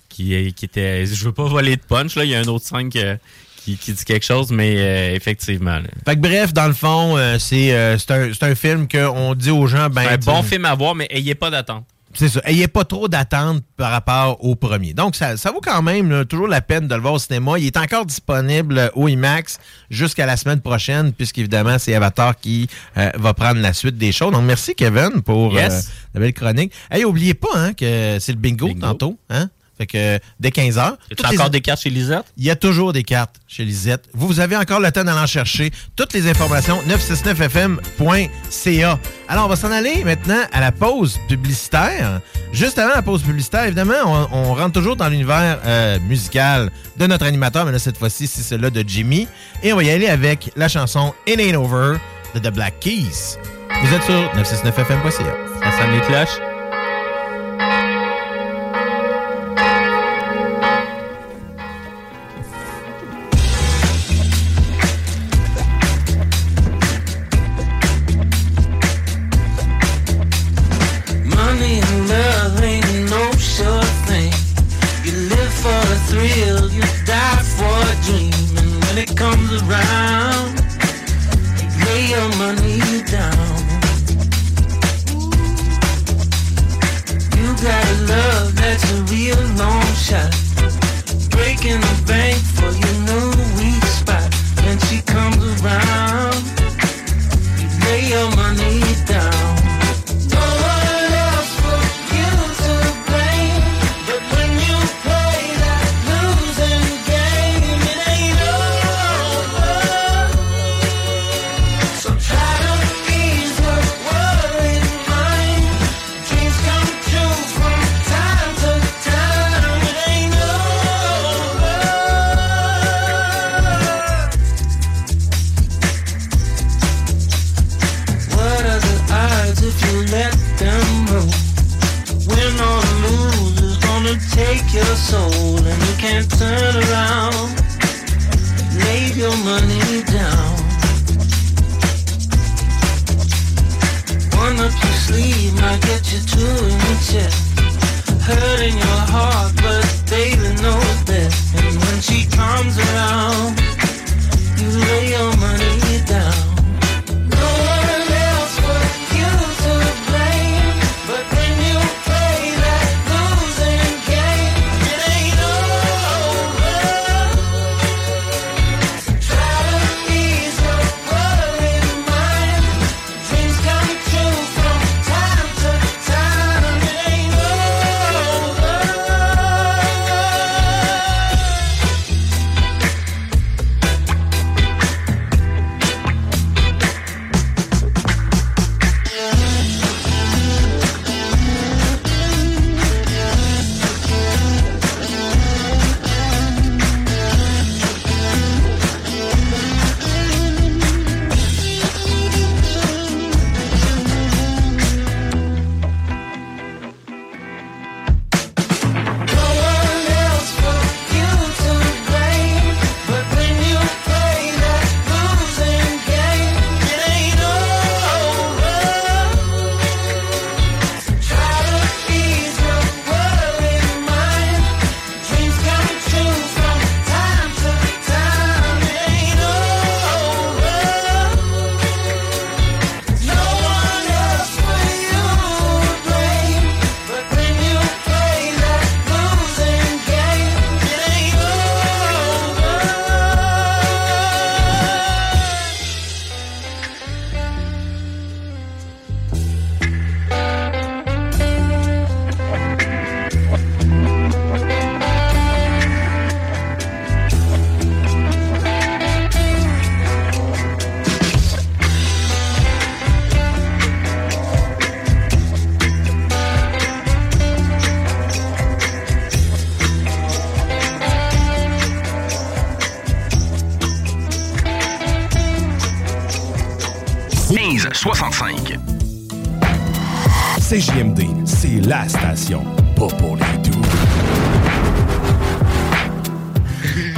qui, 0.09 0.53
qui 0.55 0.64
était. 0.64 1.07
Je 1.07 1.24
veux 1.24 1.32
pas 1.32 1.44
voler 1.44 1.76
de 1.76 1.82
punch, 1.82 2.14
là. 2.16 2.24
Il 2.24 2.30
y 2.30 2.34
a 2.34 2.40
un 2.40 2.46
autre 2.49 2.64
scène 2.66 2.90
que- 2.90 3.16
qui, 3.64 3.76
qui 3.76 3.92
dit 3.92 4.05
quelque 4.05 4.24
chose, 4.24 4.51
mais 4.51 4.74
euh, 4.78 5.14
effectivement. 5.14 5.78
là. 5.78 5.88
Fait 6.07 6.14
que 6.16 6.20
bref, 6.20 6.55
dans 6.55 6.66
le 6.68 6.72
fond, 6.72 7.18
euh, 7.18 7.38
c'est 7.38 7.72
euh, 7.74 7.99
c'est 7.99 8.11
un, 8.12 8.32
c'est 8.32 8.42
un 8.44 8.55
film 8.55 8.88
qu'on 8.88 9.34
dit 9.34 9.51
aux 9.51 9.66
gens, 9.66 9.90
ben. 9.90 10.03
C'est 10.05 10.09
un 10.28 10.32
bon 10.32 10.42
film 10.42 10.64
à 10.64 10.74
voir, 10.74 10.94
mais 10.94 11.07
ayez 11.11 11.34
pas 11.34 11.51
d'attente. 11.51 11.84
C'est 12.14 12.28
ça. 12.28 12.40
Ayez 12.44 12.68
pas 12.68 12.84
trop 12.84 13.06
d'attente 13.06 13.62
par 13.76 13.90
rapport 13.90 14.42
au 14.44 14.56
premier. 14.56 14.94
Donc, 14.94 15.14
ça, 15.14 15.36
ça 15.36 15.52
vaut 15.52 15.61
quand 15.62 15.82
même 15.82 16.11
là, 16.11 16.24
toujours 16.24 16.48
la 16.48 16.61
peine 16.61 16.88
de 16.88 16.94
le 16.94 17.00
voir 17.00 17.14
au 17.14 17.18
cinéma. 17.18 17.59
Il 17.59 17.66
est 17.66 17.76
encore 17.76 18.06
disponible 18.06 18.90
au 18.94 19.09
IMAX 19.09 19.59
jusqu'à 19.90 20.26
la 20.26 20.36
semaine 20.36 20.61
prochaine, 20.61 21.12
puisqu'évidemment, 21.12 21.78
c'est 21.78 21.94
Avatar 21.94 22.36
qui 22.36 22.66
euh, 22.96 23.11
va 23.16 23.34
prendre 23.34 23.61
la 23.61 23.72
suite 23.72 23.98
des 23.98 24.11
shows. 24.12 24.30
Donc, 24.30 24.42
merci, 24.44 24.74
Kevin, 24.74 25.22
pour 25.24 25.52
Yes. 25.54 25.72
euh, 25.86 25.90
la 26.14 26.20
belle 26.20 26.32
chronique. 26.32 26.72
Hey, 26.90 27.04
oubliez 27.04 27.34
pas 27.34 27.48
hein, 27.54 27.72
que 27.74 28.16
c'est 28.20 28.32
le 28.32 28.38
bingo, 28.38 28.70
tantôt. 28.80 29.18
Hein? 29.30 29.48
Fait 29.79 29.87
que 29.87 30.18
dès 30.41 30.51
15h. 30.51 30.97
Y 31.11 31.24
a 31.24 31.29
encore 31.31 31.51
des 31.51 31.61
cartes 31.61 31.81
chez 31.81 31.91
Lisette? 31.91 32.24
Il 32.37 32.45
y 32.45 32.51
a 32.51 32.57
toujours 32.57 32.93
des 32.93 33.05
cartes 33.05 33.37
chez 33.47 33.64
Lisette. 33.64 34.09
Vous, 34.12 34.26
vous 34.26 34.41
avez 34.41 34.57
encore 34.57 34.81
le 34.81 34.91
temps 34.91 35.05
d'aller 35.05 35.20
en 35.20 35.26
chercher. 35.26 35.70
Toutes 35.95 36.12
les 36.12 36.29
informations, 36.29 36.83
969fm.ca. 36.89 38.99
Alors, 39.29 39.47
on 39.47 39.49
va 39.49 39.57
s'en 39.57 39.70
aller 39.70 40.05
maintenant 40.05 40.41
à 40.53 40.61
la 40.61 40.72
pause 40.72 41.18
publicitaire. 41.29 42.20
Juste 42.53 42.79
avant 42.79 42.95
la 42.95 43.03
pause 43.03 43.22
publicitaire, 43.22 43.64
évidemment, 43.64 43.95
on, 44.05 44.29
on 44.33 44.55
rentre 44.55 44.72
toujours 44.72 44.97
dans 44.97 45.09
l'univers 45.09 45.61
euh, 45.64 45.99
musical 46.01 46.70
de 46.97 47.07
notre 47.07 47.26
animateur, 47.26 47.64
mais 47.64 47.72
là, 47.72 47.79
cette 47.79 47.99
fois-ci, 47.99 48.26
c'est 48.26 48.43
celui 48.43 48.70
de 48.70 48.85
Jimmy. 48.87 49.29
Et 49.62 49.72
on 49.72 49.76
va 49.76 49.85
y 49.85 49.91
aller 49.91 50.09
avec 50.09 50.51
la 50.57 50.68
chanson 50.68 51.14
It 51.26 51.39
Ain't 51.41 51.57
Over 51.57 51.99
de 52.35 52.41
The 52.41 52.53
Black 52.53 52.81
Keys. 52.81 53.39
Vous 53.83 53.95
êtes 53.95 54.03
sur 54.03 54.14
969fm.ca. 54.35 55.37
Ça 55.62 55.79
sonne 55.79 55.93
les 55.93 56.01
cloches? 56.01 56.57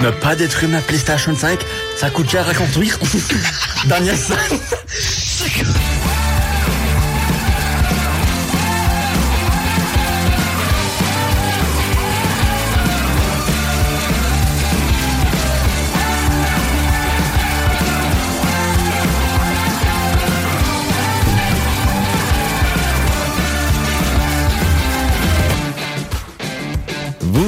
Ne 0.02 0.10
pas 0.10 0.36
détruire 0.36 0.70
ma 0.70 0.80
PlayStation 0.80 1.34
5, 1.34 1.58
ça 1.96 2.10
coûte 2.10 2.30
cher 2.30 2.46
à 2.48 2.54
construire. 2.54 2.98
Daniel 3.86 4.16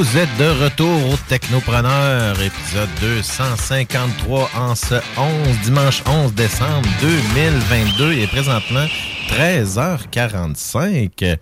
Vous 0.03 0.18
êtes 0.18 0.36
de 0.36 0.64
retour 0.64 1.11
au 1.11 1.16
Technopreneur, 1.28 2.34
épisode 2.42 2.88
253 3.00 4.50
en 4.57 4.74
ce 4.74 4.96
11, 4.96 5.00
dimanche 5.62 6.03
11 6.05 6.34
décembre 6.34 6.88
2022 7.00 8.14
et 8.14 8.26
présentement 8.26 8.84
13h45. 9.28 11.38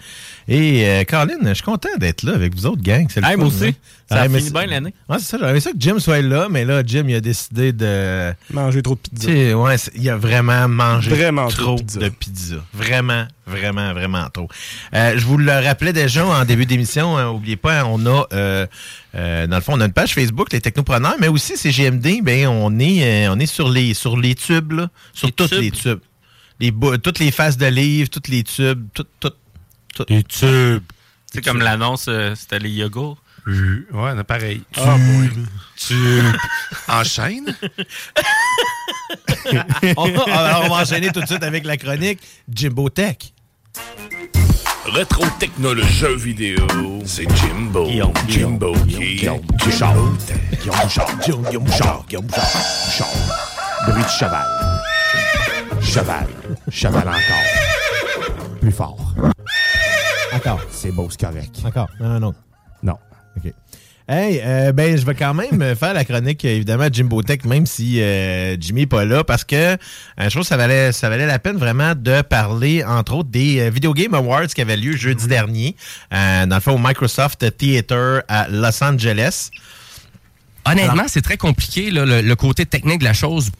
Et 0.52 0.84
euh, 0.84 1.04
Caroline, 1.04 1.38
je 1.44 1.54
suis 1.54 1.62
content 1.62 1.88
d'être 1.98 2.24
là 2.24 2.34
avec 2.34 2.56
vous 2.56 2.66
autres, 2.66 2.82
gang. 2.82 3.06
C'est 3.08 3.20
le 3.20 3.26
Hey, 3.26 3.34
fun, 3.34 3.38
moi 3.38 3.46
aussi. 3.46 3.66
hein? 3.66 3.72
Ça 4.08 4.16
a 4.16 4.22
Ouais, 4.22 4.28
mais 4.28 4.38
fini 4.38 4.50
c'est- 4.50 4.52
bien 4.58 4.66
l'année. 4.66 4.94
Ouais, 5.08 5.16
c'est 5.20 5.38
ça. 5.38 5.48
Aimé 5.48 5.60
ça 5.60 5.70
que 5.70 5.76
Jim 5.78 6.00
soit 6.00 6.20
là, 6.22 6.48
mais 6.50 6.64
là, 6.64 6.82
Jim, 6.84 7.04
il 7.06 7.14
a 7.14 7.20
décidé 7.20 7.72
de... 7.72 8.32
Manger 8.52 8.82
trop 8.82 8.96
de 8.96 9.00
pizza. 9.00 9.28
Tu 9.28 9.32
sais, 9.32 9.54
ouais, 9.54 9.76
il 9.94 10.10
a 10.10 10.16
vraiment 10.16 10.66
mangé 10.66 11.08
Vraiment 11.10 11.46
trop 11.46 11.62
trop 11.62 11.74
de 11.76 11.82
pizza. 11.82 12.00
de 12.00 12.08
pizza. 12.08 12.56
Vraiment, 12.74 13.28
vraiment, 13.46 13.92
vraiment 13.94 14.28
trop. 14.32 14.48
Euh, 14.92 15.12
je 15.16 15.24
vous 15.24 15.38
le 15.38 15.52
rappelais 15.52 15.92
déjà 15.92 16.26
en 16.26 16.44
début 16.44 16.66
d'émission, 16.66 17.16
hein, 17.16 17.28
oubliez 17.28 17.54
pas, 17.56 17.84
on 17.84 18.04
a, 18.06 18.26
euh, 18.32 18.66
euh, 19.14 19.46
dans 19.46 19.56
le 19.56 19.62
fond, 19.62 19.74
on 19.76 19.80
a 19.80 19.84
une 19.86 19.92
page 19.92 20.14
Facebook, 20.14 20.52
les 20.52 20.60
Technopreneurs, 20.60 21.14
mais 21.20 21.28
aussi 21.28 21.56
CGMD, 21.56 22.22
ben, 22.24 22.48
on 22.48 22.76
est, 22.80 23.28
euh, 23.28 23.32
on 23.32 23.38
est 23.38 23.46
sur 23.46 23.68
les, 23.68 23.94
sur 23.94 24.16
les 24.16 24.34
tubes, 24.34 24.72
là, 24.72 24.90
sur 25.12 25.28
Les 25.28 25.32
toutes 25.32 25.50
tubes? 25.50 25.60
les 25.60 25.70
tubes. 25.70 26.00
Les, 26.58 26.72
toutes 27.02 27.20
les 27.20 27.30
faces 27.30 27.56
de 27.56 27.66
livres, 27.66 28.10
toutes 28.10 28.26
les 28.26 28.42
tubes, 28.42 28.88
tout, 28.92 29.06
tout, 29.20 29.30
tout. 29.94 30.04
Les 30.08 30.22
tubes. 30.24 30.82
C'est 31.32 31.42
comme 31.42 31.60
l'annonce, 31.60 32.06
euh, 32.08 32.34
c'était 32.34 32.58
les 32.58 32.70
yogourts. 32.70 33.18
Ouais, 33.46 33.84
on 33.92 34.18
a 34.18 34.24
pareil. 34.24 34.62
Ah. 34.76 34.96
Tube. 35.76 36.24
Enchaîne. 36.88 37.54
on, 39.96 40.10
va, 40.10 40.22
alors, 40.24 40.64
on 40.64 40.68
va 40.68 40.82
enchaîner 40.82 41.10
tout 41.10 41.20
de 41.20 41.26
suite 41.26 41.42
avec 41.42 41.64
la 41.64 41.76
chronique 41.76 42.20
Jimbo 42.52 42.88
Tech. 42.90 43.16
Rétro 44.86 45.24
technologie 45.38 45.92
jeux 45.92 46.16
vidéo, 46.16 46.66
c'est 47.04 47.26
Jimbo. 47.36 47.86
Guillaume, 47.86 48.12
Jimbo 48.28 48.74
Guillaume 48.86 49.40
Bouchard. 49.40 49.94
Guillaume 49.94 50.76
Bouchard. 50.82 51.18
Guillaume 51.20 51.42
Guillaume 51.44 51.64
Bouchard. 51.64 52.04
Guillaume 52.08 52.26
Bouchard. 52.26 52.50
Bouchard. 52.86 53.88
Bruit 53.88 54.02
de 54.02 54.08
cheval. 54.08 54.46
Cheval. 55.80 56.26
Cheval 56.70 57.08
encore. 57.08 58.58
Plus 58.60 58.72
fort. 58.72 59.14
Encore. 60.32 60.60
C'est 60.70 60.92
beau, 60.92 61.08
c'est 61.10 61.20
correct. 61.20 61.60
Encore. 61.64 61.88
Non, 62.00 62.08
non, 62.08 62.20
non. 62.20 62.34
Non. 62.82 62.98
OK. 63.36 63.52
Hey, 64.08 64.40
euh, 64.42 64.72
ben, 64.72 64.96
je 64.98 65.06
vais 65.06 65.14
quand 65.14 65.34
même 65.34 65.76
faire 65.76 65.94
la 65.94 66.04
chronique, 66.04 66.44
évidemment, 66.44 66.84
à 66.84 66.90
Jimbo 66.90 67.22
Tech, 67.22 67.44
même 67.44 67.64
si 67.64 68.02
euh, 68.02 68.56
Jimmy 68.58 68.80
n'est 68.80 68.86
pas 68.86 69.04
là, 69.04 69.22
parce 69.22 69.44
que 69.44 69.54
euh, 69.54 69.76
je 70.18 70.28
trouve 70.30 70.42
que 70.42 70.48
ça 70.48 70.56
valait, 70.56 70.90
ça 70.90 71.08
valait 71.08 71.26
la 71.26 71.38
peine 71.38 71.56
vraiment 71.56 71.94
de 71.94 72.22
parler, 72.22 72.82
entre 72.84 73.14
autres, 73.14 73.28
des 73.28 73.60
euh, 73.60 73.70
Video 73.70 73.94
Game 73.94 74.14
Awards 74.14 74.48
qui 74.48 74.60
avaient 74.60 74.76
lieu 74.76 74.96
jeudi 74.96 75.28
dernier, 75.28 75.76
euh, 76.12 76.46
dans 76.46 76.56
le 76.56 76.60
fond, 76.60 76.72
au 76.72 76.78
Microsoft 76.78 77.56
Theater 77.56 78.22
à 78.26 78.48
Los 78.48 78.82
Angeles. 78.82 79.50
Honnêtement, 80.64 81.04
c'est 81.06 81.22
très 81.22 81.36
compliqué, 81.36 81.90
là, 81.90 82.04
le, 82.04 82.20
le 82.20 82.36
côté 82.36 82.66
technique 82.66 82.98
de 82.98 83.04
la 83.04 83.14
chose. 83.14 83.50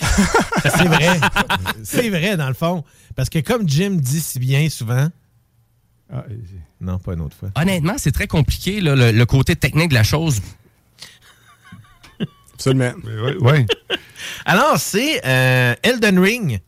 C'est 0.62 0.86
vrai. 0.86 1.20
C'est 1.82 2.10
vrai, 2.10 2.36
dans 2.36 2.48
le 2.48 2.54
fond. 2.54 2.84
Parce 3.16 3.28
que 3.30 3.38
comme 3.38 3.68
Jim 3.68 3.92
dit 3.92 4.20
si 4.20 4.38
bien 4.38 4.68
souvent... 4.68 5.08
non, 6.80 6.98
pas 6.98 7.14
une 7.14 7.20
autre 7.20 7.36
fois. 7.36 7.50
Honnêtement, 7.56 7.94
c'est 7.98 8.12
très 8.12 8.26
compliqué, 8.26 8.80
là, 8.80 8.94
le, 8.96 9.12
le 9.12 9.26
côté 9.26 9.56
technique 9.56 9.90
de 9.90 9.94
la 9.94 10.02
chose. 10.02 10.40
Absolument. 12.54 12.92
Ouais. 13.40 13.66
Alors, 14.44 14.78
c'est 14.78 15.24
euh, 15.26 15.74
Elden 15.82 16.18
Ring 16.18 16.60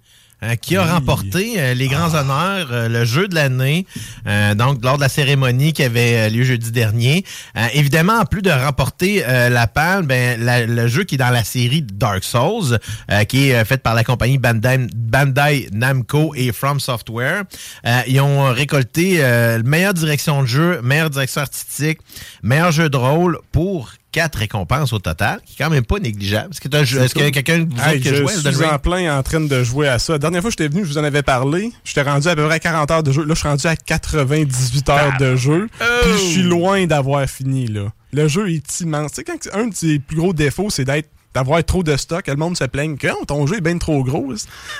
euh, 0.42 0.54
qui 0.56 0.76
a 0.76 0.84
remporté 0.84 1.54
euh, 1.58 1.74
les 1.74 1.88
grands 1.88 2.14
honneurs, 2.14 2.68
euh, 2.72 2.88
le 2.88 3.04
jeu 3.04 3.28
de 3.28 3.34
l'année, 3.34 3.86
euh, 4.26 4.54
donc 4.54 4.82
lors 4.84 4.96
de 4.96 5.02
la 5.02 5.08
cérémonie 5.08 5.72
qui 5.72 5.82
avait 5.82 6.30
lieu 6.30 6.44
jeudi 6.44 6.70
dernier. 6.72 7.24
Euh, 7.56 7.66
évidemment, 7.74 8.18
en 8.20 8.24
plus 8.24 8.42
de 8.42 8.50
remporter 8.50 9.24
euh, 9.26 9.48
la 9.48 9.66
palme, 9.66 10.06
ben, 10.06 10.40
la- 10.42 10.66
le 10.66 10.86
jeu 10.88 11.04
qui 11.04 11.14
est 11.14 11.18
dans 11.18 11.30
la 11.30 11.44
série 11.44 11.82
Dark 11.82 12.24
Souls, 12.24 12.78
euh, 13.10 13.24
qui 13.24 13.48
est 13.50 13.54
euh, 13.54 13.64
fait 13.64 13.82
par 13.82 13.94
la 13.94 14.04
compagnie 14.04 14.38
Bandai, 14.38 14.86
Bandai 14.94 15.68
Namco 15.72 16.34
et 16.34 16.52
From 16.52 16.80
Software, 16.80 17.44
euh, 17.86 18.00
ils 18.06 18.20
ont 18.20 18.52
récolté 18.52 19.16
euh, 19.22 19.62
meilleure 19.64 19.94
direction 19.94 20.42
de 20.42 20.46
jeu, 20.46 20.80
meilleure 20.82 21.10
direction 21.10 21.40
artistique, 21.42 21.98
meilleur 22.42 22.72
jeu 22.72 22.88
de 22.90 22.96
rôle 22.96 23.38
pour 23.52 23.90
quatre 24.12 24.38
récompenses 24.38 24.92
au 24.92 24.98
total, 24.98 25.40
qui 25.44 25.54
est 25.54 25.64
quand 25.64 25.70
même 25.70 25.84
pas 25.84 25.98
négligeable. 25.98 26.50
Est-ce 26.52 26.60
que, 26.60 27.02
est-ce 27.02 27.14
que 27.14 27.30
quelqu'un 27.30 27.66
vous 27.68 27.76
Hey, 27.82 27.98
a 27.98 28.14
je 28.14 28.14
Elden 28.14 28.54
suis 28.54 28.64
en 28.64 28.78
plein 28.78 29.18
en 29.18 29.22
train 29.22 29.40
de 29.40 29.64
jouer 29.64 29.88
à 29.88 29.98
ça. 29.98 30.12
La 30.12 30.18
dernière 30.18 30.42
fois 30.42 30.50
que 30.50 30.56
j'étais 30.58 30.68
venu, 30.68 30.84
je 30.84 30.90
vous 30.90 30.98
en 30.98 31.04
avais 31.04 31.22
parlé. 31.22 31.72
J'étais 31.82 32.02
rendu 32.02 32.28
à 32.28 32.36
peu 32.36 32.44
près 32.44 32.56
à 32.56 32.58
40 32.60 32.90
heures 32.90 33.02
de 33.02 33.10
jeu. 33.10 33.24
Là, 33.24 33.34
je 33.34 33.40
suis 33.40 33.48
rendu 33.48 33.66
à 33.66 33.74
98 33.74 34.88
heures 34.90 35.16
de 35.18 35.34
jeu. 35.34 35.68
Puis 35.78 36.12
je 36.12 36.16
suis 36.18 36.42
loin 36.42 36.86
d'avoir 36.86 37.26
fini, 37.28 37.66
là. 37.66 37.92
Le 38.12 38.28
jeu 38.28 38.50
est 38.50 38.80
immense. 38.80 39.12
Tu 39.12 39.16
sais, 39.16 39.24
quand 39.24 39.58
un 39.58 39.68
de 39.68 39.74
ses 39.74 39.98
plus 39.98 40.18
gros 40.18 40.34
défauts, 40.34 40.68
c'est 40.68 40.84
d'être 40.84 41.08
d'avoir 41.34 41.64
trop 41.64 41.82
de 41.82 41.96
stock. 41.96 42.26
Le 42.26 42.36
monde 42.36 42.56
se 42.56 42.64
plaigne 42.64 42.96
que 42.96 43.08
Oh, 43.12 43.24
ton 43.24 43.46
jeu 43.46 43.56
est 43.56 43.60
bien 43.60 43.78
trop 43.78 44.02
gros. 44.04 44.32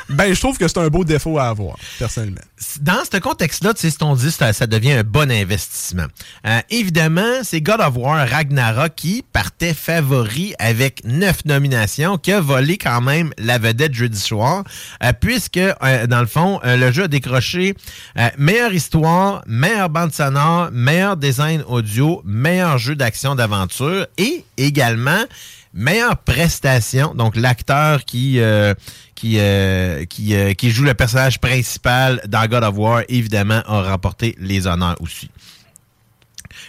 Ben, 0.09 0.33
je 0.33 0.41
trouve 0.41 0.59
que 0.59 0.69
c'est 0.69 0.79
un 0.79 0.89
beau 0.89 1.05
défaut 1.05 1.39
à 1.39 1.49
avoir, 1.49 1.77
personnellement. 1.99 2.41
dans 2.81 3.03
ce 3.11 3.19
contexte-là, 3.19 3.75
tu 3.75 3.81
sais, 3.81 3.91
ce 3.91 3.99
qu'on 3.99 4.15
dit, 4.15 4.31
ça, 4.31 4.53
devient 4.67 4.93
un 4.93 5.05
bon 5.05 5.31
investissement. 5.31 6.07
Euh, 6.47 6.61
évidemment, 6.71 7.43
c'est 7.43 7.61
God 7.61 7.81
of 7.81 7.97
War 7.97 8.29
Ragnarok 8.29 8.95
qui 8.95 9.25
partait 9.33 9.75
favori 9.75 10.55
avec 10.59 11.05
neuf 11.05 11.45
nominations, 11.45 12.19
qui 12.19 12.33
a 12.33 12.41
volé 12.41 12.79
quand 12.79 13.01
même 13.01 13.33
la 13.39 13.59
vedette 13.59 13.95
jeudi 13.95 14.19
soir, 14.19 14.65
euh, 15.03 15.13
puisque, 15.19 15.59
euh, 15.59 16.07
dans 16.07 16.21
le 16.21 16.27
fond, 16.27 16.61
le 16.65 16.91
jeu 16.93 17.05
a 17.05 17.09
décroché 17.09 17.75
meilleure 18.39 18.73
histoire, 18.73 19.43
meilleure 19.47 19.91
bande 19.91 20.13
sonore, 20.13 20.71
meilleur 20.73 21.17
design 21.17 21.63
audio, 21.67 22.23
meilleur 22.25 22.79
jeu 22.79 22.95
d'action 22.95 23.35
d'aventure 23.35 24.07
et 24.19 24.45
également 24.57 25.25
meilleure 25.75 26.19
prestation. 26.19 27.15
Donc, 27.15 27.37
l'acteur 27.37 28.05
qui, 28.05 28.41
euh, 28.41 28.75
qui, 29.15 29.37
euh, 29.39 30.05
qui, 30.05 30.35
euh, 30.35 30.53
qui 30.55 30.71
joue 30.71 30.85
le 30.85 30.95
personnage 30.95 31.41
principal 31.41 32.21
dans 32.29 32.47
God 32.47 32.65
of 32.65 32.77
War, 32.77 33.03
évidemment, 33.09 33.63
a 33.67 33.83
remporté 33.91 34.35
les 34.39 34.67
honneurs 34.67 34.97
aussi. 35.01 35.31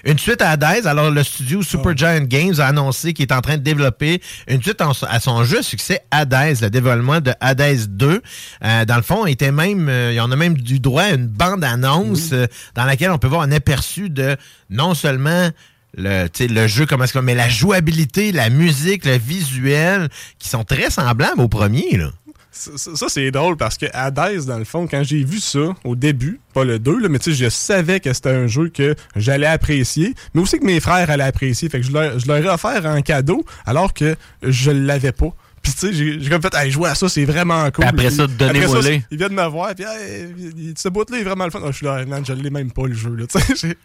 Une 0.05 0.17
suite 0.17 0.41
à 0.41 0.51
Hades, 0.51 0.85
alors 0.87 1.11
le 1.11 1.23
studio 1.23 1.61
Supergiant 1.61 2.19
Games 2.21 2.53
a 2.59 2.67
annoncé 2.67 3.13
qu'il 3.13 3.23
est 3.23 3.33
en 3.33 3.41
train 3.41 3.57
de 3.57 3.63
développer 3.63 4.21
une 4.47 4.61
suite 4.61 4.81
en- 4.81 4.91
à 5.09 5.19
son 5.19 5.43
jeu 5.43 5.61
succès 5.61 6.01
Hades, 6.09 6.61
le 6.61 6.69
développement 6.69 7.19
de 7.19 7.33
Hades 7.41 7.87
2. 7.97 8.21
Euh, 8.63 8.85
dans 8.85 8.95
le 8.95 9.01
fond, 9.01 9.25
il 9.25 9.31
était 9.33 9.51
même, 9.51 9.87
euh, 9.89 10.11
il 10.13 10.19
en 10.21 10.31
a 10.31 10.35
même 10.37 10.55
du 10.57 10.79
droit 10.79 11.03
à 11.03 11.09
une 11.11 11.27
bande-annonce 11.27 12.29
euh, 12.31 12.47
dans 12.75 12.85
laquelle 12.85 13.11
on 13.11 13.17
peut 13.17 13.27
voir 13.27 13.41
un 13.41 13.51
aperçu 13.51 14.09
de 14.09 14.37
non 14.69 14.93
seulement 14.93 15.49
le, 15.95 16.27
le 16.39 16.67
jeu, 16.67 16.85
comment 16.85 17.03
est-ce 17.03 17.17
mais 17.19 17.35
la 17.35 17.49
jouabilité, 17.49 18.31
la 18.31 18.49
musique, 18.49 19.05
le 19.05 19.17
visuel, 19.17 20.09
qui 20.39 20.49
sont 20.49 20.63
très 20.63 20.89
semblables 20.89 21.41
au 21.41 21.47
premier. 21.47 21.97
Là. 21.97 22.11
Ça, 22.53 23.07
c'est 23.09 23.31
drôle 23.31 23.57
parce 23.57 23.79
que 23.79 23.87
Hades, 23.93 24.45
dans 24.45 24.59
le 24.59 24.63
fond, 24.63 24.85
quand 24.85 25.03
j'ai 25.03 25.23
vu 25.23 25.39
ça 25.39 25.73
au 25.83 25.95
début, 25.95 26.39
pas 26.53 26.63
le 26.63 26.77
2, 26.77 26.99
là, 26.99 27.09
mais 27.09 27.17
tu 27.17 27.31
sais, 27.31 27.45
je 27.45 27.49
savais 27.49 27.99
que 27.99 28.13
c'était 28.13 28.29
un 28.29 28.45
jeu 28.45 28.69
que 28.69 28.95
j'allais 29.15 29.47
apprécier, 29.47 30.13
mais 30.33 30.41
aussi 30.41 30.59
que 30.59 30.65
mes 30.65 30.79
frères 30.79 31.09
allaient 31.09 31.23
apprécier. 31.23 31.67
Fait 31.69 31.81
que 31.81 31.87
je 31.87 31.91
leur, 31.91 32.19
je 32.19 32.27
leur 32.27 32.37
ai 32.37 32.47
offert 32.47 32.85
en 32.85 33.01
cadeau 33.01 33.43
alors 33.65 33.93
que 33.93 34.15
je 34.43 34.69
l'avais 34.69 35.11
pas. 35.11 35.33
Puis 35.63 35.71
tu 35.71 35.79
sais, 35.79 35.93
j'ai 35.93 36.29
comme 36.29 36.41
fait, 36.41 36.53
hey, 36.55 36.69
jouer 36.71 36.89
à 36.89 36.95
ça, 36.95 37.07
c'est 37.07 37.23
vraiment 37.23 37.63
cool. 37.71 37.85
Puis 37.85 37.87
après 37.87 38.11
ça, 38.11 38.27
donnez-moi 38.27 38.81
les. 38.81 39.01
Ils 39.09 39.17
viennent 39.17 39.33
me 39.33 39.47
voir, 39.47 39.73
puis 39.73 39.85
hey, 39.85 40.27
il- 40.57 40.73
ce 40.77 40.89
bout-là 40.89 41.19
est 41.19 41.23
vraiment 41.23 41.45
le 41.45 41.51
fun. 41.51 41.61
Ah, 41.63 41.71
je 41.71 41.77
suis 41.77 41.85
là, 41.85 42.05
man, 42.05 42.21
je 42.25 42.33
l'ai 42.33 42.49
même 42.49 42.69
pas 42.71 42.85
le 42.85 42.93
jeu. 42.93 43.15
Là, 43.15 43.25
tu 43.33 43.39
sais, 43.55 43.77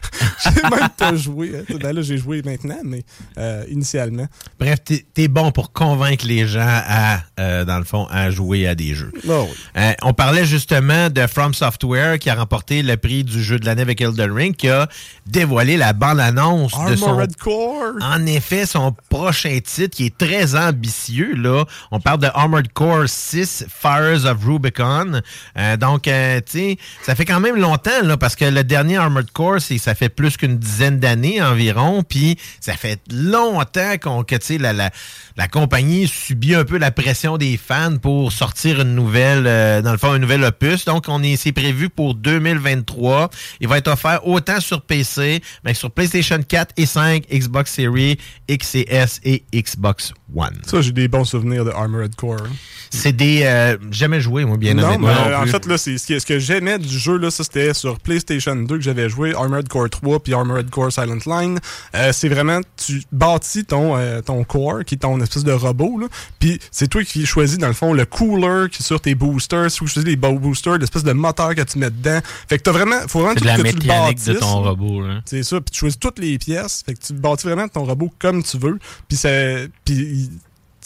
j'ai 0.45 0.63
même 0.63 0.89
pas 0.97 1.15
joué. 1.17 1.53
hein. 1.57 1.75
Ben 1.81 1.93
là, 1.95 2.03
j'ai 2.03 2.19
joué 2.19 2.43
maintenant, 2.45 2.79
mais 2.85 3.05
euh, 3.39 3.65
initialement. 3.71 4.27
Bref, 4.59 4.79
t'es 4.85 5.05
es 5.17 5.29
bon 5.29 5.53
pour 5.53 5.73
convaincre 5.73 6.27
les 6.27 6.49
gens 6.49 6.59
à, 6.67 7.21
euh, 7.39 7.65
dans 7.65 7.79
le 7.79 7.85
fond, 7.85 8.07
à 8.11 8.31
jouer 8.33 8.67
à 8.67 8.75
des 8.75 8.95
jeux. 8.95 9.13
Ah 9.29 9.43
oui. 9.43 9.49
Euh, 9.77 9.93
on 10.03 10.13
parlait 10.13 10.45
justement 10.45 11.11
de 11.11 11.27
From 11.29 11.55
Software 11.55 12.19
qui 12.19 12.29
a 12.29 12.35
remporté 12.35 12.83
le 12.83 12.97
prix 12.97 13.23
du 13.23 13.41
jeu 13.43 13.59
de 13.61 13.67
l'année 13.67 13.83
avec 13.83 14.01
Elden 14.01 14.33
Ring, 14.33 14.57
qui 14.57 14.69
a 14.69 14.89
dévoilé 15.27 15.77
la 15.77 15.93
bande-annonce 15.93 16.73
de 16.91 16.97
son... 16.97 17.07
Armored 17.11 17.37
Core. 17.37 17.95
En 18.01 18.27
effet, 18.27 18.67
son 18.67 18.97
prochain 19.09 19.59
titre, 19.65 19.97
qui 19.97 20.07
est 20.07 20.19
très 20.19 20.57
ambitieux, 20.57 21.35
là, 21.37 21.65
On 21.91 22.01
parle 22.01 22.21
de 22.21 22.29
Armored 22.35 22.73
Core 22.73 23.09
6 23.09 23.67
Fires 23.69 24.25
of 24.25 24.45
Rubicon. 24.45 25.21
Euh, 25.57 25.77
donc, 25.77 26.09
euh, 26.09 26.41
tu 26.41 26.59
sais, 26.59 26.79
ça 27.03 27.15
fait 27.15 27.25
quand 27.25 27.41
même 27.41 27.57
longtemps, 27.57 28.17
parce 28.19 28.37
que 28.37 28.45
le 28.45 28.65
dernier 28.65 28.97
Armored 28.97 29.31
Core, 29.33 29.61
ça 29.61 29.95
fait 29.95 30.09
plus 30.09 30.37
qu'une 30.37 30.59
dizaine 30.59 30.99
d'années 30.99 31.43
environ. 31.43 32.03
Puis, 32.03 32.39
ça 32.61 32.75
fait 32.75 33.01
longtemps 33.13 33.97
qu'on, 34.01 34.25
que, 34.25 34.37
tu 34.37 34.47
sais, 34.47 34.59
la, 34.59 34.73
la, 34.73 35.49
compagnie 35.49 36.07
subit 36.07 36.55
un 36.55 36.65
peu 36.65 36.79
la 36.79 36.91
pression 36.91 37.37
des 37.37 37.57
fans 37.57 37.97
pour 37.97 38.33
sortir 38.33 38.81
une 38.81 38.95
nouvelle, 38.95 39.47
euh, 39.47 39.83
dans 39.83 39.93
le 39.93 39.99
fond, 39.99 40.13
un 40.13 40.19
nouvel 40.19 40.45
opus. 40.45 40.85
Donc, 40.85 41.05
on 41.09 41.23
est, 41.23 41.37
c'est 41.37 41.53
prévu 41.53 41.89
pour 41.89 42.15
2023. 42.15 43.31
Il 43.61 43.69
va 43.69 43.79
être 43.79 43.89
offert 43.89 44.27
autant 44.27 44.61
sur 44.61 44.83
PC, 44.83 45.43
mais 45.65 45.75
sur 45.75 45.91
PlayStation 45.91 46.39
4 46.47 46.75
et 46.77 46.87
5, 46.87 47.25
Xbox 47.31 47.73
Series, 47.73 48.19
XS 48.51 49.21
et 49.25 49.45
Xbox 49.55 50.13
One. 50.35 50.59
Ça, 50.67 50.81
j'ai 50.81 50.93
des 50.93 51.09
bons 51.09 51.25
souvenirs 51.25 51.58
de 51.65 51.71
Armored 51.71 52.15
Core. 52.17 52.37
hein. 52.45 52.51
C'est 52.91 53.13
des. 53.13 53.43
euh, 53.45 53.77
jamais 53.91 54.19
joué, 54.21 54.47
moi, 54.47 54.57
bien 54.57 54.73
non, 54.73 54.85
honnêtement. 54.85 55.09
mais, 55.09 55.15
non 55.15 55.31
euh, 55.31 55.43
en 55.43 55.47
fait, 55.47 55.67
là, 55.67 55.77
c'est 55.77 55.99
ce 55.99 56.07
que, 56.07 56.19
ce 56.19 56.25
que 56.25 56.39
j'aimais 56.39 56.79
du 56.79 56.99
jeu, 56.99 57.19
là, 57.19 57.31
ça, 57.31 57.45
c'était 57.45 57.75
sur 57.75 57.99
PlayStation 58.01 58.57
2 58.57 58.77
que 58.77 58.81
j'avais 58.83 59.11
joué, 59.11 59.35
Armored 59.35 59.69
Core 59.69 59.91
3 59.91 60.21
puis 60.21 60.33
Armored 60.33 60.71
Core 60.71 60.91
Silent 60.91 61.19
Line. 61.27 61.59
Euh, 61.95 62.13
c'est 62.15 62.31
vraiment, 62.31 62.61
tu 62.83 63.03
bâtis 63.13 63.67
ton, 63.67 63.95
euh, 63.99 64.23
ton 64.23 64.43
core, 64.45 64.85
qui 64.87 64.95
est 64.95 64.99
ton 64.99 65.21
espèce 65.21 65.45
de 65.45 65.53
robot, 65.53 65.99
là, 65.99 66.07
puis 66.39 66.59
c'est 66.71 66.89
toi 66.89 67.05
qui 67.05 67.27
choisis, 67.27 67.59
dans 67.59 67.67
le 67.69 67.75
fond, 67.75 67.93
le 67.93 68.07
cooler 68.07 68.71
qui 68.71 68.83
est 68.83 68.87
sur 68.87 69.01
tes 69.03 69.15
boosters, 69.15 69.71
c'est 69.71 69.79
toi 69.79 69.87
qui 69.87 69.93
choisis 69.93 70.09
les 70.11 70.17
bo- 70.17 70.39
boosters, 70.39 70.79
l'espèce 70.79 71.05
de 71.05 71.13
moteur 71.13 71.55
que 71.55 71.63
tu 71.63 71.79
mets 71.79 71.91
dedans. 71.91 72.21
Fait 72.49 72.57
que 72.57 72.63
t'as 72.63 72.73
vraiment, 72.73 72.97
faut 73.07 73.19
vraiment 73.21 73.35
de 73.35 73.45
la 73.45 73.57
que 73.57 73.61
tu 73.61 73.67
le 73.67 73.73
mécanique 73.75 73.83
de 73.83 73.89
bâtisses, 74.33 74.41
ton 74.41 74.63
robot. 74.63 75.03
Là. 75.07 75.21
C'est 75.27 75.43
ça, 75.43 75.61
puis 75.61 75.71
tu 75.73 75.81
choisis 75.81 75.99
toutes 75.99 76.19
les 76.21 76.39
pièces, 76.39 76.83
fait 76.87 76.95
que 76.95 77.01
tu 77.07 77.13
bâtis 77.13 77.47
vraiment 77.47 77.69
ton 77.69 77.85
robot 77.85 78.11
comme 78.19 78.43
tu 78.43 78.57
veux, 78.57 78.79
puis 79.09 79.19
c'est 79.19 79.69
puis 79.85 80.31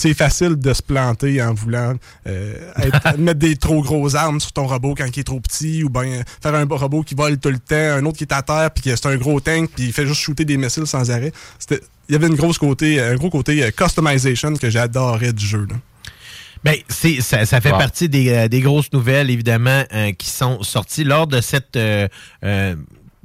c'est 0.02 0.14
facile 0.14 0.56
de 0.56 0.72
se 0.72 0.82
planter 0.82 1.40
en 1.42 1.54
voulant 1.54 1.94
euh, 2.26 2.54
être- 2.82 3.16
mettre 3.18 3.38
des 3.38 3.56
trop 3.56 3.82
grosses 3.82 4.14
armes 4.14 4.40
sur 4.40 4.52
ton 4.52 4.66
robot 4.66 4.94
quand 4.96 5.06
il 5.16 5.20
est 5.20 5.24
trop 5.24 5.40
petit 5.40 5.84
ou 5.84 5.88
bien 5.90 6.22
faire 6.42 6.54
un 6.54 6.64
robot 6.68 7.02
qui 7.02 7.14
vole 7.14 7.38
tout 7.38 7.50
le 7.50 7.58
temps, 7.58 7.76
un 7.76 8.04
autre 8.04 8.18
qui 8.18 8.24
est 8.24 8.32
à 8.32 8.42
terre 8.42 8.70
puis 8.72 8.82
que 8.84 8.96
c'est 8.96 9.06
un 9.06 9.16
gros 9.16 9.40
tank 9.40 9.70
puis 9.74 9.84
il 9.86 9.92
fait 9.92 10.06
juste 10.06 10.20
shooter 10.20 10.44
des 10.44 10.56
missiles 10.56 10.86
sans 10.86 11.10
arrêt. 11.10 11.32
C'était 11.58 11.80
il 12.08 12.12
y 12.12 12.16
avait 12.16 12.26
une 12.26 12.34
grosse 12.34 12.58
côté 12.58 13.00
un 13.00 13.14
gros 13.14 13.30
côté 13.30 13.62
euh, 13.62 13.70
customization 13.70 14.54
que 14.56 14.68
j'adorais 14.70 15.32
du 15.32 15.46
jeu 15.46 15.66
là. 15.70 15.76
Ben, 16.64 16.76
c'est, 16.88 17.20
ça, 17.20 17.44
ça 17.44 17.60
fait 17.60 17.72
Wow. 17.72 17.78
partie 17.78 18.08
des, 18.08 18.28
euh, 18.28 18.46
des 18.46 18.60
grosses 18.60 18.92
nouvelles, 18.92 19.30
évidemment, 19.30 19.82
euh, 19.92 20.12
qui 20.12 20.28
sont 20.28 20.62
sorties 20.62 21.02
lors 21.02 21.26
de 21.26 21.40
cette. 21.40 21.74
euh, 21.74 22.06
euh, 22.44 22.76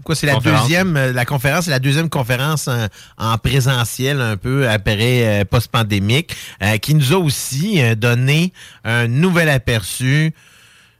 quoi, 0.07 0.15
c'est 0.15 0.25
la 0.25 0.35
Conférence. 0.35 0.61
deuxième, 0.61 0.95
euh, 0.97 1.11
la 1.11 1.25
conférence, 1.25 1.65
c'est 1.65 1.71
la 1.71 1.79
deuxième 1.79 2.09
conférence 2.09 2.69
en, 2.69 2.87
en 3.17 3.37
présentiel, 3.37 4.21
un 4.21 4.37
peu 4.37 4.67
après 4.69 5.41
euh, 5.41 5.45
post-pandémique, 5.45 6.33
euh, 6.63 6.77
qui 6.77 6.95
nous 6.95 7.13
a 7.13 7.17
aussi 7.17 7.81
euh, 7.81 7.93
donné 7.93 8.53
un 8.85 9.07
nouvel 9.07 9.49
aperçu 9.49 10.33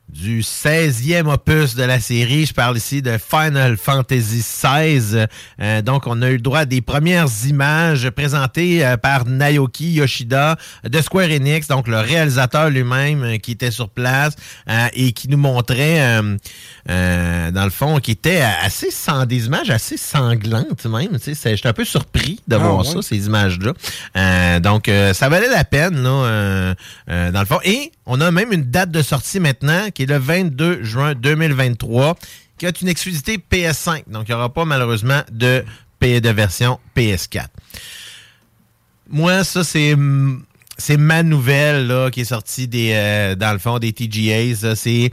du 0.10 0.40
16e 0.42 1.28
opus 1.28 1.76
de 1.76 1.84
la 1.84 2.00
série. 2.00 2.46
Je 2.46 2.54
parle 2.54 2.78
ici 2.78 3.02
de 3.02 3.18
Final 3.18 3.76
Fantasy 3.76 4.40
XVI. 4.40 5.26
Euh, 5.60 5.82
donc, 5.82 6.08
on 6.08 6.22
a 6.22 6.30
eu 6.30 6.34
le 6.38 6.42
droit 6.42 6.60
à 6.60 6.66
des 6.66 6.82
premières 6.82 7.28
images 7.46 8.10
présentées 8.12 8.86
euh, 8.86 8.96
par 8.96 9.26
Naoki 9.26 9.92
Yoshida 9.92 10.56
de 10.86 11.02
Square 11.02 11.30
Enix, 11.30 11.68
donc 11.68 11.90
le 11.90 12.00
réalisateur 12.00 12.70
lui-même 12.70 13.24
euh, 13.24 13.38
qui 13.38 13.52
était 13.52 13.70
sur 13.72 13.90
place 13.90 14.34
euh, 14.70 14.88
et 14.94 15.12
qui 15.12 15.28
nous 15.28 15.38
montrait, 15.38 16.22
dans 16.88 17.64
le 17.66 17.70
fond, 17.70 18.00
qui 18.00 18.12
était 18.12 18.42
assez 18.42 18.92
sans 18.92 19.26
des 19.26 19.46
images 19.48 19.70
assez 19.70 19.98
sanglantes 19.98 20.86
même. 20.86 21.18
J'étais 21.24 21.68
un 21.68 21.74
peu 21.74 21.86
surpris 21.86 22.40
de 22.48 22.56
Ah, 22.56 22.60
voir 22.60 22.78
ouais. 22.80 22.86
ça, 22.86 23.02
ces 23.02 23.26
images-là. 23.26 24.60
Donc, 24.60 24.90
ça 25.14 25.28
valait 25.30 25.50
la 25.50 25.66
peine, 25.66 26.02
là, 26.02 26.76
dans 27.08 27.40
le 27.40 27.46
fond. 27.46 27.60
Et 27.66 27.92
on 28.06 28.22
a 28.22 28.32
même 28.32 28.54
une 28.54 28.64
date 28.64 28.92
de 28.92 29.02
sortie 29.02 29.40
maintenant, 29.40 29.90
qui 29.98 30.04
est 30.04 30.06
le 30.06 30.20
22 30.20 30.84
juin 30.84 31.16
2023, 31.16 32.16
qui 32.60 32.68
est 32.68 32.82
une 32.82 32.88
exclusivité 32.88 33.40
PS5. 33.40 34.04
Donc, 34.06 34.26
il 34.28 34.32
n'y 34.32 34.36
aura 34.36 34.54
pas 34.54 34.64
malheureusement 34.64 35.24
de, 35.32 35.66
de 36.00 36.30
version 36.30 36.80
PS4. 36.96 37.48
Moi, 39.10 39.44
ça, 39.44 39.64
c'est 39.64 39.96
c'est 40.78 40.98
ma 40.98 41.24
nouvelle 41.24 41.88
là, 41.88 42.12
qui 42.12 42.22
est 42.22 42.26
sortie 42.26 42.68
des, 42.68 42.92
euh, 42.94 43.34
dans 43.34 43.52
le 43.52 43.58
fond 43.58 43.80
des 43.80 43.92
TGAs. 43.92 44.76
C'est 44.76 45.12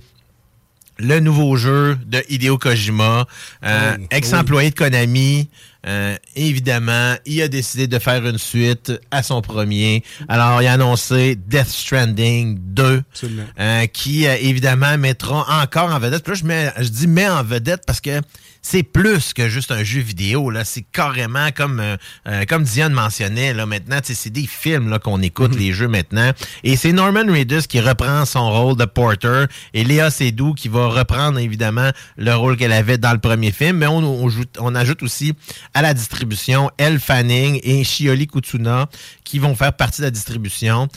le 0.99 1.21
nouveau 1.21 1.57
jeu 1.57 1.99
de 2.07 2.23
Hideo 2.29 2.57
Kojima, 2.59 3.27
euh, 3.65 3.97
Oui, 3.99 4.07
ex-employé 4.11 4.71
de 4.71 4.75
Konami. 4.75 5.49
Euh, 5.87 6.17
évidemment, 6.35 7.15
il 7.27 7.43
a 7.43 7.49
décidé 7.49 7.87
de 7.87 7.99
faire 7.99 8.25
une 8.27 8.39
suite 8.39 8.91
à 9.11 9.23
son 9.23 9.43
premier. 9.43 10.03
Alors, 10.29 10.63
il 10.63 10.67
a 10.67 10.73
annoncé 10.73 11.37
Death 11.37 11.69
Stranding 11.69 12.59
2, 12.59 13.03
Absolument. 13.13 13.43
euh, 13.61 13.87
qui 13.87 14.27
euh, 14.27 14.35
évidemment 14.41 14.97
mettra 14.97 15.45
encore 15.63 15.91
en 15.95 15.99
vedette. 15.99 16.23
Puis 16.25 16.33
là, 16.33 16.39
je, 16.41 16.45
mets- 16.47 16.73
je 16.85 16.89
dis 16.89 17.07
met 17.07 17.29
en 17.29 17.43
vedette 17.45 17.83
parce 17.87 18.01
que 18.01 18.21
c'est 18.65 18.83
plus 18.83 19.35
que 19.35 19.51
juste 19.51 19.71
un 19.71 19.85
jeu 19.85 20.01
vidéo. 20.01 20.51
Là, 20.51 20.65
c'est 20.65 20.83
carrément 20.83 21.51
comme 21.55 21.81
euh, 21.81 21.97
euh, 22.27 22.45
comme 22.49 22.65
Diane 22.65 22.95
mentionnait. 22.95 23.53
Là, 23.53 23.67
maintenant, 23.67 23.99
c'est 24.03 24.31
des 24.31 24.47
films 24.47 24.89
là 24.89 24.99
qu'on 24.99 25.21
écoute 25.21 25.55
les 25.55 25.73
jeux 25.75 25.87
maintenant. 25.87 26.33
Et 26.65 26.75
c'est 26.77 26.93
Norman 26.93 27.27
Reedus 27.29 27.65
qui 27.69 27.79
reprend 27.79 28.25
son 28.25 28.51
rôle 28.51 28.77
de 28.77 28.87
Porter 28.87 29.45
et 29.75 29.85
Léa 29.85 30.11
Seydoux 30.11 30.55
qui 30.55 30.69
va 30.69 30.87
reprendre 30.89 31.39
évidemment 31.39 31.91
le 32.17 32.35
rôle 32.35 32.57
qu'elle 32.57 32.73
avait 32.73 32.97
dans 32.97 33.13
le 33.13 33.19
premier 33.19 33.53
film. 33.53 33.77
Mais 33.77 33.87
on, 33.87 33.99
on 33.99 34.27
ajoute, 34.27 34.57
on 34.59 34.75
ajoute 34.75 35.03
aussi 35.03 35.35
à 35.75 35.83
la 35.83 35.93
distribution 35.93 36.71
Elle 36.79 36.99
Fanning 36.99 37.61
et 37.63 37.85
Shioli 37.85 38.27
Kutsuna 38.27 38.89
qui 39.25 39.39
vont 39.39 39.55
faire 39.55 39.75
partie 39.75 40.01
de 40.01 40.07
la 40.07 40.11
distribution. 40.11 40.89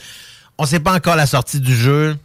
On 0.56 0.62
ne 0.62 0.68
sait 0.68 0.80
pas 0.80 0.94
encore 0.94 1.16
la 1.16 1.26
sortie 1.26 1.60
du 1.60 1.76
jeu. 1.76 2.16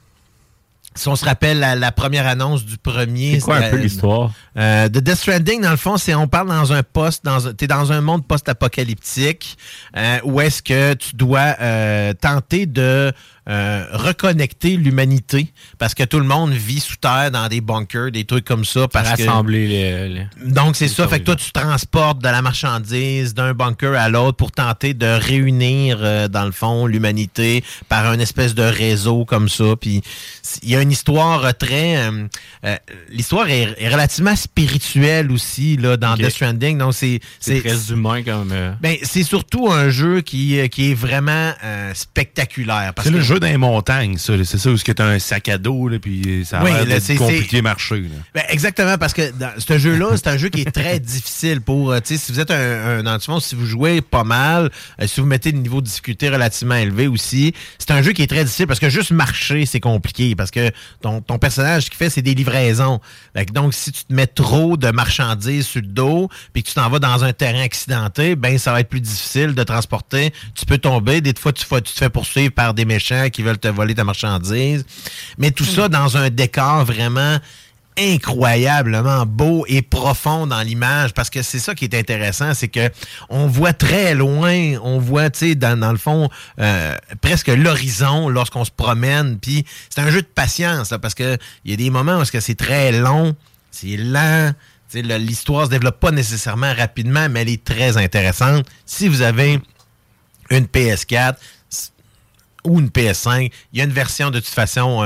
Si 0.95 1.07
on 1.07 1.15
se 1.15 1.25
rappelle 1.25 1.59
la, 1.59 1.75
la 1.75 1.91
première 1.91 2.27
annonce 2.27 2.65
du 2.65 2.77
premier. 2.77 3.35
C'est 3.35 3.41
quoi 3.41 3.57
un 3.57 3.69
peu 3.69 3.77
l'histoire? 3.77 4.31
euh, 4.57 4.87
The 4.87 4.97
Death 4.99 5.15
Stranding, 5.15 5.61
dans 5.61 5.71
le 5.71 5.77
fond, 5.77 5.97
c'est 5.97 6.13
on 6.13 6.27
parle 6.27 6.47
dans 6.49 6.71
un 6.73 6.83
poste, 6.83 7.25
dans 7.25 7.47
un, 7.47 7.53
t'es 7.53 7.67
dans 7.67 7.91
un 7.91 8.01
monde 8.01 8.25
post-apocalyptique 8.27 9.57
euh, 9.97 10.17
où 10.23 10.41
est-ce 10.41 10.61
que 10.61 10.93
tu 10.93 11.15
dois 11.15 11.55
euh, 11.59 12.13
tenter 12.13 12.65
de 12.65 13.11
euh, 13.49 13.85
reconnecter 13.91 14.77
l'humanité 14.77 15.47
parce 15.77 15.93
que 15.93 16.03
tout 16.03 16.19
le 16.19 16.25
monde 16.25 16.51
vit 16.53 16.79
sous 16.79 16.95
terre 16.95 17.29
dans 17.31 17.47
des 17.47 17.59
bunkers, 17.61 18.11
des 18.11 18.23
trucs 18.25 18.45
comme 18.45 18.63
ça. 18.65 18.87
Parce 18.87 19.09
que, 19.17 19.51
les, 19.51 20.07
les- 20.09 20.27
donc, 20.45 20.75
c'est 20.75 20.87
ça. 20.87 21.07
Fait 21.07 21.19
que 21.19 21.25
toi, 21.25 21.35
tu 21.35 21.51
transportes 21.51 22.19
de 22.19 22.27
la 22.29 22.41
marchandise 22.41 23.33
d'un 23.33 23.53
bunker 23.53 23.93
à 23.99 24.09
l'autre 24.09 24.37
pour 24.37 24.51
tenter 24.51 24.93
de 24.93 25.05
réunir, 25.07 25.97
euh, 26.01 26.27
dans 26.27 26.45
le 26.45 26.51
fond, 26.51 26.85
l'humanité 26.87 27.63
par 27.89 28.05
un 28.07 28.19
espèce 28.19 28.55
de 28.55 28.63
réseau 28.63 29.25
comme 29.25 29.49
ça. 29.49 29.75
Puis, 29.79 30.01
il 30.61 30.69
y 30.69 30.75
a 30.75 30.81
une 30.81 30.91
histoire 30.91 31.43
euh, 31.45 31.51
très... 31.51 31.97
euh, 31.97 32.27
L'histoire 33.09 33.49
est, 33.49 33.75
est 33.77 33.89
relativement 33.89 34.35
spirituelle 34.35 35.31
aussi, 35.31 35.77
là, 35.77 35.97
dans 35.97 36.13
Ok. 36.13 36.19
Death 36.21 36.29
Stranding. 36.31 36.77
Donc, 36.77 36.93
c'est... 36.93 37.19
C'est 37.39 37.61
très 37.61 37.91
humain 37.91 38.23
comme. 38.23 38.51
euh, 38.51 38.71
Ben, 38.81 38.95
c'est 39.03 39.23
surtout 39.23 39.69
un 39.71 39.89
jeu 39.89 40.21
qui, 40.21 40.67
qui 40.69 40.91
est 40.91 40.93
vraiment 40.93 41.51
euh, 41.63 41.93
spectaculaire. 41.93 42.93
parce 42.95 43.09
le 43.09 43.21
jeu 43.33 43.39
dans 43.39 43.47
les 43.47 43.57
montagnes, 43.57 44.17
ça. 44.17 44.33
C'est 44.43 44.57
ça 44.57 44.69
où 44.69 44.77
tu 44.77 44.91
as 44.97 45.05
un 45.05 45.19
sac 45.19 45.49
à 45.49 45.57
dos, 45.57 45.87
là, 45.87 45.99
puis 45.99 46.43
ça 46.45 46.59
a 46.59 46.63
Oui, 46.63 46.71
c'est- 47.01 47.15
compliqué 47.15 47.61
marcher. 47.61 48.01
là. 48.01 48.09
Ben, 48.33 48.43
exactement, 48.49 48.97
parce 48.97 49.13
que 49.13 49.31
dans 49.31 49.51
ce 49.57 49.77
jeu-là, 49.77 50.15
c'est 50.15 50.27
un 50.27 50.37
jeu 50.37 50.49
qui 50.49 50.61
est 50.61 50.71
très 50.71 50.99
difficile 50.99 51.61
pour, 51.61 51.91
euh, 51.91 51.99
tu 51.99 52.15
sais, 52.15 52.17
si 52.25 52.31
vous 52.31 52.39
êtes 52.39 52.51
un, 52.51 52.99
un 52.99 53.03
dans 53.03 53.13
le 53.13 53.19
fond, 53.19 53.39
si 53.39 53.55
vous 53.55 53.65
jouez 53.65 54.01
pas 54.01 54.23
mal, 54.23 54.69
euh, 55.01 55.07
si 55.07 55.19
vous 55.21 55.27
mettez 55.27 55.51
le 55.51 55.59
niveau 55.59 55.81
de 55.81 55.85
difficulté 55.87 56.29
relativement 56.29 56.75
élevé 56.75 57.07
aussi, 57.07 57.53
c'est 57.79 57.91
un 57.91 58.01
jeu 58.01 58.11
qui 58.13 58.21
est 58.21 58.27
très 58.27 58.43
difficile 58.43 58.67
parce 58.67 58.79
que 58.79 58.89
juste 58.89 59.11
marcher, 59.11 59.65
c'est 59.65 59.79
compliqué 59.79 60.35
parce 60.35 60.51
que 60.51 60.71
ton, 61.01 61.21
ton 61.21 61.37
personnage, 61.37 61.83
ce 61.83 61.89
qu'il 61.89 61.97
fait, 61.97 62.09
c'est 62.09 62.21
des 62.21 62.35
livraisons. 62.35 62.99
Donc, 63.53 63.73
si 63.73 63.91
tu 63.91 64.03
te 64.05 64.13
mets 64.13 64.27
trop 64.27 64.77
de 64.77 64.89
marchandises 64.91 65.67
sur 65.67 65.81
le 65.81 65.87
dos, 65.87 66.29
puis 66.53 66.63
que 66.63 66.67
tu 66.69 66.75
t'en 66.75 66.89
vas 66.89 66.99
dans 66.99 67.23
un 67.23 67.33
terrain 67.33 67.61
accidenté, 67.63 68.35
ben, 68.35 68.57
ça 68.57 68.71
va 68.71 68.79
être 68.81 68.89
plus 68.89 69.01
difficile 69.01 69.53
de 69.53 69.63
transporter. 69.63 70.33
Tu 70.55 70.65
peux 70.65 70.77
tomber. 70.77 71.21
Des 71.21 71.33
fois, 71.39 71.51
tu, 71.53 71.65
tu 71.65 71.81
te 71.81 71.89
fais 71.89 72.09
poursuivre 72.09 72.51
par 72.53 72.73
des 72.73 72.85
méchants 72.85 73.22
qui 73.29 73.43
veulent 73.43 73.57
te 73.57 73.67
voler 73.67 73.95
ta 73.95 74.03
marchandise. 74.03 74.85
Mais 75.37 75.51
tout 75.51 75.65
ça 75.65 75.89
dans 75.89 76.17
un 76.17 76.29
décor 76.29 76.85
vraiment 76.85 77.39
incroyablement 77.97 79.25
beau 79.25 79.65
et 79.67 79.81
profond 79.81 80.47
dans 80.47 80.61
l'image 80.61 81.13
parce 81.13 81.29
que 81.29 81.41
c'est 81.41 81.59
ça 81.59 81.75
qui 81.75 81.85
est 81.85 81.95
intéressant 81.95 82.53
c'est 82.53 82.67
que 82.67 82.89
on 83.29 83.47
voit 83.47 83.73
très 83.73 84.15
loin 84.15 84.79
on 84.81 84.97
voit 84.97 85.29
tu 85.29 85.39
sais 85.39 85.55
dans, 85.55 85.91
le 85.91 85.97
fond 85.97 86.29
euh, 86.59 86.95
presque 87.21 87.49
l'horizon 87.49 88.29
lorsqu'on 88.29 88.65
se 88.65 88.71
promène 88.71 89.37
puis 89.39 89.65
c'est 89.89 90.01
un 90.01 90.09
jeu 90.09 90.21
de 90.21 90.27
patience 90.27 90.93
parce 91.01 91.13
que 91.13 91.37
il 91.65 91.71
y 91.71 91.73
a 91.73 91.77
des 91.77 91.89
moments 91.89 92.17
où 92.17 92.25
c'est 92.25 92.57
très 92.57 92.91
long 92.91 93.35
c'est 93.71 93.97
lent 93.97 94.53
l'histoire 94.93 95.65
se 95.65 95.71
développe 95.71 95.99
pas 95.99 96.11
nécessairement 96.11 96.73
rapidement 96.73 97.29
mais 97.29 97.41
elle 97.41 97.49
est 97.49 97.63
très 97.63 97.97
intéressante 97.97 98.65
si 98.85 99.07
vous 99.07 99.21
avez 99.21 99.61
une 100.49 100.65
PS4 100.65 101.35
ou 102.65 102.79
une 102.79 102.89
PS5. 102.89 103.51
Il 103.71 103.79
y 103.79 103.81
a 103.81 103.85
une 103.85 103.91
version 103.91 104.31
de 104.31 104.39
toute 104.39 104.53
façon, 104.53 105.03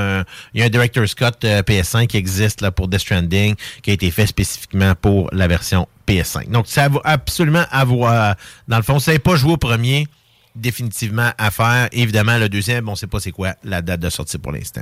il 0.53 0.59
y 0.59 0.63
a 0.63 0.65
un 0.65 0.69
Director's 0.69 1.15
Cut 1.15 1.25
euh, 1.43 1.61
PS5 1.61 2.07
qui 2.07 2.17
existe 2.17 2.61
là, 2.61 2.71
pour 2.71 2.87
Death 2.87 3.01
Stranding, 3.01 3.55
qui 3.81 3.91
a 3.91 3.93
été 3.93 4.11
fait 4.11 4.27
spécifiquement 4.27 4.93
pour 4.95 5.29
la 5.31 5.47
version 5.47 5.87
PS5. 6.07 6.49
Donc, 6.49 6.67
ça 6.67 6.87
vaut 6.87 7.01
absolument 7.03 7.65
avoir. 7.71 8.35
Dans 8.67 8.77
le 8.77 8.83
fond, 8.83 8.97
vous 8.97 9.05
n'avez 9.07 9.19
pas 9.19 9.35
joué 9.35 9.53
au 9.53 9.57
premier, 9.57 10.07
définitivement 10.57 11.31
à 11.37 11.51
faire. 11.51 11.89
Évidemment, 11.91 12.37
le 12.37 12.49
deuxième, 12.49 12.89
on 12.89 12.95
sait 12.95 13.07
pas 13.07 13.19
c'est 13.19 13.31
quoi 13.31 13.55
la 13.63 13.81
date 13.81 13.99
de 13.99 14.09
sortie 14.09 14.37
pour 14.37 14.51
l'instant. 14.51 14.81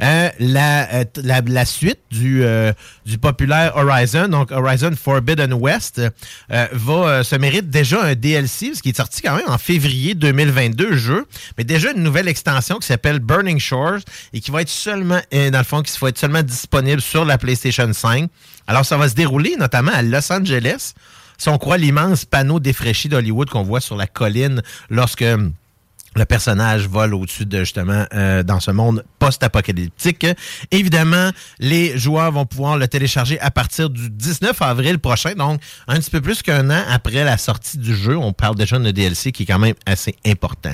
Euh, 0.00 0.28
la, 0.38 0.94
euh, 0.94 1.04
la, 1.22 1.40
la 1.40 1.64
suite 1.64 2.00
du, 2.10 2.42
euh, 2.44 2.72
du 3.04 3.18
populaire 3.18 3.76
Horizon, 3.76 4.28
donc 4.28 4.50
Horizon 4.50 4.92
Forbidden 4.96 5.52
West, 5.52 6.00
va 6.48 7.24
se 7.24 7.36
mérite 7.36 7.70
déjà 7.70 8.02
un 8.02 8.14
DLC, 8.14 8.74
ce 8.74 8.82
qui 8.82 8.90
est 8.90 8.96
sorti 8.96 9.22
quand 9.22 9.36
même 9.36 9.48
en 9.48 9.58
février 9.58 10.14
2022, 10.14 10.90
le 10.90 10.96
jeu, 10.96 11.26
mais 11.56 11.64
déjà 11.64 11.92
une 11.92 12.02
nouvelle 12.02 12.28
extension 12.28 12.78
qui 12.78 12.86
s'appelle 12.86 13.18
Burning 13.18 13.58
Shores 13.58 14.00
et 14.32 14.40
qui 14.40 14.50
va 14.50 14.62
être 14.62 14.68
seulement, 14.68 15.20
dans 15.32 15.58
le 15.58 15.64
fond, 15.64 15.82
qui 15.82 15.96
va 16.00 16.08
être 16.08 16.18
seulement 16.18 16.42
disponible 16.42 17.00
sur 17.00 17.24
la 17.24 17.38
PlayStation 17.38 17.92
5. 17.92 18.28
Alors, 18.66 18.84
ça 18.84 18.96
va 18.96 19.08
se 19.08 19.14
dérouler 19.14 19.56
notamment 19.58 19.92
à 19.92 20.02
Los 20.02 20.30
Angeles. 20.32 20.92
Si 21.38 21.48
on 21.48 21.56
croit 21.56 21.78
l'immense 21.78 22.24
panneau 22.24 22.58
défraîchi 22.58 23.08
d'Hollywood 23.08 23.48
qu'on 23.48 23.62
voit 23.62 23.80
sur 23.80 23.96
la 23.96 24.08
colline 24.08 24.60
lorsque 24.90 25.24
le 26.16 26.24
personnage 26.24 26.88
vole 26.88 27.14
au-dessus 27.14 27.46
de 27.46 27.60
justement 27.60 28.04
euh, 28.14 28.42
dans 28.42 28.60
ce 28.60 28.70
monde 28.70 29.04
post-apocalyptique. 29.18 30.26
Évidemment, 30.70 31.30
les 31.58 31.96
joueurs 31.98 32.32
vont 32.32 32.46
pouvoir 32.46 32.76
le 32.76 32.88
télécharger 32.88 33.38
à 33.40 33.50
partir 33.50 33.90
du 33.90 34.10
19 34.10 34.60
avril 34.62 34.98
prochain, 34.98 35.34
donc 35.34 35.60
un 35.86 35.96
petit 35.98 36.10
peu 36.10 36.20
plus 36.20 36.42
qu'un 36.42 36.70
an 36.70 36.82
après 36.90 37.24
la 37.24 37.38
sortie 37.38 37.78
du 37.78 37.94
jeu. 37.94 38.16
On 38.16 38.32
parle 38.32 38.56
déjà 38.56 38.78
d'un 38.78 38.92
DLC 38.92 39.32
qui 39.32 39.42
est 39.44 39.46
quand 39.46 39.58
même 39.58 39.74
assez 39.86 40.14
important. 40.26 40.72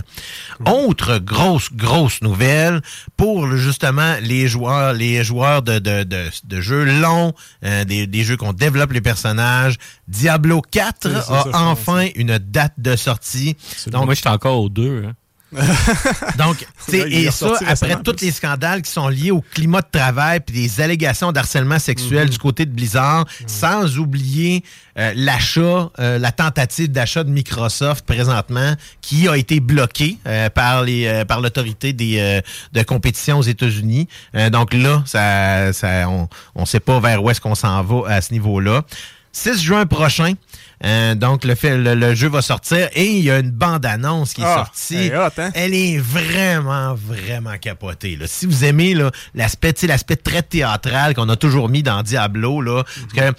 Autre 0.67 1.19
grosse, 1.19 1.73
grosse 1.73 2.23
nouvelle 2.23 2.81
pour 3.17 3.55
justement 3.57 4.15
les 4.23 4.49
joueurs, 4.49 4.93
les 4.93 5.25
joueurs 5.25 5.63
de, 5.63 5.79
de, 5.79 6.05
de, 6.05 6.25
de 6.45 6.61
jeux 6.61 6.85
longs, 7.01 7.33
euh, 7.65 7.85
des, 7.85 8.07
des 8.07 8.25
jeux 8.25 8.37
qu'on 8.37 8.53
développe 8.53 8.93
les 8.93 9.01
personnages. 9.01 9.77
Diablo 10.09 10.63
4 10.63 10.97
C'est 11.03 11.11
ça, 11.11 11.19
a 11.19 11.23
ça, 11.23 11.45
je 11.47 11.57
enfin 11.57 12.07
une 12.15 12.39
date 12.39 12.75
de 12.79 12.97
sortie. 12.97 13.57
Donc, 13.89 14.05
moi, 14.07 14.15
j'étais 14.15 14.29
encore 14.29 14.61
aux 14.61 14.69
deux. 14.69 15.05
hein. 15.07 15.13
donc, 16.39 16.67
et 16.93 17.31
ça, 17.31 17.53
après 17.67 17.97
tous 18.03 18.21
les 18.21 18.33
scandales 18.33 18.83
qui 18.83 18.91
sont 18.91 19.09
liés 19.09 19.31
au 19.31 19.41
climat 19.41 19.81
de 19.81 19.99
travail 19.99 20.41
puis 20.41 20.55
des 20.55 20.81
allégations 20.81 21.33
d'harcèlement 21.33 21.79
sexuel 21.79 22.29
du 22.29 22.39
côté 22.39 22.67
de 22.67 22.71
Blizzard, 22.71 23.25
sans 23.47 23.99
oublier 23.99 24.65
euh, 24.99 25.13
l'achat, 25.17 25.91
euh, 25.99 26.19
la 26.19 26.33
tentative 26.33 26.91
d'achat 26.91 27.25
de 27.25 27.31
Microsoft 27.31 28.05
présentement, 28.05 28.75
qui 29.01 29.29
a 29.29 29.37
été 29.37 29.61
bloquée 29.61 30.19
euh, 30.27 30.49
par 30.51 30.83
les 30.83 31.07
euh, 31.07 31.25
par 31.25 31.41
l'autorité 31.41 31.93
des 31.93 32.19
euh, 32.19 32.41
de 32.73 32.83
compétition 32.83 33.39
aux 33.39 33.43
États-Unis. 33.43 34.09
Euh, 34.35 34.51
donc 34.51 34.75
là, 34.75 35.03
ça, 35.07 35.73
ça, 35.73 36.09
on 36.09 36.29
ne 36.61 36.67
sait 36.67 36.81
pas 36.81 37.01
vers 37.01 37.23
où 37.23 37.31
est-ce 37.31 37.41
qu'on 37.41 37.55
s'en 37.55 37.83
va 37.83 38.09
à 38.09 38.21
ce 38.21 38.33
niveau-là. 38.33 38.83
6 39.33 39.61
juin 39.61 39.85
prochain. 39.85 40.35
Euh, 40.85 41.15
donc, 41.15 41.45
le, 41.45 41.55
fait, 41.55 41.77
le, 41.79 41.95
le 41.95 42.15
jeu 42.15 42.29
va 42.29 42.43
sortir 42.43 42.89
et 42.95 43.07
il 43.07 43.25
y 43.25 43.31
a 43.31 43.39
une 43.39 43.51
bande-annonce 43.51 44.35
qui 44.35 44.43
est 44.43 44.45
Ah, 44.47 44.65
sortie. 44.67 44.97
elle 44.97 45.13
est 45.13 45.17
hot, 45.19 45.31
hein? 45.39 45.51
Elle 45.55 45.75
est 45.75 45.99
vraiment, 45.99 46.95
vraiment 46.95 47.57
capotée. 47.59 48.17
là. 48.17 48.27
Si 48.27 48.47
vous 48.47 48.65
aimez 48.65 48.95
l'aspect, 49.35 49.75
l'aspect 49.87 50.17
très 50.17 50.43
théâtral 50.43 51.15
qu'on 51.15 51.29
a 51.29 51.37
toujours 51.37 51.69
mis 51.69 51.83
dans 51.83 52.03
Diablo, 52.03 52.61
là, 52.61 52.85
parce 53.17 53.33
que 53.35 53.39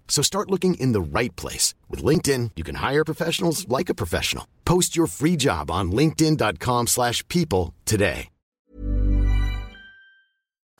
So 0.11 0.21
start 0.21 0.51
looking 0.51 0.73
in 0.77 0.91
the 0.91 0.99
right 1.01 1.33
place. 1.37 1.73
With 1.89 2.03
LinkedIn, 2.03 2.51
you 2.57 2.65
can 2.65 2.75
hire 2.75 3.05
professionals 3.05 3.65
like 3.69 3.89
a 3.89 3.93
professional. 3.95 4.43
Post 4.65 4.93
your 4.93 5.07
free 5.07 5.37
job 5.37 5.71
on 5.71 5.85
linkedin.com/people 5.93 6.87
slash 6.87 7.23
people 7.29 7.73
today. 7.85 8.27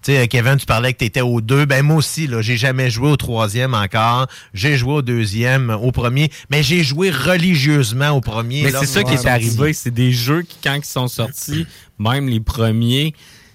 Tu 0.04 0.14
sais, 0.14 0.28
Kevin, 0.28 0.58
tu 0.58 0.66
parlais 0.66 0.92
que 0.94 0.98
tu 0.98 1.06
étais 1.06 1.22
au 1.22 1.40
2. 1.42 1.66
Ben 1.66 1.82
moi 1.86 1.96
aussi, 1.98 2.28
là, 2.28 2.42
j'ai 2.42 2.58
jamais 2.58 2.90
joué 2.90 3.08
au 3.10 3.16
troisième 3.18 3.74
encore. 3.74 4.28
J'ai 4.54 4.76
joué 4.76 4.94
au 4.96 5.02
deuxième, 5.02 5.70
au 5.70 5.92
premier, 5.94 6.30
mais 6.50 6.62
j'ai 6.62 6.84
joué 6.84 7.10
religieusement 7.12 8.10
au 8.10 8.20
premier. 8.20 8.64
Mais 8.64 8.72
c'est 8.72 8.86
ça 8.88 9.04
qui 9.04 9.14
est 9.14 9.26
arrivé. 9.28 9.72
C'est 9.74 9.92
des 9.94 10.12
jeux 10.12 10.42
qui, 10.42 10.58
quand 10.62 10.74
ils 10.74 10.84
sont 10.84 11.08
sortis, 11.08 11.68
même 12.00 12.28
les 12.28 12.40
premiers, 12.42 13.14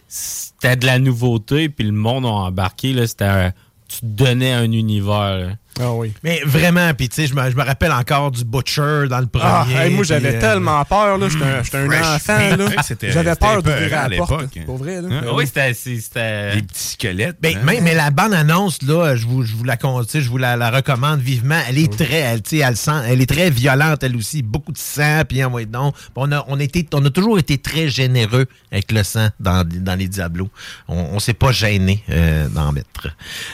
c'était 0.09 0.77
de 0.77 0.87
la 0.87 0.99
nouveauté, 1.01 1.69
puis 1.69 1.85
le 1.85 1.93
monde 1.93 2.25
a 2.25 2.29
embarqué. 2.31 2.93
Là, 2.95 3.07
c'était 3.07 3.25
un- 3.25 3.53
tu 3.89 3.99
te 4.01 4.07
donnais 4.07 4.53
un 4.53 4.71
univers. 4.71 5.57
Ah 5.81 5.93
oui. 5.93 6.13
Mais 6.23 6.41
vraiment, 6.45 6.93
puis 6.95 7.09
tu 7.09 7.17
sais, 7.17 7.27
je 7.27 7.35
me, 7.35 7.51
je 7.51 7.57
me 7.57 7.63
rappelle 7.63 7.93
encore 7.93 8.31
du 8.31 8.45
Butcher 8.45 9.05
dans 9.11 9.21
le 9.21 9.27
premier. 9.27 9.45
Ah, 9.77 9.85
hey, 9.85 9.93
moi, 9.95 10.05
j'avais 10.05 10.37
euh, 10.37 10.41
tellement 10.41 10.85
peur, 10.85 11.19
là. 11.19 11.29
J'étais 11.29 11.45
un, 11.45 11.63
j'étais 11.63 11.77
un 11.79 11.87
Fresh 11.87 12.07
enfant, 12.07 12.57
là. 12.57 12.67
J'avais 13.13 13.35
peur 13.37 13.63
la 13.63 14.03
à 14.03 14.09
porte. 14.09 14.31
l'époque. 14.41 14.65
Pour 14.65 14.79
vrai, 14.79 15.03
là. 15.03 15.09
Hein? 15.11 15.23
Ah 15.29 15.35
oui, 15.35 15.47
c'était. 15.47 15.75
c'était- 15.75 16.57
Des 16.57 16.63
petits 16.63 16.89
squelettes. 16.89 17.37
Ben, 17.41 17.57
hein? 17.57 17.61
mais, 17.65 17.81
mais 17.83 17.95
la 17.95 18.11
bande 18.11 18.33
annonce 18.33 18.81
là, 18.83 19.17
je 19.17 19.27
vous, 19.27 19.43
je 19.45 19.55
vous 19.55 19.65
la 19.65 19.77
je 19.77 20.29
vous 20.29 20.39
la, 20.39 20.57
la 20.57 20.71
recommande 20.71 21.21
vivement. 21.21 21.61
Elle 21.69 21.79
est 21.79 21.93
très, 21.93 22.21
elle, 22.21 22.43
tu 22.43 22.57
sais, 22.57 22.63
elle 22.67 22.77
sent, 22.77 23.03
elle 23.07 23.21
est 23.21 23.27
très 23.29 23.51
violente 23.51 24.03
elle 24.03 24.17
aussi, 24.17 24.43
beaucoup 24.43 24.73
de 24.73 24.79
sang 24.79 25.23
puis 25.29 25.45
en 25.45 25.51
donc. 25.51 25.95
On 26.15 26.33
a, 26.33 26.45
on 26.49 26.59
était, 26.59 26.87
on 26.95 27.05
a 27.05 27.11
toujours 27.11 27.39
été 27.39 27.59
très 27.59 27.89
généreux 27.89 28.47
avec 28.73 28.93
le 28.93 29.03
sang 29.03 29.29
dans, 29.41 29.67
dans 29.67 29.99
les 29.99 30.09
Diablos. 30.09 30.49
On, 30.89 30.97
on 31.13 31.19
s'est 31.19 31.35
pas 31.35 31.53
gêné 31.53 32.03
euh, 32.11 32.49
d'en 32.49 32.73
mettre. 32.73 33.09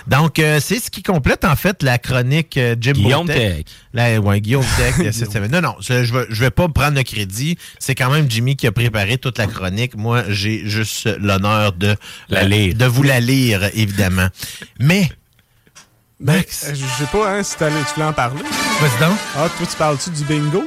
Donc 0.07 0.39
euh, 0.39 0.61
c'est 0.61 0.79
ce 0.79 0.91
qui 0.91 1.03
complète 1.03 1.45
en 1.45 1.57
fait 1.57 1.83
la 1.83 1.99
chronique 1.99 2.12
euh, 2.15 2.75
Jim 2.81 2.93
Guillaume 2.93 3.27
Tech. 3.27 3.65
La- 3.93 4.21
ouais, 4.21 4.41
Guillaume 4.41 4.65
Tech 4.77 4.95
euh, 5.01 5.13
cette 5.13 5.33
semaine. 5.33 5.51
Non, 5.51 5.61
non, 5.61 5.75
je, 5.81 6.05
je 6.05 6.41
vais, 6.41 6.51
pas 6.51 6.69
prendre 6.69 6.97
le 6.97 7.03
crédit. 7.03 7.57
C'est 7.79 7.95
quand 7.95 8.11
même 8.11 8.31
Jimmy 8.31 8.57
qui 8.57 8.67
a 8.67 8.73
préparé 8.73 9.19
toute 9.19 9.39
la 9.39 9.47
chronique. 9.47 9.97
Moi, 9.97 10.25
j'ai 10.29 10.63
juste 10.69 11.09
l'honneur 11.21 11.73
de 11.73 11.97
La 12.29 12.45
lire. 12.45 12.75
de 12.75 12.85
vous 12.87 13.03
la 13.03 13.21
lire, 13.21 13.63
évidemment. 13.75 14.29
Mais, 14.81 15.11
Max, 16.21 16.67
Euh, 16.69 16.75
Je 16.75 17.03
sais 17.05 17.11
pas, 17.11 17.31
hein, 17.37 17.43
si 17.43 17.57
tu 17.57 17.65
voulais 17.95 18.07
en 18.07 18.13
parler. 18.13 18.43
vas-y 18.81 19.01
donc. 19.09 19.19
Ah, 19.37 19.49
toi, 19.57 19.67
tu 19.69 19.77
parles-tu 19.77 20.11
du 20.11 20.25
bingo? 20.25 20.65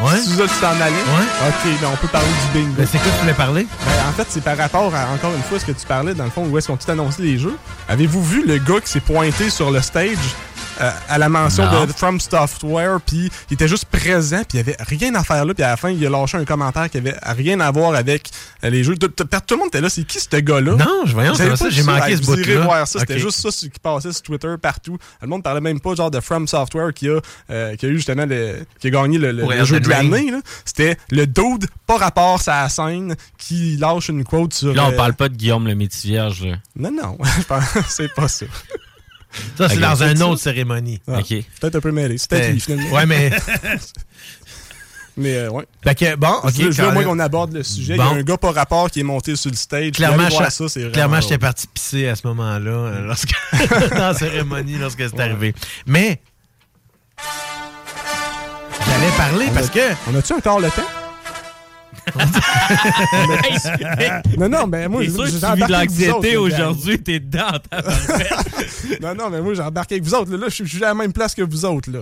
Ouais. 0.00 0.16
Ça 0.16 0.30
que 0.36 0.42
tu 0.42 0.60
t'en 0.60 0.68
allais? 0.80 0.92
Ouais. 0.92 1.48
Ok, 1.48 1.80
ben, 1.80 1.88
on 1.92 1.96
peut 1.96 2.06
parler 2.06 2.28
du 2.28 2.60
bingo. 2.60 2.74
Ben, 2.78 2.86
c'est 2.86 2.98
quoi 2.98 3.08
que 3.10 3.14
tu 3.16 3.20
voulais 3.22 3.34
parler? 3.34 3.66
Ben, 3.84 4.08
en 4.08 4.12
fait, 4.12 4.26
c'est 4.28 4.44
par 4.44 4.56
rapport 4.56 4.94
à, 4.94 5.08
encore 5.12 5.34
une 5.34 5.42
fois, 5.42 5.58
ce 5.58 5.64
que 5.64 5.72
tu 5.72 5.84
parlais, 5.84 6.14
dans 6.14 6.22
le 6.22 6.30
fond, 6.30 6.46
où 6.46 6.56
est-ce 6.56 6.68
qu'on 6.68 6.76
tout 6.76 6.88
annoncé 6.88 7.20
les 7.22 7.36
jeux. 7.36 7.56
Avez-vous 7.88 8.22
vu 8.22 8.46
le 8.46 8.58
gars 8.58 8.80
qui 8.80 8.88
s'est 8.92 9.00
pointé 9.00 9.50
sur 9.50 9.72
le 9.72 9.80
stage? 9.82 10.16
Euh, 10.80 10.90
à 11.08 11.18
la 11.18 11.28
mention 11.28 11.64
Non. 11.70 11.86
de 11.86 11.92
From 11.92 12.20
Software, 12.20 13.00
puis 13.04 13.30
il 13.50 13.54
était 13.54 13.68
juste 13.68 13.86
présent, 13.86 14.42
puis 14.48 14.58
il 14.58 14.60
avait 14.60 14.76
rien 14.80 15.14
à 15.14 15.24
faire 15.24 15.44
là, 15.44 15.54
puis 15.54 15.62
à 15.64 15.68
la 15.70 15.76
fin, 15.76 15.90
il 15.90 16.04
a 16.06 16.10
lâché 16.10 16.36
un 16.38 16.44
commentaire 16.44 16.88
qui 16.90 16.98
avait 16.98 17.14
rien 17.24 17.60
à 17.60 17.70
voir 17.70 17.94
avec 17.94 18.30
euh, 18.64 18.70
les 18.70 18.84
jeux. 18.84 18.96
Tout, 18.96 19.08
tout- 19.08 19.24
tout 19.24 19.54
le 19.54 19.56
monde 19.56 19.68
était 19.68 19.80
là, 19.80 19.88
c'est 19.88 20.04
qui 20.04 20.18
ce 20.20 20.36
gars-là? 20.36 20.72
Non, 20.76 21.02
je- 21.04 21.16
avez 21.16 21.28
comment 21.32 21.56
ça, 21.56 21.64
pas 21.64 21.70
j'ai 21.70 21.82
manqué 21.82 22.16
ce 22.16 22.22
bout-là. 22.22 22.60
voir 22.62 22.86
ça, 22.88 23.00
c'était 23.00 23.18
juste 23.18 23.40
ça 23.40 23.50
qui 23.50 23.70
passait 23.82 24.12
sur 24.12 24.22
Twitter 24.22 24.54
partout. 24.60 24.98
Le 25.22 25.28
monde 25.28 25.42
parlait 25.42 25.60
même 25.60 25.80
pas 25.80 25.94
genre 25.94 26.10
de 26.10 26.20
From 26.20 26.46
Software 26.46 26.92
qui 26.94 27.08
a, 27.08 27.20
euh, 27.50 27.76
qui 27.76 27.86
a 27.86 27.88
eu 27.88 27.96
justement 27.96 28.26
le, 28.26 28.64
qui 28.80 28.86
a 28.88 28.90
gagné 28.90 29.18
le, 29.18 29.32
le- 29.32 29.42
Pour 29.42 29.52
le 29.52 29.64
jeu 29.64 29.80
de 29.80 29.88
l'année. 29.88 30.32
C'était 30.64 30.96
le 31.10 31.26
dude, 31.26 31.66
pas 31.86 31.96
rapport 31.98 32.40
à 32.46 32.68
scène, 32.68 33.14
qui 33.38 33.76
lâche 33.76 34.08
une 34.08 34.24
quote 34.24 34.54
sur. 34.54 34.74
Là, 34.74 34.86
on 34.86 34.92
euh, 34.92 34.96
parle 34.96 35.14
pas 35.14 35.28
de 35.28 35.34
Guillaume 35.36 35.66
le 35.66 35.74
métier 35.74 36.10
vierge. 36.10 36.44
là. 36.44 36.56
Non, 36.76 36.90
non, 36.92 37.18
c'est 37.88 38.14
pas 38.14 38.28
ça. 38.28 38.46
Ça, 39.56 39.68
c'est 39.68 39.76
dans 39.78 40.02
une 40.02 40.22
autre 40.22 40.40
cérémonie. 40.40 41.00
Ah, 41.06 41.18
OK. 41.20 41.28
Peut-être 41.60 41.76
un 41.76 41.80
peu 41.80 41.92
mêlé. 41.92 42.16
C'est 42.18 42.30
peut-être 42.30 42.42
C'était- 42.44 42.52
lui, 42.54 42.60
finalement. 42.60 42.90
Ouais, 42.96 43.06
mais. 43.06 43.30
Mais 45.20 45.36
euh, 45.36 45.50
ouais. 45.50 45.64
Fait 45.82 45.96
que, 45.96 46.14
bon, 46.14 46.28
ok. 46.44 46.52
je 46.56 46.62
veux, 46.62 46.70
je 46.70 46.76
veux, 46.80 46.86
quand 46.86 46.92
moi 46.92 47.02
même. 47.02 47.10
qu'on 47.10 47.18
aborde 47.18 47.52
le 47.52 47.64
sujet. 47.64 47.94
Il 47.94 47.98
y 47.98 48.00
a 48.00 48.06
un 48.06 48.22
gars 48.22 48.36
par 48.36 48.54
rapport 48.54 48.88
qui 48.88 49.00
est 49.00 49.02
monté 49.02 49.34
sur 49.34 49.50
le 49.50 49.56
stage. 49.56 49.90
Clairement, 49.90 50.28
voir 50.28 50.44
je- 50.44 50.50
ça, 50.54 50.68
c'est 50.68 50.78
vraiment 50.78 50.92
clairement, 50.92 51.20
j'étais 51.20 51.38
parti 51.38 51.66
pisser 51.66 52.06
à 52.06 52.14
ce 52.14 52.24
moment-là, 52.28 52.70
euh, 52.70 53.00
lorsque, 53.04 53.32
dans 53.90 53.96
la 53.98 54.14
cérémonie, 54.14 54.76
lorsque 54.78 55.00
c'est 55.08 55.18
arrivé. 55.18 55.54
Mais, 55.86 56.20
j'allais 58.86 59.16
parler 59.16 59.46
On 59.50 59.54
parce 59.54 59.66
a- 59.66 59.70
que. 59.70 59.94
On 60.08 60.14
a-tu 60.14 60.32
encore 60.34 60.60
le 60.60 60.68
temps? 60.70 60.82
Non, 64.38 64.48
non, 64.48 64.66
mais 64.66 64.88
moi, 64.88 65.00
T'es 65.02 65.06
j'ai 65.08 65.12
sûr 65.14 65.24
que 65.24 65.28
tu 65.30 65.32
j'ai 65.32 65.38
vis 65.38 65.44
embarqué 65.44 65.66
de 65.68 65.74
avec 65.74 65.90
vous 65.90 66.02
autres, 66.04 66.14
l'anxiété 66.14 66.32
là, 66.34 66.40
aujourd'hui, 66.40 66.98
t'es 67.02 67.20
dedans. 67.20 67.52
Non, 69.02 69.14
non, 69.14 69.30
mais 69.30 69.40
moi, 69.40 69.54
j'ai 69.54 69.62
embarqué 69.62 69.94
avec 69.96 70.04
vous 70.04 70.14
autres. 70.14 70.30
Là, 70.30 70.38
Là, 70.38 70.46
je 70.48 70.54
suis- 70.54 70.66
je 70.66 70.82
à 70.84 70.88
la 70.88 70.94
même 70.94 71.12
place 71.12 71.34
que 71.34 71.42
vous 71.42 71.64
autres. 71.64 71.90
Là. 71.90 71.98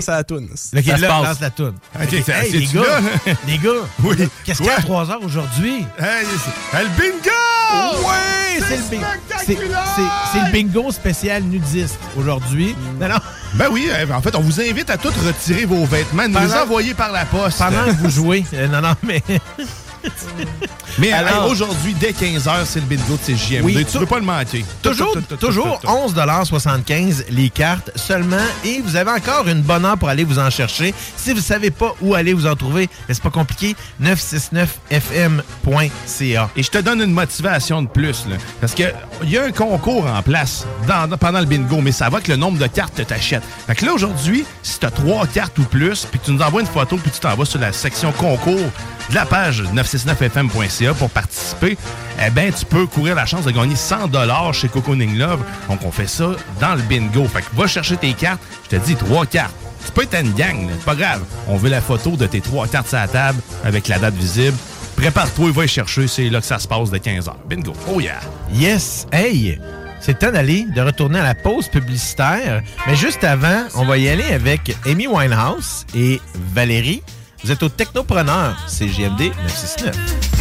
C'est 0.00 0.10
à 0.10 0.16
la 0.16 0.24
toune. 0.24 0.48
Ok, 0.76 0.86
là, 0.86 0.92
passe? 0.94 1.08
lance 1.28 1.40
la 1.40 1.50
toune. 1.50 1.74
Les 2.10 2.20
gars, 2.66 3.00
les 3.46 3.58
gars, 3.62 3.70
Oui. 4.02 4.16
qu'est-ce 4.44 4.58
qu'il 4.58 4.66
y 4.66 4.70
a 4.70 4.74
à 4.74 4.76
Ouais. 4.78 4.82
3 4.82 5.10
heures 5.10 5.22
aujourd'hui? 5.24 5.84
Hey, 5.98 6.24
c'est- 6.72 6.82
le 6.82 6.88
bingo! 6.96 8.06
Ouais, 8.06 8.60
c'est 8.66 8.76
le, 8.76 8.82
bing- 8.82 9.04
c'est- 9.46 10.38
le 10.46 10.52
bingo 10.52 10.90
spécial 10.92 11.42
nudiste 11.42 11.98
aujourd'hui. 12.16 12.74
Non, 13.00 13.08
non. 13.08 13.14
Ben 13.54 13.66
oui, 13.70 13.88
euh, 13.90 14.06
en 14.12 14.22
fait, 14.22 14.34
on 14.36 14.40
vous 14.40 14.60
invite 14.60 14.90
à 14.90 14.96
tous 14.96 15.12
retirer 15.26 15.64
vos 15.64 15.84
vêtements, 15.84 16.28
nous 16.28 16.38
les 16.38 16.54
envoyer 16.54 16.94
par 16.94 17.10
la 17.10 17.24
poste. 17.24 17.58
Pendant 17.58 17.84
que 17.84 17.90
vous 18.02 18.10
jouez. 18.10 18.44
Euh, 18.54 18.68
non, 18.68 18.80
non, 18.80 18.94
mais. 19.02 19.22
Mais 20.98 21.12
Alors- 21.12 21.46
hey, 21.46 21.50
aujourd'hui, 21.50 21.94
dès 21.94 22.12
15h, 22.12 22.64
c'est 22.64 22.80
le 22.80 22.86
bingo 22.86 23.16
de 23.16 23.34
CJMD. 23.34 23.64
Oui, 23.64 23.74
tu 23.76 23.84
tout- 23.92 23.98
veux 24.00 24.06
pas 24.06 24.18
le 24.18 24.24
manquer. 24.24 24.64
Toujours, 24.82 25.14
toujours 25.38 25.80
tout, 25.80 25.86
tout. 25.86 25.92
11,75 25.92 27.24
les 27.30 27.50
cartes 27.50 27.90
seulement. 27.96 28.36
Et 28.64 28.80
vous 28.84 28.96
avez 28.96 29.10
encore 29.10 29.46
une 29.48 29.62
bonne 29.62 29.84
heure 29.84 29.96
pour 29.98 30.08
aller 30.08 30.24
vous 30.24 30.38
en 30.38 30.50
chercher. 30.50 30.94
Si 31.16 31.32
vous 31.32 31.40
savez 31.40 31.70
pas 31.70 31.94
où 32.00 32.14
aller 32.14 32.32
vous 32.34 32.46
en 32.46 32.56
trouver, 32.56 32.88
c'est 33.08 33.22
pas 33.22 33.30
compliqué, 33.30 33.76
969fm.ca. 34.00 36.50
Et 36.56 36.62
je 36.62 36.70
te 36.70 36.78
donne 36.78 37.00
une 37.02 37.12
motivation 37.12 37.82
de 37.82 37.88
plus, 37.88 38.26
là, 38.28 38.36
parce 38.60 38.74
que 38.74 38.84
il 39.22 39.30
y 39.30 39.38
a 39.38 39.44
un 39.44 39.52
concours 39.52 40.06
en 40.06 40.22
place 40.22 40.66
dans- 40.86 41.08
pendant 41.16 41.40
le 41.40 41.46
bingo, 41.46 41.80
mais 41.80 41.92
ça 41.92 42.08
va 42.08 42.20
que 42.20 42.30
le 42.30 42.36
nombre 42.36 42.58
de 42.58 42.66
cartes 42.66 42.94
que 42.96 43.02
tu 43.02 43.14
achètes. 43.14 43.42
Fait 43.66 43.74
que 43.74 43.84
là, 43.84 43.92
aujourd'hui, 43.92 44.44
si 44.62 44.78
tu 44.78 44.86
as 44.86 44.90
trois 44.90 45.26
cartes 45.26 45.58
ou 45.58 45.64
plus, 45.64 46.06
puis 46.10 46.18
que 46.20 46.26
tu 46.26 46.32
nous 46.32 46.42
envoies 46.42 46.60
une 46.62 46.66
photo, 46.66 46.96
puis 46.96 47.10
tu 47.10 47.20
t'envoies 47.20 47.46
sur 47.46 47.60
la 47.60 47.72
section 47.72 48.12
concours 48.12 48.70
de 49.10 49.14
la 49.14 49.26
page 49.26 49.62
969fm.ca 49.74 50.79
pour 50.96 51.10
participer, 51.10 51.76
eh 52.24 52.30
bien, 52.30 52.50
tu 52.50 52.64
peux 52.64 52.86
courir 52.86 53.14
la 53.14 53.26
chance 53.26 53.44
de 53.44 53.50
gagner 53.50 53.76
100 53.76 54.52
chez 54.52 54.68
Cocooning 54.68 55.16
Love. 55.16 55.40
Donc, 55.68 55.80
on 55.84 55.90
fait 55.90 56.06
ça 56.06 56.30
dans 56.60 56.74
le 56.74 56.82
bingo. 56.82 57.26
Fait 57.26 57.42
que 57.42 57.54
va 57.54 57.66
chercher 57.66 57.96
tes 57.96 58.12
cartes. 58.12 58.40
Je 58.64 58.76
te 58.76 58.84
dis, 58.84 58.94
trois 58.94 59.26
cartes. 59.26 59.54
Tu 59.84 59.92
peux 59.92 60.02
être 60.02 60.20
une 60.20 60.32
gang, 60.32 60.68
là, 60.68 60.74
pas 60.84 60.94
grave. 60.94 61.22
On 61.48 61.56
veut 61.56 61.70
la 61.70 61.80
photo 61.80 62.16
de 62.16 62.26
tes 62.26 62.40
trois 62.40 62.66
cartes 62.66 62.88
sur 62.88 62.98
la 62.98 63.08
table 63.08 63.40
avec 63.64 63.88
la 63.88 63.98
date 63.98 64.14
visible. 64.14 64.56
Prépare-toi, 64.96 65.50
va 65.52 65.64
y 65.64 65.68
chercher, 65.68 66.06
c'est 66.08 66.28
là 66.28 66.40
que 66.40 66.46
ça 66.46 66.58
se 66.58 66.68
passe 66.68 66.90
de 66.90 66.98
15h. 66.98 67.32
Bingo. 67.48 67.72
Oh 67.88 68.00
yeah! 68.00 68.20
Yes! 68.52 69.06
Hey! 69.12 69.58
C'est 70.00 70.18
temps 70.18 70.32
d'aller, 70.32 70.66
de 70.74 70.80
retourner 70.80 71.18
à 71.18 71.22
la 71.22 71.34
pause 71.34 71.68
publicitaire. 71.68 72.62
Mais 72.86 72.96
juste 72.96 73.22
avant, 73.24 73.64
on 73.74 73.84
va 73.84 73.98
y 73.98 74.08
aller 74.08 74.32
avec 74.32 74.74
Amy 74.86 75.06
Winehouse 75.06 75.86
et 75.94 76.20
Valérie. 76.54 77.02
Vous 77.42 77.50
êtes 77.50 77.62
au 77.62 77.68
Technopreneur, 77.68 78.56
c'est 78.66 78.86
GMD 78.86 79.32
969. 79.42 80.39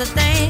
The 0.00 0.06
things 0.06 0.49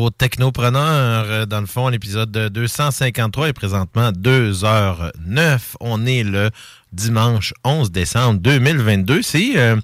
Retour 0.00 0.04
au 0.04 0.10
Technopreneur. 0.10 1.24
Euh, 1.28 1.46
Dans 1.46 1.60
le 1.60 1.66
fond, 1.66 1.88
l'épisode 1.88 2.30
253 2.32 3.48
est 3.48 3.52
présentement 3.52 4.10
2h09. 4.12 5.58
On 5.80 6.06
est 6.06 6.22
le 6.24 6.50
dimanche 6.92 7.54
11 7.64 7.92
décembre 7.92 8.40
2022. 8.40 9.22
C'est 9.22 9.52
euh, 9.56 9.76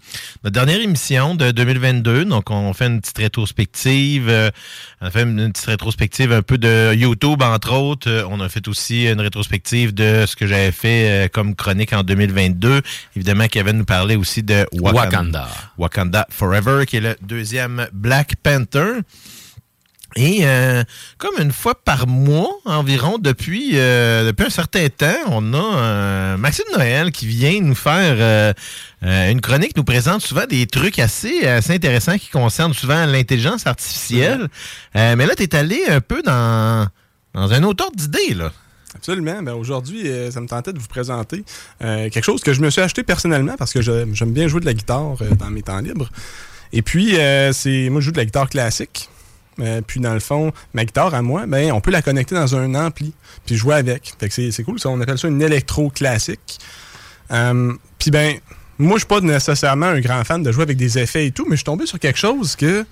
notre 0.42 0.54
dernière 0.54 0.80
émission 0.80 1.34
de 1.36 1.50
2022. 1.52 2.24
Donc, 2.24 2.50
on 2.50 2.72
fait 2.72 2.86
une 2.86 3.00
petite 3.00 3.18
rétrospective. 3.18 4.28
euh, 4.28 4.50
on 5.00 5.06
a 5.06 5.10
fait 5.10 5.22
une 5.22 5.52
petite 5.52 5.66
rétrospective 5.66 6.32
un 6.32 6.42
peu 6.42 6.58
de 6.58 6.94
YouTube, 6.94 7.42
entre 7.42 7.74
autres. 7.74 8.10
Euh, 8.10 8.24
on 8.28 8.40
a 8.40 8.48
fait 8.48 8.66
aussi 8.68 9.06
une 9.06 9.20
rétrospective 9.20 9.94
de 9.94 10.24
ce 10.26 10.34
que 10.34 10.46
j'avais 10.46 10.72
fait 10.72 11.30
comme 11.32 11.54
chronique 11.54 11.92
en 11.92 12.02
2022. 12.02 12.82
Évidemment, 13.14 13.46
Kevin 13.46 13.78
nous 13.78 13.84
parlait 13.84 14.16
aussi 14.16 14.42
de 14.42 14.66
Wakanda. 14.72 15.04
Wakanda. 15.04 15.48
Wakanda 15.78 16.26
Forever, 16.30 16.86
qui 16.86 16.96
est 16.96 17.00
le 17.00 17.16
deuxième 17.22 17.86
Black 17.92 18.34
Panther. 18.42 19.00
Et 20.16 20.46
euh, 20.46 20.82
comme 21.18 21.34
une 21.38 21.52
fois 21.52 21.74
par 21.74 22.06
mois 22.06 22.50
environ, 22.64 23.18
depuis, 23.18 23.72
euh, 23.74 24.26
depuis 24.26 24.46
un 24.46 24.50
certain 24.50 24.88
temps, 24.88 25.14
on 25.26 25.52
a 25.52 25.76
euh, 25.76 26.36
Maxime 26.38 26.64
Noël 26.72 27.12
qui 27.12 27.26
vient 27.26 27.60
nous 27.60 27.74
faire 27.74 28.16
euh, 28.18 28.52
euh, 29.04 29.30
une 29.30 29.42
chronique, 29.42 29.76
nous 29.76 29.84
présente 29.84 30.22
souvent 30.22 30.46
des 30.46 30.66
trucs 30.66 30.98
assez, 30.98 31.46
assez 31.46 31.74
intéressants 31.74 32.16
qui 32.16 32.30
concernent 32.30 32.72
souvent 32.72 33.04
l'intelligence 33.04 33.66
artificielle. 33.66 34.48
Euh, 34.96 35.16
mais 35.16 35.26
là, 35.26 35.34
tu 35.36 35.42
es 35.42 35.54
allé 35.54 35.82
un 35.86 36.00
peu 36.00 36.22
dans, 36.22 36.88
dans 37.34 37.52
un 37.52 37.62
autre 37.62 37.84
ordre 37.84 37.96
d'idée, 37.96 38.32
là. 38.34 38.50
Absolument. 38.94 39.42
Ben, 39.42 39.52
Aujourd'hui, 39.52 40.08
euh, 40.08 40.30
ça 40.30 40.40
me 40.40 40.48
tentait 40.48 40.72
de 40.72 40.78
vous 40.78 40.88
présenter 40.88 41.44
euh, 41.84 42.08
quelque 42.08 42.24
chose 42.24 42.42
que 42.42 42.54
je 42.54 42.62
me 42.62 42.70
suis 42.70 42.80
acheté 42.80 43.02
personnellement 43.02 43.54
parce 43.58 43.74
que 43.74 43.82
j'aime 43.82 44.32
bien 44.32 44.48
jouer 44.48 44.60
de 44.60 44.64
la 44.64 44.72
guitare 44.72 45.16
euh, 45.20 45.34
dans 45.38 45.50
mes 45.50 45.60
temps 45.62 45.80
libres. 45.80 46.08
Et 46.72 46.80
puis, 46.80 47.18
euh, 47.18 47.52
c'est 47.52 47.90
moi, 47.90 48.00
je 48.00 48.06
joue 48.06 48.12
de 48.12 48.16
la 48.16 48.24
guitare 48.24 48.48
classique. 48.48 49.10
Euh, 49.60 49.80
puis, 49.86 50.00
dans 50.00 50.14
le 50.14 50.20
fond, 50.20 50.52
ma 50.74 50.84
guitare 50.84 51.14
à 51.14 51.22
moi, 51.22 51.46
ben, 51.46 51.72
on 51.72 51.80
peut 51.80 51.90
la 51.90 52.02
connecter 52.02 52.34
dans 52.34 52.54
un 52.56 52.74
ampli 52.74 53.12
puis 53.44 53.56
jouer 53.56 53.74
avec. 53.74 54.14
Fait 54.18 54.28
que 54.28 54.50
c'est 54.50 54.62
cool. 54.64 54.78
Ça, 54.78 54.88
on 54.88 55.00
appelle 55.00 55.18
ça 55.18 55.28
une 55.28 55.42
électro 55.42 55.90
classique. 55.90 56.58
Euh, 57.30 57.72
puis, 57.98 58.10
ben, 58.10 58.36
moi, 58.78 58.94
je 58.94 59.00
suis 59.00 59.06
pas 59.06 59.20
nécessairement 59.20 59.86
un 59.86 60.00
grand 60.00 60.22
fan 60.24 60.42
de 60.42 60.52
jouer 60.52 60.62
avec 60.62 60.76
des 60.76 60.98
effets 60.98 61.26
et 61.26 61.30
tout, 61.30 61.44
mais 61.44 61.52
je 61.52 61.58
suis 61.58 61.64
tombé 61.64 61.86
sur 61.86 61.98
quelque 61.98 62.18
chose 62.18 62.56
que 62.56 62.66
euh, 62.66 62.84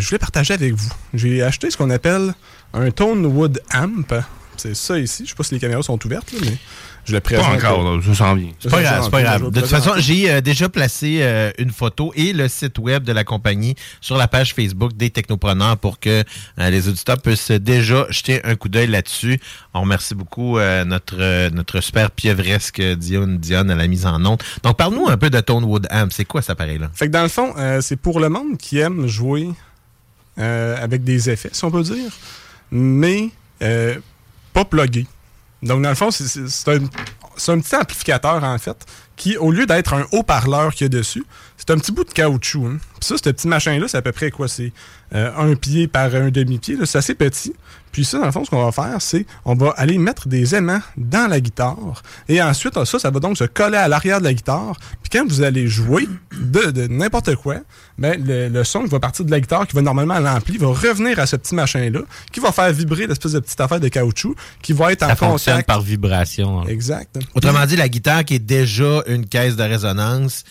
je 0.00 0.06
voulais 0.06 0.18
partager 0.18 0.52
avec 0.52 0.74
vous. 0.74 0.92
J'ai 1.14 1.42
acheté 1.42 1.70
ce 1.70 1.76
qu'on 1.76 1.90
appelle 1.90 2.34
un 2.74 2.90
Tone 2.90 3.24
Wood 3.24 3.60
Amp. 3.72 4.14
C'est 4.56 4.76
ça 4.76 4.98
ici. 4.98 5.24
Je 5.24 5.30
sais 5.30 5.34
pas 5.34 5.42
si 5.42 5.54
les 5.54 5.60
caméras 5.60 5.82
sont 5.82 6.04
ouvertes, 6.04 6.30
là, 6.32 6.38
mais 6.42 6.58
je 7.04 7.12
le 7.12 7.20
présente. 7.20 7.46
encore, 7.56 7.96
là, 7.96 8.02
ça 8.04 8.14
s'en 8.14 8.34
vient. 8.34 8.50
C'est 8.58 8.70
pas 8.70 8.82
grave, 8.82 9.00
c'est 9.04 9.10
pas 9.10 9.22
grave. 9.22 9.50
De 9.50 9.60
toute 9.60 9.68
façon, 9.68 9.92
j'ai 9.96 10.30
euh, 10.30 10.40
déjà 10.40 10.68
placé 10.68 11.18
euh, 11.22 11.50
une 11.58 11.70
photo 11.70 12.12
et 12.16 12.32
le 12.32 12.48
site 12.48 12.78
web 12.78 13.04
de 13.04 13.12
la 13.12 13.24
compagnie 13.24 13.74
sur 14.00 14.16
la 14.16 14.28
page 14.28 14.54
Facebook 14.54 14.92
des 14.94 15.10
Technopreneurs 15.10 15.76
pour 15.78 15.98
que 15.98 16.24
euh, 16.58 16.70
les 16.70 16.88
auditeurs 16.88 17.18
puissent 17.18 17.50
déjà 17.50 18.06
jeter 18.10 18.44
un 18.44 18.54
coup 18.54 18.68
d'œil 18.68 18.88
là-dessus. 18.88 19.40
On 19.74 19.82
remercie 19.82 20.14
beaucoup 20.14 20.58
euh, 20.58 20.84
notre 20.84 21.16
euh, 21.20 21.50
notre 21.50 21.80
super 21.80 22.10
pievresque 22.10 22.80
Dionne 22.80 23.38
Dionne 23.38 23.70
à 23.70 23.74
la 23.74 23.86
mise 23.86 24.06
en 24.06 24.24
onde. 24.24 24.42
Donc, 24.62 24.76
parle-nous 24.76 25.08
un 25.08 25.16
peu 25.16 25.30
de 25.30 25.40
Tonewood 25.40 25.86
Amp. 25.90 26.12
C'est 26.12 26.24
quoi 26.24 26.42
cet 26.42 26.50
appareil-là? 26.50 26.90
Fait 26.94 27.06
que 27.06 27.12
dans 27.12 27.22
le 27.22 27.28
fond, 27.28 27.52
euh, 27.56 27.80
c'est 27.80 27.96
pour 27.96 28.20
le 28.20 28.28
monde 28.28 28.56
qui 28.58 28.78
aime 28.78 29.06
jouer 29.06 29.48
euh, 30.38 30.76
avec 30.82 31.04
des 31.04 31.30
effets, 31.30 31.50
si 31.52 31.64
on 31.64 31.70
peut 31.70 31.82
dire, 31.82 32.10
mais 32.70 33.30
euh, 33.62 33.96
pas 34.52 34.64
plugué. 34.64 35.06
Donc, 35.62 35.82
dans 35.82 35.88
le 35.90 35.94
fond, 35.94 36.10
c'est- 36.10 36.28
un 37.52 37.60
petit 37.60 37.76
amplificateur, 37.76 38.42
en 38.42 38.58
fait, 38.58 38.76
qui, 39.16 39.36
au 39.36 39.50
lieu 39.50 39.66
d'être 39.66 39.92
un 39.94 40.06
haut-parleur 40.12 40.72
qu'il 40.72 40.84
y 40.84 40.86
a 40.86 40.88
dessus, 40.88 41.24
c'est 41.70 41.76
un 41.76 41.78
petit 41.78 41.92
bout 41.92 42.04
de 42.04 42.10
caoutchouc. 42.12 42.66
hein. 42.66 42.78
Puis 43.00 43.08
ça, 43.08 43.16
ce 43.16 43.22
petit 43.30 43.46
machin-là, 43.48 43.86
c'est 43.88 43.96
à 43.96 44.02
peu 44.02 44.12
près 44.12 44.30
quoi? 44.30 44.48
C'est 44.48 44.72
euh, 45.14 45.30
un 45.36 45.54
pied 45.54 45.86
par 45.88 46.14
un 46.14 46.30
demi-pied. 46.30 46.76
là. 46.76 46.84
C'est 46.84 46.98
assez 46.98 47.14
petit. 47.14 47.54
Puis 47.92 48.04
ça, 48.04 48.18
dans 48.18 48.26
le 48.26 48.30
fond, 48.30 48.44
ce 48.44 48.50
qu'on 48.50 48.64
va 48.64 48.70
faire, 48.72 49.00
c'est 49.00 49.26
on 49.44 49.54
va 49.54 49.70
aller 49.76 49.98
mettre 49.98 50.28
des 50.28 50.54
aimants 50.54 50.80
dans 50.96 51.28
la 51.28 51.40
guitare. 51.40 52.02
Et 52.28 52.40
ensuite, 52.42 52.74
ça, 52.84 52.98
ça 52.98 53.10
va 53.10 53.18
donc 53.20 53.36
se 53.36 53.44
coller 53.44 53.78
à 53.78 53.88
l'arrière 53.88 54.18
de 54.20 54.24
la 54.24 54.34
guitare. 54.34 54.76
Puis 55.02 55.10
quand 55.10 55.26
vous 55.28 55.42
allez 55.42 55.66
jouer 55.66 56.06
de, 56.38 56.70
de 56.70 56.86
n'importe 56.88 57.34
quoi, 57.36 57.56
ben, 57.98 58.22
le, 58.24 58.48
le 58.48 58.64
son 58.64 58.84
qui 58.84 58.90
va 58.90 59.00
partir 59.00 59.24
de 59.24 59.30
la 59.30 59.40
guitare, 59.40 59.66
qui 59.66 59.74
va 59.74 59.82
normalement 59.82 60.14
à 60.14 60.20
l'ampli, 60.20 60.56
va 60.58 60.68
revenir 60.68 61.18
à 61.18 61.26
ce 61.26 61.34
petit 61.36 61.54
machin-là, 61.54 62.00
qui 62.32 62.38
va 62.40 62.52
faire 62.52 62.72
vibrer 62.72 63.06
l'espèce 63.06 63.32
de 63.32 63.40
petite 63.40 63.60
affaire 63.60 63.80
de 63.80 63.88
caoutchouc, 63.88 64.34
qui 64.62 64.72
va 64.72 64.92
être 64.92 65.00
Ça 65.06 65.12
en 65.12 65.16
fonctionne 65.16 65.54
contact. 65.54 65.66
par 65.68 65.80
vibration. 65.80 66.60
hein. 66.60 66.64
Exact. 66.68 67.18
Autrement 67.34 67.64
dit, 67.66 67.74
la 67.76 67.88
guitare 67.88 68.24
qui 68.24 68.34
est 68.34 68.38
déjà 68.38 69.02
une 69.08 69.26
caisse 69.26 69.56
de 69.56 69.62
résonance 69.64 70.44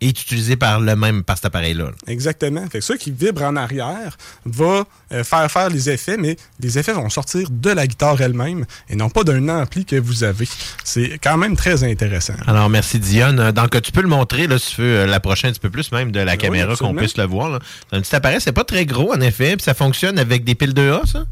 est 0.00 0.20
utilisée 0.20 0.56
par 0.56 0.80
le 0.80 0.96
même, 0.96 1.22
par 1.22 1.36
cet 1.36 1.46
appareil-là. 1.46 1.90
Exactement. 2.06 2.66
Fait 2.68 2.78
que 2.80 2.84
ça 2.84 2.96
qui 2.96 3.10
vibre 3.10 3.42
en 3.42 3.56
arrière 3.56 4.16
va 4.44 4.84
euh, 5.12 5.24
faire 5.24 5.50
faire 5.50 5.70
les 5.70 5.88
effets, 5.88 6.16
mais 6.16 6.36
les 6.60 6.78
effets 6.78 6.92
vont 6.92 7.08
sortir 7.08 7.48
de 7.50 7.70
la 7.70 7.86
guitare 7.86 8.20
elle-même 8.20 8.66
et 8.90 8.96
non 8.96 9.08
pas 9.08 9.24
d'un 9.24 9.48
ampli 9.48 9.84
que 9.84 9.96
vous 9.96 10.24
avez. 10.24 10.46
C'est 10.84 11.18
quand 11.22 11.36
même 11.38 11.56
très 11.56 11.84
intéressant. 11.84 12.34
Alors, 12.46 12.68
merci 12.68 12.98
Dionne. 12.98 13.40
Euh, 13.40 13.52
Donc, 13.52 13.80
tu 13.82 13.92
peux 13.92 14.02
le 14.02 14.08
montrer, 14.08 14.46
là, 14.46 14.58
si 14.58 14.74
tu 14.74 14.82
veux, 14.82 14.96
euh, 14.98 15.06
la 15.06 15.20
prochaine, 15.20 15.50
un 15.50 15.52
petit 15.52 15.60
peu 15.60 15.70
plus 15.70 15.90
même 15.92 16.12
de 16.12 16.20
la 16.20 16.36
caméra, 16.36 16.74
qu'on 16.76 16.94
puisse 16.94 17.16
le 17.16 17.24
voir. 17.24 17.60
C'est 17.90 17.96
un 17.96 18.00
petit 18.00 18.14
appareil, 18.14 18.40
c'est 18.40 18.52
pas 18.52 18.64
très 18.64 18.84
gros, 18.86 19.12
en 19.14 19.20
effet, 19.20 19.56
puis 19.56 19.64
ça 19.64 19.74
fonctionne 19.74 20.18
avec 20.18 20.44
des 20.44 20.54
piles 20.54 20.74
2A, 20.74 21.06
ça? 21.06 21.24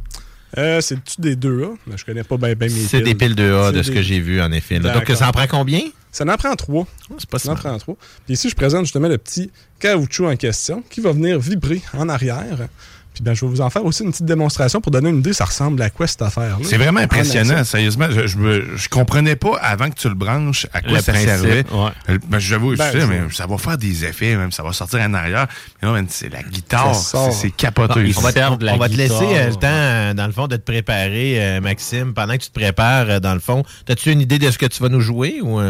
Euh, 0.59 0.81
C'est-tu 0.81 1.21
des 1.21 1.35
2A? 1.35 1.77
Mais 1.87 1.97
Je 1.97 2.05
connais 2.05 2.25
pas 2.25 2.37
bien 2.37 2.55
mes 2.59 2.69
C'est 2.69 3.01
des 3.01 3.15
piles 3.15 3.35
2A 3.35 3.67
C'est 3.71 3.77
de 3.79 3.83
ce 3.83 3.91
que 3.91 4.03
j'ai 4.03 4.21
vu, 4.21 4.41
en 4.41 4.53
effet. 4.53 4.79
là. 4.79 4.93
Donc, 4.95 5.09
ça 5.17 5.29
en 5.29 5.33
prend 5.33 5.47
combien? 5.47 5.81
Ça 6.13 6.25
en 6.25 6.37
prend 6.37 6.55
trois. 6.55 6.87
c'est 7.19 7.29
pas 7.29 7.39
ça 7.39 7.53
en 7.53 7.57
prend 7.57 7.77
trois. 7.79 7.97
Puis 8.27 8.35
ici, 8.35 8.49
je 8.51 8.55
présente 8.55 8.85
justement 8.85 9.09
le 9.09 9.19
petit 9.19 9.51
caoutchouc 9.81 10.27
en 10.27 10.37
question 10.37 10.83
qui 10.91 11.01
va 11.01 11.11
venir 11.13 11.39
vibrer 11.41 11.81
en 11.97 12.09
arrière. 12.09 12.69
Puis 13.15 13.23
ben, 13.23 13.35
je 13.35 13.43
vais 13.45 13.51
vous 13.51 13.61
en 13.61 13.69
faire 13.69 13.85
aussi 13.85 14.05
une 14.05 14.11
petite 14.11 14.25
démonstration 14.25 14.81
pour 14.81 14.91
donner 14.91 15.11
une 15.11 15.19
idée, 15.19 15.35
ça 15.35 15.45
ressemble 15.45 15.83
à 15.83 15.91
quoi 15.91 16.07
cette 16.07 16.23
affaire-là? 16.23 16.65
C'est 16.65 16.79
vraiment 16.79 17.01
En 17.01 17.03
impressionnant, 17.03 17.63
sérieusement. 17.63 18.07
Je, 18.11 18.27
je, 18.27 18.39
me- 18.39 18.75
je 18.75 18.89
comprenais 18.89 19.37
pas 19.37 19.57
avant 19.61 19.91
que 19.91 19.97
tu 19.97 20.09
le 20.09 20.15
branches 20.15 20.67
à 20.73 20.81
quoi 20.81 20.93
Le 20.93 21.03
ça 21.03 21.13
principe, 21.13 21.29
servait. 21.31 21.65
ouais. 21.71 22.19
Ben, 22.29 22.39
J'avoue, 22.39 22.75
Ben, 22.75 22.87
je 22.87 22.93
sais, 22.93 23.01
je- 23.03 23.07
mais 23.07 23.21
ça 23.31 23.47
va 23.47 23.59
faire 23.59 23.77
des 23.77 24.07
effets, 24.07 24.35
même 24.37 24.51
ça 24.51 24.63
va 24.63 24.73
sortir 24.73 25.01
en 25.01 25.13
arrière. 25.13 25.47
Mais 25.83 25.89
non, 25.89 26.07
c'est 26.09 26.31
la 26.31 26.43
guitare, 26.43 26.95
Ça 26.95 27.11
sort. 27.11 27.33
c'est 27.35 27.51
capoteux. 27.51 28.07
on 28.17 28.21
va, 28.23 28.33
la 28.61 28.75
on 28.75 28.79
va 28.79 28.89
te 28.89 28.95
laisser 28.95 29.15
euh, 29.37 29.49
le 29.51 29.55
temps, 29.57 29.61
euh, 29.69 30.15
dans 30.15 30.27
le 30.27 30.33
fond, 30.33 30.47
de 30.47 30.57
te 30.57 30.63
préparer, 30.73 31.35
euh, 31.57 31.61
Maxime. 31.61 32.15
Pendant 32.15 32.33
que 32.39 32.43
tu 32.45 32.49
te 32.49 32.59
prépares, 32.59 33.21
dans 33.21 33.35
le 33.35 33.41
fond, 33.41 33.63
as-tu 33.91 34.11
une 34.11 34.23
idée 34.23 34.39
de 34.39 34.51
ce 34.51 34.57
que 34.57 34.65
tu 34.67 34.83
vas 34.83 34.89
nous 34.89 35.01
jouer? 35.03 35.41
ou 35.43 35.61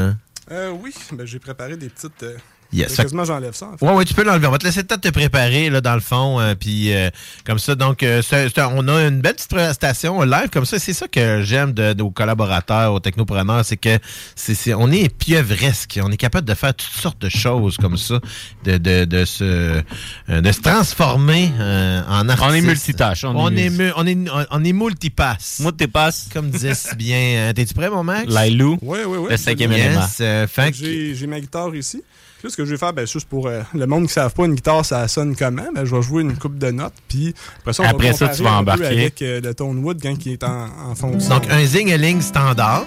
euh? 0.51 0.71
Oui, 0.71 0.95
ben, 1.13 1.27
j'ai 1.27 1.39
préparé 1.39 1.77
des 1.77 1.89
petites. 1.89 2.23
euh, 2.23 2.37
Yes. 2.73 2.97
Quasiment, 2.97 3.25
j'enlève 3.25 3.55
ça. 3.55 3.67
en 3.67 3.77
fait. 3.77 3.85
Oui, 3.87 3.93
oui, 3.95 4.05
tu 4.05 4.15
peux 4.15 4.23
l'enlever. 4.25 4.47
On 4.47 4.51
va 4.51 4.59
te 4.59 4.65
laisser 4.65 4.81
le 4.81 4.87
temps 4.87 4.97
de 4.97 5.01
te 5.01 5.09
préparer, 5.11 5.69
là, 5.71 5.81
dans 5.81 5.95
le 5.95 6.01
fond. 6.01 6.41
euh, 6.41 6.55
puis, 6.55 6.93
euh, 6.93 7.11
comme 7.45 7.59
ça, 7.59 7.75
donc, 7.75 8.03
euh, 8.03 8.23
c'est- 8.23 8.49
c'est 8.49 8.61
un- 8.61 8.71
on 8.75 8.87
a 8.89 9.03
une 9.09 9.21
belle 9.21 9.35
petite 9.35 9.51
prestation 9.51 10.23
live, 10.23 10.49
comme 10.51 10.65
ça. 10.65 10.79
C'est 10.79 10.93
ça 10.95 11.07
que 11.09 11.43
j'aime 11.43 11.73
de, 11.73 11.93
de- 11.93 12.03
aux 12.03 12.11
collaborateurs, 12.11 12.93
aux 12.95 13.01
technopreneurs, 13.01 13.65
c'est 13.65 13.77
que 13.77 13.99
c'est, 14.35 14.55
c'est- 14.55 14.73
on 14.75 14.91
est 14.91 15.15
pieuvresque. 15.15 16.01
On 16.03 16.11
est 16.11 16.17
capable 16.17 16.47
de 16.49 16.55
faire 16.55 16.75
toutes 16.75 16.89
sortes 16.91 17.21
de 17.21 17.29
choses 17.29 17.77
comme 17.77 17.97
ça, 17.97 18.21
de, 18.65 18.79
de, 18.79 19.05
de, 19.05 19.25
se, 19.25 19.45
euh, 19.45 20.41
de 20.41 20.53
se 20.53 20.61
transformer 20.61 21.51
euh, 21.61 22.03
en 22.09 22.29
artiste. 22.29 22.49
On 22.51 22.55
est 22.55 22.61
multitâche, 22.63 23.25
on 23.25 23.37
On, 23.37 23.51
est- 23.57 23.93
on, 23.97 24.07
est, 24.07 24.17
on 24.51 24.65
est 24.65 24.73
multipasse. 24.73 25.61
Multipasse. 25.61 26.29
Comme 26.33 26.51
disait 26.51 26.75
si 26.75 26.95
bien. 26.97 27.19
euh, 27.19 27.53
T'es-tu 27.53 27.75
prêt, 27.75 27.91
mon 27.91 28.03
Max? 28.05 28.33
Lailou. 28.33 28.79
Oui, 28.83 28.99
oui, 29.07 29.19
oui. 29.19 29.27
Le 29.31 29.37
cinquième 29.37 29.73
Yes, 29.73 29.81
élément. 29.87 30.07
euh, 30.21 30.47
J'ai 30.73 31.15
j'ai 31.15 31.27
ma 31.27 31.41
guitare 31.41 31.75
ici. 31.75 32.03
Puis 32.43 32.49
là, 32.49 32.51
ce 32.51 32.57
que 32.57 32.65
je 32.65 32.73
vais 32.73 32.77
faire, 32.77 32.93
ben, 32.93 33.07
juste 33.07 33.29
pour 33.29 33.47
euh, 33.47 33.61
le 33.73 33.87
monde 33.87 34.01
qui 34.01 34.07
ne 34.09 34.13
savent 34.15 34.35
pas 34.35 34.47
une 34.47 34.57
guitare, 34.57 34.85
ça 34.85 35.07
sonne 35.07 35.37
comment, 35.37 35.63
ben, 35.73 35.85
je 35.85 35.95
vais 35.95 36.03
jouer 36.03 36.23
une 36.23 36.37
coupe 36.37 36.59
de 36.59 36.73
notes. 36.73 36.93
Puis 37.07 37.33
après 37.61 37.73
ça, 37.73 37.85
on 37.85 37.87
Après 37.87 38.09
va 38.09 38.13
ça, 38.15 38.19
comparer 38.27 38.37
tu 38.37 38.43
vas 38.43 38.53
embarquer. 38.59 38.87
avec 38.87 39.23
euh, 39.23 39.41
le 39.41 39.55
tone 39.55 39.79
wood 39.79 40.01
quand 40.03 40.27
il 40.27 40.33
est 40.33 40.43
en, 40.43 40.67
en 40.91 40.95
fonction. 40.97 41.29
Donc, 41.37 41.45
un 41.49 41.65
zing-a-ling 41.65 42.21
standard. 42.21 42.85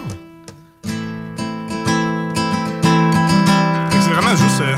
C'est 4.02 4.12
vraiment 4.12 4.36
juste. 4.36 4.60
euh, 4.60 4.76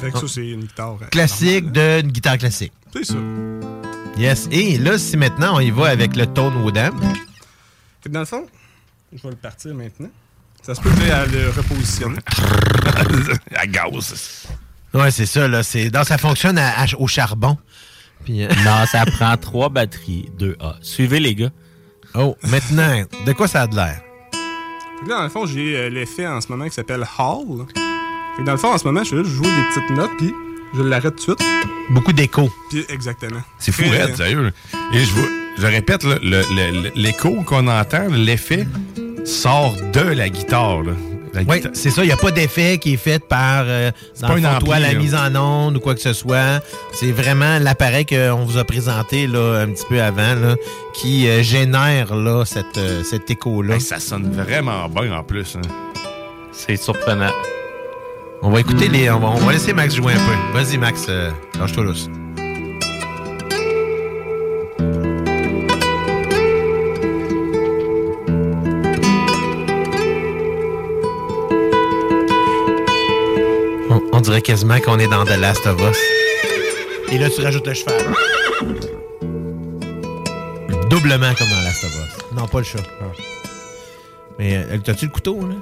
Fait 0.00 0.10
que 0.12 0.18
ça, 0.18 0.26
c'est 0.28 0.48
une 0.48 0.60
guitare. 0.60 0.96
euh, 1.02 1.06
Classique 1.06 1.72
d'une 1.72 2.10
guitare 2.12 2.38
classique. 2.38 2.72
C'est 2.92 3.04
ça. 3.04 3.14
Yes. 4.18 4.48
Et 4.50 4.78
là, 4.78 4.98
si 4.98 5.16
maintenant 5.16 5.56
on 5.56 5.60
y 5.60 5.70
va 5.70 5.86
avec 5.88 6.16
le 6.16 6.26
Tone 6.26 6.54
que 6.62 6.92
dans 8.08 8.20
le 8.20 8.26
fond, 8.26 8.46
je 9.12 9.22
vais 9.22 9.30
le 9.30 9.36
partir 9.36 9.74
maintenant. 9.74 10.08
Ça 10.62 10.74
se 10.74 10.80
peut 10.80 10.90
que 10.90 11.10
à 11.10 11.26
le 11.26 11.50
repositionner. 11.50 12.18
à 13.56 13.66
gaz. 13.66 14.46
Ouais, 14.94 15.10
c'est 15.10 15.26
ça, 15.26 15.46
là. 15.46 15.62
C'est, 15.62 15.90
non, 15.92 16.02
ça 16.04 16.18
fonctionne 16.18 16.58
à- 16.58 16.80
à- 16.82 16.86
au 16.98 17.06
charbon. 17.06 17.56
Puis, 18.24 18.42
euh, 18.44 18.48
Non, 18.64 18.84
ça 18.90 19.04
prend 19.06 19.36
trois 19.36 19.68
batteries 19.68 20.30
2A. 20.38 20.76
Suivez 20.80 21.20
les 21.20 21.34
gars. 21.34 21.50
Oh, 22.14 22.36
maintenant, 22.44 23.04
de 23.26 23.32
quoi 23.32 23.46
ça 23.46 23.62
a 23.62 23.66
de 23.66 23.76
l'air? 23.76 24.00
Fait 24.32 25.04
que 25.04 25.10
là, 25.10 25.16
dans 25.18 25.22
le 25.24 25.28
fond, 25.28 25.46
j'ai 25.46 25.76
euh, 25.76 25.88
l'effet 25.90 26.26
en 26.26 26.40
ce 26.40 26.48
moment 26.48 26.64
qui 26.64 26.74
s'appelle 26.74 27.06
Hall. 27.18 27.66
Fait 27.74 28.42
que 28.42 28.46
dans 28.46 28.52
le 28.52 28.58
fond, 28.58 28.72
en 28.72 28.78
ce 28.78 28.84
moment, 28.84 29.04
je 29.04 29.10
fais 29.10 29.16
juste 29.24 29.36
jouer 29.36 29.46
des 29.54 29.62
petites 29.74 29.90
notes, 29.96 30.10
puis 30.18 30.32
je 30.74 30.82
l'arrête 30.82 31.14
tout 31.16 31.34
de 31.34 31.40
suite. 31.42 31.48
Beaucoup 31.90 32.12
d'écho. 32.14 32.50
Puis 32.70 32.84
exactement. 32.88 33.42
C'est 33.58 33.70
fou, 33.72 33.82
Très- 33.82 34.04
Red, 34.04 34.16
sérieux. 34.16 34.52
Et 34.94 35.04
je, 35.04 35.10
vois- 35.12 35.28
je 35.58 35.66
répète, 35.66 36.04
là, 36.04 36.16
le- 36.22 36.42
le- 36.54 36.82
le- 36.82 36.92
l'écho 36.94 37.30
qu'on 37.46 37.66
entend, 37.68 38.08
l'effet, 38.10 38.66
sort 39.24 39.74
de 39.92 40.00
la 40.00 40.28
guitare. 40.28 40.82
là. 40.82 40.92
La 41.34 41.42
Oui, 41.42 41.56
guitare- 41.58 41.72
c'est 41.74 41.90
ça. 41.90 42.02
Il 42.02 42.06
n'y 42.06 42.12
a 42.12 42.16
pas 42.16 42.30
d'effet 42.30 42.78
qui 42.78 42.94
est 42.94 42.96
fait 42.96 43.18
par 43.22 43.64
euh, 43.66 43.90
dans 44.22 44.28
pas 44.28 44.58
toi, 44.58 44.78
la 44.78 44.92
là. 44.92 44.98
mise 44.98 45.14
en 45.14 45.34
onde 45.36 45.76
ou 45.76 45.80
quoi 45.80 45.94
que 45.94 46.00
ce 46.00 46.12
soit. 46.14 46.60
C'est 46.92 47.12
vraiment 47.12 47.58
l'appareil 47.58 48.06
qu'on 48.06 48.44
vous 48.46 48.56
a 48.56 48.64
présenté 48.64 49.26
là, 49.26 49.60
un 49.60 49.66
petit 49.68 49.84
peu 49.88 50.00
avant 50.00 50.34
là, 50.34 50.54
qui 50.94 51.28
euh, 51.28 51.42
génère 51.42 52.14
là, 52.16 52.44
cette, 52.46 52.78
euh, 52.78 53.02
cet 53.02 53.30
écho-là. 53.30 53.74
Hey, 53.74 53.80
ça 53.82 53.98
sonne 53.98 54.30
vraiment 54.32 54.88
bien 54.88 55.12
en 55.14 55.22
plus. 55.22 55.56
hein. 55.56 55.68
C'est 56.52 56.76
surprenant. 56.76 57.32
On 58.40 58.48
va 58.50 58.60
écouter 58.60 58.88
les. 58.88 59.10
On 59.10 59.18
va, 59.18 59.28
on 59.28 59.34
va 59.44 59.52
laisser 59.52 59.74
Max 59.74 59.94
jouer 59.94 60.14
un 60.14 60.16
peu. 60.16 60.58
Vas-y, 60.58 60.78
Max, 60.78 61.04
euh, 61.10 61.30
lâche-toi 61.60 61.84
lousse. 61.84 62.08
On, 74.16 74.20
dirait 74.22 74.40
quasiment 74.40 74.80
qu'on 74.80 74.98
est 74.98 75.08
dans 75.08 75.26
The 75.26 75.36
Last 75.36 75.66
of 75.66 75.78
Us. 75.78 75.98
Et 77.12 77.18
là, 77.18 77.28
tu 77.28 77.42
rajoutes 77.42 77.66
le 77.66 77.74
cheval. 77.74 78.00
Doublement 80.88 81.34
comme 81.34 81.50
dans 81.50 81.62
Last 81.62 81.84
of 81.84 81.90
Us. 81.90 82.34
Non, 82.34 82.46
pas 82.48 82.58
le 82.60 82.64
chat. 82.64 82.82
Mais 84.38 84.56
euh, 84.56 84.78
t'as-tu 84.82 85.04
le 85.04 85.10
couteau, 85.10 85.46
là? 85.46 85.54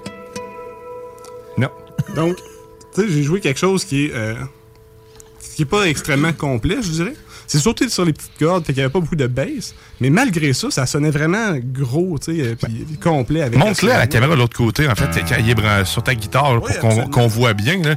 Non. 1.58 1.70
Donc, 2.14 2.36
tu 2.94 3.02
sais, 3.02 3.08
j'ai 3.08 3.24
joué 3.24 3.40
quelque 3.40 3.58
chose 3.58 3.84
qui 3.84 4.06
est, 4.06 4.14
euh, 4.14 4.36
qui 5.56 5.62
est 5.62 5.66
pas 5.66 5.88
extrêmement 5.88 6.32
complet, 6.32 6.76
je 6.80 6.90
dirais. 6.90 7.14
C'est 7.48 7.58
surtout 7.58 7.88
sur 7.88 8.04
les 8.04 8.12
petites 8.12 8.38
cordes, 8.38 8.64
fait 8.64 8.72
qu'il 8.72 8.82
y 8.82 8.84
avait 8.84 8.92
pas 8.92 9.00
beaucoup 9.00 9.16
de 9.16 9.26
bass. 9.26 9.74
Mais 10.00 10.10
malgré 10.10 10.52
ça, 10.52 10.70
ça 10.70 10.86
sonnait 10.86 11.10
vraiment 11.10 11.56
gros, 11.56 12.20
tu 12.20 12.36
sais, 12.36 12.42
euh, 12.42 12.54
puis 12.54 12.86
complet 13.02 13.42
avec. 13.42 13.58
Montre-le 13.58 13.90
à 13.90 13.98
la 13.98 14.06
caméra 14.06 14.34
de 14.34 14.38
l'autre 14.40 14.56
côté, 14.56 14.88
en 14.88 14.94
fait, 14.94 15.08
quand 15.28 15.36
il 15.40 15.50
est 15.50 15.84
sur 15.84 16.04
ta 16.04 16.14
guitare, 16.14 16.54
là, 16.54 16.60
pour 16.60 17.10
qu'on 17.10 17.26
voit 17.26 17.52
bien. 17.52 17.82
là. 17.82 17.96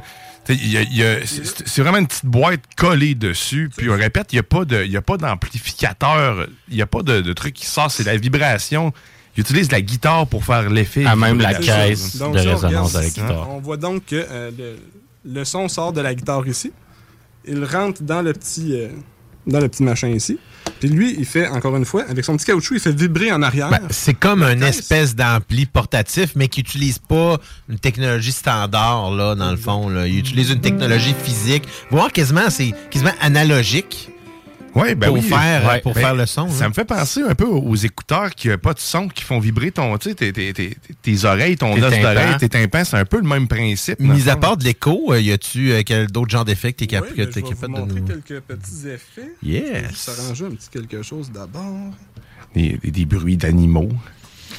C'est 0.54 1.82
vraiment 1.82 1.98
une 1.98 2.06
petite 2.06 2.26
boîte 2.26 2.60
collée 2.76 3.14
dessus. 3.14 3.70
Puis 3.76 3.88
on 3.90 3.96
répète, 3.96 4.32
il 4.32 4.36
n'y 4.36 4.40
a 4.40 4.44
pas 4.44 4.64
de- 4.64 4.84
il 4.84 4.90
y 4.90 4.96
a 4.96 5.02
pas 5.02 5.16
d'amplificateur, 5.16 6.46
il 6.68 6.76
n'y 6.76 6.82
a 6.82 6.86
pas 6.86 7.02
de, 7.02 7.20
de 7.20 7.32
truc 7.32 7.54
qui 7.54 7.66
sort, 7.66 7.90
c'est 7.90 8.04
la 8.04 8.16
vibration. 8.16 8.92
Il 9.36 9.40
utilise 9.42 9.70
la 9.70 9.80
guitare 9.80 10.26
pour 10.26 10.44
faire 10.44 10.68
l'effet. 10.68 11.04
À 11.04 11.14
même 11.14 11.38
la 11.40 11.54
caisse 11.54 12.16
Donc, 12.16 12.34
de 12.34 12.40
si 12.40 12.48
résonance 12.48 12.92
de 12.92 12.98
la 12.98 13.04
guitare. 13.08 13.50
On 13.50 13.60
voit 13.60 13.76
donc 13.76 14.06
que 14.06 14.16
euh, 14.30 14.50
le, 14.56 14.76
le 15.32 15.44
son 15.44 15.68
sort 15.68 15.92
de 15.92 16.00
la 16.00 16.14
guitare 16.14 16.46
ici. 16.48 16.72
Il 17.46 17.64
rentre 17.64 18.02
dans 18.02 18.20
le 18.22 18.32
petit, 18.32 18.74
euh, 18.74 18.88
dans 19.46 19.60
le 19.60 19.68
petit 19.68 19.82
machin 19.84 20.08
ici. 20.08 20.38
Puis 20.80 20.88
lui, 20.88 21.16
il 21.18 21.24
fait, 21.24 21.48
encore 21.48 21.76
une 21.76 21.84
fois, 21.84 22.04
avec 22.08 22.24
son 22.24 22.36
petit 22.36 22.46
caoutchouc, 22.46 22.74
il 22.74 22.80
fait 22.80 22.94
vibrer 22.94 23.32
en 23.32 23.42
arrière. 23.42 23.70
Ben, 23.70 23.80
c'est 23.90 24.14
comme 24.14 24.42
une 24.42 24.62
espèce 24.62 25.14
d'ampli 25.14 25.66
portatif, 25.66 26.32
mais 26.36 26.48
qui 26.48 26.60
n'utilise 26.60 26.98
pas 26.98 27.38
une 27.68 27.78
technologie 27.78 28.32
standard, 28.32 29.10
là, 29.10 29.34
dans 29.34 29.50
le 29.50 29.56
fond. 29.56 29.88
Là. 29.88 30.06
Il 30.06 30.18
utilise 30.18 30.50
une 30.50 30.60
technologie 30.60 31.14
physique, 31.24 31.64
voire 31.90 32.12
quasiment, 32.12 32.50
c'est 32.50 32.72
quasiment 32.90 33.14
analogique. 33.20 34.10
Ouais, 34.80 34.94
ben 34.94 35.06
pour 35.08 35.16
oui. 35.16 35.22
faire, 35.22 35.66
Ouais. 35.68 35.80
pour 35.80 35.94
Ben, 35.94 36.00
faire 36.00 36.14
le 36.14 36.26
son. 36.26 36.48
Ça 36.48 36.62
là. 36.64 36.68
me 36.68 36.74
fait 36.74 36.84
penser 36.84 37.22
un 37.22 37.34
peu 37.34 37.44
aux 37.46 37.74
écouteurs 37.74 38.30
qui 38.34 38.48
n'ont 38.48 38.58
pas 38.58 38.74
de 38.74 38.78
son, 38.80 39.08
qui 39.08 39.24
font 39.24 39.38
vibrer 39.38 39.70
ton, 39.70 39.96
tu 39.98 40.10
sais, 40.10 40.14
tes, 40.14 40.32
tes- 40.32 40.52
tes- 40.52 40.76
tes 41.02 41.24
oreilles, 41.24 41.56
ton 41.56 41.74
Tes 41.74 41.82
os 41.82 41.90
tympans. 41.92 42.02
d'oreille, 42.14 42.36
tes 42.38 42.48
tympans. 42.48 42.84
C'est 42.84 42.96
un 42.96 43.04
peu 43.04 43.16
le 43.18 43.28
même 43.28 43.48
principe. 43.48 44.00
Mis 44.00 44.28
à 44.28 44.36
part 44.36 44.56
de 44.56 44.64
l'écho, 44.64 45.12
euh, 45.12 45.20
y 45.20 45.32
a-tu 45.32 45.72
euh, 45.72 45.82
quel- 45.84 46.06
d'autres 46.08 46.30
genres 46.30 46.44
d'effets 46.44 46.72
que 46.72 46.78
tu 46.78 46.84
es 46.84 46.86
capable 46.86 47.14
de 47.14 47.66
montrer 47.68 48.00
nous... 48.00 48.06
quelques 48.06 48.40
petits 48.42 48.88
effets. 48.88 49.32
Yes. 49.42 49.62
Je 49.66 49.72
vais 49.82 49.88
juste 49.88 50.08
arranger 50.18 50.44
un 50.46 50.50
petit 50.50 50.68
quelque 50.70 51.02
chose 51.02 51.30
d'abord. 51.32 51.92
Des, 52.54 52.78
des- 52.82 52.90
des 52.90 53.04
bruits 53.04 53.36
d'animaux. 53.36 53.90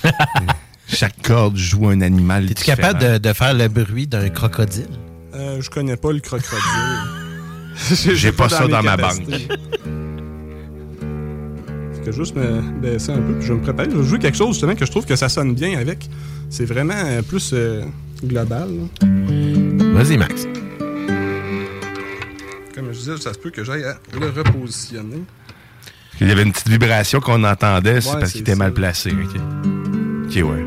Chaque 0.88 1.22
corde 1.22 1.55
joue 1.55 1.88
un 1.89 2.01
animal. 2.01 2.49
Es-tu 2.49 2.63
capable 2.63 2.99
de, 2.99 3.17
de 3.20 3.34
faire 3.34 3.53
le 3.53 3.67
bruit 3.67 4.07
d'un 4.07 4.30
crocodile? 4.30 4.88
Euh, 5.36 5.61
je 5.61 5.70
connais 5.70 5.97
pas 5.97 6.11
le 6.11 6.20
crocodile. 6.20 6.57
J'ai 8.15 8.32
pas 8.32 8.49
ça 8.49 8.63
mes 8.65 8.70
dans 8.72 8.82
ma 8.84 8.95
capacités. 8.97 9.47
Je 12.12 12.18
vais 12.18 12.24
juste 12.24 12.36
me 12.36 12.62
baisser 12.82 13.12
un 13.12 13.18
peu, 13.18 13.34
puis 13.34 13.45
je 13.47 13.53
vais 13.53 13.60
me 13.60 13.64
préparer. 13.64 13.89
Je 13.91 13.97
vais 13.97 14.03
jouer 14.07 14.18
quelque 14.20 14.38
chose 14.38 14.49
justement 14.53 14.74
que 14.76 14.84
je 14.86 14.89
trouve 14.89 15.05
que 15.05 15.16
ça 15.16 15.30
sonne 15.30 15.53
bien 15.53 15.78
avec. 15.78 16.10
C'est 16.49 16.65
vraiment 16.65 16.94
euh, 16.95 17.22
plus 17.22 17.52
euh, 17.53 17.84
global. 18.26 18.68
Vas-y, 19.94 20.18
Max. 20.18 20.48
Comme 22.73 22.91
je 22.91 22.98
disais, 22.98 23.18
ça 23.18 23.34
se 23.34 23.38
peut 23.40 23.52
que 23.52 23.64
j'aille 23.64 23.84
à 23.84 23.98
le 24.19 24.27
repositionner. 24.30 25.22
Il 26.19 26.27
y 26.27 26.31
avait 26.31 26.41
une 26.44 26.52
petite 26.52 26.68
vibration 26.69 27.19
qu'on 27.19 27.44
entendait, 27.44 28.02
c'est 28.02 28.10
Ouais, 28.10 28.19
parce 28.19 28.31
qu'il 28.31 28.41
était 28.41 28.53
ça. 28.53 28.57
mal 28.57 28.73
placé. 28.73 29.11
OK, 29.11 30.36
ouais. 30.36 30.65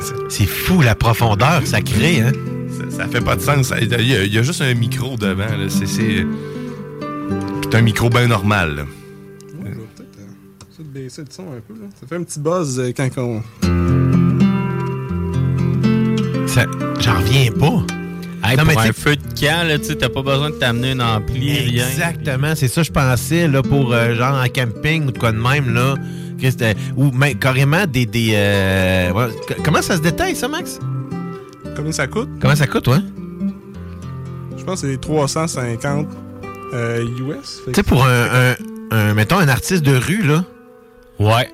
C'est- 0.28 0.46
fou 0.46 0.80
la 0.82 0.94
profondeur 0.94 1.60
que 1.62 1.66
ça 1.68 1.80
crée, 1.82 2.20
hein? 2.20 2.32
Ça, 2.90 2.98
ça 3.04 3.08
fait 3.08 3.20
pas 3.20 3.36
de 3.36 3.40
sens. 3.40 3.72
Il 3.80 3.88
y 4.00 4.28
y 4.34 4.38
a 4.38 4.42
juste 4.42 4.60
un 4.62 4.74
micro 4.74 5.16
devant. 5.16 5.44
c'est... 5.68 5.86
c'est 5.86 6.24
un 7.74 7.82
micro 7.82 8.08
bien 8.10 8.26
normal. 8.26 8.76
là. 8.76 8.82
Baisser 11.04 11.22
le 11.22 11.28
son 11.30 11.42
un 11.44 11.60
peu. 11.66 11.74
Là. 11.74 11.88
Ça 12.00 12.06
fait 12.06 12.16
un 12.16 12.22
petit 12.22 12.40
buzz 12.40 12.78
euh, 12.78 12.92
quand 12.96 13.08
on. 13.18 13.42
Ça- 16.46 16.66
J'en 17.00 17.14
reviens 17.18 17.50
pas. 17.52 17.82
Hey, 18.42 18.56
Non, 18.56 18.64
pour 18.64 18.72
mais 18.82 18.88
un 18.88 18.92
feu 18.92 19.16
de 19.16 19.22
camp, 19.40 19.66
là, 19.68 19.78
tu 19.78 19.84
sais, 19.84 19.96
t'as 19.96 20.08
pas 20.08 20.22
besoin 20.22 20.50
de 20.50 20.54
t'amener 20.56 20.92
un 20.92 21.00
ampli, 21.00 21.52
rien. 21.58 21.86
Exactement, 21.88 22.54
c'est 22.56 22.68
ça 22.68 22.80
que 22.80 22.86
je 22.86 22.92
pensais 22.92 23.46
là, 23.48 23.62
pour 23.62 23.92
euh, 23.92 24.14
genre 24.14 24.34
en 24.42 24.46
camping 24.48 25.06
ou 25.06 25.10
de 25.12 25.18
quoi 25.18 25.32
de 25.32 25.38
même. 25.38 25.72
Là, 25.74 25.94
que 26.40 26.50
c'était- 26.50 26.74
ou 26.96 27.10
même 27.12 27.34
carrément 27.38 27.86
des. 27.86 28.06
des 28.06 28.32
euh, 28.34 29.28
comment 29.64 29.82
ça 29.82 29.96
se 29.96 30.02
détaille 30.02 30.34
ça, 30.34 30.48
Max? 30.48 30.78
Combien 31.76 31.92
ça 31.92 32.06
coûte? 32.06 32.30
Comment 32.40 32.56
ça 32.56 32.66
coûte, 32.66 32.88
ouais? 32.88 32.98
Je 34.58 34.64
pense 34.64 34.82
que 34.82 34.90
c'est 34.90 35.00
350 35.00 36.08
euh, 36.74 37.04
US. 37.20 37.60
Tu 37.66 37.74
sais, 37.74 37.82
pour 37.82 38.04
un, 38.04 38.24
un, 38.50 38.54
un- 38.90 39.14
mettons, 39.14 39.38
un 39.38 39.48
artiste 39.48 39.82
de 39.84 39.94
rue, 39.96 40.22
là. 40.22 40.44
Ouais. 41.20 41.48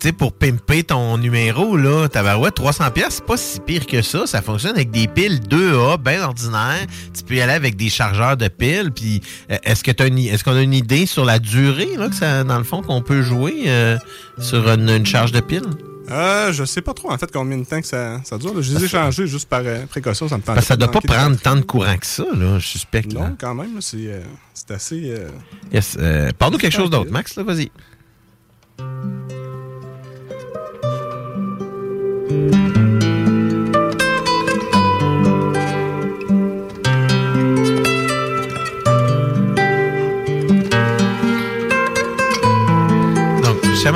Tu 0.00 0.06
sais, 0.08 0.12
pour 0.14 0.32
pimper 0.32 0.82
ton 0.82 1.18
numéro, 1.18 1.76
là, 1.76 2.08
tabarouette, 2.08 2.54
300 2.54 2.90
pièces, 2.90 3.16
c'est 3.16 3.24
pas 3.26 3.36
si 3.36 3.60
pire 3.60 3.86
que 3.86 4.00
ça. 4.00 4.26
Ça 4.26 4.40
fonctionne 4.40 4.74
avec 4.74 4.90
des 4.90 5.06
piles 5.06 5.40
2A, 5.40 5.98
bien 5.98 6.22
ordinaires. 6.24 6.86
Tu 7.14 7.22
peux 7.22 7.34
y 7.34 7.40
aller 7.42 7.52
avec 7.52 7.76
des 7.76 7.90
chargeurs 7.90 8.38
de 8.38 8.48
piles. 8.48 8.92
Puis, 8.94 9.20
euh, 9.50 9.58
est-ce 9.62 9.84
que 9.84 9.90
t'as 9.90 10.06
une, 10.08 10.16
est-ce 10.18 10.42
qu'on 10.42 10.56
a 10.56 10.62
une 10.62 10.72
idée 10.72 11.04
sur 11.04 11.26
la 11.26 11.38
durée, 11.38 11.96
là, 11.98 12.08
que 12.08 12.14
ça, 12.14 12.44
dans 12.44 12.56
le 12.56 12.64
fond, 12.64 12.80
qu'on 12.80 13.02
peut 13.02 13.20
jouer 13.20 13.64
euh, 13.66 13.98
sur 14.38 14.66
une, 14.70 14.88
une 14.88 15.04
charge 15.04 15.32
de 15.32 15.40
piles? 15.40 15.68
Euh, 16.10 16.50
je 16.52 16.64
sais 16.64 16.80
pas 16.82 16.92
trop 16.94 17.12
en 17.12 17.18
fait 17.18 17.30
combien 17.30 17.56
de 17.58 17.64
temps 17.64 17.80
que 17.80 17.86
ça, 17.86 18.20
ça 18.24 18.36
dure. 18.36 18.52
là. 18.54 18.62
Je 18.62 18.72
les 18.76 18.84
ai 18.84 18.88
changés 18.88 19.28
juste 19.28 19.48
par 19.48 19.60
euh, 19.64 19.86
précaution, 19.86 20.26
ça 20.28 20.38
me 20.38 20.42
tente 20.42 20.56
Parce 20.56 20.66
ça 20.66 20.76
doit 20.76 20.90
pas 20.90 21.00
prendre 21.00 21.36
tant 21.38 21.54
de 21.54 21.60
courant 21.60 21.96
que 21.98 22.06
ça, 22.06 22.24
là, 22.34 22.58
je 22.58 22.66
suspecte. 22.66 23.12
là. 23.12 23.20
Non, 23.28 23.36
quand 23.40 23.54
même, 23.54 23.80
c'est 23.80 23.98
euh, 24.08 24.20
c'est 24.52 24.72
assez. 24.72 25.02
euh, 25.10 25.28
Yes. 25.72 25.96
Euh, 26.00 26.30
Parle-nous 26.36 26.58
quelque 26.58 26.72
chose 26.74 26.90
d'autre, 26.90 27.12
Max, 27.12 27.36
là, 27.36 27.44
vas-y. 27.44 27.70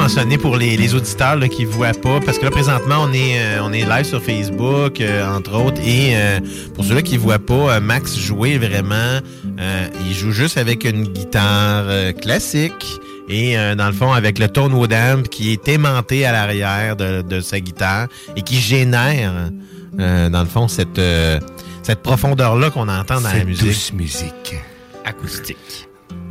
Mentionner 0.04 0.36
pour 0.36 0.58
les, 0.58 0.94
auditeurs 0.94 1.40
qui 1.48 1.64
ne 1.64 1.70
voient 1.70 1.94
pas, 1.94 2.20
parce 2.20 2.38
que 2.38 2.44
là, 2.44 2.50
présentement, 2.50 2.96
on 3.00 3.12
est, 3.14 3.38
euh, 3.38 3.62
on 3.62 3.72
est 3.72 3.88
live 3.88 4.04
sur 4.04 4.22
Facebook, 4.22 5.00
euh, 5.00 5.26
entre 5.26 5.54
autres, 5.54 5.80
et 5.80 6.14
euh, 6.14 6.40
pour 6.74 6.84
ceux-là 6.84 7.00
qui 7.00 7.14
ne 7.14 7.20
voient 7.20 7.38
pas, 7.38 7.80
Max 7.80 8.14
jouer 8.18 8.58
vraiment, 8.58 9.20
il 9.58 10.14
joue 10.14 10.30
juste 10.30 10.58
avec 10.58 10.84
une 10.84 11.04
guitare 11.04 12.12
classique, 12.20 13.00
et 13.28 13.56
euh, 13.58 13.74
dans 13.74 13.86
le 13.86 13.92
fond, 13.92 14.12
avec 14.12 14.38
le 14.38 14.48
tone 14.48 14.72
wood 14.74 14.92
amp 14.92 15.28
qui 15.28 15.52
est 15.52 15.66
aimanté 15.68 16.24
à 16.26 16.32
l'arrière 16.32 16.96
de, 16.96 17.22
de 17.22 17.40
sa 17.40 17.60
guitare 17.60 18.08
et 18.36 18.42
qui 18.42 18.56
génère, 18.60 19.50
euh, 19.98 20.28
dans 20.28 20.40
le 20.42 20.48
fond, 20.48 20.68
cette, 20.68 20.98
euh, 20.98 21.40
cette 21.82 22.02
profondeur-là 22.02 22.70
qu'on 22.70 22.88
entend 22.88 23.20
dans 23.20 23.32
la 23.32 23.44
musique. 23.44 23.64
douce 23.66 23.92
musique. 23.92 24.56
Acoustique. 25.04 25.88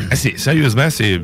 Ah, 0.09 0.15
c'est- 0.15 0.37
sérieusement, 0.39 0.89
c'est 0.89 1.19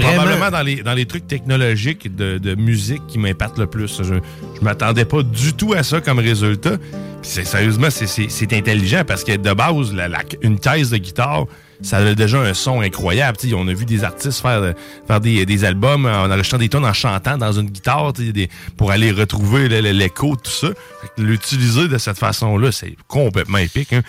probablement 0.00 0.50
dans 0.50 0.62
les, 0.62 0.82
dans 0.82 0.94
les 0.94 1.06
trucs 1.06 1.26
technologiques 1.26 2.14
de, 2.14 2.38
de 2.38 2.54
musique 2.54 3.02
qui 3.08 3.18
m'impactent 3.18 3.58
le 3.58 3.66
plus. 3.66 3.98
Je, 3.98 4.04
je 4.14 4.60
m'attendais 4.64 5.04
pas 5.04 5.22
du 5.22 5.52
tout 5.54 5.72
à 5.74 5.82
ça 5.82 6.00
comme 6.00 6.18
résultat. 6.20 6.76
Puis 6.78 7.30
c'est- 7.30 7.44
sérieusement, 7.44 7.88
c'est- 7.90 8.52
intelligent 8.52 9.02
parce 9.06 9.24
que 9.24 9.36
de 9.36 9.52
base, 9.52 9.92
la- 9.92 10.08
la- 10.08 10.22
une 10.42 10.58
caisse 10.60 10.90
de 10.90 10.96
guitare, 10.98 11.46
ça 11.82 11.98
avait 11.98 12.14
déjà 12.14 12.38
un 12.40 12.54
son 12.54 12.80
incroyable. 12.80 13.36
Tu 13.38 13.48
sais, 13.50 13.54
on 13.54 13.68
a 13.68 13.72
vu 13.72 13.84
des 13.84 14.02
artistes 14.04 14.40
faire, 14.42 14.74
faire 15.06 15.20
des, 15.20 15.46
des 15.46 15.64
albums 15.64 16.06
en 16.06 16.24
enregistrant 16.30 16.58
des 16.58 16.68
tonnes 16.68 16.84
en 16.84 16.92
chantant 16.92 17.38
dans 17.38 17.52
une 17.52 17.70
guitare 17.70 18.12
tu 18.12 18.26
sais, 18.26 18.32
des- 18.32 18.48
pour 18.76 18.90
aller 18.90 19.12
retrouver 19.12 19.68
l'écho, 19.92 20.36
tout 20.36 20.50
ça. 20.50 20.68
L'utiliser 21.16 21.88
de 21.88 21.98
cette 21.98 22.18
façon-là, 22.18 22.72
c'est 22.72 22.96
complètement 23.06 23.58
épique. 23.58 23.92
hein. 23.92 24.02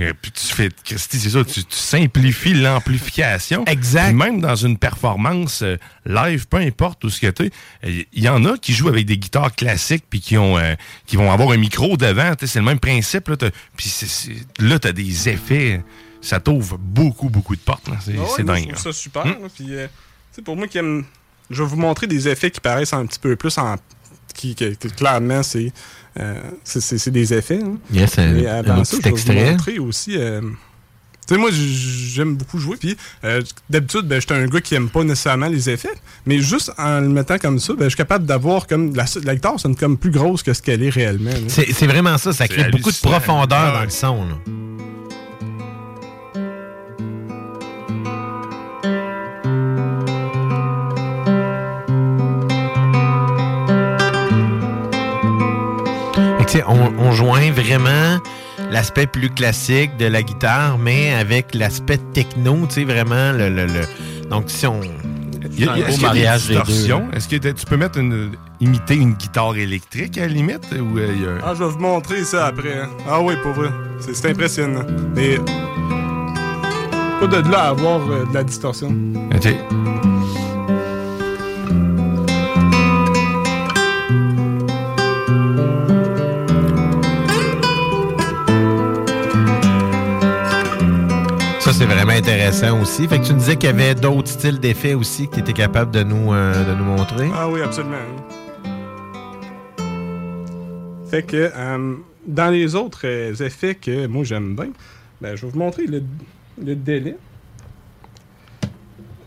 Et 0.00 0.12
puis 0.14 0.30
tu 0.30 0.46
fais, 0.54 0.68
Christy, 0.84 1.18
c'est 1.18 1.30
ça, 1.30 1.42
tu, 1.44 1.64
tu 1.64 1.76
simplifies 1.76 2.54
l'amplification. 2.54 3.64
Exact. 3.66 4.04
Puis 4.06 4.14
même 4.14 4.40
dans 4.40 4.54
une 4.54 4.78
performance 4.78 5.62
euh, 5.62 5.76
live, 6.06 6.46
peu 6.46 6.58
importe 6.58 7.02
où 7.02 7.10
ce 7.10 7.20
que 7.20 7.26
tu 7.26 7.50
il 7.82 8.06
y 8.14 8.28
en 8.28 8.44
a 8.44 8.56
qui 8.58 8.72
jouent 8.74 8.86
avec 8.90 9.06
des 9.06 9.18
guitares 9.18 9.52
classiques 9.56 10.04
puis 10.08 10.20
qui 10.20 10.38
ont 10.38 10.56
euh, 10.56 10.76
qui 11.06 11.16
vont 11.16 11.32
avoir 11.32 11.50
un 11.50 11.56
micro 11.56 11.96
devant. 11.96 12.30
tu 12.36 12.46
sais, 12.46 12.52
C'est 12.52 12.58
le 12.60 12.64
même 12.66 12.78
principe. 12.78 13.26
Là, 13.28 13.36
puis 13.76 13.92
là, 14.60 14.78
tu 14.78 14.86
as 14.86 14.92
des 14.92 15.28
effets. 15.30 15.82
Ça 16.20 16.40
t'ouvre 16.40 16.78
beaucoup, 16.78 17.28
beaucoup 17.30 17.54
de 17.54 17.60
portes. 17.60 17.88
là. 17.88 17.96
C'est 18.04 18.14
Ah 18.18 18.22
ouais, 18.36 18.44
dingue. 18.44 18.66
Je 18.68 18.72
trouve 18.72 18.82
ça 18.82 18.92
super. 18.92 19.24
Hmm? 19.26 19.30
là, 19.42 19.48
Puis, 19.54 19.66
euh, 19.74 19.86
pour 20.44 20.56
moi 20.56 20.66
qui 20.66 20.78
aime. 20.78 21.04
Je 21.50 21.62
vais 21.62 21.68
vous 21.68 21.76
montrer 21.76 22.06
des 22.06 22.28
effets 22.28 22.50
qui 22.50 22.60
paraissent 22.60 22.92
un 22.92 23.06
petit 23.06 23.18
peu 23.18 23.34
plus 23.36 23.56
en. 23.58 23.76
Qui, 24.34 24.54
qui- 24.54 24.76
qui- 24.76 24.88
clairement, 24.90 25.42
c'est 25.42 25.72
euh, 26.20 26.40
c'est- 26.62 26.98
c'est 26.98 27.10
des 27.10 27.32
effets. 27.34 27.60
hein. 27.62 27.76
Yes, 27.92 28.18
un- 28.18 28.32
Mais 28.32 28.46
un 28.46 28.84
ça, 28.84 28.96
petit 28.96 28.96
je 28.96 29.02
vais 29.02 29.10
extrait. 29.10 29.44
vous 29.44 29.50
montrer 29.52 29.78
aussi. 29.78 30.16
euh, 30.16 30.40
tu 31.26 31.34
sais, 31.34 31.40
moi, 31.40 31.50
j'aime 31.52 32.36
beaucoup 32.36 32.58
jouer. 32.58 32.76
Puis, 32.76 32.96
euh, 33.24 33.42
d'habitude, 33.70 34.02
ben, 34.02 34.20
j'étais 34.20 34.34
un 34.34 34.46
gars 34.46 34.60
qui 34.60 34.74
aime 34.74 34.88
pas 34.90 35.02
nécessairement 35.04 35.48
les 35.48 35.68
effets. 35.70 35.92
Mais 36.26 36.38
juste 36.40 36.72
en 36.78 37.00
le 37.00 37.08
mettant 37.08 37.38
comme 37.38 37.58
ça, 37.58 37.72
ben, 37.74 37.84
je 37.84 37.88
suis 37.90 37.96
capable 37.96 38.26
d'avoir 38.26 38.66
comme. 38.66 38.94
La, 38.94 39.06
la 39.24 39.34
guitare 39.34 39.58
sonne 39.58 39.74
comme 39.76 39.96
plus 39.98 40.10
grosse 40.10 40.42
que 40.42 40.52
ce 40.52 40.62
qu'elle 40.62 40.82
est 40.82 40.90
réellement. 40.90 41.30
C'est 41.48 41.72
c'est 41.72 41.86
vraiment 41.86 42.16
ça, 42.18 42.32
ça 42.32 42.46
crée 42.48 42.70
beaucoup 42.70 42.90
de 42.92 42.96
profondeur 42.96 43.58
Ah 43.58 43.78
dans 43.78 43.84
le 43.84 43.90
son. 43.90 44.24
là. 44.24 44.34
Sais, 56.60 56.64
on, 56.68 56.92
on 56.98 57.12
joint 57.12 57.50
vraiment 57.52 58.18
l'aspect 58.70 59.06
plus 59.06 59.30
classique 59.30 59.96
de 59.98 60.06
la 60.06 60.22
guitare, 60.22 60.78
mais 60.78 61.12
avec 61.14 61.54
l'aspect 61.54 61.98
techno, 62.12 62.66
tu 62.68 62.74
sais, 62.74 62.84
vraiment 62.84 63.32
le, 63.32 63.48
le- 63.48 63.66
le- 63.66 64.28
Donc, 64.30 64.44
si 64.48 64.66
on... 64.66 64.80
Il 65.56 65.64
y 65.64 65.68
a- 65.68 65.72
un 65.72 65.76
beau 65.90 65.96
mariage 66.02 66.46
des 66.48 66.54
distorsions? 66.56 67.08
là. 67.10 67.16
Est-ce 67.16 67.28
que 67.28 67.36
tu 67.36 67.66
peux 67.66 67.76
mettre 67.76 67.98
une, 67.98 68.32
imiter 68.60 68.94
une 68.96 69.14
guitare 69.14 69.56
électrique 69.56 70.18
à 70.18 70.22
la 70.22 70.26
limite? 70.28 70.66
Ou, 70.72 70.98
euh, 70.98 71.08
il 71.16 71.22
y 71.22 71.26
a- 71.26 71.38
Ah, 71.44 71.54
je 71.58 71.64
vais 71.64 71.70
vous 71.70 71.78
montrer 71.78 72.22
ça 72.24 72.46
après. 72.46 72.74
hein. 72.80 72.88
Ah 73.08 73.20
oui, 73.20 73.34
pour 73.42 73.52
vrai. 73.52 73.68
C'est 74.00 74.14
c'est 74.14 74.30
impressionnant. 74.30 74.84
Mais. 75.16 75.36
Pas 77.20 77.26
de 77.26 77.50
là 77.50 77.58
à 77.64 77.68
avoir 77.70 78.00
euh, 78.10 78.24
de 78.26 78.34
la 78.34 78.44
distorsion. 78.44 78.94
OK. 79.34 79.48
Intéressant 92.28 92.82
aussi. 92.82 93.08
Fait 93.08 93.18
que 93.18 93.24
tu 93.24 93.32
nous 93.32 93.38
disais 93.38 93.56
qu'il 93.56 93.70
y 93.70 93.72
avait 93.72 93.94
d'autres 93.94 94.28
styles 94.28 94.58
d'effets 94.60 94.92
aussi 94.94 95.28
que 95.28 95.36
tu 95.36 95.40
étais 95.40 95.54
capable 95.54 95.90
de 95.90 96.02
nous, 96.02 96.32
euh, 96.34 96.64
de 96.64 96.74
nous 96.74 96.84
montrer. 96.84 97.28
Ah 97.34 97.48
oui, 97.48 97.62
absolument. 97.62 97.96
Fait 101.10 101.22
que 101.22 101.50
euh, 101.56 101.94
dans 102.26 102.50
les 102.50 102.74
autres 102.74 103.00
euh, 103.06 103.34
effets 103.36 103.74
que 103.74 104.06
moi 104.06 104.24
j'aime 104.24 104.54
bien, 104.54 104.68
ben, 105.22 105.36
je 105.36 105.46
vais 105.46 105.52
vous 105.52 105.58
montrer 105.58 105.86
le, 105.86 106.02
le 106.62 106.74
délai. 106.76 107.16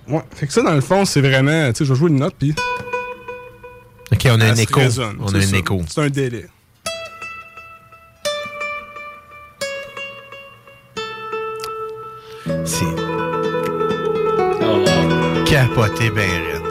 Ouais, 0.08 0.22
fait 0.36 0.46
que 0.46 0.54
ça 0.54 0.62
dans 0.62 0.76
le 0.76 0.82
fond, 0.82 1.04
c'est 1.06 1.22
vraiment, 1.22 1.70
tu 1.72 1.78
sais, 1.80 1.86
je 1.86 1.94
vais 1.94 2.00
jouer 2.00 2.10
une 2.12 2.20
note 2.20 2.36
puis. 2.38 2.54
Ok, 4.12 4.28
on 4.28 4.40
a 4.42 4.46
un 4.52 4.56
écho. 4.56 4.80
résonne, 4.80 5.16
On 5.22 5.34
a 5.34 5.38
un 5.38 5.42
ça. 5.42 5.58
écho. 5.58 5.82
C'est 5.88 6.02
un 6.02 6.10
délai. 6.10 6.46
Capoté 15.74 16.10
ben 16.10 16.30
raide. 16.30 16.62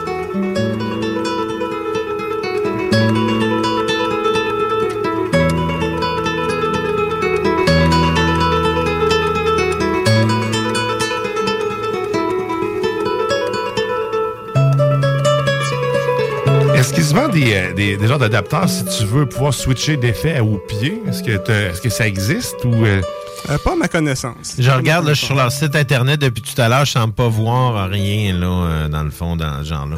Est-ce 16.75 16.93
qu'il 16.93 17.03
se 17.03 17.13
vend 17.13 17.27
des, 17.27 17.53
euh, 17.55 17.73
des, 17.73 17.97
des 17.97 18.07
genres 18.07 18.19
d'adapteurs 18.19 18.69
si 18.69 18.85
tu 18.85 19.05
veux 19.05 19.25
pouvoir 19.25 19.53
switcher 19.53 19.97
d'effet 19.97 20.39
au 20.39 20.57
pied? 20.57 21.01
Est-ce 21.07 21.23
que, 21.23 21.31
est-ce 21.31 21.81
que 21.81 21.89
ça 21.89 22.07
existe 22.07 22.63
ou. 22.65 22.85
euh, 22.85 23.01
pas 23.47 23.73
à 23.73 23.75
ma 23.75 23.87
connaissance. 23.87 24.55
Je 24.57 24.69
regarde 24.71 25.07
là, 25.07 25.15
sur 25.15 25.35
leur 25.35 25.51
site 25.51 25.75
internet 25.75 26.19
depuis 26.19 26.41
tout 26.41 26.59
à 26.61 26.69
l'heure, 26.69 26.85
je 26.85 26.91
semble 26.91 27.13
pas 27.13 27.27
voir 27.27 27.89
rien 27.89 28.33
là, 28.37 28.47
euh, 28.47 28.87
dans 28.87 29.03
le 29.03 29.09
fond, 29.11 29.35
dans 29.35 29.63
ce 29.63 29.69
genre-là. 29.69 29.97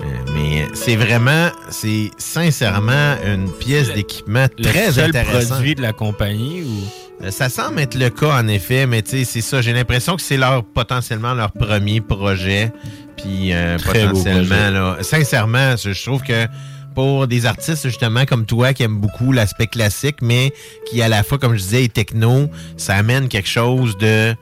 Euh, 0.00 0.04
mais 0.34 0.66
c'est 0.74 0.96
vraiment, 0.96 1.48
c'est 1.70 2.10
sincèrement 2.18 3.16
une 3.24 3.50
pièce 3.50 3.92
d'équipement 3.92 4.46
très 4.62 4.92
seul 4.92 5.10
intéressant. 5.10 5.54
produit 5.54 5.74
de 5.74 5.82
la 5.82 5.92
compagnie 5.92 6.62
ou? 6.62 7.24
Euh, 7.24 7.30
Ça 7.30 7.48
semble 7.48 7.80
être 7.80 7.94
le 7.94 8.10
cas, 8.10 8.34
en 8.40 8.48
effet, 8.48 8.86
mais 8.86 9.02
tu 9.02 9.10
sais, 9.10 9.24
c'est 9.24 9.40
ça. 9.40 9.60
J'ai 9.62 9.72
l'impression 9.72 10.16
que 10.16 10.22
c'est 10.22 10.36
leur 10.36 10.64
potentiellement 10.64 11.34
leur 11.34 11.52
premier 11.52 12.00
projet. 12.00 12.72
Puis 13.16 13.52
euh, 13.52 13.78
Très 13.78 14.06
beau 14.06 14.08
potentiellement, 14.10 14.48
projet. 14.48 14.70
là, 14.70 14.96
sincèrement, 15.02 15.76
je 15.76 15.92
je 15.92 16.02
trouve 16.04 16.22
que 16.22 16.46
pour 16.94 17.26
des 17.26 17.46
artistes 17.46 17.82
justement 17.84 18.24
comme 18.24 18.46
toi 18.46 18.72
qui 18.72 18.82
aiment 18.82 19.00
beaucoup 19.00 19.32
l'aspect 19.32 19.66
classique, 19.66 20.16
mais 20.22 20.52
qui 20.86 21.02
à 21.02 21.08
la 21.08 21.22
fois, 21.22 21.38
comme 21.38 21.54
je 21.54 21.62
disais, 21.62 21.84
est 21.84 21.92
techno, 21.92 22.48
ça 22.76 22.96
amène 22.96 23.28
quelque 23.28 23.48
chose 23.48 23.96
de 23.98 24.34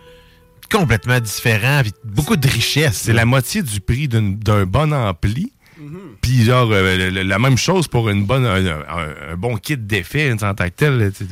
complètement 0.70 1.20
différent, 1.20 1.80
puis 1.82 1.92
beaucoup 2.04 2.36
de 2.36 2.48
richesse. 2.48 3.02
C'est 3.04 3.12
la 3.12 3.24
moitié 3.24 3.62
du 3.62 3.80
prix 3.80 4.08
d'un 4.08 4.64
bon 4.64 4.92
ampli. 4.92 5.52
Puis 6.20 6.44
genre, 6.44 6.68
euh, 6.70 7.10
la 7.24 7.38
même 7.38 7.56
chose 7.56 7.88
pour 7.88 8.08
une 8.10 8.26
bonne, 8.26 8.44
un, 8.44 8.66
un- 8.66 9.32
un 9.32 9.36
bon 9.36 9.56
kit 9.56 9.76
d'effet 9.76 10.32
en 10.32 10.36
tant 10.54 10.66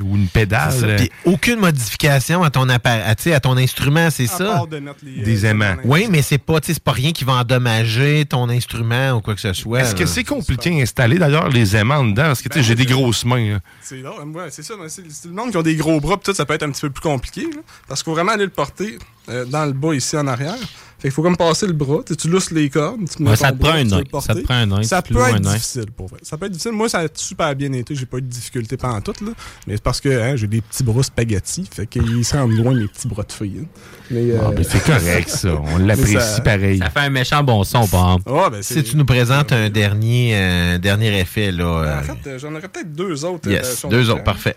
ou 0.02 0.16
une 0.16 0.28
pédale. 0.28 0.72
Euh, 0.82 0.96
Puis 0.96 1.10
aucune 1.24 1.60
modification 1.60 2.42
à 2.42 2.50
ton 2.50 2.68
appareil, 2.68 3.02
à, 3.04 3.14
tu 3.14 3.24
sais, 3.24 3.34
à 3.34 3.40
ton 3.40 3.56
instrument, 3.56 4.08
c'est 4.10 4.26
ça? 4.26 4.44
part 4.46 4.66
de 4.66 4.78
mettre 4.78 4.98
les, 5.02 5.22
Des 5.22 5.46
aimants. 5.46 5.76
Oui, 5.84 6.06
mais 6.10 6.22
c'est 6.22 6.38
pas, 6.38 6.60
tu 6.60 6.68
sais, 6.68 6.74
c'est 6.74 6.82
pas 6.82 6.92
rien 6.92 7.12
qui 7.12 7.24
va 7.24 7.34
endommager 7.34 8.24
ton 8.24 8.48
instrument 8.48 9.12
ou 9.12 9.20
quoi 9.20 9.34
que 9.34 9.40
ce 9.40 9.52
soit. 9.52 9.80
Est-ce 9.80 9.94
que 9.94 10.06
c'est 10.06 10.24
compliqué 10.24 10.70
à 10.78 10.82
installer 10.82 11.18
d'ailleurs 11.18 11.48
les 11.48 11.76
aimants 11.76 12.04
dedans? 12.04 12.22
Parce 12.24 12.42
que 12.42 12.48
tu 12.48 12.58
sais, 12.58 12.64
j'ai 12.64 12.74
des 12.74 12.86
grosses 12.86 13.24
mains. 13.24 13.52
là. 13.52 13.60
C'est 13.82 14.00
là, 14.00 14.12
ouais, 14.24 14.46
c'est 14.50 14.62
ça. 14.62 14.74
mais 14.80 14.88
C'est 14.88 15.02
c'est 15.10 15.28
le 15.28 15.34
monde 15.34 15.50
qui 15.50 15.56
ont 15.56 15.62
des 15.62 15.76
gros 15.76 16.00
bras, 16.00 16.16
pis 16.16 16.24
tout, 16.24 16.34
ça 16.34 16.46
peut 16.46 16.54
être 16.54 16.62
un 16.62 16.70
petit 16.70 16.80
peu 16.82 16.90
plus 16.90 17.02
compliqué. 17.02 17.42
là, 17.42 17.60
parce 17.86 18.02
qu'il 18.02 18.10
faut 18.10 18.14
vraiment 18.14 18.32
aller 18.32 18.44
le 18.44 18.50
porter 18.50 18.98
euh, 19.28 19.44
dans 19.44 19.66
le 19.66 19.72
bas 19.72 19.94
ici 19.94 20.16
en 20.16 20.26
arrière. 20.26 20.56
Fait 20.98 21.08
qu'il 21.08 21.10
faut 21.12 21.22
comme 21.22 21.36
passer 21.36 21.66
le 21.68 21.74
bras. 21.74 22.00
Tu 22.18 22.28
lousses 22.28 22.50
les 22.50 22.68
cordes. 22.68 23.00
Tu 23.08 23.22
mets 23.22 23.30
Ouais, 23.30 23.36
ça 23.36 23.52
te 23.52 23.56
bras, 23.56 23.70
prend 23.70 23.78
un 23.78 23.84
tu 24.02 24.04
porter. 24.10 24.26
Ça 24.26 24.34
te 24.34 24.40
prend 24.42 24.54
un 24.54 24.82
Ça 24.82 25.00
peut 25.00 25.14
être 25.14 25.34
un 25.36 25.38
difficile 25.40 25.86
pour 25.96 26.08
vrai. 26.08 26.18
Ça 26.22 26.36
peut 26.36 26.46
être 26.46 26.52
difficile. 26.52 26.72
Moi, 26.72 26.88
ça 26.88 26.98
a 27.00 27.06
super 27.14 27.54
bien 27.54 27.72
été. 27.72 27.94
J'ai 27.94 28.04
pas 28.06 28.18
eu 28.18 28.22
de 28.22 28.26
difficulté 28.26 28.76
pendant 28.76 29.00
tout. 29.00 29.14
Là. 29.24 29.30
Mais 29.68 29.74
c'est 29.76 29.82
parce 29.82 30.00
que 30.00 30.08
hein, 30.08 30.34
j'ai 30.34 30.48
des 30.48 30.60
petits 30.60 30.82
bras 30.82 31.02
spaghetti. 31.04 31.68
Fait 31.72 31.86
qu'ils 31.86 32.24
se 32.24 32.36
rendent 32.36 32.50
loin, 32.50 32.74
mes 32.74 32.88
petits 32.88 33.06
bras 33.06 33.22
de 33.22 33.30
filles. 33.30 33.60
hein. 33.62 33.66
Mais, 34.10 34.32
Ah, 34.42 34.50
ben, 34.50 34.64
c'est 34.68 34.82
correct, 34.82 35.28
ça. 35.28 35.54
On 35.54 35.78
l'apprécie 35.86 36.14
ça- 36.14 36.40
pareil. 36.40 36.78
Ça 36.78 36.90
fait 36.90 37.00
un 37.00 37.10
méchant 37.10 37.44
bon 37.44 37.62
son, 37.62 37.86
par 37.86 38.16
exemple. 38.16 38.50
Ben, 38.50 38.62
Si 38.62 38.82
tu 38.82 38.96
nous 38.96 39.04
présentes 39.04 39.52
un 39.52 39.70
dernier, 39.70 40.32
euh, 40.34 40.78
dernier 40.78 41.20
effet, 41.20 41.52
là. 41.52 41.64
euh, 41.64 42.00
En 42.00 42.02
fait, 42.02 42.28
euh, 42.30 42.38
j'en 42.40 42.52
aurais 42.52 42.66
peut-être 42.68 42.92
deux 42.92 43.24
autres. 43.24 43.48
euh, 43.48 43.52
yes, 43.52 43.86
deux 43.88 44.10
autres, 44.10 44.24
parfait. 44.24 44.56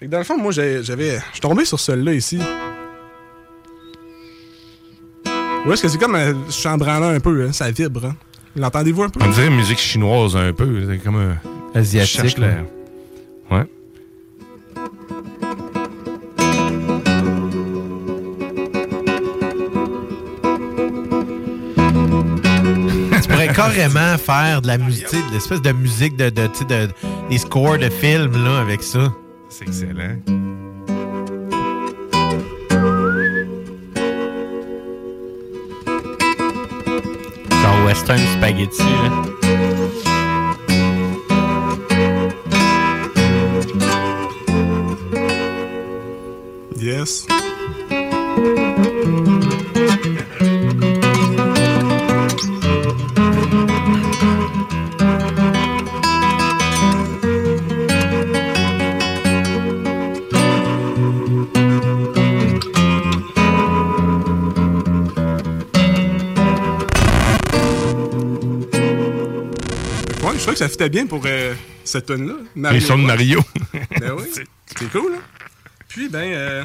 Fait 0.00 0.06
que 0.06 0.10
dans 0.10 0.18
le 0.18 0.24
fond, 0.24 0.36
moi, 0.38 0.50
j'ai- 0.50 0.82
j'avais. 0.82 1.16
Je 1.18 1.32
suis 1.34 1.40
tombé 1.40 1.64
sur 1.64 1.78
celui-là 1.78 2.14
ici. 2.14 2.38
Ouais, 5.66 5.72
est-ce 5.74 5.82
que 5.82 5.88
c'est 5.88 5.98
comme 5.98 6.14
un 6.14 6.34
chambranlant 6.50 7.08
un 7.08 7.20
peu, 7.20 7.46
hein? 7.46 7.52
ça 7.52 7.70
vibre. 7.70 8.04
Hein? 8.06 8.16
L'entendez-vous 8.54 9.02
un 9.04 9.08
peu? 9.08 9.20
On 9.22 9.28
dirait 9.30 9.50
musique 9.50 9.78
chinoise 9.78 10.36
un 10.36 10.52
peu. 10.52 10.82
C'est 10.88 10.98
comme 10.98 11.16
un. 11.16 11.36
Asiatique, 11.78 12.14
Je 12.16 12.22
cherche 12.22 12.38
l'air. 12.38 12.64
Ouais. 13.50 13.66
tu 23.22 23.28
pourrais 23.28 23.48
carrément 23.52 24.16
faire 24.18 24.62
de 24.62 24.66
la 24.68 24.78
musique, 24.78 25.06
de 25.12 25.32
l'espèce 25.34 25.62
de 25.62 25.72
musique 25.72 26.16
de, 26.16 26.30
de, 26.30 26.48
de- 26.68 26.88
des 27.30 27.38
scores 27.38 27.78
de 27.78 27.88
films, 27.88 28.32
là, 28.44 28.60
avec 28.60 28.82
ça. 28.82 29.12
C'est 29.48 29.66
excellent. 29.66 30.16
Western 37.96 38.18
spaghetti. 38.36 38.82
là. 38.82 39.36
Yes. 46.78 47.26
Que 70.58 70.64
ça 70.64 70.68
fitait 70.68 70.88
bien 70.88 71.06
pour 71.06 71.22
euh, 71.26 71.54
cette 71.84 72.06
tune-là. 72.06 72.70
Les 72.72 72.80
sons 72.80 72.98
de 72.98 73.04
Mario. 73.04 73.42
ben 74.00 74.12
oui, 74.16 74.24
c'est 74.78 74.90
cool. 74.90 75.12
Hein? 75.16 75.20
Puis, 75.88 76.08
ben, 76.08 76.18
euh, 76.32 76.64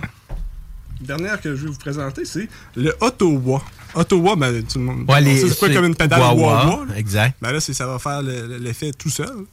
dernière 0.99 1.39
que 1.41 1.55
je 1.55 1.63
vais 1.65 1.71
vous 1.71 1.77
présenter, 1.77 2.25
c'est 2.25 2.47
le 2.75 2.93
Ottawa. 3.01 3.61
Ottawa, 3.93 4.35
ben, 4.35 4.63
tout 4.63 4.79
le 4.79 4.85
monde. 4.85 5.09
Ouais, 5.09 5.21
les- 5.21 5.47
c'est 5.49 5.59
pas 5.59 5.69
comme 5.73 5.85
une 5.85 5.95
pédale 5.95 6.19
wah-wah, 6.21 6.85
là. 6.89 6.97
exact. 6.97 7.35
Ben 7.41 7.51
là, 7.51 7.59
c'est- 7.59 7.73
ça 7.73 7.85
va 7.87 7.99
faire 7.99 8.21
le- 8.21 8.47
le- 8.47 8.57
l'effet 8.57 8.91
tout 8.91 9.09
seul. 9.09 9.45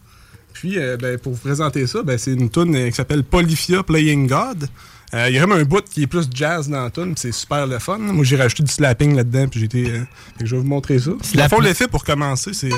Puis, 0.52 0.78
euh, 0.78 0.96
ben, 0.96 1.18
pour 1.18 1.32
vous 1.34 1.38
présenter 1.40 1.86
ça, 1.86 2.02
ben, 2.02 2.18
c'est 2.18 2.32
une 2.32 2.50
tune 2.50 2.88
qui 2.88 2.92
s'appelle 2.92 3.22
Polyphia 3.24 3.82
Playing 3.82 4.26
God. 4.28 4.68
Euh, 5.14 5.28
Il 5.30 5.34
y 5.34 5.38
a 5.38 5.46
même 5.46 5.58
un 5.58 5.64
bout 5.64 5.82
qui 5.88 6.02
est 6.02 6.06
plus 6.06 6.28
jazz 6.32 6.68
dans 6.68 6.84
la 6.84 6.90
tune, 6.90 7.14
c'est 7.16 7.32
super 7.32 7.66
le 7.66 7.78
fun. 7.78 7.96
Moi, 7.98 8.24
j'ai 8.24 8.36
rajouté 8.36 8.62
du 8.62 8.70
slapping 8.72 9.16
là-dedans, 9.16 9.48
puis 9.48 9.66
euh, 9.74 10.02
que 10.38 10.44
je 10.46 10.54
vais 10.54 10.60
vous 10.60 10.66
montrer 10.68 10.98
ça. 10.98 11.10
Dans 11.34 11.42
le 11.44 11.48
fond, 11.48 11.60
l'effet 11.60 11.88
pour 11.88 12.04
commencer, 12.04 12.52
c'est. 12.52 12.68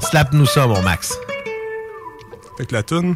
Slap-nous 0.00 0.46
ça, 0.46 0.66
mon 0.66 0.80
Max. 0.82 1.18
Fait 2.56 2.66
que 2.66 2.74
la 2.74 2.82
tune. 2.82 3.14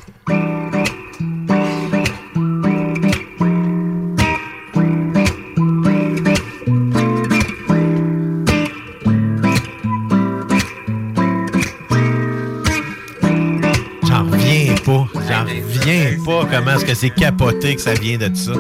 J'en 14.09 14.25
reviens 14.31 14.75
pas. 14.85 15.07
J'en 15.29 15.45
reviens 15.45 16.17
pas 16.25 16.47
comment 16.51 16.77
est-ce 16.77 16.85
que 16.85 16.95
c'est 16.95 17.11
capoté 17.11 17.77
que 17.77 17.81
ça 17.81 17.95
vient 17.95 18.19
de 18.19 18.35
ça. 18.35 18.53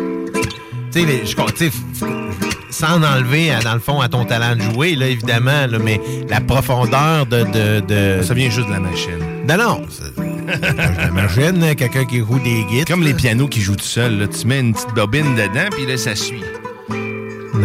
Tu 0.92 1.00
sais, 1.00 1.06
les- 1.06 1.26
je 1.26 1.34
sans 2.72 3.02
enlever, 3.02 3.50
à- 3.52 3.60
dans 3.60 3.74
le 3.74 3.80
fond, 3.80 4.00
à 4.00 4.08
ton 4.08 4.24
talent 4.24 4.56
de 4.56 4.62
jouer, 4.62 4.96
là, 4.96 5.06
évidemment, 5.06 5.66
là, 5.68 5.78
mais 5.78 6.00
la 6.28 6.40
profondeur 6.40 7.26
de, 7.26 7.44
de, 7.44 7.80
de- 8.18 8.22
Ça 8.22 8.34
vient 8.34 8.50
juste 8.50 8.66
de 8.68 8.72
la 8.72 8.80
machine. 8.80 9.18
Non, 9.48 9.56
non. 9.56 9.86
machine, 11.12 11.62
hein, 11.62 11.74
quelqu'un 11.74 12.04
qui 12.04 12.20
roule 12.20 12.42
des 12.42 12.64
guides. 12.64 12.86
Comme 12.88 13.02
les 13.02 13.14
pianos 13.14 13.48
qui 13.48 13.60
jouent 13.60 13.76
tout 13.76 13.84
seul. 13.84 14.18
Là. 14.18 14.26
Tu 14.28 14.46
mets 14.46 14.60
une 14.60 14.72
petite 14.74 14.94
bobine 14.94 15.34
dedans, 15.34 15.68
puis 15.70 15.86
là, 15.86 15.96
ça 15.96 16.14
suit. 16.16 16.42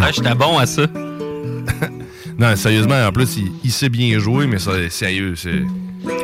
Ah, 0.02 0.12
j'étais 0.14 0.36
bon 0.36 0.58
à 0.58 0.66
ça. 0.66 0.84
non, 2.38 2.56
sérieusement, 2.56 3.06
en 3.08 3.12
plus, 3.12 3.38
il, 3.38 3.52
il 3.64 3.72
sait 3.72 3.90
bien 3.90 4.18
jouer, 4.20 4.48
mais 4.48 4.60
ça, 4.60 4.72
sérieux, 4.90 5.34
c'est... 5.36 5.64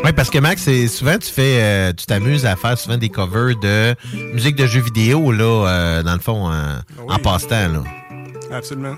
Oui, 0.05 0.11
parce 0.15 0.29
que 0.29 0.37
Max, 0.37 0.61
c'est 0.63 0.87
souvent 0.87 1.17
tu 1.17 1.29
fais, 1.29 1.57
euh, 1.61 1.93
tu 1.97 2.05
t'amuses 2.05 2.45
à 2.45 2.55
faire 2.55 2.77
souvent 2.77 2.95
des 2.97 3.09
covers 3.09 3.55
de 3.61 3.95
musique 4.33 4.55
de 4.55 4.65
jeux 4.65 4.79
vidéo 4.81 5.31
là, 5.31 5.43
euh, 5.67 6.03
dans 6.03 6.13
le 6.13 6.19
fond, 6.19 6.49
euh, 6.51 6.75
en 7.09 7.17
passe-temps 7.17 7.67
là. 7.69 7.83
Absolument. 8.53 8.97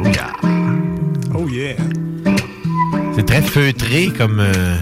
Oh 0.00 0.06
yeah. 0.06 0.32
Oh 1.34 1.48
yeah. 1.48 1.76
C'est 3.16 3.26
très 3.26 3.42
feutré 3.42 4.08
comme. 4.16 4.40
euh, 4.40 4.76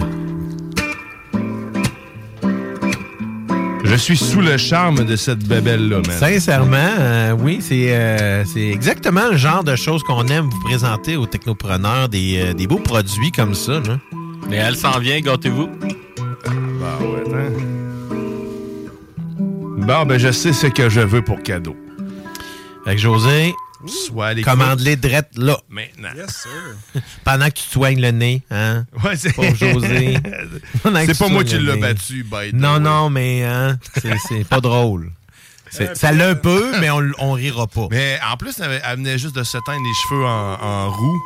Je 3.83 3.95
suis 3.95 4.17
sous 4.17 4.41
le 4.41 4.57
charme 4.57 5.05
de 5.05 5.15
cette 5.15 5.47
bébelle-là, 5.47 5.97
man. 6.05 6.17
Sincèrement, 6.19 6.77
euh, 6.99 7.31
oui, 7.39 7.59
c'est 7.61 7.95
euh, 7.95 8.43
c'est 8.45 8.67
exactement 8.67 9.29
le 9.31 9.37
genre 9.37 9.63
de 9.63 9.75
choses 9.75 10.03
qu'on 10.03 10.27
aime 10.27 10.45
vous 10.49 10.59
présenter 10.65 11.15
aux 11.15 11.25
technopreneurs, 11.25 12.09
des, 12.09 12.37
euh, 12.49 12.53
des 12.53 12.67
beaux 12.67 12.79
produits 12.79 13.31
comme 13.31 13.55
ça. 13.55 13.79
Là. 13.79 13.97
Mais 14.49 14.57
elle 14.57 14.75
s'en 14.75 14.99
vient, 14.99 15.19
gâtez-vous. 15.21 15.69
Bon, 19.87 20.05
ben, 20.05 20.17
je 20.19 20.31
sais 20.31 20.51
ce 20.51 20.67
que 20.67 20.89
je 20.89 20.99
veux 20.99 21.21
pour 21.21 21.41
cadeau. 21.41 21.75
Fait 22.83 22.95
que 22.95 23.01
José, 23.01 23.55
commande-les 24.43 24.97
drettes 24.97 25.31
là. 25.37 25.57
Maintenant. 25.69 26.09
Yes, 26.15 26.43
sir. 26.43 27.01
Pendant 27.23 27.45
que 27.45 27.51
tu 27.53 27.63
te 27.63 27.71
soignes 27.71 28.01
le 28.01 28.11
nez, 28.11 28.43
hein? 28.51 28.85
Ouais, 29.03 29.15
c'est- 29.15 29.31
Pauvre 29.33 29.55
José. 29.55 30.17
C'est 31.05 31.17
pas 31.17 31.29
moi 31.29 31.43
qui 31.45 31.57
l'ai 31.57 31.77
battu, 31.77 32.23
by 32.23 32.51
the 32.51 32.53
Non, 32.53 32.73
way. 32.75 32.79
non, 32.81 33.09
mais 33.09 33.43
hein, 33.45 33.77
c'est 33.95 34.17
c'est 34.27 34.43
pas 34.43 34.59
drôle. 34.59 35.11
C'est- 35.69 35.95
Ça 35.95 36.11
l'a 36.11 36.29
un 36.29 36.35
peu, 36.35 36.79
mais 36.81 36.89
on, 36.89 37.01
on 37.19 37.31
rira 37.33 37.67
pas. 37.67 37.87
Mais 37.91 38.19
en 38.29 38.35
plus, 38.37 38.59
elle, 38.59 38.81
elle 38.83 38.97
venait 38.97 39.17
juste 39.17 39.35
de 39.35 39.43
se 39.43 39.57
teindre 39.65 39.83
les 39.83 39.93
cheveux 40.09 40.25
en, 40.25 40.53
en 40.61 40.91
roux. 40.91 41.21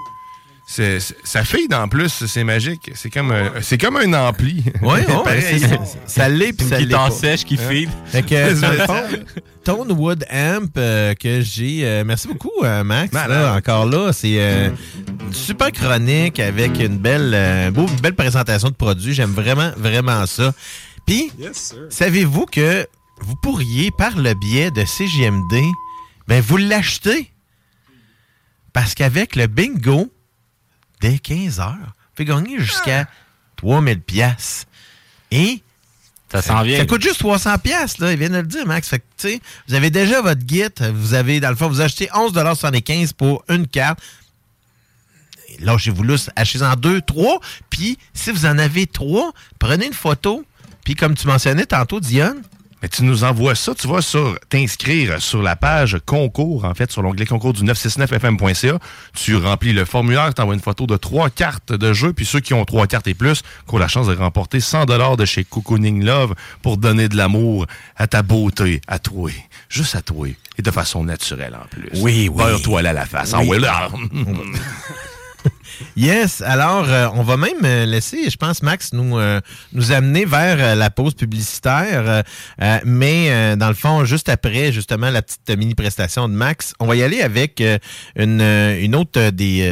C'est, 0.73 0.99
sa 1.25 1.43
fille, 1.43 1.67
en 1.73 1.89
plus, 1.89 2.25
c'est 2.27 2.45
magique. 2.45 2.91
C'est 2.95 3.09
comme, 3.09 3.31
un- 3.31 3.61
c'est 3.61 3.77
comme 3.77 3.97
un 3.97 4.13
ampli. 4.13 4.63
Oui, 4.81 4.99
Pareil. 5.07 5.61
ça 6.05 6.29
l'est 6.29 6.53
puis 6.53 6.65
ça 6.65 6.79
l'est 6.79 7.11
sèche 7.11 7.43
qui 7.43 7.55
Hein? 7.55 7.69
file. 7.69 7.89
Fait 8.05 8.23
que, 8.23 8.55
ça. 8.87 9.07
Tone 9.65 9.91
Wood 9.91 10.25
Amp 10.31 10.71
euh, 10.77 11.13
que 11.13 11.41
j'ai. 11.41 11.81
euh, 11.85 12.03
merci 12.05 12.29
beaucoup, 12.29 12.51
euh, 12.63 12.85
Max. 12.85 13.13
Là, 13.13 13.53
encore 13.55 13.85
là, 13.85 14.13
c'est 14.13 14.35
euh, 14.39 14.69
une 15.27 15.33
super 15.33 15.73
chronique 15.73 16.39
avec 16.39 16.79
une 16.79 16.97
belle, 16.97 17.31
euh, 17.35 17.69
beau- 17.69 17.87
une 17.87 17.99
belle 17.99 18.15
présentation 18.15 18.69
de 18.69 18.73
produits. 18.75 19.13
J'aime 19.13 19.33
vraiment, 19.33 19.71
vraiment 19.75 20.25
ça. 20.25 20.53
Puis, 21.05 21.33
Yes, 21.37 21.75
savez-vous 21.89 22.45
que 22.45 22.87
vous 23.19 23.35
pourriez, 23.35 23.91
par 23.97 24.17
le 24.17 24.33
biais 24.35 24.71
de 24.71 24.85
CGMD, 24.85 25.61
ben, 26.29 26.41
vous 26.41 26.55
l'acheter? 26.55 27.29
Parce 28.71 28.95
qu'avec 28.95 29.35
le 29.35 29.47
bingo, 29.47 30.09
dès 31.01 31.17
15 31.19 31.59
heures, 31.59 31.75
vous 31.75 32.15
pouvez 32.15 32.25
gagner 32.25 32.59
jusqu'à 32.59 33.07
3000 33.57 33.99
pièces. 33.99 34.65
Et 35.31 35.61
Ça 36.31 36.41
s'en 36.41 36.61
vient. 36.61 36.77
ça 36.77 36.85
coûte 36.85 37.01
juste 37.01 37.19
300 37.19 37.57
pièces 37.57 37.97
là, 37.97 38.11
il 38.13 38.19
vient 38.19 38.29
de 38.29 38.37
le 38.37 38.43
dire 38.43 38.65
Max. 38.65 38.87
Fait 38.87 38.99
que, 38.99 39.05
tu 39.17 39.29
sais, 39.29 39.41
vous 39.67 39.73
avez 39.73 39.89
déjà 39.89 40.21
votre 40.21 40.43
guide, 40.43 40.73
vous 40.93 41.13
avez 41.13 41.39
dans 41.39 41.49
le 41.49 41.55
fond 41.55 41.67
vous 41.67 41.81
achetez 41.81 42.05
11,75 42.05 43.13
pour 43.13 43.43
une 43.49 43.67
carte. 43.67 43.99
Lâchez-vous 45.59 46.03
là, 46.03 46.15
achetez-en 46.35 46.75
deux, 46.75 47.01
trois, 47.01 47.39
puis 47.69 47.97
si 48.13 48.31
vous 48.31 48.45
en 48.45 48.57
avez 48.57 48.87
trois, 48.87 49.33
prenez 49.59 49.87
une 49.87 49.93
photo, 49.93 50.45
puis 50.85 50.95
comme 50.95 51.13
tu 51.13 51.27
mentionnais 51.27 51.65
tantôt 51.65 51.99
Dionne, 51.99 52.41
Mais 52.81 52.89
tu 52.89 53.03
nous 53.03 53.23
envoies 53.23 53.55
ça, 53.55 53.75
tu 53.75 53.87
vas 53.87 54.01
sur 54.01 54.39
t'inscrire 54.49 55.21
sur 55.21 55.41
la 55.41 55.55
page 55.55 55.97
concours, 56.05 56.65
en 56.65 56.73
fait, 56.73 56.91
sur 56.91 57.01
l'onglet 57.01 57.25
concours 57.25 57.53
du 57.53 57.63
969fm.ca. 57.63 58.79
Tu 59.13 59.35
remplis 59.35 59.73
le 59.73 59.85
formulaire, 59.85 60.33
tu 60.33 60.41
envoies 60.41 60.55
une 60.55 60.61
photo 60.61 60.87
de 60.87 60.97
trois 60.97 61.29
cartes 61.29 61.73
de 61.73 61.93
jeu, 61.93 62.13
puis 62.13 62.25
ceux 62.25 62.39
qui 62.39 62.53
ont 62.53 62.65
trois 62.65 62.87
cartes 62.87 63.07
et 63.07 63.13
plus, 63.13 63.41
qui 63.67 63.75
ont 63.75 63.77
la 63.77 63.87
chance 63.87 64.07
de 64.07 64.15
remporter 64.15 64.59
100 64.59 64.85
dollars 64.85 65.17
de 65.17 65.25
chez 65.25 65.43
Cocooning 65.43 66.03
Love 66.03 66.33
pour 66.61 66.77
donner 66.77 67.07
de 67.07 67.17
l'amour 67.17 67.67
à 67.97 68.07
ta 68.07 68.23
beauté, 68.23 68.81
à 68.87 68.99
toi, 68.99 69.31
juste 69.69 69.95
à 69.95 70.01
toi, 70.01 70.27
et 70.57 70.61
de 70.61 70.71
façon 70.71 71.03
naturelle 71.03 71.55
en 71.61 71.67
plus. 71.67 71.89
Oui, 72.01 72.29
oui. 72.29 72.43
Beurre-toi 72.43 72.81
là 72.81 72.89
à 72.91 72.93
la 72.93 73.05
face. 73.05 73.35
Oui. 73.45 73.59
là. 73.59 73.89
Yes, 75.95 76.41
alors 76.41 76.87
euh, 76.89 77.07
on 77.13 77.23
va 77.23 77.37
même 77.37 77.63
euh, 77.63 77.85
laisser, 77.85 78.29
je 78.29 78.37
pense, 78.37 78.61
Max 78.61 78.93
nous, 78.93 79.17
euh, 79.17 79.41
nous 79.73 79.91
amener 79.91 80.25
vers 80.25 80.75
la 80.75 80.89
pause 80.89 81.13
publicitaire. 81.13 82.23
mais 82.85 83.55
dans 83.55 83.67
le 83.67 83.73
fond, 83.73 84.05
juste 84.05 84.29
après 84.29 84.71
justement 84.71 85.09
la 85.09 85.21
petite 85.21 85.49
mini-prestation 85.49 86.27
de 86.29 86.33
Max, 86.33 86.73
on 86.79 86.87
va 86.87 86.95
y 86.95 87.03
aller 87.03 87.21
avec 87.21 87.63
une, 88.15 88.41
une 88.41 88.95
autre 88.95 89.29
des 89.29 89.67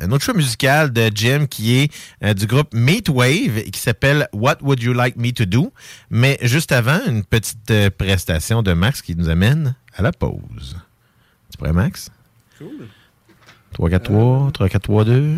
un 0.00 0.10
autre 0.10 0.24
choix 0.24 0.34
musical 0.34 0.92
de 0.92 1.10
Jim 1.14 1.46
qui 1.48 1.76
est 1.76 2.34
du 2.34 2.46
groupe 2.46 2.74
Meatwave 2.74 3.62
qui 3.70 3.80
s'appelle 3.80 4.28
What 4.32 4.58
Would 4.62 4.82
You 4.82 4.92
Like 4.92 5.16
Me 5.16 5.32
to 5.32 5.44
Do? 5.44 5.72
Mais 6.10 6.38
juste 6.42 6.72
avant, 6.72 7.00
une 7.06 7.24
petite 7.24 7.72
prestation 7.96 8.62
de 8.62 8.72
Max 8.72 9.02
qui 9.02 9.14
nous 9.16 9.28
amène 9.28 9.74
à 9.96 10.02
la 10.02 10.12
pause. 10.12 10.76
Tu 11.50 11.58
prêt, 11.58 11.72
Max? 11.72 12.10
Cool. 12.58 12.88
3, 13.74 13.90
4, 13.90 14.02
3, 14.04 14.50
3, 14.52 14.68
4, 14.68 14.82
3, 14.82 15.04
2. 15.04 15.36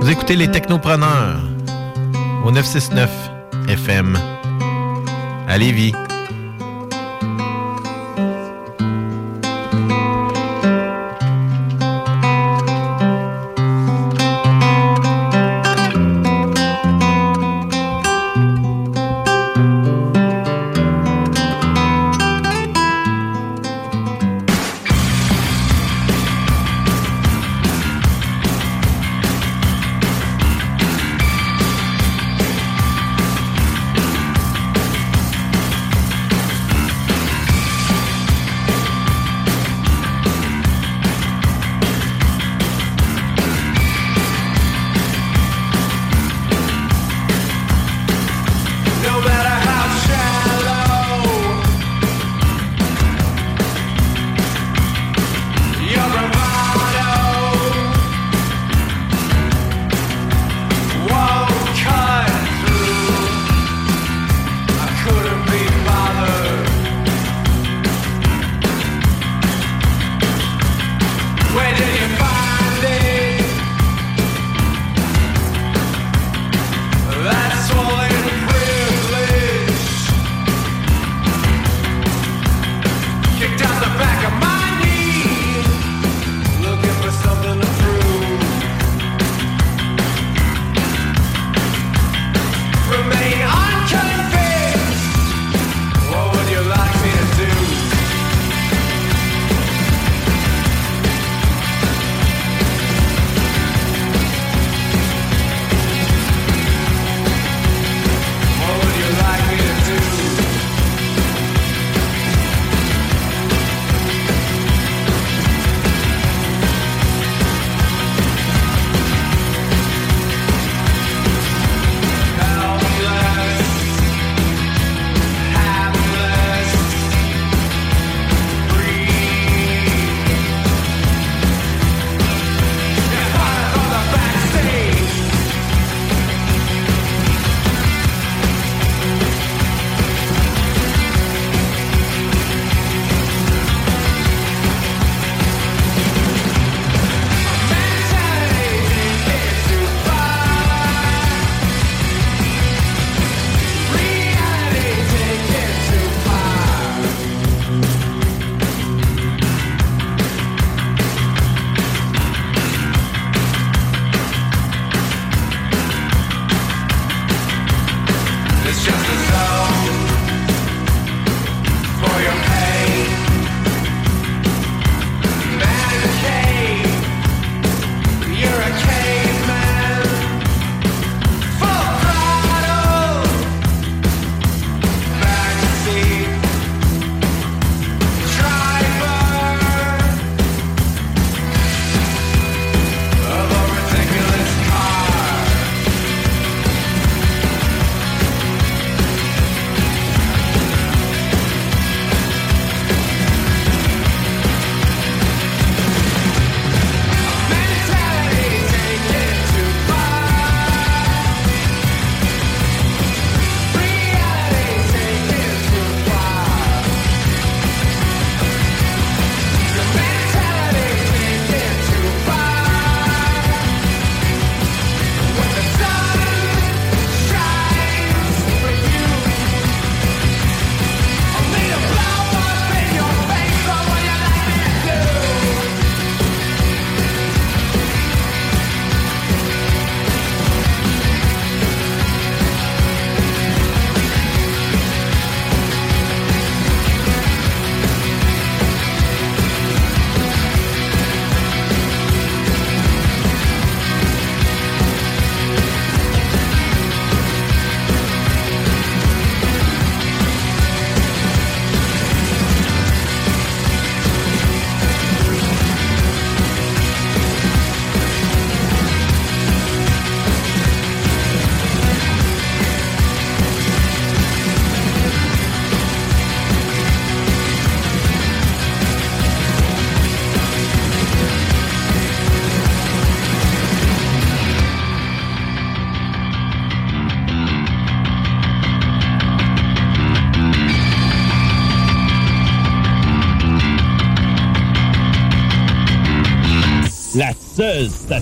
Vous 0.00 0.10
écoutez 0.10 0.36
les 0.36 0.48
Technopreneurs 0.48 1.40
au 2.44 2.52
969 2.52 3.10
FM 3.68 4.16
à 5.48 5.58
Lévis. 5.58 5.92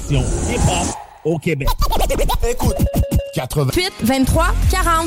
Station 0.01 0.25
hip-hop 0.49 0.95
au 1.25 1.39
Québec. 1.39 1.69
Écoute, 2.49 2.77
80. 3.35 3.73
8 3.77 3.93
23 4.03 4.47
40. 4.71 5.07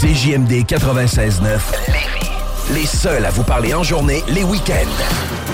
CJMD 0.00 0.64
96.9. 0.66 1.58
Les 2.74 2.86
seuls 2.86 3.24
à 3.24 3.30
vous 3.30 3.44
parler 3.44 3.74
en 3.74 3.82
journée, 3.82 4.22
les 4.28 4.44
week-ends. 4.44 5.47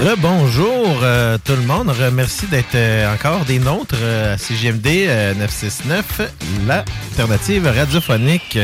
Rebonjour 0.00 1.00
euh, 1.02 1.36
tout 1.44 1.52
le 1.52 1.60
monde. 1.60 1.94
Merci 2.14 2.46
d'être 2.46 2.74
euh, 2.74 3.14
encore 3.14 3.44
des 3.44 3.58
nôtres 3.58 3.96
euh, 4.00 4.32
à 4.34 4.38
CGMD 4.38 4.86
euh, 4.86 5.34
969, 5.34 6.22
l'alternative 6.66 7.66
radiophonique. 7.66 8.58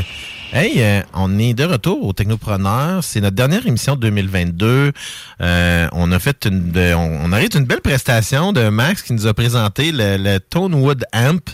Hey, 0.55 0.83
euh, 0.83 1.03
on 1.13 1.39
est 1.39 1.53
de 1.53 1.65
retour 1.65 2.03
au 2.07 2.15
Technopreneur. 2.15 3.05
C'est 3.05 3.21
notre 3.21 3.37
dernière 3.37 3.67
émission 3.67 3.97
de 3.97 4.01
2022. 4.01 4.93
Euh, 5.43 5.89
on 5.93 6.11
a 6.11 6.19
fait 6.19 6.47
une, 6.47 6.73
on, 6.95 7.31
on 7.31 7.39
une 7.39 7.65
belle 7.67 7.83
prestation 7.83 8.55
de 8.55 8.71
Max 8.71 9.03
qui 9.03 9.13
nous 9.13 9.27
a 9.27 9.35
présenté 9.35 9.93
le, 9.93 10.17
le 10.17 10.41
Tonewood 10.41 11.05
Amp 11.13 11.51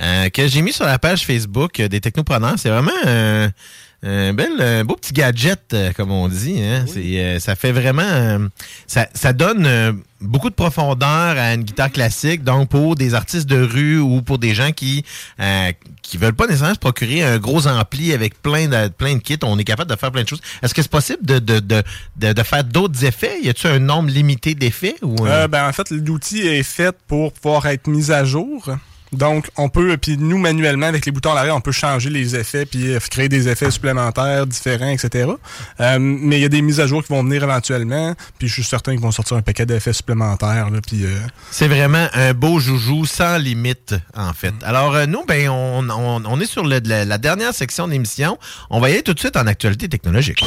euh, 0.00 0.30
que 0.30 0.48
j'ai 0.48 0.62
mis 0.62 0.72
sur 0.72 0.86
la 0.86 0.98
page 0.98 1.26
Facebook 1.26 1.78
euh, 1.80 1.88
des 1.88 2.00
Technopreneurs. 2.00 2.54
C'est 2.56 2.70
vraiment 2.70 2.90
euh, 3.06 3.48
un 4.02 4.32
bel, 4.32 4.50
un 4.60 4.84
beau 4.84 4.96
petit 4.96 5.12
gadget, 5.12 5.74
euh, 5.74 5.92
comme 5.92 6.10
on 6.10 6.28
dit. 6.28 6.60
Hein? 6.62 6.84
C'est, 6.86 7.20
euh, 7.20 7.38
ça 7.38 7.54
fait 7.54 7.72
vraiment, 7.72 8.02
euh, 8.02 8.48
ça, 8.86 9.08
ça 9.14 9.32
donne 9.34 9.66
euh, 9.66 9.92
beaucoup 10.22 10.48
de 10.48 10.54
profondeur 10.54 11.08
à 11.36 11.54
une 11.54 11.64
guitare 11.64 11.90
classique. 11.90 12.42
Donc 12.42 12.70
pour 12.70 12.94
des 12.94 13.14
artistes 13.14 13.46
de 13.46 13.60
rue 13.60 13.98
ou 13.98 14.22
pour 14.22 14.38
des 14.38 14.54
gens 14.54 14.72
qui 14.72 15.04
euh, 15.40 15.72
qui 16.02 16.16
veulent 16.16 16.34
pas 16.34 16.46
nécessairement 16.46 16.74
se 16.74 16.80
procurer 16.80 17.22
un 17.22 17.38
gros 17.38 17.66
ampli 17.66 18.12
avec 18.12 18.40
plein 18.40 18.68
de 18.68 18.88
plein 18.88 19.14
de 19.14 19.20
kits, 19.20 19.38
on 19.42 19.58
est 19.58 19.64
capable 19.64 19.90
de 19.90 19.96
faire 19.96 20.10
plein 20.10 20.22
de 20.22 20.28
choses. 20.28 20.40
Est-ce 20.62 20.72
que 20.74 20.82
c'est 20.82 20.90
possible 20.90 21.24
de 21.24 21.38
de, 21.38 21.60
de, 21.60 22.32
de, 22.32 22.42
faire 22.42 22.64
d'autres 22.64 23.04
effets? 23.04 23.38
Y 23.42 23.50
a-t-il 23.50 23.70
un 23.70 23.78
nombre 23.80 24.10
limité 24.10 24.54
d'effets 24.54 24.96
ou 25.02 25.14
euh, 25.26 25.44
Euh, 25.44 25.48
ben, 25.48 25.68
en 25.68 25.72
fait, 25.72 25.90
l'outil 25.90 26.40
est 26.40 26.62
fait 26.62 26.96
pour 27.06 27.32
pouvoir 27.32 27.66
être 27.66 27.86
mis 27.86 28.10
à 28.10 28.24
jour. 28.24 28.70
Donc, 29.12 29.48
on 29.56 29.68
peut, 29.68 29.96
puis 29.96 30.16
nous, 30.18 30.38
manuellement, 30.38 30.86
avec 30.86 31.04
les 31.06 31.12
boutons 31.12 31.32
à 31.32 31.34
l'arrière, 31.34 31.56
on 31.56 31.60
peut 31.60 31.72
changer 31.72 32.10
les 32.10 32.36
effets, 32.36 32.64
puis 32.66 32.94
euh, 32.94 32.98
créer 33.10 33.28
des 33.28 33.48
effets 33.48 33.70
supplémentaires, 33.70 34.46
différents, 34.46 34.88
etc. 34.90 35.30
Euh, 35.80 35.98
mais 35.98 36.38
il 36.38 36.42
y 36.42 36.44
a 36.44 36.48
des 36.48 36.62
mises 36.62 36.78
à 36.80 36.86
jour 36.86 37.02
qui 37.02 37.12
vont 37.12 37.22
venir 37.24 37.42
éventuellement, 37.42 38.14
puis 38.38 38.46
je 38.48 38.54
suis 38.54 38.62
certain 38.64 38.92
qu'ils 38.92 39.00
vont 39.00 39.10
sortir 39.10 39.36
un 39.36 39.42
paquet 39.42 39.66
d'effets 39.66 39.92
supplémentaires, 39.92 40.70
là, 40.70 40.78
puis... 40.86 41.04
euh, 41.04 41.16
C'est 41.50 41.68
vraiment 41.68 42.06
un 42.14 42.34
beau 42.34 42.60
joujou 42.60 43.04
sans 43.04 43.36
limite, 43.38 43.94
en 44.14 44.32
fait. 44.32 44.54
Alors, 44.62 44.94
euh, 44.94 45.06
nous, 45.06 45.24
ben, 45.26 45.48
on, 45.48 45.88
on- 45.90 46.22
on 46.24 46.40
est 46.40 46.46
sur 46.46 46.64
le- 46.64 46.80
la, 46.84 47.04
la 47.04 47.18
dernière 47.18 47.52
section 47.54 47.86
de 47.86 47.92
l'émission. 47.92 48.38
On 48.70 48.78
va 48.80 48.90
y 48.90 48.92
aller 48.92 49.02
tout 49.02 49.14
de 49.14 49.18
suite 49.20 49.36
en 49.36 49.46
actualité 49.46 49.88
technologique. 49.88 50.44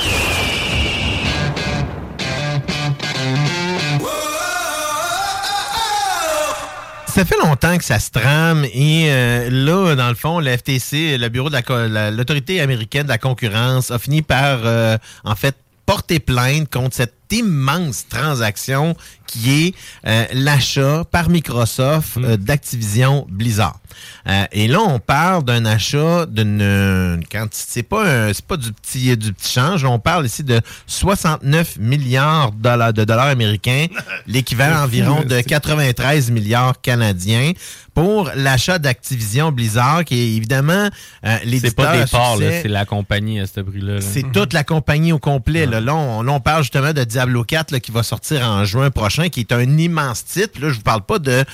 Ça 7.13 7.25
fait 7.25 7.37
longtemps 7.37 7.77
que 7.77 7.83
ça 7.83 7.99
se 7.99 8.09
trame 8.09 8.65
et 8.73 9.05
euh, 9.11 9.47
là, 9.51 9.95
dans 9.95 10.09
le 10.09 10.15
fond, 10.15 10.39
le 10.39 10.57
FTC, 10.57 11.17
le 11.19 11.29
bureau 11.29 11.49
de 11.49 11.53
la 11.53 11.61
co- 11.61 11.87
la- 11.87 12.09
l'autorité 12.09 12.59
américaine 12.59 13.03
de 13.03 13.09
la 13.09 13.19
concurrence, 13.19 13.91
a 13.91 13.99
fini 13.99 14.23
par, 14.23 14.61
euh, 14.65 14.97
en 15.23 15.35
fait, 15.35 15.55
porter 15.85 16.19
plainte 16.19 16.73
contre 16.73 16.95
cette 16.95 17.13
immense 17.33 18.07
transaction 18.07 18.95
qui 19.25 19.67
est 19.67 19.75
euh, 20.05 20.25
l'achat 20.33 21.03
par 21.09 21.29
Microsoft 21.29 22.17
euh, 22.17 22.37
d'Activision 22.37 23.25
Blizzard. 23.29 23.79
Euh, 24.27 24.45
et 24.51 24.67
là, 24.67 24.79
on 24.81 24.99
parle 24.99 25.43
d'un 25.43 25.65
achat 25.65 26.25
d'une 26.25 27.23
quantité, 27.31 27.65
c'est 27.67 27.83
pas 27.83 28.33
c'est 28.33 28.45
pas 28.45 28.57
du 28.57 28.71
petit 28.71 29.15
du 29.17 29.33
petit 29.33 29.53
change, 29.53 29.85
on 29.85 29.99
parle 29.99 30.25
ici 30.25 30.43
de 30.43 30.61
69 30.87 31.77
milliards 31.79 32.51
de 32.51 32.61
dollars, 32.61 32.93
de 32.93 33.03
dollars 33.03 33.27
américains, 33.27 33.87
l'équivalent 34.27 34.83
environ 34.83 35.23
de 35.23 35.41
93 35.41 36.31
milliards 36.31 36.79
canadiens 36.81 37.53
pour 37.93 38.31
l'achat 38.35 38.79
d'Activision 38.79 39.51
Blizzard 39.51 40.03
qui 40.05 40.19
est 40.19 40.35
évidemment 40.35 40.89
euh, 41.25 41.37
C'est 41.39 41.45
l'éditeur 41.45 41.85
pas 41.85 41.91
à 41.91 42.03
des 42.03 42.09
parts, 42.09 42.37
c'est 42.37 42.67
la 42.67 42.85
compagnie 42.85 43.39
à 43.39 43.47
ce 43.47 43.59
prix-là. 43.61 43.95
là. 43.95 44.01
C'est 44.01 44.31
toute 44.31 44.53
la 44.53 44.63
compagnie 44.63 45.11
au 45.11 45.19
complet. 45.19 45.65
Là, 45.65 45.81
Là, 45.81 45.95
on, 45.95 46.23
là, 46.23 46.31
on 46.31 46.39
parle 46.39 46.63
justement 46.63 46.93
de 46.93 47.03
Diablo 47.23 47.45
4 47.45 47.71
là, 47.71 47.79
qui 47.79 47.91
va 47.91 48.03
sortir 48.03 48.41
en 48.45 48.65
juin 48.65 48.91
prochain, 48.91 49.29
qui 49.29 49.39
est 49.39 49.53
un 49.53 49.77
immense 49.77 50.25
titre. 50.25 50.59
Là, 50.59 50.69
je 50.69 50.75
vous 50.75 50.81
parle 50.81 51.03
pas 51.03 51.19
de 51.19 51.45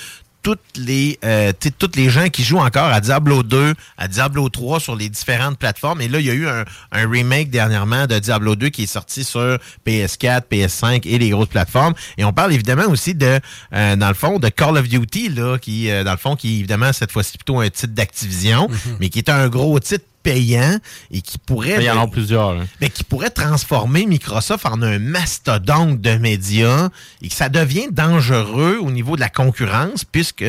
toutes 0.42 0.58
les 0.76 1.16
euh, 1.24 1.52
toutes 1.78 1.94
les 1.94 2.10
gens 2.10 2.28
qui 2.28 2.42
jouent 2.42 2.58
encore 2.58 2.86
à 2.86 3.00
Diablo 3.00 3.44
2, 3.44 3.74
à 3.98 4.08
Diablo 4.08 4.48
3 4.48 4.80
sur 4.80 4.96
les 4.96 5.08
différentes 5.08 5.58
plateformes. 5.58 6.00
Et 6.00 6.08
là, 6.08 6.18
il 6.18 6.26
y 6.26 6.30
a 6.30 6.34
eu 6.34 6.48
un, 6.48 6.64
un 6.90 7.08
remake 7.08 7.50
dernièrement 7.50 8.06
de 8.08 8.18
Diablo 8.18 8.56
2 8.56 8.70
qui 8.70 8.84
est 8.84 8.86
sorti 8.86 9.22
sur 9.22 9.58
PS4, 9.86 10.42
PS5 10.50 11.06
et 11.06 11.18
les 11.18 11.30
grosses 11.30 11.48
plateformes. 11.48 11.94
Et 12.18 12.24
on 12.24 12.32
parle 12.32 12.52
évidemment 12.52 12.88
aussi 12.88 13.14
de, 13.14 13.38
euh, 13.72 13.94
dans 13.96 14.08
le 14.08 14.14
fond, 14.14 14.40
de 14.40 14.48
Call 14.48 14.76
of 14.76 14.88
Duty, 14.88 15.28
là, 15.28 15.58
qui, 15.58 15.88
euh, 15.88 16.02
dans 16.02 16.12
le 16.12 16.18
fond, 16.18 16.34
qui 16.34 16.48
est 16.48 16.58
évidemment 16.58 16.92
cette 16.92 17.12
fois-ci 17.12 17.36
plutôt 17.38 17.60
un 17.60 17.68
titre 17.70 17.94
d'Activision, 17.94 18.68
mais 18.98 19.08
qui 19.08 19.18
est 19.18 19.28
un 19.28 19.48
gros 19.48 19.78
titre 19.78 20.04
payant 20.22 20.78
et 21.10 21.20
qui 21.22 21.38
pourrait 21.38 21.76
Il 21.78 21.84
y 21.84 21.90
en 21.90 22.00
a 22.02 22.06
plusieurs. 22.06 22.54
là. 22.54 22.62
mais 22.80 22.90
qui 22.90 23.04
pourrait 23.04 23.30
transformer 23.30 24.06
Microsoft 24.06 24.66
en 24.66 24.80
un 24.82 24.98
mastodonte 24.98 26.00
de 26.00 26.16
médias 26.16 26.88
et 27.22 27.28
que 27.28 27.34
ça 27.34 27.48
devient 27.48 27.88
dangereux 27.90 28.78
au 28.82 28.90
niveau 28.90 29.16
de 29.16 29.20
la 29.20 29.28
concurrence 29.30 30.04
puisque 30.04 30.44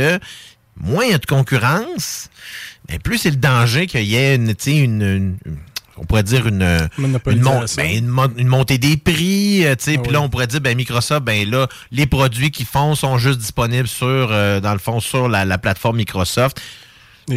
moins 0.77 1.05
il 1.05 1.11
y 1.11 1.13
a 1.13 1.17
de 1.17 1.25
concurrence, 1.25 2.29
mais 2.89 2.99
plus 2.99 3.17
c'est 3.17 3.29
le 3.29 3.35
danger 3.35 3.87
qu'il 3.87 4.03
y 4.03 4.15
ait 4.15 4.35
une, 4.35 4.55
tu 4.55 4.71
sais, 4.71 4.77
une, 4.77 5.01
une- 5.01 5.37
on 5.97 6.05
pourrait 6.05 6.23
dire 6.23 6.47
une, 6.47 6.89
une, 6.97 7.41
mon- 7.41 7.65
ben, 7.77 7.95
une 7.97 8.07
mon- 8.07 8.33
une 8.35 8.47
montée 8.47 8.79
des 8.79 8.97
prix, 8.97 9.65
euh, 9.65 9.75
tu 9.75 9.83
sais, 9.83 9.95
Ah 9.97 10.01
puis 10.01 10.07
oui. 10.09 10.13
là 10.13 10.21
on 10.21 10.29
pourrait 10.29 10.47
dire 10.47 10.59
ben 10.61 10.75
Microsoft 10.75 11.23
ben 11.23 11.47
là 11.47 11.67
les 11.91 12.07
produits 12.07 12.49
qu'ils 12.49 12.65
font 12.65 12.95
sont 12.95 13.17
juste 13.19 13.37
disponibles 13.37 13.87
sur 13.87 14.07
euh, 14.07 14.59
dans 14.59 14.73
le 14.73 14.79
fond 14.79 14.99
sur 14.99 15.27
la, 15.27 15.45
la 15.45 15.57
plateforme 15.59 15.97
Microsoft. 15.97 16.59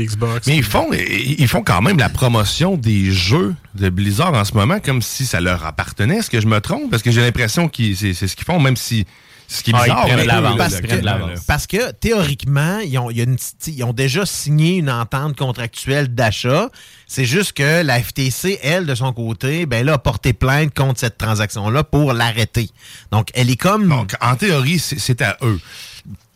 Xbox. 0.02 0.46
Mais 0.46 0.56
ils 0.56 0.62
font, 0.64 0.88
ils 0.92 1.48
font 1.48 1.62
quand 1.62 1.82
même 1.82 1.98
la 1.98 2.08
promotion 2.08 2.76
des 2.76 3.10
jeux 3.12 3.54
de 3.74 3.88
Blizzard 3.88 4.34
en 4.34 4.44
ce 4.44 4.54
moment 4.54 4.78
comme 4.80 5.02
si 5.02 5.26
ça 5.26 5.40
leur 5.40 5.64
appartenait. 5.64 6.16
Est-ce 6.18 6.30
que 6.30 6.40
je 6.40 6.46
me 6.46 6.60
trompe? 6.60 6.90
Parce 6.90 7.02
que 7.02 7.10
j'ai 7.10 7.20
l'impression 7.20 7.68
que 7.68 7.94
c'est 7.94 8.14
c'est 8.14 8.26
ce 8.28 8.36
qu'ils 8.36 8.44
font, 8.44 8.60
même 8.60 8.76
si 8.76 9.06
ce 9.46 9.62
qui 9.62 9.72
est 9.72 9.74
Ah, 9.76 10.06
ils 10.08 10.14
bizarre. 10.16 10.56
parce, 10.56 10.80
que, 10.80 10.94
l'avance. 11.04 11.40
parce 11.46 11.66
que 11.66 11.92
théoriquement, 11.92 12.78
ils 12.78 12.96
ont, 12.98 13.10
ils 13.10 13.84
ont 13.84 13.92
déjà 13.92 14.24
signé 14.24 14.78
une 14.78 14.90
entente 14.90 15.36
contractuelle 15.36 16.08
d'achat. 16.08 16.70
C'est 17.06 17.26
juste 17.26 17.52
que 17.52 17.82
la 17.82 18.02
FTC, 18.02 18.58
elle, 18.62 18.86
de 18.86 18.94
son 18.94 19.12
côté, 19.12 19.66
ben 19.66 19.84
là, 19.84 19.92
a 19.94 19.98
porté 19.98 20.32
plainte 20.32 20.72
contre 20.74 20.98
cette 20.98 21.18
transaction-là 21.18 21.84
pour 21.84 22.14
l'arrêter. 22.14 22.70
Donc, 23.12 23.28
elle 23.34 23.50
est 23.50 23.56
comme. 23.56 23.86
Donc, 23.88 24.14
en 24.22 24.34
théorie, 24.34 24.78
c'est 24.78 24.98
c'est 24.98 25.20
à 25.20 25.36
eux. 25.42 25.60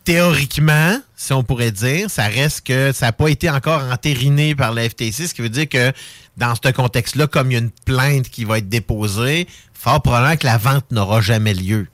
Théoriquement, 0.05 0.97
si 1.21 1.33
on 1.33 1.43
pourrait 1.43 1.73
dire, 1.73 2.09
ça 2.09 2.27
reste 2.27 2.65
que 2.65 2.93
ça 2.93 3.07
n'a 3.07 3.11
pas 3.11 3.27
été 3.27 3.49
encore 3.49 3.83
entériné 3.91 4.55
par 4.55 4.73
la 4.73 4.89
FTC, 4.89 5.27
ce 5.27 5.33
qui 5.33 5.41
veut 5.41 5.49
dire 5.49 5.67
que 5.67 5.91
dans 6.37 6.55
ce 6.55 6.71
contexte-là, 6.71 7.27
comme 7.27 7.51
il 7.51 7.55
y 7.55 7.57
a 7.57 7.59
une 7.59 7.71
plainte 7.71 8.29
qui 8.29 8.45
va 8.45 8.59
être 8.59 8.69
déposée, 8.69 9.45
fort 9.73 10.01
probablement 10.01 10.37
que 10.37 10.45
la 10.45 10.57
vente 10.57 10.89
n'aura 10.91 11.19
jamais 11.19 11.53
lieu. 11.53 11.87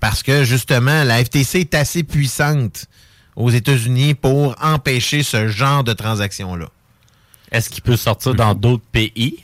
Parce 0.00 0.24
que 0.24 0.42
justement, 0.42 1.04
la 1.04 1.24
FTC 1.24 1.60
est 1.60 1.74
assez 1.74 2.02
puissante 2.02 2.86
aux 3.36 3.50
États-Unis 3.50 4.14
pour 4.14 4.56
empêcher 4.60 5.22
ce 5.22 5.46
genre 5.46 5.84
de 5.84 5.92
transaction-là. 5.92 6.66
Est-ce 7.52 7.70
qu'il 7.70 7.84
peut 7.84 7.96
sortir 7.96 8.34
dans 8.34 8.56
d'autres 8.56 8.82
pays? 8.90 9.43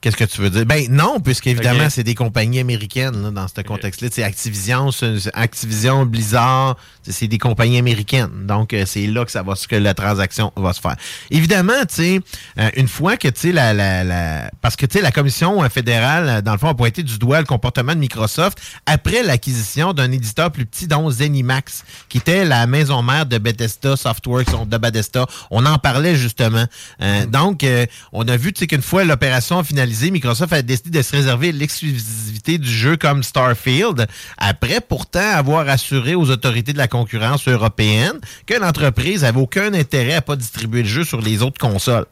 Qu'est-ce 0.00 0.16
que 0.16 0.24
tu 0.24 0.40
veux 0.40 0.48
dire? 0.48 0.64
Ben 0.64 0.86
non, 0.88 1.20
puisqu'évidemment, 1.20 1.84
Ok. 1.84 1.90
c'est 1.90 2.02
des 2.04 2.14
compagnies 2.14 2.58
américaines 2.60 3.22
là, 3.22 3.30
dans 3.30 3.46
ce 3.48 3.60
contexte-là. 3.60 4.08
C'est 4.10 4.22
Activision, 4.22 4.88
Activision, 5.34 6.06
Blizzard, 6.06 6.76
c'est- 7.02 7.28
des 7.28 7.36
compagnies 7.38 7.76
américaines. 7.78 8.46
Donc, 8.46 8.72
euh, 8.72 8.84
c'est 8.86 9.06
là 9.06 9.24
que 9.26 9.30
ça 9.30 9.42
va 9.42 9.54
que 9.68 9.76
la 9.76 9.92
transaction 9.94 10.52
va 10.56 10.72
se 10.72 10.80
faire. 10.80 10.96
Évidemment, 11.30 11.80
tu 11.86 11.94
sais, 11.96 12.20
euh, 12.58 12.70
une 12.76 12.88
fois 12.88 13.18
que 13.18 13.28
tu 13.28 13.40
sais 13.40 13.52
la, 13.52 13.74
la, 13.74 14.02
la- 14.04 14.50
parce 14.62 14.74
que 14.74 14.86
tu 14.86 14.96
sais 14.96 15.02
la 15.02 15.12
commission 15.12 15.60
fédérale 15.68 16.28
euh, 16.28 16.40
dans 16.40 16.52
le 16.52 16.58
fond 16.58 16.68
a 16.68 16.74
pointé 16.74 17.02
du 17.02 17.18
doigt 17.18 17.38
le 17.40 17.46
comportement 17.46 17.94
de 17.94 17.98
Microsoft 18.00 18.58
après 18.86 19.22
l'acquisition 19.22 19.92
d'un 19.92 20.10
éditeur 20.12 20.50
plus 20.50 20.64
petit 20.64 20.86
dont 20.86 21.10
Zenimax, 21.10 21.84
qui 22.08 22.18
était 22.18 22.44
la 22.46 22.66
maison 22.66 23.02
mère 23.02 23.26
de 23.26 23.36
Bethesda 23.36 23.96
Softworks 23.96 24.66
de 24.66 24.78
Bethesda. 24.78 25.26
On 25.50 25.66
en 25.66 25.76
parlait 25.78 26.16
justement. 26.16 26.64
Euh, 27.02 27.26
Donc, 27.26 27.64
euh, 27.64 27.84
on 28.12 28.26
a 28.28 28.36
vu 28.38 28.52
tu 28.54 28.60
sais 28.60 28.66
qu'une 28.66 28.80
fois 28.82 29.04
l'opération 29.04 29.62
finalisée 29.62 29.89
Microsoft 30.10 30.52
a 30.52 30.62
décidé 30.62 30.98
de 30.98 31.02
se 31.02 31.16
réserver 31.16 31.52
l'exclusivité 31.52 32.58
du 32.58 32.70
jeu 32.70 32.96
comme 32.96 33.22
Starfield, 33.22 34.06
après 34.38 34.80
pourtant 34.80 35.20
avoir 35.34 35.68
assuré 35.68 36.14
aux 36.14 36.30
autorités 36.30 36.72
de 36.72 36.78
la 36.78 36.88
concurrence 36.88 37.48
européenne 37.48 38.20
que 38.46 38.54
l'entreprise 38.54 39.24
avait 39.24 39.40
aucun 39.40 39.74
intérêt 39.74 40.14
à 40.14 40.22
pas 40.22 40.36
distribuer 40.36 40.82
le 40.82 40.88
jeu 40.88 41.04
sur 41.04 41.20
les 41.20 41.42
autres 41.42 41.58
consoles. 41.58 42.06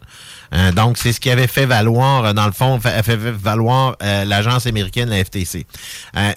Euh, 0.55 0.73
donc, 0.73 0.99
c'est 0.99 1.13
ce 1.13 1.21
qui 1.21 1.31
avait 1.31 1.47
fait 1.47 1.67
valoir, 1.67 2.25
euh, 2.25 2.33
dans 2.33 2.47
le 2.47 2.53
fond, 2.53 2.81
fait, 2.81 3.17
valoir 3.17 3.97
euh, 4.03 4.25
l'agence 4.25 4.67
américaine, 4.67 5.11
la 5.11 5.25
FTC. 5.25 5.67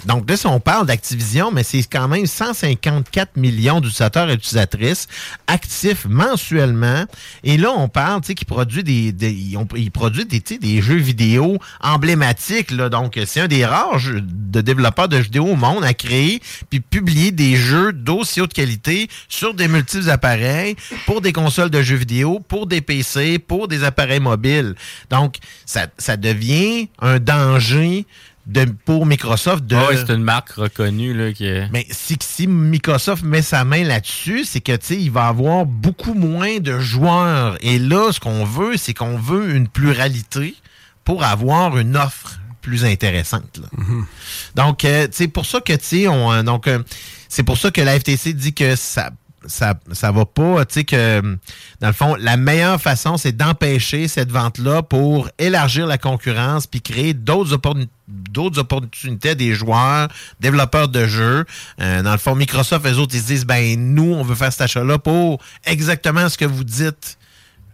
Donc 0.06 0.30
là, 0.30 0.36
on 0.46 0.60
parle 0.60 0.86
d'Activision, 0.86 1.52
mais 1.52 1.64
c'est 1.64 1.84
quand 1.84 2.08
même 2.08 2.26
154 2.26 3.38
millions 3.38 3.80
d'utilisateurs 3.80 4.30
et 4.30 4.34
utilisatrices 4.34 5.08
actifs 5.48 6.06
mensuellement. 6.06 7.06
Et 7.44 7.58
là, 7.58 7.72
on 7.76 7.88
parle, 7.88 8.22
tu 8.22 8.28
sais, 8.28 8.36
qu'ils 8.36 8.48
produisent 8.48 8.84
des, 8.84 9.14
ils, 9.32 9.92
produisent 9.92 10.28
des, 10.28 10.58
des 10.58 10.82
jeux 10.82 10.96
vidéo 10.96 11.58
emblématiques. 11.82 12.72
Là. 12.72 12.90
Donc, 12.90 13.20
c'est 13.26 13.42
un 13.42 13.48
des 13.48 13.66
rares 13.66 14.00
jeux 14.00 14.22
de 14.22 14.62
développeurs 14.62 15.08
de 15.08 15.18
jeux 15.18 15.24
vidéo 15.24 15.46
au 15.46 15.56
monde 15.56 15.84
à 15.84 15.94
créer 15.94 16.42
puis 16.70 16.80
publier 16.80 17.32
des 17.32 17.56
jeux 17.56 17.94
d'aussi 17.94 18.42
haute 18.42 18.54
qualité 18.54 19.10
sur 19.30 19.54
des 19.54 19.68
multiples 19.68 20.10
appareils 20.10 20.76
pour 21.06 21.22
des 21.22 21.34
consoles 21.34 21.70
de 21.70 21.82
jeux 21.82 21.96
vidéo, 21.96 22.40
pour 22.40 22.68
des 22.68 22.82
PC, 22.82 23.40
pour 23.40 23.68
des 23.68 23.84
appareils 23.84 24.01
mobiles. 24.20 24.76
Donc, 25.10 25.36
ça, 25.66 25.88
ça 25.98 26.18
devient 26.18 26.90
un 27.00 27.20
danger 27.20 28.06
de, 28.48 28.66
pour 28.86 29.06
Microsoft 29.06 29.66
de... 29.66 29.76
Ah 29.76 29.88
ouais, 29.90 29.98
c'est 29.98 30.14
une 30.14 30.24
marque 30.24 30.52
reconnue. 30.54 31.14
Là, 31.14 31.32
qui 31.32 31.46
est- 31.46 31.70
Mais 31.72 31.86
si, 31.92 32.18
si 32.22 32.48
Microsoft 32.48 33.24
met 33.24 33.42
sa 33.44 33.64
main 33.64 33.84
là-dessus, 33.84 34.46
c'est 34.46 34.62
que 34.62 34.72
tu 34.76 34.86
sais, 34.88 34.96
il 35.00 35.12
va 35.12 35.28
avoir 35.28 35.66
beaucoup 35.66 36.14
moins 36.16 36.58
de 36.60 36.80
joueurs. 36.80 37.58
Et 37.62 37.78
là, 37.78 38.12
ce 38.12 38.20
qu'on 38.20 38.44
veut, 38.44 38.78
c'est 38.78 38.94
qu'on 38.96 39.18
veut 39.18 39.56
une 39.56 39.68
pluralité 39.68 40.56
pour 41.06 41.24
avoir 41.24 41.78
une 41.78 41.96
offre 41.96 42.40
plus 42.62 42.84
intéressante. 42.86 43.60
là. 43.62 43.68
Donc, 44.56 44.86
euh, 44.86 45.08
c'est 45.12 45.28
pour 45.28 45.46
ça 45.46 45.62
que, 45.62 45.74
tu 45.74 45.80
sais, 45.84 46.08
on, 46.08 46.32
euh, 46.32 46.44
donc, 46.44 46.68
euh, 46.68 46.80
c'est 47.30 47.44
pour 47.44 47.58
ça 47.58 47.72
que 47.72 47.82
la 47.82 48.00
FTC 48.00 48.34
dit 48.34 48.54
que 48.54 48.76
ça, 48.76 49.10
ça, 49.46 49.74
ça 49.92 50.12
va 50.12 50.26
pas, 50.26 50.66
tu 50.66 50.74
sais, 50.76 50.84
que, 50.84 51.22
dans 51.80 51.88
le 51.88 51.94
fond, 51.94 52.16
la 52.16 52.38
meilleure 52.38 52.80
façon, 52.82 53.18
c'est 53.18 53.32
d'empêcher 53.32 54.08
cette 54.08 54.32
vente-là 54.32 54.84
pour 54.84 55.30
élargir 55.40 55.88
la 55.88 55.98
concurrence 55.98 56.68
puis 56.68 56.82
créer 56.82 57.14
d'autres 57.14 57.54
opportunités 57.54 57.92
d'autres 58.32 58.60
opportunités 58.60 59.36
des 59.36 59.54
joueurs, 59.54 60.10
développeurs 60.42 60.90
de 60.90 61.06
jeux. 61.06 61.46
Euh, 61.80 62.02
dans 62.02 62.12
le 62.12 62.18
fond, 62.18 62.36
Microsoft, 62.36 62.86
eux 62.86 62.98
autres, 62.98 63.16
ils 63.16 63.22
se 63.22 63.28
disent, 63.28 63.46
ben, 63.46 63.80
nous, 63.80 64.14
on 64.14 64.22
veut 64.22 64.36
faire 64.36 64.52
cet 64.52 64.62
achat-là 64.62 64.98
pour 64.98 65.42
exactement 65.64 66.28
ce 66.28 66.38
que 66.38 66.44
vous 66.44 66.66
dites 66.66 67.18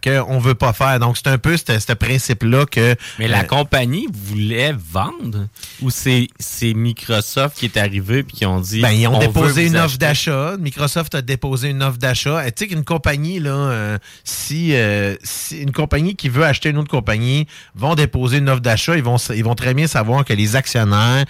qu'on 0.02 0.38
veut 0.38 0.54
pas 0.54 0.72
faire. 0.72 0.98
Donc, 0.98 1.16
c'est 1.16 1.28
un 1.28 1.38
peu 1.38 1.56
ce 1.56 1.78
ce 1.78 1.92
principe-là 1.92 2.66
que... 2.66 2.96
Mais 3.18 3.28
la 3.28 3.40
euh, 3.40 3.44
compagnie 3.44 4.06
voulait 4.12 4.72
vendre 4.72 5.46
ou 5.80 5.90
c'est 5.90 6.28
Microsoft 6.74 7.56
qui 7.56 7.66
est 7.66 7.76
arrivé 7.76 8.22
puis 8.22 8.38
qui 8.38 8.46
ont 8.46 8.60
dit 8.60 8.80
Ben, 8.80 8.90
ils 8.90 9.06
ont 9.06 9.16
on 9.16 9.18
déposé 9.18 9.66
une 9.66 9.76
offre 9.76 9.98
d'achat. 9.98 10.56
Microsoft 10.58 11.14
a 11.14 11.22
déposé 11.22 11.70
une 11.70 11.82
offre 11.82 11.98
d'achat. 11.98 12.44
Tu 12.46 12.52
sais 12.56 12.68
qu'une 12.68 12.84
compagnie, 12.84 13.40
là, 13.40 13.50
euh, 13.50 13.98
si, 14.24 14.74
euh, 14.74 15.16
si 15.22 15.58
une 15.58 15.72
compagnie 15.72 16.16
qui 16.16 16.28
veut 16.28 16.44
acheter 16.44 16.70
une 16.70 16.78
autre 16.78 16.90
compagnie 16.90 17.46
vont 17.74 17.94
déposer 17.94 18.38
une 18.38 18.48
offre 18.48 18.60
d'achat, 18.60 18.96
ils 18.96 19.02
vont, 19.02 19.16
ils 19.16 19.44
vont 19.44 19.54
très 19.54 19.74
bien 19.74 19.86
savoir 19.86 20.24
que 20.24 20.32
les 20.32 20.56
actionnaires, 20.56 21.24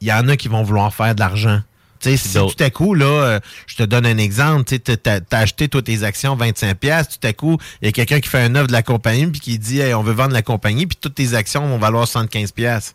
il 0.00 0.08
y 0.08 0.12
en 0.12 0.28
a 0.28 0.36
qui 0.36 0.48
vont 0.48 0.62
vouloir 0.62 0.94
faire 0.94 1.14
de 1.14 1.20
l'argent. 1.20 1.60
Si 2.02 2.32
tout 2.32 2.50
à 2.58 2.70
coup, 2.70 2.94
là, 2.94 3.04
euh, 3.06 3.40
je 3.66 3.76
te 3.76 3.82
donne 3.82 4.06
un 4.06 4.18
exemple, 4.18 4.64
tu 4.64 4.80
t'as 4.80 5.20
acheté 5.32 5.68
toutes 5.68 5.84
tes 5.86 6.02
actions 6.02 6.36
25$, 6.36 6.74
piastres, 6.74 7.18
tout 7.18 7.26
à 7.26 7.32
coup, 7.32 7.58
il 7.82 7.86
y 7.86 7.88
a 7.88 7.92
quelqu'un 7.92 8.20
qui 8.20 8.28
fait 8.28 8.40
un 8.42 8.54
offre 8.56 8.68
de 8.68 8.72
la 8.72 8.82
compagnie 8.82 9.26
puis 9.26 9.40
qui 9.40 9.58
dit 9.58 9.80
Hey, 9.80 9.94
on 9.94 10.02
veut 10.02 10.12
vendre 10.14 10.32
la 10.32 10.42
compagnie, 10.42 10.86
puis 10.86 10.98
toutes 11.00 11.14
tes 11.14 11.34
actions 11.34 11.66
vont 11.66 11.78
valoir 11.78 12.06
75$. 12.06 12.52
piastres. 12.52 12.94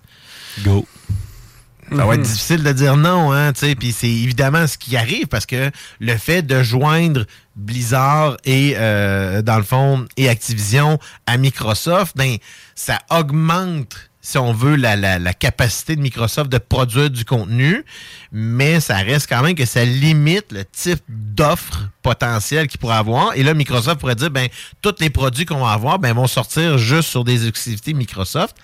Go. 0.64 0.88
Ça 1.95 2.03
va 2.03 2.15
être 2.15 2.22
Mhm. 2.22 2.26
difficile 2.26 2.64
de 2.64 2.72
dire 2.72 2.98
non, 2.98 3.32
hein, 3.32 3.53
tu 3.53 3.60
sais, 3.60 3.76
puis 3.76 3.91
c'est 3.91 4.10
évidemment 4.10 4.65
ce 4.65 4.76
qui 4.76 4.98
arrive 4.98 5.27
parce 5.27 5.45
que 5.45 5.69
le 5.99 6.18
fait 6.18 6.41
de 6.41 6.64
joindre 6.64 7.26
Blizzard 7.56 8.38
et 8.44 8.73
euh, 8.76 9.44
dans 9.44 9.57
le 9.57 9.64
fond 9.64 10.06
et 10.18 10.27
Activision 10.27 10.98
à 11.27 11.38
Microsoft, 11.38 12.18
ben 12.18 12.38
ça 12.73 12.98
augmente 13.11 14.10
si 14.26 14.39
on 14.39 14.53
veut 14.53 14.76
la, 14.76 14.95
la, 14.95 15.34
capacité 15.35 15.95
de 15.95 16.02
Microsoft 16.02 16.52
de 16.52 16.57
produire 16.57 17.11
du 17.11 17.26
contenu, 17.26 17.85
mais 18.31 18.80
ça 18.80 18.95
reste 18.95 19.30
quand 19.30 19.43
même 19.43 19.53
que 19.53 19.65
ça 19.65 19.85
limite 19.85 20.52
le 20.52 20.65
type 20.65 21.03
d'offres 21.07 21.88
potentielles 22.02 22.68
qu'il 22.68 22.80
pourrait 22.80 22.95
avoir. 22.95 23.35
Et 23.35 23.43
là, 23.43 23.53
Microsoft 23.53 23.99
pourrait 23.99 24.15
dire, 24.15 24.31
ben 24.31 24.47
tous 24.81 24.95
les 24.99 25.11
produits 25.11 25.45
qu'on 25.45 25.64
va 25.64 25.73
avoir, 25.73 25.99
ben 25.99 26.11
vont 26.14 26.26
sortir 26.26 26.80
juste 26.80 27.10
sur 27.10 27.23
des 27.23 27.47
exclusivités 27.47 27.93
Microsoft. 27.93 28.56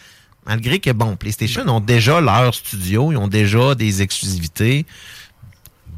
Malgré 0.48 0.80
que, 0.80 0.90
bon, 0.90 1.16
PlayStation 1.16 1.62
ont 1.68 1.80
déjà 1.80 2.20
leur 2.22 2.56
studio, 2.56 3.12
ils 3.12 3.18
ont 3.18 3.28
déjà 3.28 3.76
des 3.76 4.02
exclusivités. 4.02 4.88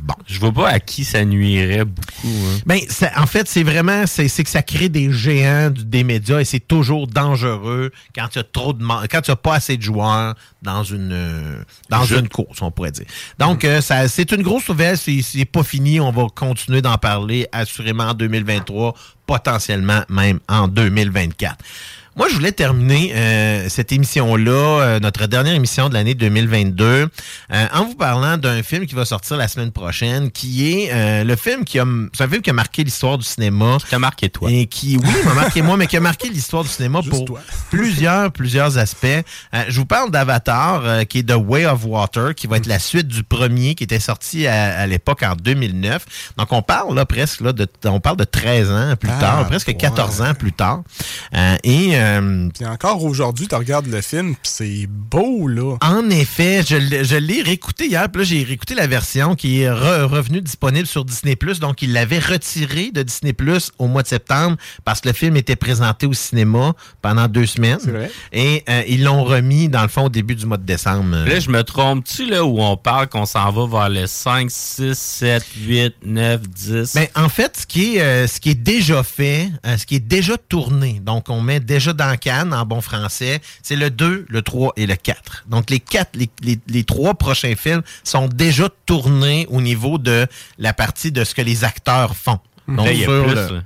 Bon. 0.05 0.15
Je 0.27 0.37
vois 0.37 0.51
pas 0.51 0.67
à 0.67 0.79
qui 0.81 1.05
ça 1.05 1.23
nuirait 1.23 1.85
beaucoup. 1.85 2.27
hein. 2.27 2.59
Ben, 2.65 2.79
ça- 2.89 3.11
en 3.15 3.25
fait, 3.25 3.47
c'est 3.47 3.63
vraiment, 3.63 4.05
c'est 4.05 4.27
c'est 4.27 4.43
que 4.43 4.49
ça 4.49 4.61
crée 4.61 4.89
des 4.89 5.13
géants 5.13 5.69
du- 5.69 5.85
des 5.85 6.03
médias 6.03 6.41
et 6.41 6.45
c'est 6.45 6.59
toujours 6.59 7.07
dangereux 7.07 7.89
quand 8.13 8.27
tu 8.27 8.39
as 8.39 8.43
trop 8.43 8.73
de, 8.73 8.83
quand 9.07 9.21
tu 9.21 9.31
as 9.31 9.35
pas 9.37 9.55
assez 9.55 9.77
de 9.77 9.81
joueurs 9.81 10.35
dans 10.61 10.83
une, 10.83 11.11
euh, 11.13 11.63
dans 11.89 12.03
Je- 12.03 12.15
une 12.17 12.27
course, 12.27 12.61
on 12.61 12.69
pourrait 12.69 12.91
dire. 12.91 13.05
Donc, 13.39 13.63
euh, 13.63 13.79
ça, 13.79 14.09
c'est 14.09 14.29
une 14.33 14.41
grosse 14.41 14.67
nouvelle. 14.67 14.97
C'est 14.97 15.45
pas 15.45 15.63
fini. 15.63 16.01
On 16.01 16.11
va 16.11 16.27
continuer 16.35 16.81
d'en 16.81 16.97
parler 16.97 17.47
assurément 17.53 18.09
en 18.09 18.13
2023, 18.13 18.93
potentiellement 19.25 20.03
même 20.09 20.39
en 20.49 20.67
2024. 20.67 21.55
Moi, 22.15 22.27
je 22.29 22.35
voulais 22.35 22.51
terminer 22.51 23.11
euh, 23.15 23.65
cette 23.69 23.91
émission-là, 23.91 24.51
euh, 24.51 24.99
notre 24.99 25.25
dernière 25.25 25.55
émission 25.55 25.89
de 25.89 25.95
l'année 25.95 26.13
2022, 26.13 26.85
euh, 26.85 27.07
en 27.73 27.85
vous 27.85 27.95
parlant 27.95 28.37
d'un 28.37 28.61
film 28.61 28.85
qui 28.85 28.93
va 28.93 29.03
sortir 29.03 29.35
la 29.35 29.47
semaine 29.47 29.71
prochaine, 29.71 30.29
qui 30.29 30.71
est 30.71 30.91
euh, 30.93 31.23
le 31.23 31.35
film 31.35 31.65
qui 31.65 31.79
a... 31.79 31.85
C'est 32.13 32.23
un 32.25 32.29
film 32.29 32.43
qui 32.43 32.51
a 32.51 32.53
marqué 32.53 32.83
l'histoire 32.83 33.17
du 33.17 33.25
cinéma. 33.25 33.77
Qui 33.79 33.87
t'a 33.89 33.97
marqué 33.97 34.29
toi. 34.29 34.51
Et 34.51 34.67
qui, 34.67 34.95
oui, 34.97 35.09
m'a 35.25 35.33
marqué 35.33 35.63
moi, 35.63 35.75
mais 35.75 35.87
qui 35.87 35.97
a 35.97 36.01
marqué 36.01 36.29
l'histoire 36.29 36.61
du 36.61 36.69
cinéma 36.69 36.99
pour 37.09 37.25
plusieurs, 37.71 38.31
plusieurs 38.31 38.77
aspects. 38.77 39.07
Euh, 39.07 39.63
je 39.67 39.79
vous 39.79 39.87
parle 39.87 40.11
d'Avatar, 40.11 40.81
euh, 40.85 41.03
qui 41.05 41.19
est 41.19 41.23
The 41.23 41.35
Way 41.35 41.65
of 41.65 41.83
Water, 41.83 42.35
qui 42.35 42.45
va 42.45 42.57
être 42.57 42.67
la 42.67 42.77
suite 42.77 43.07
du 43.07 43.23
premier 43.23 43.73
qui 43.73 43.85
était 43.85 43.99
sorti 43.99 44.45
à, 44.45 44.81
à 44.81 44.85
l'époque 44.85 45.23
en 45.23 45.35
2009. 45.35 46.05
Donc, 46.37 46.51
on 46.51 46.61
parle 46.61 46.93
là 46.95 47.07
presque, 47.07 47.41
là, 47.41 47.53
de, 47.53 47.67
on 47.85 47.99
parle 47.99 48.17
de 48.17 48.23
13 48.23 48.71
ans 48.71 48.93
plus 48.99 49.09
Ah, 49.17 49.19
tard, 49.19 49.47
presque 49.47 49.69
ouais. 49.69 49.73
14 49.73 50.21
ans 50.21 50.33
plus 50.35 50.53
tard. 50.53 50.83
Euh, 51.35 51.55
et... 51.63 52.02
euh, 52.03 52.49
Puis 52.53 52.65
encore 52.65 53.03
aujourd'hui, 53.03 53.47
tu 53.47 53.55
regardes 53.55 53.87
le 53.87 54.01
film, 54.01 54.35
puis 54.35 54.51
c'est 54.51 54.87
beau, 54.87 55.47
là. 55.47 55.77
En 55.81 56.09
effet, 56.09 56.61
je, 56.67 56.75
l'ai- 56.75 57.03
je 57.03 57.15
l'ai 57.15 57.41
réécouté 57.41 57.87
hier, 57.87 58.09
puis 58.09 58.21
là, 58.21 58.27
j'ai 58.27 58.43
réécouté 58.43 58.75
la 58.75 58.87
version 58.87 59.35
qui 59.35 59.61
est 59.61 59.69
re- 59.69 60.03
revenue 60.03 60.41
disponible 60.41 60.87
sur 60.87 61.05
Disney+. 61.05 61.35
Donc, 61.59 61.81
ils 61.81 61.93
l'avaient 61.93 62.19
retiré 62.19 62.91
de 62.91 63.03
Disney+, 63.03 63.33
au 63.79 63.87
mois 63.87 64.03
de 64.03 64.07
septembre, 64.07 64.57
parce 64.85 65.01
que 65.01 65.09
le 65.09 65.13
film 65.13 65.35
était 65.37 65.55
présenté 65.55 66.05
au 66.05 66.13
cinéma 66.13 66.73
pendant 67.01 67.27
deux 67.27 67.45
semaines. 67.45 67.79
Et 68.31 68.63
euh, 68.69 68.83
ils 68.87 69.03
l'ont 69.03 69.23
remis, 69.23 69.69
dans 69.69 69.81
le 69.83 69.87
fond, 69.87 70.05
au 70.05 70.09
début 70.09 70.35
du 70.35 70.45
mois 70.45 70.57
de 70.57 70.65
décembre. 70.65 71.15
Là, 71.25 71.39
je 71.39 71.49
me 71.49 71.63
trompe-tu 71.63 72.25
là 72.29 72.43
où 72.45 72.59
on 72.61 72.77
parle 72.77 73.07
qu'on 73.07 73.25
s'en 73.25 73.51
va 73.51 73.67
vers 73.79 73.89
le 73.89 74.07
5, 74.07 74.49
6, 74.51 74.93
7, 74.97 75.43
8, 75.65 75.95
9, 76.05 76.41
10? 76.49 76.93
Ben, 76.95 77.07
en 77.15 77.29
fait, 77.29 77.57
ce 77.61 77.65
qui 77.65 77.95
est, 77.97 78.01
euh, 78.01 78.27
ce 78.27 78.39
qui 78.39 78.49
est 78.49 78.55
déjà 78.55 79.03
fait, 79.03 79.49
euh, 79.65 79.77
ce 79.77 79.85
qui 79.85 79.95
est 79.95 79.99
déjà 80.07 80.37
tourné, 80.37 80.99
donc 81.03 81.29
on 81.29 81.41
met 81.41 81.59
déjà 81.59 81.92
dans 81.93 82.17
Cannes 82.17 82.53
en 82.53 82.65
bon 82.65 82.81
français, 82.81 83.41
c'est 83.61 83.75
le 83.75 83.89
2, 83.89 84.25
le 84.29 84.41
3 84.41 84.73
et 84.75 84.85
le 84.85 84.95
4. 84.95 85.45
Donc 85.47 85.69
les 85.69 85.79
quatre, 85.79 86.15
les, 86.15 86.29
les- 86.41 86.59
les 86.67 86.83
trois 86.83 87.13
prochains 87.13 87.55
films 87.55 87.81
sont 88.03 88.27
déjà 88.27 88.67
tournés 88.85 89.47
au 89.49 89.61
niveau 89.61 89.97
de 89.97 90.27
la 90.57 90.73
partie 90.73 91.11
de 91.11 91.23
ce 91.23 91.33
que 91.35 91.41
les 91.41 91.63
acteurs 91.63 92.15
font. 92.15 92.39
Donc, 92.67 92.85
Là, 92.85 92.91
il 92.93 92.99
y 92.99 93.03
a 93.03 93.07
plus, 93.07 93.33
le-. 93.35 93.61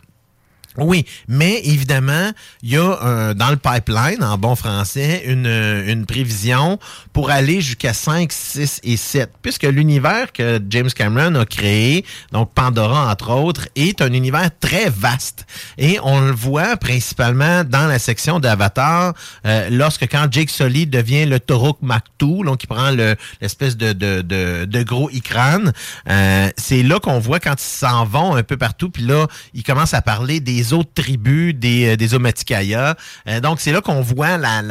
Oui, 0.77 1.05
mais 1.27 1.61
évidemment, 1.63 2.31
il 2.61 2.69
y 2.69 2.77
a 2.77 2.99
euh, 3.03 3.33
dans 3.33 3.49
le 3.49 3.57
pipeline, 3.57 4.23
en 4.23 4.37
bon 4.37 4.55
français, 4.55 5.23
une, 5.25 5.47
euh, 5.47 5.91
une 5.91 6.05
prévision 6.05 6.77
pour 7.13 7.31
aller 7.31 7.61
jusqu'à 7.61 7.93
5, 7.93 8.31
6 8.31 8.81
et 8.83 8.95
7, 8.97 9.31
puisque 9.41 9.63
l'univers 9.63 10.31
que 10.31 10.59
James 10.69 10.89
Cameron 10.89 11.35
a 11.35 11.45
créé, 11.45 12.05
donc 12.31 12.51
Pandora 12.53 13.09
entre 13.11 13.31
autres, 13.31 13.67
est 13.75 14.01
un 14.01 14.13
univers 14.13 14.49
très 14.59 14.89
vaste. 14.89 15.45
Et 15.77 15.99
on 16.03 16.21
le 16.21 16.31
voit 16.31 16.77
principalement 16.77 17.63
dans 17.63 17.87
la 17.87 17.97
section 17.99 18.39
d'Avatar, 18.39 19.13
euh, 19.45 19.69
lorsque 19.71 20.03
quand 20.03 20.27
Jake 20.31 20.49
Sully 20.49 20.85
devient 20.85 21.25
le 21.25 21.39
Toruk 21.39 21.77
Maktu, 21.81 22.43
donc 22.45 22.63
il 22.63 22.67
prend 22.67 22.91
le- 22.91 23.15
l'espèce 23.41 23.77
de, 23.77 23.93
de, 23.93 24.21
de, 24.21 24.65
de 24.65 24.83
gros 24.83 25.09
Ikran, 25.09 25.63
euh, 26.09 26.49
c'est 26.57 26.83
là 26.83 26.99
qu'on 26.99 27.19
voit 27.19 27.39
quand 27.39 27.55
ils 27.59 27.65
s'en 27.79 28.05
vont 28.05 28.35
un 28.35 28.43
peu 28.43 28.57
partout, 28.57 28.89
puis 28.89 29.03
là, 29.03 29.27
ils 29.53 29.63
commencent 29.63 29.93
à 29.95 30.01
parler 30.01 30.39
des 30.39 30.66
autres 30.73 30.91
tribus, 30.94 31.53
des, 31.53 31.89
euh, 31.89 31.95
des. 31.95 32.14
Euh, 32.14 33.39
donc, 33.41 33.60
c'est 33.60 33.72
là 33.72 33.81
qu'on 33.81 34.02
voit 34.02 34.38
la, 34.38 34.61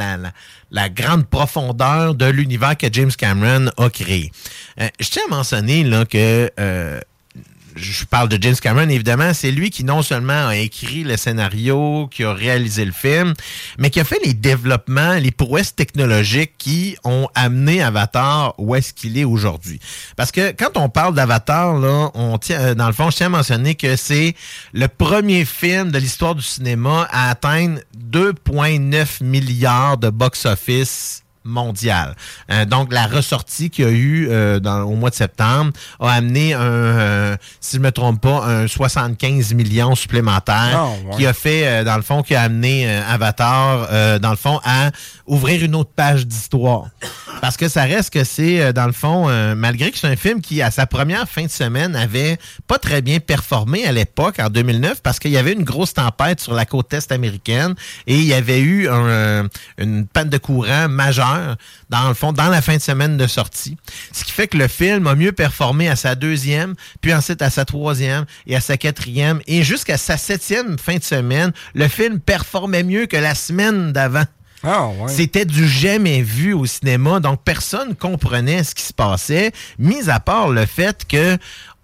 la, 0.71 0.89
grande 0.89 1.27
profondeur 1.27 2.15
de 2.15 2.25
l'univers 2.25 2.77
que 2.77 2.87
James 2.91 3.11
Cameron 3.11 3.69
a 3.77 3.89
créé. 3.89 4.31
Euh, 4.79 4.87
je 4.99 5.09
tiens 5.09 5.23
à 5.29 5.35
mentionner 5.35 5.83
là, 5.83 6.05
que 6.05 6.51
je 7.77 8.05
parle 8.05 8.29
de 8.29 8.37
James 8.41 8.55
Cameron, 8.55 8.89
évidemment, 8.89 9.33
c'est 9.33 9.51
lui 9.51 9.69
qui 9.69 9.83
non 9.83 10.01
seulement 10.01 10.47
a 10.47 10.57
écrit 10.57 11.03
le 11.03 11.17
scénario, 11.17 12.07
qui 12.11 12.23
a 12.23 12.33
réalisé 12.33 12.83
le 12.85 12.91
film, 12.91 13.33
mais 13.77 13.89
qui 13.89 13.99
a 13.99 14.03
fait 14.03 14.19
les 14.25 14.33
développements, 14.33 15.15
les 15.15 15.31
prouesses 15.31 15.75
technologiques 15.75 16.53
qui 16.57 16.97
ont 17.03 17.27
amené 17.35 17.81
Avatar 17.81 18.53
où 18.57 18.75
est-ce 18.75 18.93
qu'il 18.93 19.17
est 19.17 19.23
aujourd'hui. 19.23 19.79
Parce 20.15 20.31
que 20.31 20.51
quand 20.51 20.75
on 20.77 20.89
parle 20.89 21.13
d'Avatar, 21.13 21.77
là, 21.79 22.11
on 22.13 22.37
tient, 22.37 22.59
euh, 22.59 22.75
dans 22.75 22.87
le 22.87 22.93
fond, 22.93 23.09
je 23.09 23.17
tiens 23.17 23.27
à 23.27 23.29
mentionner 23.29 23.75
que 23.75 23.95
c'est 23.95 24.35
le 24.73 24.87
premier 24.87 25.45
film 25.45 25.91
de 25.91 25.99
l'histoire 25.99 26.35
du 26.35 26.43
cinéma 26.43 27.07
à 27.11 27.29
atteindre 27.29 27.79
2,9 28.11 29.23
milliards 29.23 29.97
de 29.97 30.09
box-office 30.09 31.23
mondial. 31.47 32.15
Euh, 32.51 32.65
donc, 32.65 32.91
la 32.93 33.07
ressortie 33.07 33.69
qu'il 33.69 33.85
y 33.85 33.87
a 33.87 33.91
eu 33.91 34.27
euh, 34.29 34.59
dans, 34.59 34.81
au 34.81 34.95
mois 34.95 35.09
de 35.09 35.15
septembre 35.15 35.71
a 35.99 36.11
amené 36.13 36.53
un, 36.53 36.61
euh, 36.61 37.37
si 37.61 37.77
je 37.77 37.81
me 37.81 37.91
trompe 37.91 38.21
pas, 38.21 38.45
un 38.45 38.67
75 38.67 39.53
millions 39.53 39.95
supplémentaires 39.95 40.75
Ah, 40.75 40.87
ouais. 41.05 41.15
qui 41.17 41.25
a 41.25 41.33
fait, 41.33 41.83
dans 41.83 41.95
le 41.95 42.01
fond, 42.01 42.23
qui 42.23 42.35
a 42.35 42.41
amené 42.43 42.87
Avatar, 42.87 44.19
dans 44.19 44.29
le 44.29 44.35
fond, 44.35 44.59
à 44.63 44.91
ouvrir 45.25 45.63
une 45.63 45.75
autre 45.75 45.91
page 45.95 46.25
d'histoire. 46.27 46.85
Parce 47.41 47.57
que 47.57 47.67
ça 47.67 47.83
reste 47.83 48.11
que 48.11 48.23
c'est, 48.23 48.73
dans 48.73 48.87
le 48.87 48.93
fond, 48.93 49.27
malgré 49.55 49.91
que 49.91 49.97
c'est 49.97 50.07
un 50.07 50.15
film 50.15 50.41
qui, 50.41 50.61
à 50.61 50.71
sa 50.71 50.85
première 50.87 51.27
fin 51.29 51.43
de 51.43 51.49
semaine, 51.51 51.95
avait 51.95 52.37
pas 52.67 52.79
très 52.79 53.01
bien 53.01 53.19
performé 53.19 53.85
à 53.85 53.91
l'époque, 53.91 54.39
en 54.39 54.49
2009, 54.49 55.01
parce 55.01 55.19
qu'il 55.19 55.31
y 55.31 55.37
avait 55.37 55.53
une 55.53 55.63
grosse 55.63 55.93
tempête 55.93 56.39
sur 56.39 56.53
la 56.53 56.65
côte 56.65 56.93
est 56.93 57.11
américaine 57.11 57.75
et 58.05 58.15
il 58.15 58.25
y 58.25 58.33
avait 58.33 58.59
eu 58.59 58.87
un, 58.89 59.47
une 59.77 60.05
panne 60.07 60.29
de 60.29 60.37
courant 60.37 60.87
majeure, 60.89 61.36
dans 61.89 62.07
le 62.07 62.13
fond, 62.13 62.33
dans 62.33 62.49
la 62.49 62.61
fin 62.61 62.77
de 62.77 62.81
semaine 62.81 63.17
de 63.17 63.27
sortie. 63.27 63.77
Ce 64.11 64.23
qui 64.23 64.31
fait 64.31 64.47
que 64.47 64.57
le 64.57 64.67
film 64.67 65.07
a 65.07 65.15
mieux 65.15 65.31
performé 65.31 65.87
à 65.89 65.95
sa 65.95 66.15
deuxième, 66.15 66.75
puis 67.01 67.13
ensuite 67.13 67.41
à 67.41 67.49
sa 67.49 67.65
troisième 67.65 68.25
et 68.45 68.55
à 68.55 68.61
sa 68.61 68.77
quatrième, 68.77 69.41
et 69.47 69.63
jusqu'à 69.63 69.97
sa 69.97 70.17
septième 70.17 70.77
fin 70.77 70.97
de 70.97 71.03
semaine, 71.03 71.51
le 71.73 71.87
film 71.87 72.19
performait 72.19 72.83
mieux 72.83 73.05
que 73.05 73.17
la 73.17 73.35
semaine 73.35 73.91
d'avant. 73.91 74.25
Ah, 74.63 74.87
ouais. 74.87 75.07
C'était 75.07 75.45
du 75.45 75.67
jamais 75.67 76.21
vu 76.21 76.53
au 76.53 76.65
cinéma, 76.65 77.19
donc 77.19 77.43
personne 77.43 77.95
comprenait 77.95 78.63
ce 78.63 78.73
qui 78.73 78.83
se 78.83 78.93
passait, 78.93 79.51
mis 79.77 80.09
à 80.09 80.19
part 80.19 80.49
le 80.49 80.65
fait 80.65 81.05
que 81.07 81.37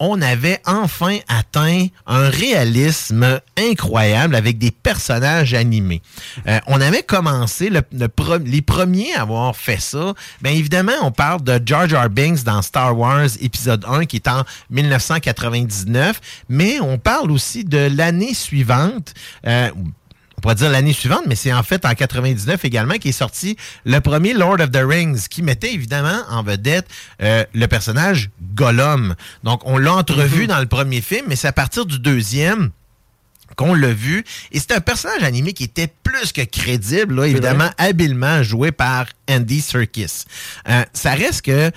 on 0.06 0.22
avait 0.22 0.60
enfin 0.66 1.18
atteint 1.30 1.88
un 2.08 2.30
réalisme 2.30 3.40
incroyable 3.58 4.36
avec 4.36 4.58
des 4.58 4.72
personnages 4.72 5.54
animés. 5.54 6.02
Euh, 6.48 6.60
on 6.68 6.82
avait 6.82 7.04
commencé, 7.04 7.70
les 7.70 8.62
premiers 8.62 9.14
à 9.14 9.22
avoir 9.22 9.56
fait 9.56 9.80
ça, 9.80 10.14
bien 10.42 10.52
évidemment, 10.52 10.92
on 11.04 11.12
parle 11.12 11.42
de 11.44 11.62
Jar 11.66 11.88
Jar 11.88 12.10
Binks 12.10 12.44
dans 12.44 12.62
Star 12.62 12.98
Wars 12.98 13.30
épisode 13.40 13.86
1 13.88 14.06
qui 14.06 14.18
est 14.18 14.28
en 14.28 14.44
1999, 14.72 16.20
mais 16.50 16.82
on 16.82 16.98
parle 16.98 17.32
aussi 17.32 17.64
de 17.64 17.90
l'année 17.96 18.34
suivante, 18.34 19.14
euh, 19.48 19.70
pourrait 20.44 20.56
dire 20.56 20.70
l'année 20.70 20.92
suivante, 20.92 21.24
mais 21.26 21.36
c'est 21.36 21.54
en 21.54 21.64
fait 21.64 21.86
en 21.86 21.96
99 21.96 22.66
également 22.66 22.96
qui 22.96 23.10
est 23.10 23.14
sorti 23.14 23.56
le 23.86 24.00
premier 24.00 24.34
Lord 24.34 24.60
of 24.60 24.72
the 24.72 24.82
Rings, 24.84 25.28
qui 25.30 25.42
mettait 25.42 25.74
évidemment 25.74 26.22
en 26.30 26.44
vedette 26.44 26.86
euh, 27.22 27.46
le 27.54 27.66
personnage 27.68 28.30
Gollum. 28.54 29.16
Donc, 29.46 29.62
on 29.66 29.78
l'a 29.78 29.94
entrevu 29.94 30.46
dans 30.46 30.60
le 30.60 30.66
premier 30.66 31.00
film, 31.00 31.28
mais 31.30 31.38
c'est 31.38 31.48
à 31.48 31.54
partir 31.54 31.86
du 31.86 31.98
deuxième 31.98 32.72
qu'on 33.56 33.74
l'a 33.74 33.94
vu. 33.94 34.26
Et 34.52 34.60
c'est 34.60 34.74
un 34.74 34.82
personnage 34.82 35.24
animé 35.24 35.54
qui 35.54 35.64
était 35.64 35.88
plus 36.04 36.34
que 36.34 36.42
crédible, 36.42 37.16
là, 37.16 37.28
évidemment, 37.28 37.70
habilement 37.78 38.44
joué 38.44 38.74
par 38.74 39.06
Andy 39.30 39.62
Serkis. 39.62 40.26
Euh, 40.68 40.84
ça 40.92 41.14
reste 41.14 41.44
que 41.44 41.72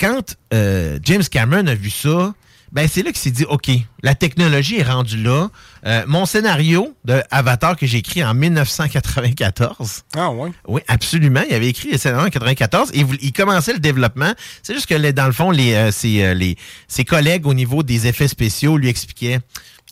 quand 0.00 0.34
euh, 0.54 0.98
James 1.02 1.24
Cameron 1.30 1.66
a 1.66 1.74
vu 1.74 1.90
ça, 1.90 2.32
ben 2.72 2.88
c'est 2.88 3.02
là 3.02 3.10
qu'il 3.10 3.20
s'est 3.20 3.30
dit, 3.30 3.44
OK, 3.44 3.70
la 4.02 4.14
technologie 4.14 4.78
est 4.78 4.82
rendue 4.82 5.22
là. 5.22 5.50
Euh, 5.84 6.04
mon 6.06 6.26
scénario 6.26 6.94
de 7.04 7.22
Avatar 7.30 7.76
que 7.76 7.86
j'ai 7.86 7.98
écrit 7.98 8.22
en 8.22 8.34
1994. 8.34 10.02
Ah 10.16 10.30
ouais? 10.30 10.50
Oui, 10.68 10.80
absolument. 10.86 11.42
Il 11.48 11.54
avait 11.54 11.68
écrit 11.68 11.90
le 11.90 11.98
scénario 11.98 12.22
en 12.22 12.30
1994 12.30 12.92
et 12.94 13.04
il 13.20 13.32
commençait 13.32 13.72
le 13.72 13.80
développement. 13.80 14.32
C'est 14.62 14.74
juste 14.74 14.86
que 14.86 15.10
dans 15.10 15.26
le 15.26 15.32
fond, 15.32 15.50
les, 15.50 15.74
euh, 15.74 15.90
ses, 15.90 16.22
euh, 16.22 16.34
les, 16.34 16.56
ses 16.86 17.04
collègues 17.04 17.46
au 17.46 17.54
niveau 17.54 17.82
des 17.82 18.06
effets 18.06 18.28
spéciaux 18.28 18.76
lui 18.76 18.88
expliquaient 18.88 19.40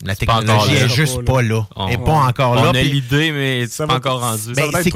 la 0.03 0.15
technologie 0.15 0.73
est 0.75 0.89
juste 0.89 1.23
pas 1.23 1.41
là. 1.41 1.65
Elle 1.87 1.93
est 1.93 1.97
pas 1.97 2.11
encore 2.11 2.51
On 2.51 2.63
là. 2.63 2.69
a 2.69 2.73
Puis- 2.73 2.89
l'idée, 2.91 3.31
mais 3.31 3.67
c'est 3.67 3.85
pas 3.85 3.95
encore 3.95 4.21
rendu. 4.21 4.53
ben, 4.53 4.69
c'est- 4.83 4.91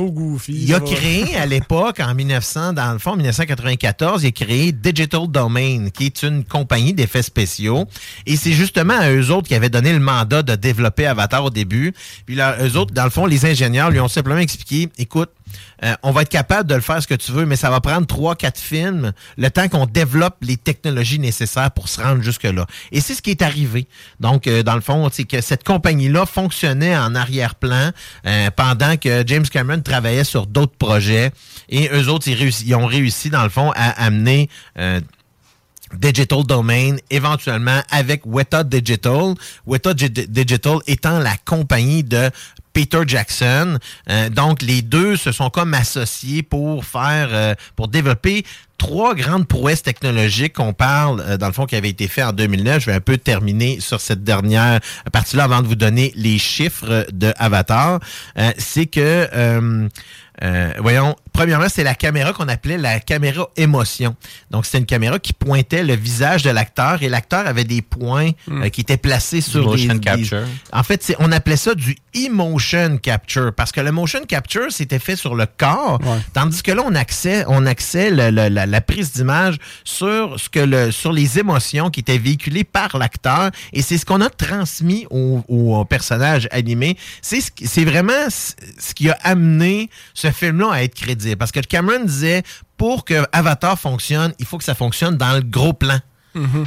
Il 0.49 0.73
a 0.73 0.79
créé 0.79 1.35
à 1.35 1.45
l'époque, 1.45 1.99
en 1.99 2.13
1900, 2.15 2.73
dans 2.73 2.91
le 2.93 2.99
fond, 2.99 3.15
1994, 3.15 4.23
il 4.23 4.27
a 4.27 4.31
créé 4.31 4.71
Digital 4.71 5.27
Domain, 5.27 5.89
qui 5.89 6.05
est 6.07 6.23
une 6.23 6.43
compagnie 6.43 6.93
d'effets 6.93 7.21
spéciaux. 7.23 7.85
Et 8.25 8.35
c'est 8.37 8.53
justement 8.53 8.97
à 8.99 9.11
eux 9.11 9.31
autres 9.31 9.47
qui 9.47 9.55
avaient 9.55 9.69
donné 9.69 9.93
le 9.93 9.99
mandat 9.99 10.41
de 10.43 10.55
développer 10.55 11.05
Avatar 11.05 11.43
au 11.45 11.49
début. 11.49 11.93
Puis 12.25 12.35
là, 12.35 12.57
eux 12.61 12.77
autres, 12.77 12.93
dans 12.93 13.03
le 13.03 13.09
fond, 13.09 13.25
les 13.25 13.45
ingénieurs 13.45 13.89
lui 13.91 13.99
ont 13.99 14.07
simplement 14.07 14.39
expliqué, 14.39 14.89
écoute, 14.97 15.29
euh, 15.83 15.93
on 16.03 16.11
va 16.11 16.21
être 16.23 16.29
capable 16.29 16.69
de 16.69 16.75
le 16.75 16.81
faire 16.81 17.01
ce 17.01 17.07
que 17.07 17.15
tu 17.15 17.31
veux, 17.31 17.45
mais 17.45 17.55
ça 17.55 17.69
va 17.69 17.81
prendre 17.81 18.05
trois, 18.07 18.35
quatre 18.35 18.59
films, 18.59 19.13
le 19.37 19.49
temps 19.49 19.67
qu'on 19.67 19.85
développe 19.85 20.37
les 20.41 20.57
technologies 20.57 21.19
nécessaires 21.19 21.71
pour 21.71 21.89
se 21.89 22.01
rendre 22.01 22.21
jusque-là. 22.21 22.65
Et 22.91 23.01
c'est 23.01 23.15
ce 23.15 23.21
qui 23.21 23.31
est 23.31 23.41
arrivé. 23.41 23.87
Donc, 24.19 24.47
euh, 24.47 24.63
dans 24.63 24.75
le 24.75 24.81
fond, 24.81 25.09
c'est 25.11 25.25
que 25.25 25.41
cette 25.41 25.63
compagnie-là 25.63 26.25
fonctionnait 26.25 26.97
en 26.97 27.15
arrière-plan 27.15 27.91
euh, 28.25 28.49
pendant 28.55 28.97
que 28.97 29.23
James 29.27 29.47
Cameron 29.47 29.81
travaillait 29.81 30.23
sur 30.23 30.47
d'autres 30.47 30.77
projets. 30.77 31.31
Et 31.69 31.89
eux 31.93 32.09
autres, 32.09 32.27
ils, 32.27 32.75
ont 32.75 32.85
réussi, 32.85 33.29
dans 33.29 33.43
le 33.43 33.49
fond, 33.49 33.71
à 33.75 34.05
amener... 34.05 34.49
Digital 35.93 36.43
Domain, 36.43 36.95
éventuellement 37.09 37.79
avec 37.91 38.25
Weta 38.25 38.63
Digital. 38.63 39.35
Weta 39.65 39.95
Gi- 39.95 40.09
Digital 40.09 40.79
étant 40.87 41.19
la 41.19 41.37
compagnie 41.45 42.03
de 42.03 42.31
Peter 42.75 43.03
Jackson. 43.07 43.79
Euh, 44.09 44.29
donc, 44.29 44.61
les 44.61 44.81
deux 44.81 45.15
se 45.15 45.31
sont 45.31 45.49
comme 45.49 45.73
associés 45.73 46.43
pour 46.43 46.83
faire, 46.83 47.29
euh, 47.31 47.55
pour 47.77 47.87
développer 47.87 48.45
trois 48.77 49.15
grandes 49.15 49.47
prouesses 49.47 49.81
technologiques 49.81 50.53
qu'on 50.53 50.73
parle, 50.73 51.23
euh, 51.25 51.37
dans 51.37 51.47
le 51.47 51.53
fond, 51.53 51.65
qui 51.65 51.77
avaient 51.77 51.89
été 51.89 52.09
fait 52.09 52.21
en 52.21 52.33
2009. 52.33 52.81
Je 52.81 52.87
vais 52.87 52.97
un 52.97 52.99
peu 52.99 53.17
terminer 53.17 53.79
sur 53.79 54.01
cette 54.01 54.25
dernière 54.25 54.81
partie-là 55.13 55.45
avant 55.45 55.61
de 55.61 55.67
vous 55.67 55.75
donner 55.75 56.11
les 56.17 56.37
chiffres 56.37 57.07
de 57.13 57.33
Avatar. 57.37 58.01
Euh, 58.37 58.51
C'est 58.57 58.87
que, 58.87 59.29
euh, 59.33 59.87
euh, 60.43 60.73
voyons, 60.79 61.15
premièrement, 61.35 61.67
c'est 61.69 61.83
la 61.83 61.95
caméra 61.95 62.31
qu'on 62.33 62.47
appelait 62.47 62.77
la 62.77 62.99
caméra 62.99 63.49
émotion. 63.57 64.15
Donc, 64.51 64.65
c'était 64.65 64.77
une 64.77 64.85
caméra 64.85 65.19
qui 65.19 65.33
pointait 65.33 65.83
le 65.83 65.93
visage 65.95 66.43
de 66.43 66.49
l'acteur 66.49 67.03
et 67.03 67.09
l'acteur 67.09 67.45
avait 67.45 67.65
des 67.65 67.81
points 67.81 68.31
euh, 68.49 68.69
qui 68.69 68.81
étaient 68.81 68.95
placés 68.97 69.41
sur 69.41 69.65
Motion 69.65 69.93
des, 69.95 69.99
des- 69.99 70.05
capture. 70.05 70.43
En 70.71 70.83
fait, 70.83 71.13
on 71.19 71.31
appelait 71.33 71.57
ça 71.57 71.75
du 71.75 71.97
emotion 72.13 72.97
capture 72.97 73.51
parce 73.53 73.71
que 73.73 73.81
le 73.81 73.91
motion 73.91 74.21
capture, 74.25 74.67
c'était 74.71 74.99
fait 74.99 75.17
sur 75.17 75.35
le 75.35 75.45
corps, 75.45 75.99
tandis 76.33 76.63
que 76.63 76.71
là, 76.71 76.83
on 76.85 76.95
axait, 76.95 77.43
on 77.47 77.65
le- 78.11 78.29
le- 78.29 78.47
la, 78.47 78.65
la 78.65 78.81
prise 78.81 79.11
d'image 79.11 79.57
sur 79.83 80.39
ce 80.39 80.47
que 80.49 80.59
le, 80.59 80.91
sur 80.91 81.11
les 81.11 81.37
émotions 81.39 81.89
qui 81.89 81.99
étaient 81.99 82.17
véhiculées 82.17 82.63
par 82.63 82.97
l'acteur 82.97 83.51
et 83.73 83.81
c'est 83.81 83.97
ce 83.97 84.05
qu'on 84.05 84.21
a 84.21 84.29
transmis 84.29 85.05
au, 85.09 85.43
au 85.49 85.83
personnage 85.85 86.47
animé. 86.51 86.97
C'est 87.21 87.41
ce 87.41 87.51
vraiment 87.83 88.13
ce 88.29 88.93
qui 88.93 89.09
a 89.09 89.17
amené 89.23 89.89
ce 90.13 90.31
film-là 90.31 90.69
à 90.71 90.83
être 90.83 90.95
crédible 90.95 91.24
parce 91.35 91.51
que 91.51 91.59
Cameron 91.61 92.03
disait 92.05 92.43
pour 92.77 93.05
que 93.05 93.25
Avatar 93.31 93.79
fonctionne, 93.79 94.33
il 94.39 94.45
faut 94.45 94.57
que 94.57 94.63
ça 94.63 94.75
fonctionne 94.75 95.17
dans 95.17 95.33
le 95.33 95.41
gros 95.41 95.73
plan. 95.73 95.99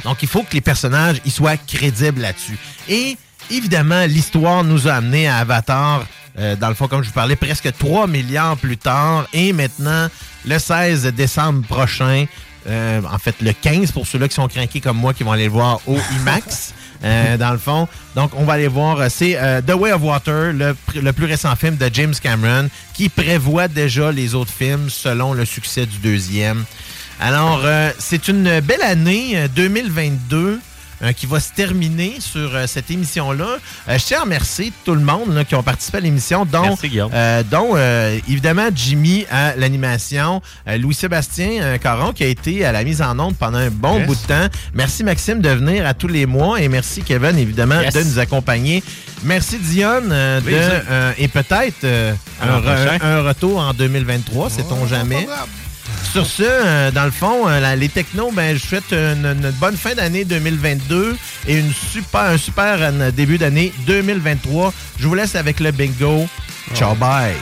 Donc, 0.03 0.23
il 0.23 0.27
faut 0.27 0.41
que 0.41 0.53
les 0.53 0.61
personnages 0.61 1.21
ils 1.25 1.31
soient 1.31 1.55
crédibles 1.55 2.21
là-dessus. 2.21 2.57
Et 2.87 3.17
évidemment, 3.51 4.05
l'histoire 4.05 4.63
nous 4.63 4.87
a 4.87 4.93
amené 4.93 5.27
à 5.27 5.37
Avatar, 5.37 6.05
euh, 6.39 6.55
dans 6.55 6.69
le 6.69 6.73
fond, 6.73 6.87
comme 6.87 7.03
je 7.03 7.09
vous 7.09 7.13
parlais, 7.13 7.35
presque 7.35 7.71
3 7.77 8.07
milliards 8.07 8.57
plus 8.57 8.77
tard. 8.77 9.27
Et 9.31 9.53
maintenant, 9.53 10.07
le 10.45 10.57
16 10.57 11.05
décembre 11.13 11.67
prochain, 11.67 12.25
euh, 12.67 13.01
en 13.11 13.19
fait, 13.19 13.35
le 13.41 13.53
15 13.53 13.91
pour 13.91 14.07
ceux-là 14.07 14.27
qui 14.27 14.35
sont 14.35 14.47
craqués 14.47 14.81
comme 14.81 14.97
moi, 14.97 15.13
qui 15.13 15.23
vont 15.23 15.31
aller 15.31 15.45
le 15.45 15.51
voir 15.51 15.79
au 15.85 15.97
IMAX. 16.19 16.73
euh, 17.03 17.37
dans 17.37 17.51
le 17.51 17.57
fond. 17.57 17.87
Donc, 18.15 18.31
on 18.35 18.43
va 18.43 18.53
aller 18.53 18.67
voir. 18.67 18.99
euh, 18.99 19.07
C'est 19.09 19.35
euh, 19.37 19.61
The 19.61 19.73
Way 19.73 19.93
of 19.93 20.01
Water, 20.03 20.51
le, 20.53 20.75
le 20.95 21.13
plus 21.13 21.25
récent 21.25 21.55
film 21.55 21.75
de 21.77 21.89
James 21.93 22.13
Cameron, 22.21 22.69
qui 22.93 23.09
prévoit 23.09 23.67
déjà 23.67 24.11
les 24.11 24.35
autres 24.35 24.53
films 24.53 24.89
selon 24.89 25.33
le 25.33 25.45
succès 25.45 25.85
du 25.85 25.97
deuxième. 25.99 26.65
Alors, 27.21 27.61
c'est 27.97 28.27
une 28.29 28.61
belle 28.61 28.81
année 28.81 29.31
euh, 29.35 29.47
2022 29.53 30.59
euh, 31.03 31.11
qui 31.13 31.25
va 31.25 31.39
se 31.39 31.51
terminer 31.53 32.15
sur 32.19 32.55
euh, 32.55 32.67
cette 32.67 32.89
émission-là. 32.91 33.57
Euh, 33.87 33.97
je 33.97 34.03
tiens 34.05 34.19
à 34.19 34.21
remercier 34.23 34.71
tout 34.85 34.95
le 34.95 35.01
monde 35.01 35.33
là, 35.33 35.43
qui 35.45 35.55
ont 35.55 35.63
participé 35.63 35.97
à 35.97 36.01
l'émission, 36.01 36.45
dont, 36.45 36.61
Merci, 36.61 36.89
Guillaume. 36.89 37.11
euh, 37.13 37.43
dont 37.49 37.71
euh, 37.75 38.17
évidemment 38.27 38.67
Jimmy 38.73 39.25
à 39.31 39.55
l'animation, 39.55 40.41
euh, 40.67 40.77
Louis-Sébastien 40.77 41.49
euh, 41.61 41.77
Caron 41.77 42.11
qui 42.13 42.23
a 42.23 42.27
été 42.27 42.65
à 42.65 42.71
la 42.71 42.83
mise 42.83 43.01
en 43.01 43.17
onde 43.19 43.35
pendant 43.35 43.57
un 43.59 43.69
bon 43.69 43.97
Yes. 43.99 44.07
bout 44.07 44.15
de 44.15 44.27
temps. 44.27 44.47
Merci 44.73 45.03
Maxime 45.03 45.41
de 45.41 45.49
venir 45.49 45.85
à 45.85 45.93
tous 45.93 46.07
les 46.07 46.25
mois 46.25 46.61
et 46.61 46.67
merci 46.67 47.01
Kevin 47.01 47.37
évidemment 47.37 47.81
Yes. 47.81 47.93
de 47.93 48.03
nous 48.03 48.19
accompagner. 48.19 48.83
Merci 49.23 49.57
Dionne 49.59 50.11
euh, 50.11 50.39
euh, 50.47 51.11
et 51.17 51.27
peut-être 51.27 51.83
euh, 51.83 52.13
un, 52.41 52.59
re- 52.59 52.61
prochain. 52.61 52.97
un 53.01 53.21
retour 53.21 53.59
en 53.59 53.73
2023, 53.73 54.49
sait-on 54.49 54.85
jamais. 54.87 55.27
Sur 56.03 56.25
ce, 56.25 56.41
euh, 56.43 56.91
dans 56.91 57.05
le 57.05 57.11
fond, 57.11 57.47
euh, 57.47 57.59
la- 57.59 57.75
les 57.75 57.87
technos, 57.89 58.31
ben, 58.31 58.57
je 58.57 58.65
souhaite 58.65 58.91
une, 58.91 59.25
une 59.25 59.51
bonne 59.59 59.77
fin 59.77 59.93
d'année 59.93 60.25
2022 60.25 61.15
et 61.47 61.57
une 61.59 61.71
super, 61.71 62.21
un 62.21 62.37
super 62.37 62.77
euh, 62.81 63.11
début 63.11 63.37
d'année 63.37 63.71
2023. 63.85 64.73
Je 64.99 65.07
vous 65.07 65.13
laisse 65.13 65.35
avec 65.35 65.59
le 65.59 65.71
bingo. 65.71 66.27
Ciao, 66.73 66.95
bye. 66.95 67.35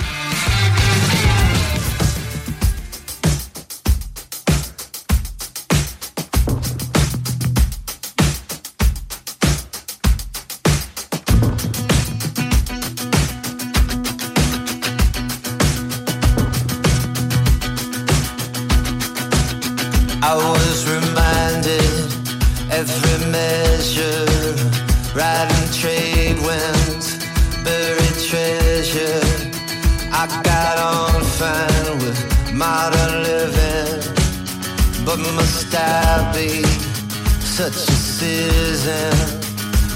Such 37.72 37.90
a 37.90 38.00
citizen? 38.00 39.14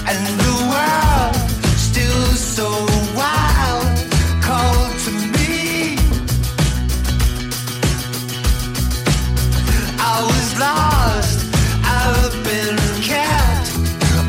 And 0.06 0.26
the 0.40 0.54
world 0.72 1.34
still 1.78 2.24
so 2.34 2.68
wild, 3.16 3.96
cold 4.42 4.92
to 5.04 5.10
me. 5.36 5.96
I 9.98 10.16
was 10.30 10.48
lost. 10.58 11.38
I've 11.84 12.36
been 12.44 12.76
kept 13.00 13.72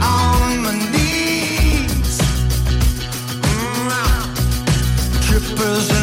on 0.01 0.63
my 0.63 0.75
knees. 0.91 2.19
Mm. 3.43 3.89
Trippers 5.25 6.02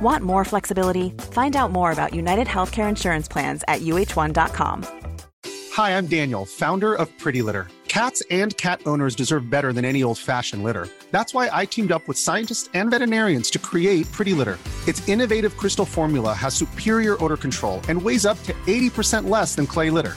Want 0.00 0.24
more 0.24 0.44
flexibility? 0.44 1.10
Find 1.32 1.54
out 1.54 1.72
more 1.72 1.92
about 1.92 2.14
United 2.14 2.46
Healthcare 2.46 2.88
Insurance 2.88 3.28
Plans 3.28 3.62
at 3.68 3.82
uh1.com. 3.82 4.86
Hi, 5.72 5.90
I'm 5.90 6.06
Daniel, 6.06 6.46
founder 6.46 6.94
of 6.94 7.16
Pretty 7.18 7.42
Litter. 7.42 7.68
Cats 7.86 8.22
and 8.30 8.56
cat 8.56 8.80
owners 8.86 9.14
deserve 9.14 9.50
better 9.50 9.72
than 9.72 9.84
any 9.84 10.02
old 10.02 10.16
fashioned 10.16 10.62
litter. 10.62 10.88
That's 11.10 11.34
why 11.34 11.50
I 11.52 11.66
teamed 11.66 11.92
up 11.92 12.06
with 12.08 12.16
scientists 12.16 12.70
and 12.72 12.90
veterinarians 12.90 13.50
to 13.50 13.58
create 13.58 14.10
Pretty 14.10 14.32
Litter. 14.32 14.58
Its 14.88 15.06
innovative 15.08 15.56
crystal 15.56 15.84
formula 15.84 16.32
has 16.32 16.54
superior 16.54 17.22
odor 17.22 17.36
control 17.36 17.80
and 17.88 18.00
weighs 18.00 18.24
up 18.24 18.42
to 18.44 18.52
80% 18.66 19.28
less 19.28 19.54
than 19.54 19.66
clay 19.66 19.90
litter. 19.90 20.16